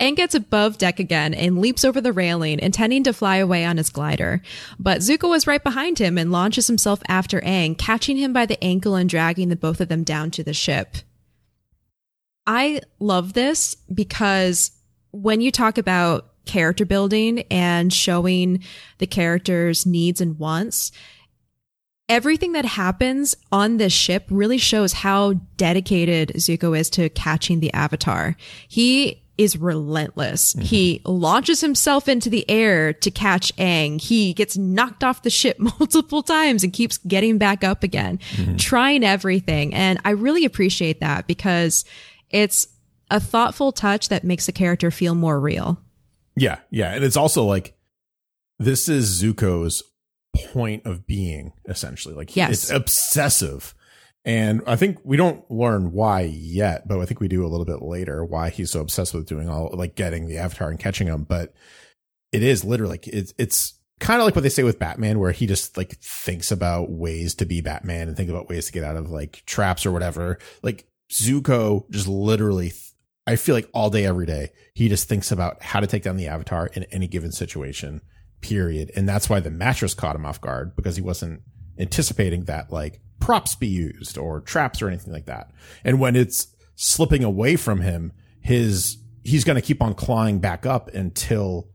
Aang 0.00 0.16
gets 0.16 0.34
above 0.34 0.78
deck 0.78 0.98
again 0.98 1.32
and 1.32 1.60
leaps 1.60 1.84
over 1.84 2.00
the 2.00 2.12
railing, 2.12 2.58
intending 2.58 3.04
to 3.04 3.12
fly 3.12 3.36
away 3.36 3.64
on 3.64 3.76
his 3.76 3.88
glider. 3.88 4.42
But 4.76 4.98
Zuko 4.98 5.36
is 5.36 5.46
right 5.46 5.62
behind 5.62 5.98
him 5.98 6.18
and 6.18 6.32
launches 6.32 6.66
himself 6.66 7.00
after 7.06 7.40
Aang, 7.42 7.78
catching 7.78 8.16
him 8.16 8.32
by 8.32 8.44
the 8.44 8.62
ankle 8.64 8.96
and 8.96 9.08
dragging 9.08 9.48
the 9.48 9.54
both 9.54 9.80
of 9.80 9.88
them 9.88 10.02
down 10.02 10.32
to 10.32 10.42
the 10.42 10.54
ship. 10.54 10.96
I 12.48 12.80
love 12.98 13.34
this 13.34 13.76
because 13.94 14.72
when 15.12 15.40
you 15.40 15.52
talk 15.52 15.78
about 15.78 16.31
character 16.44 16.84
building 16.84 17.40
and 17.50 17.92
showing 17.92 18.62
the 18.98 19.06
character's 19.06 19.86
needs 19.86 20.20
and 20.20 20.38
wants, 20.38 20.92
everything 22.08 22.52
that 22.52 22.64
happens 22.64 23.34
on 23.50 23.76
this 23.76 23.92
ship 23.92 24.26
really 24.30 24.58
shows 24.58 24.92
how 24.92 25.32
dedicated 25.56 26.32
Zuko 26.36 26.78
is 26.78 26.90
to 26.90 27.08
catching 27.10 27.60
the 27.60 27.72
Avatar. 27.72 28.36
He 28.68 29.22
is 29.38 29.56
relentless. 29.56 30.52
Mm-hmm. 30.52 30.64
He 30.64 31.00
launches 31.04 31.60
himself 31.60 32.08
into 32.08 32.28
the 32.28 32.48
air 32.50 32.92
to 32.92 33.10
catch 33.10 33.54
Aang. 33.56 34.00
He 34.00 34.34
gets 34.34 34.56
knocked 34.56 35.02
off 35.02 35.22
the 35.22 35.30
ship 35.30 35.58
multiple 35.80 36.22
times 36.22 36.64
and 36.64 36.72
keeps 36.72 36.98
getting 36.98 37.38
back 37.38 37.64
up 37.64 37.82
again, 37.82 38.18
mm-hmm. 38.32 38.56
trying 38.56 39.04
everything. 39.04 39.74
And 39.74 39.98
I 40.04 40.10
really 40.10 40.44
appreciate 40.44 41.00
that 41.00 41.26
because 41.26 41.84
it's 42.30 42.68
a 43.10 43.20
thoughtful 43.20 43.72
touch 43.72 44.08
that 44.08 44.24
makes 44.24 44.46
the 44.46 44.52
character 44.52 44.90
feel 44.90 45.14
more 45.14 45.40
real. 45.40 45.78
Yeah, 46.36 46.58
yeah, 46.70 46.94
and 46.94 47.04
it's 47.04 47.16
also 47.16 47.44
like 47.44 47.76
this 48.58 48.88
is 48.88 49.22
Zuko's 49.22 49.82
point 50.52 50.86
of 50.86 51.06
being 51.06 51.52
essentially. 51.68 52.14
Like 52.14 52.34
Yes. 52.36 52.50
it's 52.52 52.70
obsessive. 52.70 53.74
And 54.24 54.62
I 54.68 54.76
think 54.76 54.98
we 55.02 55.16
don't 55.16 55.48
learn 55.50 55.90
why 55.92 56.22
yet, 56.22 56.86
but 56.86 57.00
I 57.00 57.06
think 57.06 57.18
we 57.18 57.26
do 57.26 57.44
a 57.44 57.48
little 57.48 57.66
bit 57.66 57.82
later 57.82 58.24
why 58.24 58.50
he's 58.50 58.70
so 58.70 58.80
obsessed 58.80 59.14
with 59.14 59.26
doing 59.26 59.48
all 59.48 59.70
like 59.74 59.96
getting 59.96 60.28
the 60.28 60.38
avatar 60.38 60.70
and 60.70 60.78
catching 60.78 61.08
him. 61.08 61.24
But 61.24 61.52
it 62.30 62.42
is 62.42 62.64
literally 62.64 62.92
like 62.92 63.08
it's 63.08 63.34
it's 63.36 63.78
kind 63.98 64.20
of 64.20 64.24
like 64.24 64.36
what 64.36 64.42
they 64.42 64.48
say 64.48 64.62
with 64.62 64.78
Batman, 64.78 65.18
where 65.18 65.32
he 65.32 65.46
just 65.46 65.76
like 65.76 65.96
thinks 65.96 66.52
about 66.52 66.88
ways 66.90 67.34
to 67.36 67.44
be 67.44 67.60
Batman 67.60 68.06
and 68.06 68.16
think 68.16 68.30
about 68.30 68.48
ways 68.48 68.66
to 68.66 68.72
get 68.72 68.84
out 68.84 68.96
of 68.96 69.10
like 69.10 69.42
traps 69.44 69.84
or 69.84 69.90
whatever. 69.90 70.38
Like 70.62 70.86
Zuko 71.10 71.90
just 71.90 72.06
literally 72.06 72.72
I 73.26 73.36
feel 73.36 73.54
like 73.54 73.68
all 73.72 73.90
day, 73.90 74.04
every 74.04 74.26
day, 74.26 74.50
he 74.74 74.88
just 74.88 75.08
thinks 75.08 75.30
about 75.30 75.62
how 75.62 75.80
to 75.80 75.86
take 75.86 76.02
down 76.02 76.16
the 76.16 76.26
avatar 76.26 76.66
in 76.72 76.84
any 76.84 77.06
given 77.06 77.32
situation, 77.32 78.00
period. 78.40 78.90
And 78.96 79.08
that's 79.08 79.30
why 79.30 79.40
the 79.40 79.50
mattress 79.50 79.94
caught 79.94 80.16
him 80.16 80.26
off 80.26 80.40
guard 80.40 80.74
because 80.74 80.96
he 80.96 81.02
wasn't 81.02 81.42
anticipating 81.78 82.44
that 82.44 82.72
like 82.72 83.00
props 83.20 83.54
be 83.54 83.68
used 83.68 84.18
or 84.18 84.40
traps 84.40 84.82
or 84.82 84.88
anything 84.88 85.12
like 85.12 85.26
that. 85.26 85.50
And 85.84 86.00
when 86.00 86.16
it's 86.16 86.48
slipping 86.74 87.22
away 87.22 87.56
from 87.56 87.80
him, 87.80 88.12
his, 88.40 88.98
he's 89.22 89.44
going 89.44 89.56
to 89.56 89.62
keep 89.62 89.80
on 89.80 89.94
clawing 89.94 90.40
back 90.40 90.66
up 90.66 90.92
until 90.92 91.68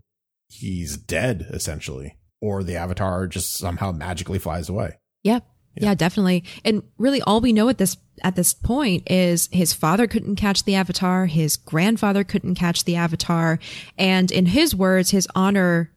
he's 0.50 0.98
dead, 0.98 1.48
essentially, 1.52 2.18
or 2.42 2.64
the 2.64 2.76
avatar 2.76 3.26
just 3.28 3.54
somehow 3.54 3.94
magically 3.94 4.40
flies 4.40 4.68
away. 4.68 4.98
Yep. 5.24 5.48
Yeah. 5.82 5.96
definitely. 5.96 6.44
And 6.66 6.84
really 6.98 7.22
all 7.22 7.42
we 7.42 7.54
know 7.54 7.70
at 7.70 7.78
this 7.78 7.98
at 8.24 8.36
this 8.36 8.54
point 8.54 9.10
is 9.12 9.48
his 9.52 9.74
father 9.74 10.08
couldn't 10.08 10.38
catch 10.38 10.64
the 10.64 10.76
avatar, 10.76 11.28
his 11.28 11.56
grandfather 11.58 12.24
couldn't 12.24 12.56
catch 12.56 12.84
the 12.86 12.96
avatar, 12.96 13.60
and 13.98 14.32
in 14.32 14.48
his 14.48 14.74
words, 14.76 15.12
his 15.12 15.28
honor 15.36 15.92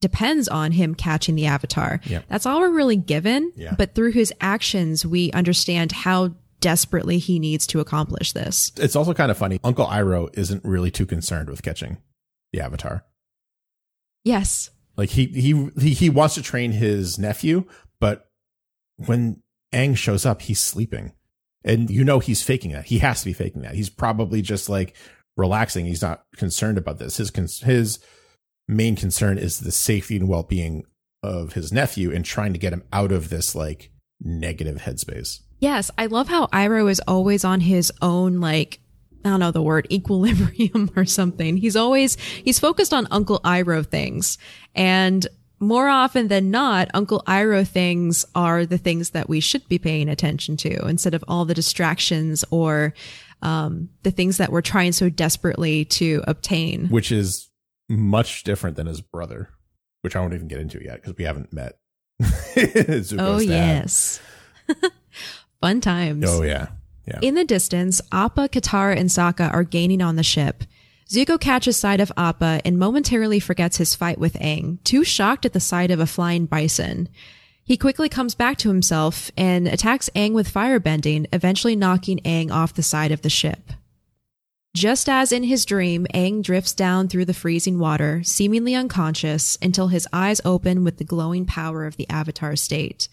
depends 0.00 0.48
on 0.48 0.72
him 0.72 0.94
catching 0.94 1.34
the 1.36 1.46
avatar. 1.46 2.00
Yep. 2.06 2.24
That's 2.28 2.46
all 2.46 2.60
we're 2.60 2.70
really 2.70 2.96
given, 2.96 3.52
Yeah. 3.54 3.74
but 3.76 3.94
through 3.94 4.12
his 4.12 4.32
actions 4.40 5.04
we 5.06 5.30
understand 5.32 5.92
how 5.92 6.34
desperately 6.60 7.18
he 7.18 7.38
needs 7.38 7.66
to 7.68 7.80
accomplish 7.80 8.32
this. 8.32 8.72
It's 8.78 8.96
also 8.96 9.14
kind 9.14 9.30
of 9.30 9.36
funny. 9.38 9.60
Uncle 9.62 9.86
Iroh 9.86 10.28
isn't 10.36 10.64
really 10.64 10.90
too 10.90 11.06
concerned 11.06 11.50
with 11.50 11.62
catching 11.62 11.98
the 12.52 12.60
avatar. 12.60 13.04
Yes. 14.24 14.70
Like 14.96 15.10
he 15.10 15.26
he 15.26 15.70
he, 15.80 15.94
he 15.94 16.10
wants 16.10 16.34
to 16.36 16.42
train 16.42 16.72
his 16.72 17.18
nephew, 17.18 17.64
when 18.96 19.42
Aang 19.72 19.96
shows 19.96 20.26
up, 20.26 20.42
he's 20.42 20.60
sleeping. 20.60 21.12
And 21.64 21.90
you 21.90 22.04
know 22.04 22.18
he's 22.18 22.42
faking 22.42 22.72
that. 22.72 22.86
He 22.86 22.98
has 22.98 23.20
to 23.20 23.26
be 23.26 23.32
faking 23.32 23.62
that. 23.62 23.74
He's 23.74 23.90
probably 23.90 24.42
just 24.42 24.68
like 24.68 24.96
relaxing. 25.36 25.86
He's 25.86 26.02
not 26.02 26.24
concerned 26.36 26.78
about 26.78 26.98
this. 26.98 27.18
His 27.18 27.30
his 27.60 27.98
main 28.68 28.96
concern 28.96 29.38
is 29.38 29.60
the 29.60 29.72
safety 29.72 30.16
and 30.16 30.28
well-being 30.28 30.84
of 31.22 31.52
his 31.52 31.72
nephew 31.72 32.12
and 32.12 32.24
trying 32.24 32.52
to 32.52 32.58
get 32.58 32.72
him 32.72 32.82
out 32.92 33.12
of 33.12 33.28
this 33.28 33.54
like 33.54 33.92
negative 34.20 34.78
headspace. 34.78 35.40
Yes, 35.60 35.90
I 35.96 36.06
love 36.06 36.28
how 36.28 36.46
Iroh 36.46 36.90
is 36.90 37.00
always 37.06 37.44
on 37.44 37.60
his 37.60 37.92
own, 38.02 38.40
like, 38.40 38.80
I 39.24 39.28
don't 39.28 39.38
know 39.38 39.52
the 39.52 39.62
word, 39.62 39.86
equilibrium 39.92 40.90
or 40.96 41.04
something. 41.04 41.56
He's 41.56 41.76
always, 41.76 42.16
he's 42.16 42.58
focused 42.58 42.92
on 42.92 43.06
Uncle 43.12 43.38
Iroh 43.44 43.86
things. 43.86 44.38
And 44.74 45.24
more 45.62 45.88
often 45.88 46.28
than 46.28 46.50
not, 46.50 46.88
Uncle 46.92 47.22
Iroh 47.26 47.66
things 47.66 48.24
are 48.34 48.66
the 48.66 48.76
things 48.78 49.10
that 49.10 49.28
we 49.28 49.40
should 49.40 49.66
be 49.68 49.78
paying 49.78 50.08
attention 50.08 50.56
to 50.58 50.86
instead 50.86 51.14
of 51.14 51.24
all 51.28 51.44
the 51.44 51.54
distractions 51.54 52.44
or, 52.50 52.92
um, 53.40 53.88
the 54.02 54.10
things 54.10 54.36
that 54.36 54.52
we're 54.52 54.60
trying 54.60 54.92
so 54.92 55.08
desperately 55.08 55.84
to 55.86 56.22
obtain. 56.26 56.88
which 56.88 57.10
is 57.10 57.48
much 57.88 58.42
different 58.44 58.76
than 58.76 58.86
his 58.86 59.00
brother, 59.00 59.48
which 60.02 60.14
I 60.16 60.20
won't 60.20 60.34
even 60.34 60.48
get 60.48 60.60
into 60.60 60.82
yet 60.82 61.00
because 61.00 61.16
we 61.16 61.24
haven't 61.24 61.52
met. 61.52 61.78
Oh, 63.18 63.38
yes. 63.40 64.20
Fun 65.60 65.80
times. 65.80 66.24
Oh 66.28 66.42
yeah. 66.42 66.68
Yeah. 67.06 67.18
In 67.20 67.34
the 67.34 67.44
distance, 67.44 68.00
Appa, 68.12 68.48
Katara, 68.48 68.96
and 68.96 69.08
Sokka 69.08 69.52
are 69.52 69.64
gaining 69.64 70.00
on 70.00 70.16
the 70.16 70.22
ship. 70.22 70.64
Zuko 71.12 71.38
catches 71.38 71.76
sight 71.76 72.00
of 72.00 72.10
Appa 72.16 72.62
and 72.64 72.78
momentarily 72.78 73.38
forgets 73.38 73.76
his 73.76 73.94
fight 73.94 74.16
with 74.16 74.32
Aang, 74.38 74.82
too 74.82 75.04
shocked 75.04 75.44
at 75.44 75.52
the 75.52 75.60
sight 75.60 75.90
of 75.90 76.00
a 76.00 76.06
flying 76.06 76.46
bison. 76.46 77.06
He 77.62 77.76
quickly 77.76 78.08
comes 78.08 78.34
back 78.34 78.56
to 78.58 78.70
himself 78.70 79.30
and 79.36 79.68
attacks 79.68 80.08
Aang 80.16 80.32
with 80.32 80.50
firebending, 80.50 81.26
eventually 81.30 81.76
knocking 81.76 82.18
Aang 82.20 82.50
off 82.50 82.72
the 82.72 82.82
side 82.82 83.12
of 83.12 83.20
the 83.20 83.28
ship. 83.28 83.72
Just 84.74 85.06
as 85.06 85.32
in 85.32 85.42
his 85.42 85.66
dream, 85.66 86.06
Aang 86.14 86.42
drifts 86.42 86.72
down 86.72 87.08
through 87.08 87.26
the 87.26 87.34
freezing 87.34 87.78
water, 87.78 88.22
seemingly 88.24 88.74
unconscious, 88.74 89.58
until 89.60 89.88
his 89.88 90.08
eyes 90.14 90.40
open 90.46 90.82
with 90.82 90.96
the 90.96 91.04
glowing 91.04 91.44
power 91.44 91.84
of 91.84 91.98
the 91.98 92.08
Avatar 92.08 92.56
state. 92.56 93.08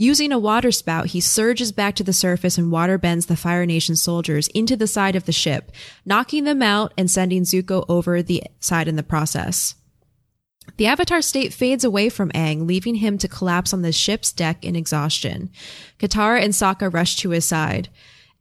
Using 0.00 0.30
a 0.30 0.38
water 0.38 0.70
spout, 0.70 1.06
he 1.06 1.20
surges 1.20 1.72
back 1.72 1.96
to 1.96 2.04
the 2.04 2.12
surface 2.12 2.56
and 2.56 2.70
water 2.70 2.98
bends 2.98 3.26
the 3.26 3.34
Fire 3.34 3.66
Nation 3.66 3.96
soldiers 3.96 4.46
into 4.54 4.76
the 4.76 4.86
side 4.86 5.16
of 5.16 5.24
the 5.24 5.32
ship, 5.32 5.72
knocking 6.06 6.44
them 6.44 6.62
out 6.62 6.92
and 6.96 7.10
sending 7.10 7.42
Zuko 7.42 7.84
over 7.88 8.22
the 8.22 8.44
side 8.60 8.86
in 8.86 8.94
the 8.94 9.02
process. 9.02 9.74
The 10.76 10.86
Avatar 10.86 11.20
state 11.20 11.52
fades 11.52 11.82
away 11.82 12.10
from 12.10 12.30
Aang, 12.30 12.68
leaving 12.68 12.94
him 12.94 13.18
to 13.18 13.26
collapse 13.26 13.74
on 13.74 13.82
the 13.82 13.90
ship's 13.90 14.30
deck 14.30 14.64
in 14.64 14.76
exhaustion. 14.76 15.50
Katara 15.98 16.44
and 16.44 16.52
Sokka 16.52 16.94
rush 16.94 17.16
to 17.16 17.30
his 17.30 17.44
side. 17.44 17.88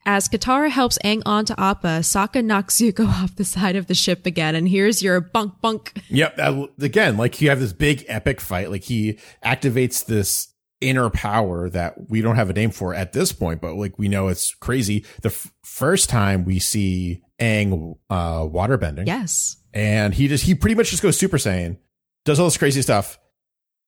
As 0.05 0.30
Katara 0.30 0.70
helps 0.70 0.99
Aang 1.03 1.24
onto 1.26 1.55
Appa, 1.58 2.01
Sokka 2.01 2.45
knocks 2.45 2.78
Zuko 2.78 3.08
off 3.24 3.36
the 3.36 3.43
side 3.43 3.76
of 3.76 3.88
the 3.88 3.95
ship 3.95 4.28
again, 4.28 4.53
and 4.53 4.70
here's 4.70 5.01
your 5.01 5.20
bunk 5.22 5.60
bunk. 5.60 6.03
Yep. 6.10 6.38
again, 6.80 7.18
like 7.18 7.41
you 7.41 7.49
have 7.49 7.60
this 7.60 7.74
big 7.74 8.05
epic 8.08 8.41
fight. 8.41 8.70
Like 8.70 8.84
he 8.84 9.18
activates 9.43 10.05
this 10.05 10.49
inner 10.82 11.09
power 11.09 11.69
that 11.69 12.09
we 12.09 12.21
don't 12.21 12.36
have 12.36 12.49
a 12.49 12.53
name 12.53 12.69
for 12.71 12.93
at 12.93 13.13
this 13.13 13.32
point, 13.32 13.61
but 13.61 13.75
like 13.75 13.97
we 13.97 14.07
know 14.07 14.28
it's 14.28 14.53
crazy. 14.55 15.05
The 15.21 15.30
f- 15.30 15.51
first 15.63 16.09
time 16.09 16.45
we 16.45 16.59
see 16.59 17.21
Aang 17.39 17.97
uh, 18.09 18.41
waterbending, 18.41 19.07
Yes. 19.07 19.57
and 19.73 20.13
he 20.13 20.28
just 20.28 20.43
he 20.45 20.53
pretty 20.55 20.75
much 20.75 20.89
just 20.91 21.01
goes 21.03 21.17
Super 21.17 21.38
Saiyan, 21.38 21.78
does 22.25 22.39
all 22.39 22.45
this 22.47 22.57
crazy 22.57 22.82
stuff, 22.82 23.17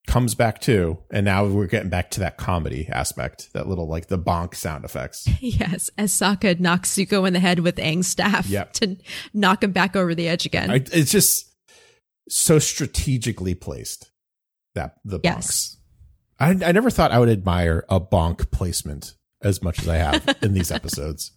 comes 0.07 0.33
back 0.33 0.61
too, 0.61 0.97
and 1.11 1.25
now 1.25 1.45
we're 1.45 1.67
getting 1.67 1.89
back 1.89 2.09
to 2.11 2.19
that 2.21 2.37
comedy 2.37 2.87
aspect, 2.91 3.53
that 3.53 3.67
little 3.67 3.87
like 3.87 4.07
the 4.07 4.17
bonk 4.17 4.55
sound 4.55 4.83
effects. 4.85 5.27
Yes, 5.41 5.89
as 5.97 6.11
Sokka 6.11 6.59
knocks 6.59 6.91
Zuko 6.95 7.27
in 7.27 7.33
the 7.33 7.39
head 7.39 7.59
with 7.59 7.75
Aang's 7.77 8.07
staff 8.07 8.47
Yep. 8.47 8.73
to 8.73 8.97
knock 9.33 9.63
him 9.63 9.71
back 9.71 9.95
over 9.95 10.15
the 10.15 10.27
edge 10.27 10.45
again. 10.47 10.71
I, 10.71 10.75
it's 10.91 11.11
just 11.11 11.45
so 12.29 12.57
strategically 12.59 13.53
placed 13.55 14.09
that 14.75 14.95
the 15.05 15.19
bonks. 15.19 15.23
Yes. 15.23 15.75
I, 16.39 16.49
I 16.51 16.71
never 16.71 16.89
thought 16.89 17.11
I 17.11 17.19
would 17.19 17.29
admire 17.29 17.85
a 17.89 17.99
bonk 17.99 18.51
placement 18.51 19.15
as 19.41 19.61
much 19.61 19.79
as 19.79 19.87
I 19.87 19.97
have 19.97 20.37
in 20.41 20.53
these 20.53 20.71
episodes. 20.71 21.31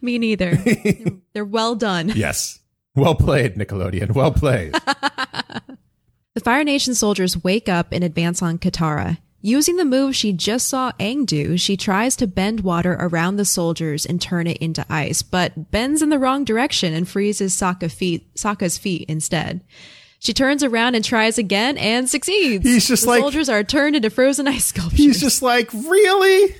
Me 0.00 0.18
neither. 0.18 0.54
they're, 0.56 0.94
they're 1.32 1.44
well 1.44 1.74
done. 1.74 2.12
Yes. 2.14 2.60
Well 2.94 3.14
played, 3.14 3.54
Nickelodeon. 3.54 4.14
Well 4.14 4.32
played. 4.32 4.74
The 6.38 6.44
Fire 6.44 6.62
Nation 6.62 6.94
soldiers 6.94 7.42
wake 7.42 7.68
up 7.68 7.88
and 7.90 8.04
advance 8.04 8.42
on 8.42 8.58
Katara. 8.58 9.18
Using 9.40 9.74
the 9.74 9.84
move 9.84 10.14
she 10.14 10.32
just 10.32 10.68
saw 10.68 10.92
Aang 11.00 11.26
do, 11.26 11.56
she 11.56 11.76
tries 11.76 12.14
to 12.14 12.28
bend 12.28 12.60
water 12.60 12.96
around 13.00 13.38
the 13.38 13.44
soldiers 13.44 14.06
and 14.06 14.22
turn 14.22 14.46
it 14.46 14.58
into 14.58 14.86
ice, 14.88 15.20
but 15.20 15.72
bends 15.72 16.00
in 16.00 16.10
the 16.10 16.18
wrong 16.18 16.44
direction 16.44 16.94
and 16.94 17.08
freezes 17.08 17.56
Sokka 17.56 17.90
feet, 17.90 18.32
Sokka's 18.36 18.78
feet 18.78 19.04
instead. 19.08 19.64
She 20.20 20.32
turns 20.32 20.64
around 20.64 20.94
and 20.96 21.04
tries 21.04 21.38
again 21.38 21.78
and 21.78 22.08
succeeds. 22.10 22.64
He's 22.64 22.88
just 22.88 23.04
the 23.04 23.10
like- 23.10 23.20
soldiers 23.20 23.48
are 23.48 23.62
turned 23.62 23.96
into 23.96 24.10
frozen 24.10 24.48
ice 24.48 24.66
sculptures. 24.66 24.98
He's 24.98 25.20
just 25.20 25.42
like, 25.42 25.72
really? 25.72 26.54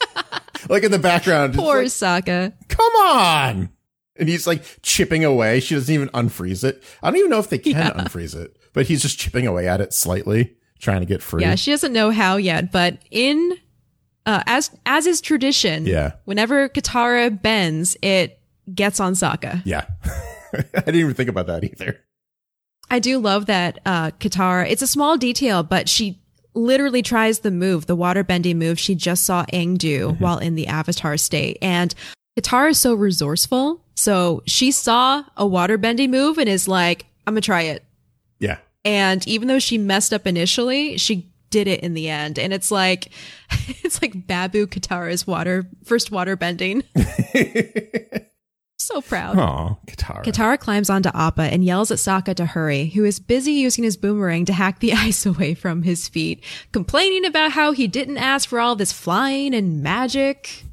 like 0.68 0.82
in 0.84 0.92
the 0.92 0.98
background. 0.98 1.54
poor 1.54 1.78
like, 1.78 1.86
Sokka. 1.86 2.52
Come 2.68 2.92
on. 2.96 3.70
And 4.18 4.28
he's 4.28 4.46
like 4.46 4.62
chipping 4.82 5.24
away. 5.24 5.60
She 5.60 5.74
doesn't 5.74 5.92
even 5.94 6.08
unfreeze 6.10 6.64
it. 6.64 6.82
I 7.02 7.10
don't 7.10 7.18
even 7.18 7.30
know 7.30 7.38
if 7.38 7.50
they 7.50 7.58
can 7.58 7.74
unfreeze 7.92 8.34
it, 8.34 8.56
but 8.72 8.86
he's 8.86 9.02
just 9.02 9.18
chipping 9.18 9.46
away 9.46 9.68
at 9.68 9.80
it 9.80 9.92
slightly, 9.92 10.56
trying 10.78 11.00
to 11.00 11.06
get 11.06 11.22
free. 11.22 11.42
Yeah, 11.42 11.54
she 11.54 11.70
doesn't 11.72 11.92
know 11.92 12.10
how 12.10 12.36
yet, 12.36 12.72
but 12.72 12.98
in 13.10 13.52
uh, 14.24 14.42
as 14.46 14.70
as 14.86 15.06
is 15.06 15.20
tradition, 15.20 15.86
Yeah. 15.86 16.12
whenever 16.24 16.68
Katara 16.70 17.42
bends, 17.42 17.96
it 18.00 18.40
gets 18.74 19.00
on 19.00 19.12
Sokka. 19.12 19.60
Yeah. 19.66 19.86
I 20.54 20.62
didn't 20.80 20.96
even 20.96 21.14
think 21.14 21.28
about 21.28 21.48
that 21.48 21.64
either. 21.64 22.00
I 22.90 22.98
do 22.98 23.18
love 23.18 23.46
that 23.46 23.80
uh, 23.84 24.10
Katara. 24.12 24.70
It's 24.70 24.82
a 24.82 24.86
small 24.86 25.16
detail, 25.16 25.62
but 25.62 25.88
she 25.88 26.18
literally 26.54 27.02
tries 27.02 27.40
the 27.40 27.50
move, 27.50 27.86
the 27.86 27.96
water 27.96 28.24
bending 28.24 28.58
move 28.58 28.78
she 28.78 28.94
just 28.94 29.24
saw 29.24 29.44
Aang 29.52 29.76
do 29.76 30.16
while 30.18 30.38
in 30.38 30.54
the 30.54 30.66
Avatar 30.66 31.16
state, 31.16 31.58
and 31.60 31.94
Katara 32.38 32.70
is 32.70 32.78
so 32.78 32.94
resourceful. 32.94 33.82
So 33.94 34.42
she 34.46 34.70
saw 34.70 35.24
a 35.36 35.46
water 35.46 35.78
bending 35.78 36.10
move 36.10 36.38
and 36.38 36.48
is 36.48 36.68
like, 36.68 37.06
"I'm 37.26 37.34
gonna 37.34 37.40
try 37.40 37.62
it." 37.62 37.84
Yeah. 38.38 38.58
And 38.84 39.26
even 39.26 39.48
though 39.48 39.58
she 39.58 39.78
messed 39.78 40.12
up 40.12 40.26
initially, 40.26 40.96
she 40.96 41.26
did 41.50 41.66
it 41.68 41.80
in 41.80 41.94
the 41.94 42.08
end. 42.08 42.38
And 42.38 42.52
it's 42.52 42.70
like, 42.70 43.08
it's 43.82 44.00
like 44.02 44.26
Babu 44.26 44.66
Katara's 44.66 45.26
water, 45.26 45.66
first 45.84 46.10
water 46.10 46.36
bending. 46.36 46.82
so 48.86 49.00
proud. 49.00 49.38
Oh, 49.38 49.78
Katara. 49.86 50.24
Katara 50.24 50.58
climbs 50.58 50.88
onto 50.88 51.10
Appa 51.14 51.42
and 51.42 51.64
yells 51.64 51.90
at 51.90 51.98
Sokka 51.98 52.34
to 52.36 52.46
hurry, 52.46 52.86
who 52.86 53.04
is 53.04 53.18
busy 53.20 53.52
using 53.52 53.84
his 53.84 53.96
boomerang 53.96 54.44
to 54.46 54.52
hack 54.52 54.80
the 54.80 54.92
ice 54.94 55.26
away 55.26 55.54
from 55.54 55.82
his 55.82 56.08
feet, 56.08 56.42
complaining 56.72 57.24
about 57.24 57.52
how 57.52 57.72
he 57.72 57.86
didn't 57.86 58.18
ask 58.18 58.48
for 58.48 58.60
all 58.60 58.76
this 58.76 58.92
flying 58.92 59.54
and 59.54 59.82
magic. 59.82 60.64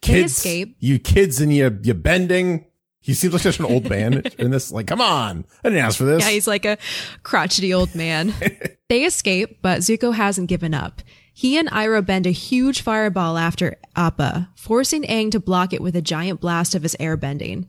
Kids, 0.00 0.36
escape. 0.36 0.76
You 0.78 0.98
kids 0.98 1.40
and 1.40 1.52
you 1.52 1.78
you 1.82 1.94
bending. 1.94 2.66
He 3.00 3.14
seems 3.14 3.32
like 3.32 3.42
such 3.42 3.60
an 3.60 3.66
old 3.66 3.88
man 3.88 4.22
in 4.38 4.50
this. 4.50 4.72
Like, 4.72 4.86
come 4.86 5.00
on, 5.00 5.44
I 5.62 5.68
didn't 5.68 5.84
ask 5.84 5.98
for 5.98 6.04
this. 6.04 6.24
Yeah, 6.24 6.30
he's 6.30 6.46
like 6.46 6.64
a 6.64 6.78
crotchety 7.22 7.72
old 7.72 7.94
man. 7.94 8.34
they 8.88 9.04
escape, 9.04 9.62
but 9.62 9.80
Zuko 9.80 10.14
hasn't 10.14 10.48
given 10.48 10.74
up. 10.74 11.02
He 11.38 11.58
and 11.58 11.68
Iroh 11.68 12.06
bend 12.06 12.26
a 12.26 12.30
huge 12.30 12.80
fireball 12.80 13.36
after 13.36 13.76
Appa, 13.94 14.48
forcing 14.54 15.02
Aang 15.02 15.30
to 15.32 15.38
block 15.38 15.74
it 15.74 15.82
with 15.82 15.94
a 15.94 16.00
giant 16.00 16.40
blast 16.40 16.74
of 16.74 16.82
his 16.82 16.96
airbending. 16.98 17.66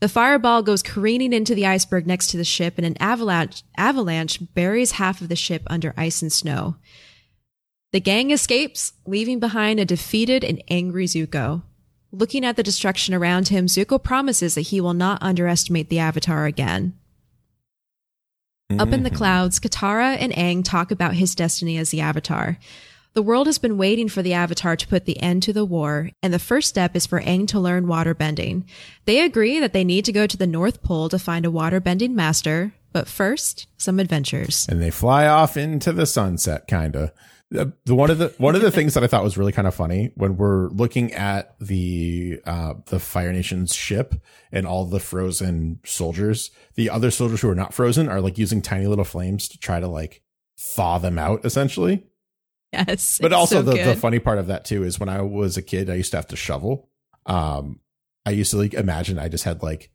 The 0.00 0.08
fireball 0.08 0.62
goes 0.62 0.82
careening 0.82 1.34
into 1.34 1.54
the 1.54 1.66
iceberg 1.66 2.06
next 2.06 2.28
to 2.28 2.38
the 2.38 2.44
ship 2.44 2.78
and 2.78 2.86
an 2.86 2.96
avalanche, 2.98 3.62
avalanche 3.76 4.40
buries 4.54 4.92
half 4.92 5.20
of 5.20 5.28
the 5.28 5.36
ship 5.36 5.64
under 5.66 5.92
ice 5.98 6.22
and 6.22 6.32
snow. 6.32 6.76
The 7.92 8.00
gang 8.00 8.30
escapes, 8.30 8.94
leaving 9.04 9.38
behind 9.38 9.80
a 9.80 9.84
defeated 9.84 10.42
and 10.42 10.62
angry 10.70 11.04
Zuko. 11.04 11.62
Looking 12.12 12.42
at 12.42 12.56
the 12.56 12.62
destruction 12.62 13.12
around 13.12 13.48
him, 13.48 13.66
Zuko 13.66 14.02
promises 14.02 14.54
that 14.54 14.62
he 14.62 14.80
will 14.80 14.94
not 14.94 15.22
underestimate 15.22 15.90
the 15.90 15.98
Avatar 15.98 16.46
again. 16.46 16.94
Up 18.78 18.92
in 18.92 19.02
the 19.02 19.10
mm-hmm. 19.10 19.16
clouds, 19.18 19.60
Katara 19.60 20.16
and 20.18 20.32
Aang 20.32 20.64
talk 20.64 20.90
about 20.90 21.16
his 21.16 21.34
destiny 21.34 21.76
as 21.76 21.90
the 21.90 22.00
Avatar. 22.00 22.56
The 23.12 23.22
world 23.22 23.46
has 23.46 23.58
been 23.58 23.76
waiting 23.76 24.08
for 24.08 24.22
the 24.22 24.34
Avatar 24.34 24.76
to 24.76 24.86
put 24.86 25.04
the 25.04 25.20
end 25.20 25.42
to 25.42 25.52
the 25.52 25.64
war, 25.64 26.10
and 26.22 26.32
the 26.32 26.38
first 26.38 26.68
step 26.68 26.94
is 26.94 27.06
for 27.06 27.20
Aang 27.20 27.48
to 27.48 27.58
learn 27.58 27.86
waterbending. 27.86 28.64
They 29.04 29.20
agree 29.20 29.58
that 29.58 29.72
they 29.72 29.82
need 29.82 30.04
to 30.04 30.12
go 30.12 30.28
to 30.28 30.36
the 30.36 30.46
North 30.46 30.82
Pole 30.84 31.08
to 31.08 31.18
find 31.18 31.44
a 31.44 31.50
waterbending 31.50 32.12
master, 32.12 32.72
but 32.92 33.08
first, 33.08 33.66
some 33.76 33.98
adventures. 33.98 34.66
and 34.68 34.80
they 34.80 34.90
fly 34.90 35.26
off 35.26 35.56
into 35.56 35.92
the 35.92 36.06
sunset 36.06 36.68
kind 36.68 36.94
of 36.94 37.10
the, 37.50 37.72
the 37.84 37.96
one 37.96 38.10
of 38.10 38.18
the 38.18 38.32
one 38.38 38.54
of 38.54 38.62
the 38.62 38.70
things 38.76 38.94
that 38.94 39.02
i 39.02 39.08
thought 39.08 39.24
was 39.24 39.36
really 39.36 39.50
kind 39.52 39.66
of 39.66 39.74
funny 39.74 40.12
when 40.14 40.36
we're 40.36 40.68
looking 40.68 41.12
at 41.14 41.56
the 41.58 42.40
uh 42.46 42.74
the 42.86 43.00
fire 43.00 43.32
nation's 43.32 43.74
ship 43.74 44.14
and 44.52 44.66
all 44.68 44.84
the 44.84 45.00
frozen 45.00 45.80
soldiers 45.84 46.50
the 46.76 46.88
other 46.90 47.10
soldiers 47.10 47.40
who 47.40 47.48
are 47.50 47.54
not 47.56 47.74
frozen 47.74 48.08
are 48.08 48.20
like 48.20 48.38
using 48.38 48.62
tiny 48.62 48.86
little 48.86 49.04
flames 49.04 49.48
to 49.48 49.58
try 49.58 49.80
to 49.80 49.88
like 49.88 50.22
thaw 50.58 50.98
them 50.98 51.18
out 51.18 51.44
essentially 51.44 52.04
Yes. 52.86 53.18
but 53.20 53.32
also 53.32 53.56
so 53.56 53.62
the, 53.62 53.82
the 53.82 53.96
funny 53.96 54.18
part 54.20 54.38
of 54.38 54.46
that 54.46 54.64
too 54.64 54.84
is 54.84 55.00
when 55.00 55.08
i 55.08 55.20
was 55.22 55.56
a 55.56 55.62
kid 55.62 55.90
i 55.90 55.94
used 55.94 56.12
to 56.12 56.16
have 56.18 56.28
to 56.28 56.36
shovel 56.36 56.88
um 57.26 57.80
i 58.24 58.30
used 58.30 58.52
to 58.52 58.58
like 58.58 58.74
imagine 58.74 59.18
i 59.18 59.28
just 59.28 59.44
had 59.44 59.62
like 59.62 59.90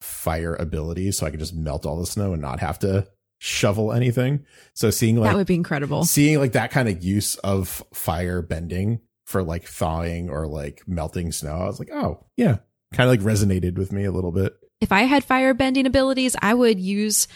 fire 0.00 0.54
abilities 0.54 1.18
so 1.18 1.26
i 1.26 1.30
could 1.30 1.40
just 1.40 1.54
melt 1.54 1.84
all 1.86 1.98
the 1.98 2.06
snow 2.06 2.32
and 2.32 2.40
not 2.40 2.60
have 2.60 2.78
to 2.78 3.06
shovel 3.38 3.92
anything 3.92 4.44
so 4.74 4.90
seeing 4.90 5.16
like 5.16 5.30
that 5.30 5.36
would 5.36 5.46
be 5.46 5.54
incredible. 5.54 6.04
seeing 6.04 6.38
like 6.38 6.52
that 6.52 6.70
kind 6.70 6.88
of 6.88 7.02
use 7.02 7.34
of 7.38 7.82
fire 7.92 8.40
bending 8.42 9.00
for 9.26 9.42
like 9.42 9.64
thawing 9.64 10.30
or 10.30 10.46
like 10.46 10.82
melting 10.86 11.32
snow 11.32 11.54
i 11.56 11.64
was 11.66 11.78
like 11.80 11.90
oh 11.92 12.24
yeah 12.36 12.56
kind 12.92 13.10
of 13.10 13.16
like 13.16 13.20
resonated 13.20 13.76
with 13.76 13.90
me 13.92 14.04
a 14.04 14.12
little 14.12 14.30
bit 14.32 14.54
If 14.80 14.92
I 14.92 15.02
had 15.02 15.24
fire 15.24 15.52
bending 15.54 15.84
abilities, 15.86 16.36
I 16.40 16.54
would 16.54 16.78
use 16.78 17.26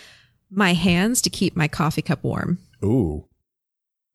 my 0.50 0.72
hands 0.72 1.20
to 1.22 1.30
keep 1.30 1.56
my 1.56 1.66
coffee 1.66 2.02
cup 2.02 2.22
warm. 2.22 2.58
ooh 2.84 3.27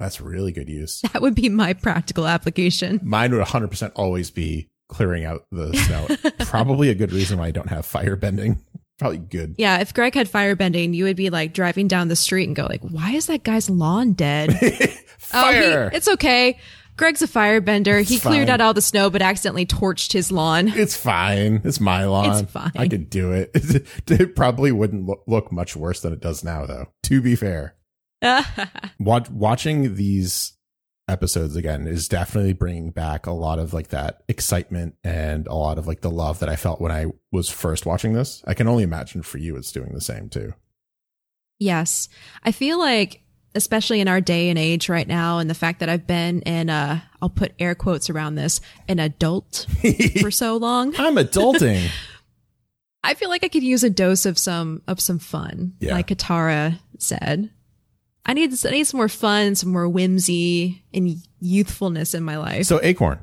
that's 0.03 0.21
really 0.21 0.51
good 0.51 0.69
use 0.69 1.01
That 1.13 1.21
would 1.21 1.35
be 1.35 1.49
my 1.49 1.73
practical 1.73 2.27
application. 2.27 2.99
mine 3.03 3.31
would 3.31 3.45
100% 3.45 3.91
always 3.95 4.29
be 4.31 4.69
clearing 4.89 5.25
out 5.25 5.45
the 5.51 5.73
snow 5.73 6.07
probably 6.45 6.89
a 6.89 6.95
good 6.95 7.11
reason 7.11 7.39
why 7.39 7.47
i 7.47 7.51
don't 7.51 7.69
have 7.69 7.85
fire 7.85 8.15
bending 8.15 8.61
probably 8.99 9.17
good 9.17 9.55
Yeah, 9.57 9.79
if 9.79 9.93
Greg 9.93 10.13
had 10.13 10.29
fire 10.29 10.55
bending, 10.55 10.93
you 10.93 11.05
would 11.05 11.15
be 11.17 11.29
like 11.31 11.53
driving 11.53 11.87
down 11.87 12.07
the 12.09 12.15
street 12.15 12.45
and 12.47 12.55
go 12.55 12.67
like, 12.69 12.81
"Why 12.83 13.11
is 13.13 13.25
that 13.25 13.43
guy's 13.43 13.69
lawn 13.69 14.13
dead?" 14.13 14.53
fire 15.17 15.85
Oh, 15.87 15.89
he, 15.89 15.97
it's 15.97 16.07
okay. 16.07 16.59
Greg's 16.95 17.23
a 17.23 17.27
firebender. 17.27 18.03
He 18.03 18.15
It's 18.15 18.23
cleared 18.23 18.49
out 18.51 18.61
all 18.61 18.73
the 18.75 18.83
snow, 18.83 19.09
but 19.09 19.23
accidentally 19.23 19.65
torched 19.65 20.13
his 20.13 20.31
lawn. 20.31 20.67
It's 20.67 20.95
fine. 20.95 21.61
It's 21.63 21.79
my 21.81 22.05
lawn. 22.05 22.43
It's 22.43 22.51
fine. 22.51 22.71
I 22.75 22.87
could 22.87 23.09
do 23.09 23.31
it. 23.33 23.49
It 24.07 24.35
probably 24.35 24.71
wouldn't 24.71 25.09
look 25.27 25.51
much 25.51 25.75
worse 25.75 25.99
than 26.01 26.13
it 26.13 26.21
does 26.21 26.43
now, 26.43 26.65
though. 26.67 26.87
To 27.03 27.19
be 27.19 27.35
fair, 27.35 27.75
Watch, 28.99 29.29
watching 29.29 29.95
these 29.95 30.53
episodes 31.09 31.55
again 31.57 31.85
is 31.85 32.07
definitely 32.07 32.53
bringing 32.53 32.89
back 32.89 33.25
a 33.27 33.31
lot 33.31 33.59
of 33.59 33.73
like 33.73 33.89
that 33.89 34.23
excitement 34.29 34.95
and 35.03 35.47
a 35.47 35.53
lot 35.53 35.77
of 35.77 35.85
like 35.85 35.99
the 36.01 36.09
love 36.09 36.39
that 36.39 36.47
I 36.49 36.55
felt 36.55 36.79
when 36.79 36.91
I 36.93 37.07
was 37.31 37.49
first 37.49 37.85
watching 37.85 38.13
this. 38.13 38.41
I 38.47 38.53
can 38.53 38.67
only 38.67 38.83
imagine 38.83 39.21
for 39.21 39.37
you, 39.37 39.57
it's 39.57 39.71
doing 39.71 39.93
the 39.93 40.01
same 40.01 40.29
too. 40.29 40.53
yes, 41.59 42.09
I 42.43 42.51
feel 42.51 42.79
like, 42.79 43.21
especially 43.55 43.99
in 44.01 44.07
our 44.07 44.19
day 44.21 44.49
and 44.49 44.57
age 44.57 44.89
right 44.89 45.07
now, 45.07 45.39
and 45.39 45.49
the 45.49 45.53
fact 45.55 45.79
that 45.81 45.89
I've 45.89 46.07
been 46.07 46.41
in 46.41 46.69
a, 46.69 47.03
I'll 47.21 47.29
put 47.29 47.53
air 47.59 47.75
quotes 47.75 48.09
around 48.09 48.35
this, 48.35 48.61
an 48.87 48.99
adult 48.99 49.67
for 50.21 50.31
so 50.31 50.57
long, 50.57 50.93
I'm 50.97 51.15
adulting. 51.15 51.87
I 53.05 53.13
feel 53.15 53.27
like 53.29 53.43
I 53.43 53.49
could 53.49 53.63
use 53.63 53.83
a 53.83 53.89
dose 53.89 54.25
of 54.25 54.37
some 54.37 54.81
of 54.87 54.99
some 55.01 55.19
fun, 55.19 55.73
Yeah. 55.81 55.93
like 55.93 56.07
Katara 56.07 56.79
said. 56.97 57.49
I 58.25 58.33
need 58.33 58.53
I 58.65 58.69
need 58.71 58.85
some 58.85 58.97
more 58.97 59.09
fun, 59.09 59.55
some 59.55 59.71
more 59.71 59.87
whimsy 59.87 60.83
and 60.93 61.17
youthfulness 61.39 62.13
in 62.13 62.23
my 62.23 62.37
life. 62.37 62.65
so, 62.65 62.79
Acorn, 62.81 63.19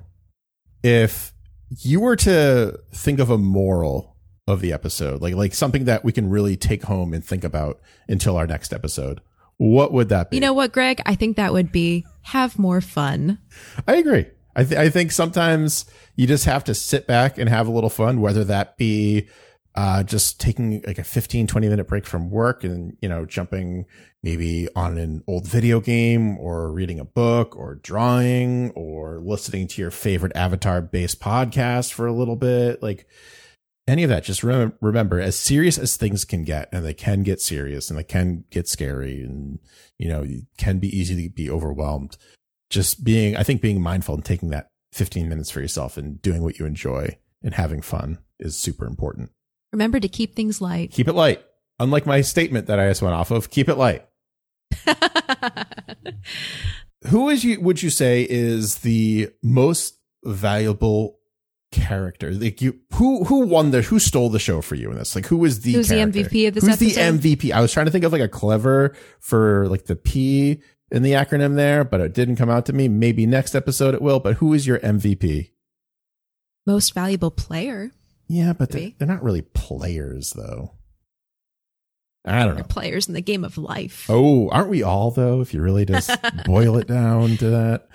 if 0.83 1.33
you 1.79 2.01
were 2.01 2.17
to 2.17 2.79
think 2.93 3.19
of 3.19 3.31
a 3.31 3.39
moral 3.39 4.17
of 4.47 4.61
the 4.61 4.73
episode, 4.73 5.23
like 5.23 5.35
like 5.35 5.55
something 5.55 5.85
that 5.85 6.05
we 6.05 6.13
can 6.13 6.29
really 6.29 6.57
take 6.57 6.83
home 6.85 7.15
and 7.15 7.25
think 7.25 7.45
about 7.45 7.81
until 8.09 8.37
our 8.37 8.47
next 8.47 8.73
episode, 8.73 9.21
what 9.57 9.93
would 9.93 10.09
that 10.11 10.31
be? 10.31 10.37
you 10.37 10.41
know 10.41 10.53
what, 10.53 10.73
Greg? 10.73 11.01
I 11.07 11.15
think 11.15 11.37
that 11.37 11.53
would 11.53 11.73
be 11.73 12.07
have 12.23 12.59
more 12.59 12.81
fun. 12.81 13.39
I 13.87 13.97
agree. 13.97 14.27
I, 14.57 14.65
th- 14.65 14.79
I 14.79 14.91
think 14.91 15.13
sometimes 15.13 15.87
you 16.17 16.27
just 16.27 16.45
have 16.45 16.65
to 16.65 16.75
sit 16.75 17.07
back 17.07 17.39
and 17.39 17.49
have 17.49 17.69
a 17.69 17.71
little 17.71 17.89
fun, 17.89 18.21
whether 18.21 18.43
that 18.45 18.77
be 18.77 19.29
uh, 19.75 20.03
just 20.03 20.41
taking 20.41 20.83
like 20.87 20.99
a 20.99 21.05
15, 21.05 21.47
20 21.47 21.69
minute 21.69 21.87
break 21.87 22.07
from 22.07 22.31
work 22.31 22.65
and, 22.65 22.97
you 23.01 23.09
know, 23.09 23.25
jumping 23.25 23.87
maybe 24.23 24.69
on 24.75 24.99
an 24.99 25.23
old 25.27 25.47
video 25.47 25.81
game 25.81 26.37
or 26.39 26.73
reading 26.73 26.99
a 26.99 27.05
book 27.05 27.57
or 27.57 27.77
drawing 27.77 28.71
or 28.71 29.21
listening 29.21 29.67
to 29.69 29.81
your 29.81 29.91
favorite 29.91 30.35
avatar 30.35 30.83
based 30.83 31.21
podcast 31.21 31.93
for 31.93 32.07
a 32.07 32.13
little 32.13 32.37
bit. 32.37 32.83
Like 32.83 33.07
any 33.87 34.03
of 34.03 34.11
that, 34.11 34.25
just 34.25 34.43
remember, 34.43 34.77
remember 34.81 35.21
as 35.21 35.39
serious 35.39 35.79
as 35.79 35.97
things 35.97 36.25
can 36.25 36.45
get 36.45 36.69
and 36.73 36.85
they 36.85 36.95
can 36.95 37.23
get 37.23 37.41
serious 37.41 37.91
and 37.91 37.99
they 37.99 38.05
can 38.05 38.45
get 38.51 38.69
scary 38.69 39.23
and, 39.23 39.61
you 39.99 40.09
know, 40.09 40.23
it 40.23 40.47
can 40.59 40.79
be 40.79 40.97
easy 40.97 41.23
to 41.23 41.33
be 41.33 41.49
overwhelmed 41.49 42.17
just 42.71 43.05
being 43.05 43.37
i 43.37 43.43
think 43.43 43.61
being 43.61 43.83
mindful 43.83 44.15
and 44.15 44.25
taking 44.25 44.49
that 44.51 44.69
15 44.93 45.29
minutes 45.29 45.51
for 45.51 45.61
yourself 45.61 45.97
and 45.97 46.23
doing 46.23 46.43
what 46.43 46.59
you 46.59 46.65
enjoy 46.65 47.17
and 47.43 47.55
having 47.55 47.83
fun 47.83 48.19
is 48.39 48.57
super 48.57 48.87
important 48.87 49.31
Remember 49.73 50.01
to 50.01 50.09
keep 50.09 50.35
things 50.35 50.61
light. 50.61 50.91
keep 50.93 51.09
it 51.09 51.15
light 51.15 51.43
unlike 51.79 52.05
my 52.07 52.21
statement 52.21 52.67
that 52.67 52.79
i 52.79 52.89
just 52.89 53.01
went 53.03 53.15
off 53.15 53.31
of 53.31 53.49
keep 53.51 53.69
it 53.69 53.77
light 53.77 54.07
who 57.09 57.29
is 57.29 57.45
you 57.45 57.61
would 57.61 57.83
you 57.83 57.91
say 57.91 58.27
is 58.29 58.79
the 58.79 59.29
most 59.43 59.97
valuable 60.25 61.19
character 61.73 62.33
like 62.33 62.61
you 62.61 62.79
who 62.95 63.25
who 63.25 63.47
won 63.47 63.71
the 63.71 63.81
who 63.83 63.99
stole 64.01 64.29
the 64.29 64.39
show 64.41 64.61
for 64.61 64.75
you 64.75 64.91
in 64.91 64.99
this 64.99 65.15
like 65.15 65.27
who 65.27 65.37
was 65.37 65.61
the 65.61 65.73
Who's 65.75 65.89
the? 65.89 65.95
MVP 65.97 66.49
of 66.49 66.55
this 66.55 66.65
who's 66.67 66.83
episode? 66.83 67.21
the 67.21 67.37
mvp 67.37 67.53
i 67.53 67.61
was 67.61 67.73
trying 67.73 67.87
to 67.87 67.93
think 67.93 68.05
of 68.05 68.13
like 68.13 68.21
a 68.21 68.29
clever 68.29 68.95
for 69.21 69.69
like 69.69 69.85
the 69.87 69.95
p 69.97 70.61
in 70.91 71.03
the 71.05 71.13
acronym 71.13 71.55
there 71.55 71.85
but 71.85 72.01
it 72.01 72.13
didn't 72.13 72.35
come 72.37 72.51
out 72.51 72.67
to 72.67 72.73
me 72.73 72.89
maybe 72.89 73.25
next 73.25 73.55
episode 73.55 73.95
it 73.95 74.03
will 74.03 74.19
but 74.19 74.35
who 74.37 74.53
is 74.53 74.67
your 74.67 74.81
mvp 74.81 75.51
Most 76.67 76.93
valuable 76.93 77.31
player. 77.31 77.93
Yeah 78.31 78.53
but 78.53 78.71
they're, 78.71 78.93
they're 78.99 79.09
not 79.09 79.23
really 79.23 79.43
players 79.43 80.33
though 80.33 80.73
i 82.25 82.41
don't 82.41 82.49
know 82.51 82.55
They're 82.57 82.65
players 82.65 83.09
in 83.09 83.15
the 83.15 83.21
game 83.23 83.45
of 83.45 83.57
life. 83.59 84.07
oh 84.09 84.49
aren't 84.51 84.69
we 84.71 84.83
all 84.83 85.11
though 85.11 85.41
if 85.41 85.53
you 85.55 85.61
really 85.63 85.85
just 85.85 86.11
boil 86.45 86.77
it 86.77 86.87
down 86.87 87.37
to 87.39 87.51
that 87.51 87.89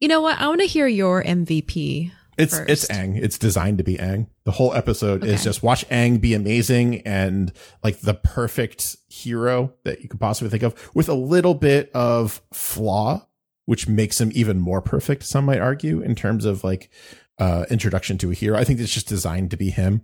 You 0.00 0.08
know 0.08 0.20
what? 0.22 0.38
I 0.40 0.48
want 0.48 0.60
to 0.62 0.66
hear 0.66 0.86
your 0.86 1.22
MVP. 1.22 2.10
It's 2.38 2.56
first. 2.56 2.70
it's 2.70 2.86
Aang. 2.88 3.20
It's 3.22 3.36
designed 3.36 3.76
to 3.78 3.84
be 3.84 3.96
Aang. 3.98 4.28
The 4.44 4.50
whole 4.52 4.72
episode 4.72 5.24
is 5.24 5.44
just 5.44 5.62
watch 5.62 5.86
Aang 5.90 6.20
be 6.22 6.32
amazing 6.32 7.02
and 7.06 7.52
like 7.84 8.00
the 8.00 8.14
perfect 8.14 8.96
hero 9.08 9.74
that 9.84 10.00
you 10.00 10.08
could 10.08 10.18
possibly 10.18 10.48
think 10.48 10.62
of 10.62 10.74
with 10.94 11.10
a 11.10 11.14
little 11.14 11.52
bit 11.54 11.90
of 11.92 12.40
flaw, 12.50 13.26
which 13.70 13.86
makes 13.86 14.20
him 14.20 14.32
even 14.34 14.58
more 14.58 14.82
perfect, 14.82 15.22
some 15.22 15.44
might 15.44 15.60
argue, 15.60 16.00
in 16.00 16.16
terms 16.16 16.44
of 16.44 16.64
like 16.64 16.90
uh 17.38 17.64
introduction 17.70 18.18
to 18.18 18.32
a 18.32 18.34
hero. 18.34 18.58
I 18.58 18.64
think 18.64 18.80
it's 18.80 18.92
just 18.92 19.06
designed 19.06 19.52
to 19.52 19.56
be 19.56 19.70
him. 19.70 20.02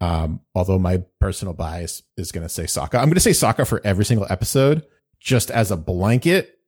Um, 0.00 0.40
although 0.54 0.78
my 0.78 1.02
personal 1.20 1.52
bias 1.52 2.02
is 2.16 2.32
gonna 2.32 2.48
say 2.48 2.64
Sokka. 2.64 2.98
I'm 2.98 3.10
gonna 3.10 3.20
say 3.20 3.32
Sokka 3.32 3.66
for 3.66 3.82
every 3.84 4.06
single 4.06 4.26
episode, 4.30 4.86
just 5.20 5.50
as 5.50 5.70
a 5.70 5.76
blanket 5.76 6.58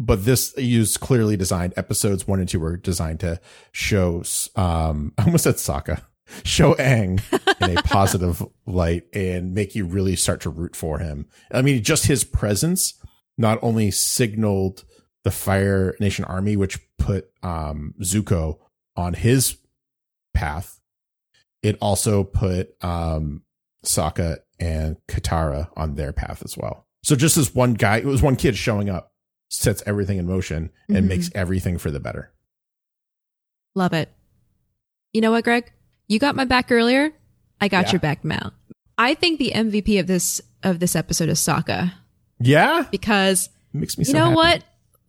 but 0.00 0.24
this 0.24 0.52
used 0.56 0.98
clearly 0.98 1.36
designed 1.36 1.72
episodes 1.76 2.26
one 2.26 2.40
and 2.40 2.48
two 2.48 2.58
were 2.58 2.76
designed 2.76 3.20
to 3.20 3.40
show 3.70 4.24
um 4.56 5.12
i 5.18 5.24
almost 5.24 5.44
said 5.44 5.54
Sokka 5.54 6.02
show 6.44 6.74
Aang 6.74 7.20
in 7.60 7.78
a 7.78 7.82
positive 7.82 8.44
light 8.66 9.04
and 9.12 9.54
make 9.54 9.74
you 9.74 9.84
really 9.84 10.16
start 10.16 10.40
to 10.42 10.50
root 10.50 10.74
for 10.74 10.98
him. 10.98 11.26
I 11.52 11.62
mean, 11.62 11.82
just 11.82 12.06
his 12.06 12.24
presence 12.24 12.94
not 13.36 13.58
only 13.62 13.90
signaled 13.90 14.84
the 15.24 15.30
Fire 15.30 15.96
Nation 16.00 16.24
army, 16.24 16.56
which 16.56 16.78
put 16.98 17.28
um, 17.42 17.94
Zuko 18.02 18.58
on 18.96 19.14
his 19.14 19.56
path, 20.34 20.80
it 21.62 21.76
also 21.80 22.24
put 22.24 22.74
um, 22.84 23.42
Sokka 23.84 24.38
and 24.60 24.96
Katara 25.08 25.68
on 25.76 25.94
their 25.96 26.12
path 26.12 26.42
as 26.44 26.56
well. 26.56 26.86
So 27.02 27.16
just 27.16 27.36
as 27.36 27.54
one 27.54 27.74
guy, 27.74 27.98
it 27.98 28.04
was 28.04 28.22
one 28.22 28.36
kid 28.36 28.56
showing 28.56 28.88
up, 28.88 29.12
sets 29.50 29.82
everything 29.86 30.18
in 30.18 30.26
motion 30.26 30.70
and 30.88 31.04
Mhm. 31.04 31.08
makes 31.08 31.30
everything 31.34 31.78
for 31.78 31.90
the 31.90 32.00
better. 32.00 32.32
Love 33.74 33.92
it. 33.92 34.10
You 35.12 35.20
know 35.20 35.30
what, 35.30 35.44
Greg? 35.44 35.72
You 36.08 36.18
got 36.18 36.36
my 36.36 36.44
back 36.44 36.70
earlier. 36.70 37.12
I 37.60 37.68
got 37.68 37.86
Yeah. 37.86 37.92
your 37.92 38.00
back 38.00 38.24
now. 38.24 38.52
I 38.98 39.14
think 39.14 39.38
the 39.38 39.52
MVP 39.54 39.98
of 39.98 40.06
this 40.06 40.40
of 40.62 40.80
this 40.80 40.96
episode 40.96 41.28
is 41.28 41.38
Sokka 41.40 41.92
Yeah, 42.40 42.86
because 42.90 43.46
it 43.74 43.78
makes 43.78 43.98
me. 43.98 44.02
you 44.02 44.12
so 44.12 44.18
know 44.18 44.24
happy. 44.26 44.34
what? 44.36 44.64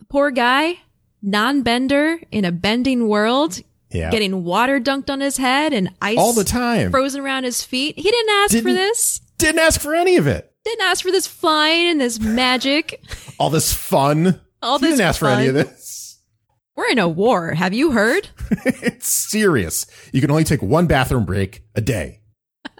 Poor 0.08 0.30
guy, 0.30 0.74
non-bender 1.22 2.20
in 2.30 2.44
a 2.44 2.52
bending 2.52 3.08
world, 3.08 3.60
Yeah, 3.90 4.10
getting 4.10 4.44
water 4.44 4.80
dunked 4.80 5.10
on 5.10 5.20
his 5.20 5.36
head 5.36 5.72
and 5.72 5.90
ice 6.00 6.18
all 6.18 6.32
the 6.32 6.44
time. 6.44 6.90
frozen 6.90 7.20
around 7.20 7.44
his 7.44 7.62
feet. 7.62 7.96
He 7.96 8.10
didn't 8.10 8.30
ask 8.30 8.50
for 8.52 8.56
Didn't- 8.62 8.74
this. 8.76 9.20
Didn't 9.38 9.58
ask 9.60 9.80
for 9.80 9.94
any 9.94 10.16
of 10.16 10.26
it. 10.26 10.50
Didn't 10.64 10.86
ask 10.86 11.02
for 11.04 11.10
this 11.12 11.26
flying 11.26 11.90
and 11.90 12.00
this 12.00 12.18
magic. 12.18 13.00
All 13.38 13.50
this 13.50 13.72
fun. 13.72 14.40
All 14.62 14.78
He 14.78 14.86
this 14.86 14.96
didn't 14.96 15.08
ask 15.08 15.18
for 15.20 15.28
any 15.28 15.46
of 15.48 15.54
fun. 15.56 15.64
this. 15.66 16.18
We're 16.76 16.88
in 16.90 16.98
a 16.98 17.08
war. 17.08 17.52
Have 17.52 17.72
you 17.74 17.92
heard? 17.92 18.28
it's 18.64 19.08
serious. 19.08 19.86
You 20.12 20.20
can 20.20 20.30
only 20.30 20.44
take 20.44 20.62
one 20.62 20.86
bathroom 20.86 21.24
break 21.24 21.62
a 21.74 21.80
day. 21.80 22.20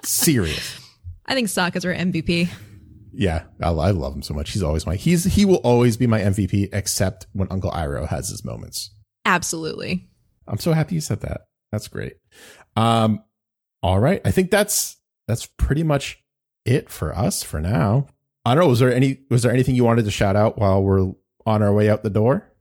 Serious. 0.03 0.79
I 1.27 1.35
think 1.35 1.49
Sokka's 1.49 1.85
our 1.85 1.93
MVP. 1.95 2.49
Yeah, 3.19 3.45
I, 3.63 3.69
I 3.71 3.91
love 3.93 4.15
him 4.15 4.23
so 4.23 4.35
much. 4.35 4.53
He's 4.53 4.63
always 4.63 4.87
my. 4.87 4.97
He's 4.97 5.25
he 5.25 5.45
will 5.45 5.57
always 5.57 5.97
be 5.97 6.07
my 6.07 6.21
MVP, 6.21 6.69
except 6.73 7.27
when 7.33 7.49
Uncle 7.51 7.71
Iroh 7.71 8.07
has 8.09 8.29
his 8.29 8.45
moments. 8.45 8.91
Absolutely. 9.25 10.09
I'm 10.47 10.59
so 10.59 10.73
happy 10.73 10.95
you 10.95 11.01
said 11.01 11.21
that. 11.23 11.43
That's 11.73 11.89
great. 11.89 12.15
Um, 12.77 13.23
all 13.83 13.99
right. 13.99 14.21
I 14.25 14.31
think 14.31 14.51
that's 14.51 14.97
that's 15.27 15.47
pretty 15.59 15.83
much 15.83 16.23
it 16.65 16.91
for 16.91 17.17
us 17.17 17.43
for 17.43 17.61
now. 17.61 18.07
I 18.45 18.55
don't 18.55 18.65
know. 18.65 18.69
Was 18.71 18.79
there 18.81 18.95
any 18.95 19.21
was 19.31 19.43
there 19.43 19.53
anything 19.53 19.75
you 19.77 19.85
wanted 19.85 20.05
to 20.05 20.11
shout 20.11 20.37
out 20.37 20.59
while 20.59 20.83
we're 20.83 21.13
on 21.47 21.63
our 21.63 21.73
way 21.73 21.89
out 21.89 22.03
the 22.03 22.11
door? 22.11 22.53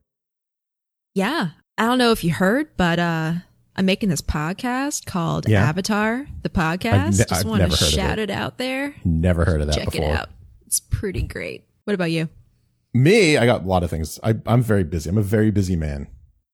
Yeah. 1.14 1.50
I 1.78 1.86
don't 1.86 1.98
know 1.98 2.12
if 2.12 2.24
you 2.24 2.32
heard, 2.34 2.70
but 2.78 2.98
uh 3.00 3.34
I'm 3.78 3.86
making 3.86 4.08
this 4.10 4.22
podcast 4.22 5.06
called 5.06 5.50
Yeah. 5.50 5.64
Avatar, 5.68 6.26
the 6.44 6.50
podcast. 6.50 6.94
I've 6.94 7.12
ne- 7.12 7.18
Just 7.18 7.34
I've 7.34 7.46
want 7.46 7.62
to 7.62 7.68
never 7.68 7.76
heard 7.76 7.88
of 7.88 7.94
shout 7.94 8.20
it. 8.20 8.30
it. 8.30 8.34
out 8.34 8.58
there. 8.58 8.96
Never 9.04 9.44
heard 9.44 9.60
of 9.62 9.68
that 9.68 9.76
Check 9.76 9.92
before. 9.92 10.06
it 10.10 10.12
out. 10.18 10.30
It's 10.66 10.80
pretty 10.80 11.24
great. 11.24 11.66
What 11.84 11.94
about 11.94 12.12
you? 12.12 12.30
Me, 12.94 13.38
I 13.38 13.46
got 13.46 13.64
a 13.64 13.68
lot 13.68 13.84
of 13.84 13.90
things. 13.90 14.20
I, 14.24 14.36
I'm 14.46 14.62
very 14.62 14.84
busy. 14.84 15.10
I'm 15.10 15.18
a 15.18 15.22
very 15.22 15.52
busy 15.52 15.76
man, 15.76 16.08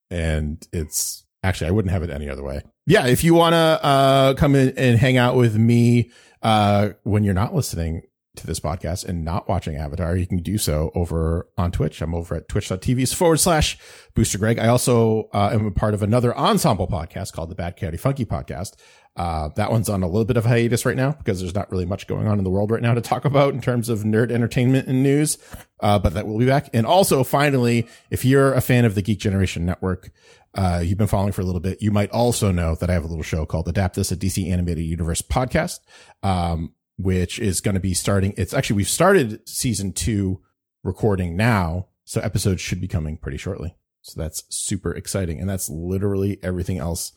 and 0.10 0.68
it's 0.74 1.24
actually 1.44 1.68
I 1.68 1.72
wouldn't 1.72 1.92
have 1.92 2.04
it 2.04 2.10
any 2.10 2.30
other 2.30 2.44
way. 2.44 2.62
Yeah, 2.88 3.08
if 3.08 3.24
you 3.24 3.34
want 3.34 3.54
to 3.54 3.86
uh, 3.86 4.34
come 4.34 4.56
in 4.56 4.74
and 4.78 4.98
hang 4.98 5.18
out 5.18 5.36
with 5.36 5.56
me 5.56 6.12
uh, 6.42 6.90
when 7.04 7.24
you're 7.24 7.34
not 7.34 7.54
listening 7.54 8.02
to 8.36 8.48
this 8.48 8.60
podcast 8.60 9.06
and 9.06 9.26
not 9.26 9.50
watching 9.50 9.76
Avatar, 9.76 10.16
you 10.16 10.26
can 10.26 10.38
do 10.38 10.58
so 10.58 10.92
over 10.96 11.48
on 11.58 11.72
Twitch. 11.72 12.02
I'm 12.02 12.16
over 12.16 12.36
at 12.36 12.48
twitch.tv 12.48 13.14
forward 13.14 13.40
slash 13.40 13.78
Booster 14.16 14.38
Greg. 14.38 14.58
I 14.58 14.68
also 14.68 15.30
uh, 15.34 15.50
am 15.52 15.66
a 15.66 15.72
part 15.72 15.94
of 15.94 16.02
another 16.02 16.36
ensemble 16.38 16.88
podcast 16.88 17.34
called 17.34 17.50
the 17.50 17.56
Bad 17.56 17.78
Coyote 17.78 17.98
Funky 17.98 18.26
Podcast. 18.26 18.76
Uh, 19.18 19.50
that 19.58 19.70
one's 19.72 19.90
on 19.90 20.04
a 20.04 20.08
little 20.08 20.24
bit 20.24 20.38
of 20.38 20.46
hiatus 20.46 20.86
right 20.86 20.96
now 20.96 21.12
because 21.12 21.42
there's 21.42 21.54
not 21.54 21.70
really 21.70 21.86
much 21.86 22.08
going 22.08 22.28
on 22.28 22.38
in 22.38 22.46
the 22.46 22.50
world 22.50 22.72
right 22.72 22.82
now 22.82 22.94
to 22.94 23.02
talk 23.02 23.26
about 23.26 23.54
in 23.54 23.60
terms 23.60 23.90
of 23.90 24.00
nerd 24.00 24.32
entertainment 24.32 24.88
and 24.88 25.04
news. 25.04 25.38
Uh, 25.82 26.00
but 26.00 26.14
that 26.14 26.26
will 26.26 26.38
be 26.38 26.46
back. 26.46 26.70
And 26.74 26.86
also, 26.86 27.24
finally, 27.26 27.88
if 28.10 28.24
you're 28.24 28.54
a 28.54 28.62
fan 28.62 28.86
of 28.86 28.96
the 28.96 29.02
Geek 29.02 29.20
Generation 29.20 29.66
Network, 29.66 30.12
uh, 30.56 30.82
you've 30.84 30.98
been 30.98 31.08
following 31.08 31.34
for 31.34 31.42
a 31.42 31.46
little 31.46 31.60
bit, 31.60 31.82
you 31.82 31.92
might 31.92 32.12
also 32.12 32.52
know 32.52 32.76
that 32.76 32.90
I 32.90 32.94
have 32.94 33.04
a 33.04 33.08
little 33.08 33.24
show 33.24 33.46
called 33.46 33.68
Adapt 33.68 33.96
This, 33.96 34.12
a 34.12 34.18
DC 34.18 34.50
Animated 34.50 34.86
Universe 34.86 35.22
podcast, 35.22 35.80
um, 36.24 36.74
which 37.02 37.40
is 37.40 37.62
going 37.62 37.76
to 37.76 37.82
be 37.82 37.94
starting. 37.94 38.34
It's 38.38 38.54
actually, 38.54 38.78
we've 38.78 38.90
started 38.90 39.48
season 39.48 39.94
two 39.94 40.42
recording 40.84 41.36
now. 41.36 41.88
So 42.04 42.20
episodes 42.22 42.62
should 42.62 42.82
be 42.82 42.88
coming 42.88 43.18
pretty 43.18 43.38
shortly. 43.38 43.76
So 44.02 44.20
that's 44.20 44.44
super 44.50 44.92
exciting. 44.92 45.40
And 45.40 45.50
that's 45.50 45.70
literally 45.70 46.40
everything 46.44 46.78
else 46.78 47.14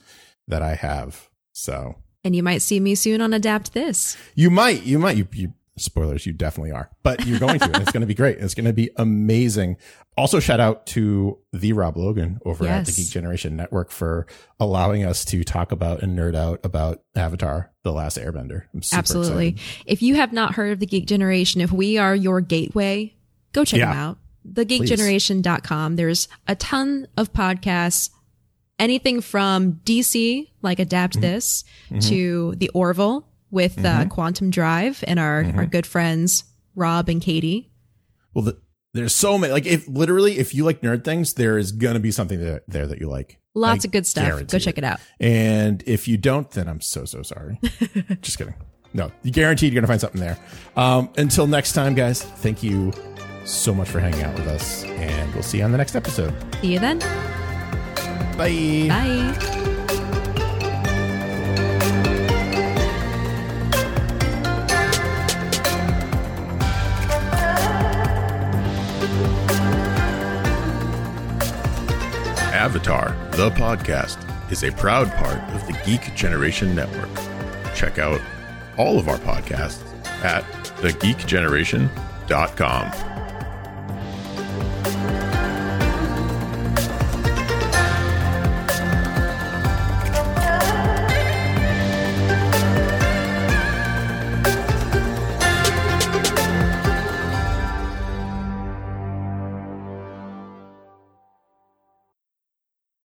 that 0.47 0.63
I 0.63 0.75
have. 0.75 1.29
So 1.53 1.97
And 2.23 2.37
you 2.37 2.43
might 2.43 2.63
see 2.63 2.79
me 2.81 2.95
soon 2.95 3.21
on 3.21 3.33
Adapt 3.33 3.73
This. 3.73 4.17
you 4.35 4.51
might, 4.51 4.85
you 4.85 4.99
might, 4.99 5.17
you, 5.17 5.27
you 5.33 5.55
spoilers, 5.77 6.27
you 6.27 6.33
definitely 6.33 6.73
are, 6.73 6.91
but 7.03 7.27
you're 7.27 7.39
going 7.39 7.59
to, 7.59 7.65
and 7.65 7.77
it's 7.77 7.93
going 7.93 8.03
to 8.03 8.07
be 8.07 8.15
great. 8.15 8.39
It's 8.39 8.55
going 8.55 8.67
to 8.67 8.73
be 8.73 8.91
amazing. 8.97 9.77
Also, 10.17 10.39
shout 10.39 10.61
out 10.61 10.87
to 10.87 11.39
the 11.53 11.73
Rob 11.73 11.97
Logan 11.97 12.39
over 12.45 12.67
at 12.67 12.87
the 12.87 12.93
Geek 12.93 13.11
Generation 13.11 13.57
Network 13.57 13.91
for 13.91 14.27
allowing 14.61 15.05
us 15.05 15.25
to 15.27 15.43
talk 15.43 15.73
about 15.73 16.03
and 16.03 16.17
nerd 16.17 16.37
out 16.37 16.61
about 16.65 17.03
Avatar: 17.17 17.73
The 17.83 17.93
Last 17.93 18.17
Airbender. 18.19 18.65
I'm 18.73 18.83
super 18.83 18.99
Absolutely. 18.99 19.49
excited. 19.49 19.83
If 19.87 20.03
you 20.03 20.15
have 20.15 20.33
not 20.33 20.55
heard 20.55 20.73
of 20.73 20.79
the 20.79 20.87
Geek 20.87 21.07
Generation, 21.07 21.61
if 21.61 21.73
we 21.73 21.99
are 21.99 22.15
your 22.15 22.41
gateway, 22.41 23.15
go 23.53 23.65
check 23.65 23.81
Yeah. 23.81 23.87
them 23.87 23.99
out. 23.99 24.19
Thegeekgeneration.com. 24.49 25.97
There's 25.97 26.29
a 26.47 26.55
ton 26.55 27.09
of 27.17 27.33
podcasts, 27.33 28.11
anything 28.79 29.21
from 29.21 29.81
DC, 29.85 30.51
like 30.63 30.79
Adapt 30.79 31.15
mm-hmm. 31.15 31.23
This, 31.23 31.65
mm-hmm. 31.87 31.99
to 32.11 32.55
The 32.57 32.69
Orville 32.69 33.27
with 33.55 33.83
uh, 33.83 34.05
Quantum 34.07 34.51
Drive 34.51 35.03
and 35.07 35.19
our, 35.19 35.45
our 35.57 35.65
good 35.65 35.87
friends, 35.87 36.45
Rob 36.75 37.09
and 37.09 37.23
Katie. 37.23 37.71
Well, 38.35 38.45
the, 38.45 38.61
there's 38.93 39.15
so 39.15 39.39
many. 39.39 39.53
Like, 39.53 39.65
if 39.65 39.89
literally, 39.89 40.39
if 40.39 40.55
you 40.55 40.65
like 40.65 40.83
nerd 40.83 41.05
things, 41.05 41.35
there 41.35 41.57
is 41.57 41.73
going 41.73 41.95
to 41.95 42.01
be 42.01 42.11
something 42.11 42.39
there, 42.39 42.63
there 42.69 42.87
that 42.87 43.01
you 43.01 43.09
like. 43.09 43.39
Lots 43.55 43.85
I 43.85 43.89
of 43.89 43.93
good 43.93 44.07
stuff. 44.07 44.47
Go 44.49 44.59
check 44.59 44.77
it 44.77 44.85
out. 44.85 44.99
And 45.21 45.83
if 45.87 46.09
you 46.09 46.17
don't, 46.17 46.51
then 46.51 46.69
I'm 46.69 46.81
so, 46.81 47.05
so 47.05 47.23
sorry. 47.23 47.61
Just 48.21 48.37
kidding. 48.37 48.55
No, 48.93 49.11
you 49.23 49.31
guaranteed 49.31 49.73
you're 49.73 49.81
going 49.81 49.83
to 49.83 49.89
find 49.89 50.01
something 50.01 50.21
there. 50.21 50.39
Um, 50.77 51.11
until 51.17 51.47
next 51.47 51.73
time, 51.73 51.95
guys, 51.95 52.23
thank 52.23 52.63
you 52.63 52.93
so 53.45 53.73
much 53.73 53.89
for 53.89 54.01
hanging 54.01 54.23
out 54.23 54.35
with 54.35 54.49
us. 54.49 54.85
And 54.85 55.33
we'll 55.35 55.43
see 55.43 55.59
you 55.59 55.65
on 55.65 55.73
the 55.73 55.79
next 55.79 55.95
episode. 55.95 56.35
See 56.61 56.73
you 56.73 56.79
then. 56.81 56.99
Bye. 58.37 58.89
Bye. 58.89 59.74
Avatar, 72.65 73.15
the 73.33 73.51
podcast, 73.51 74.17
is 74.51 74.65
a 74.65 74.73
proud 74.73 75.13
part 75.17 75.39
of 75.55 75.67
the 75.67 75.79
Geek 75.85 76.15
Generation 76.15 76.75
Network. 76.75 77.11
Check 77.75 77.99
out 77.99 78.23
all 78.79 78.99
of 78.99 79.07
our 79.07 79.19
podcasts 79.19 79.85
at 80.25 80.45
thegeekgeneration.com. 80.79 82.91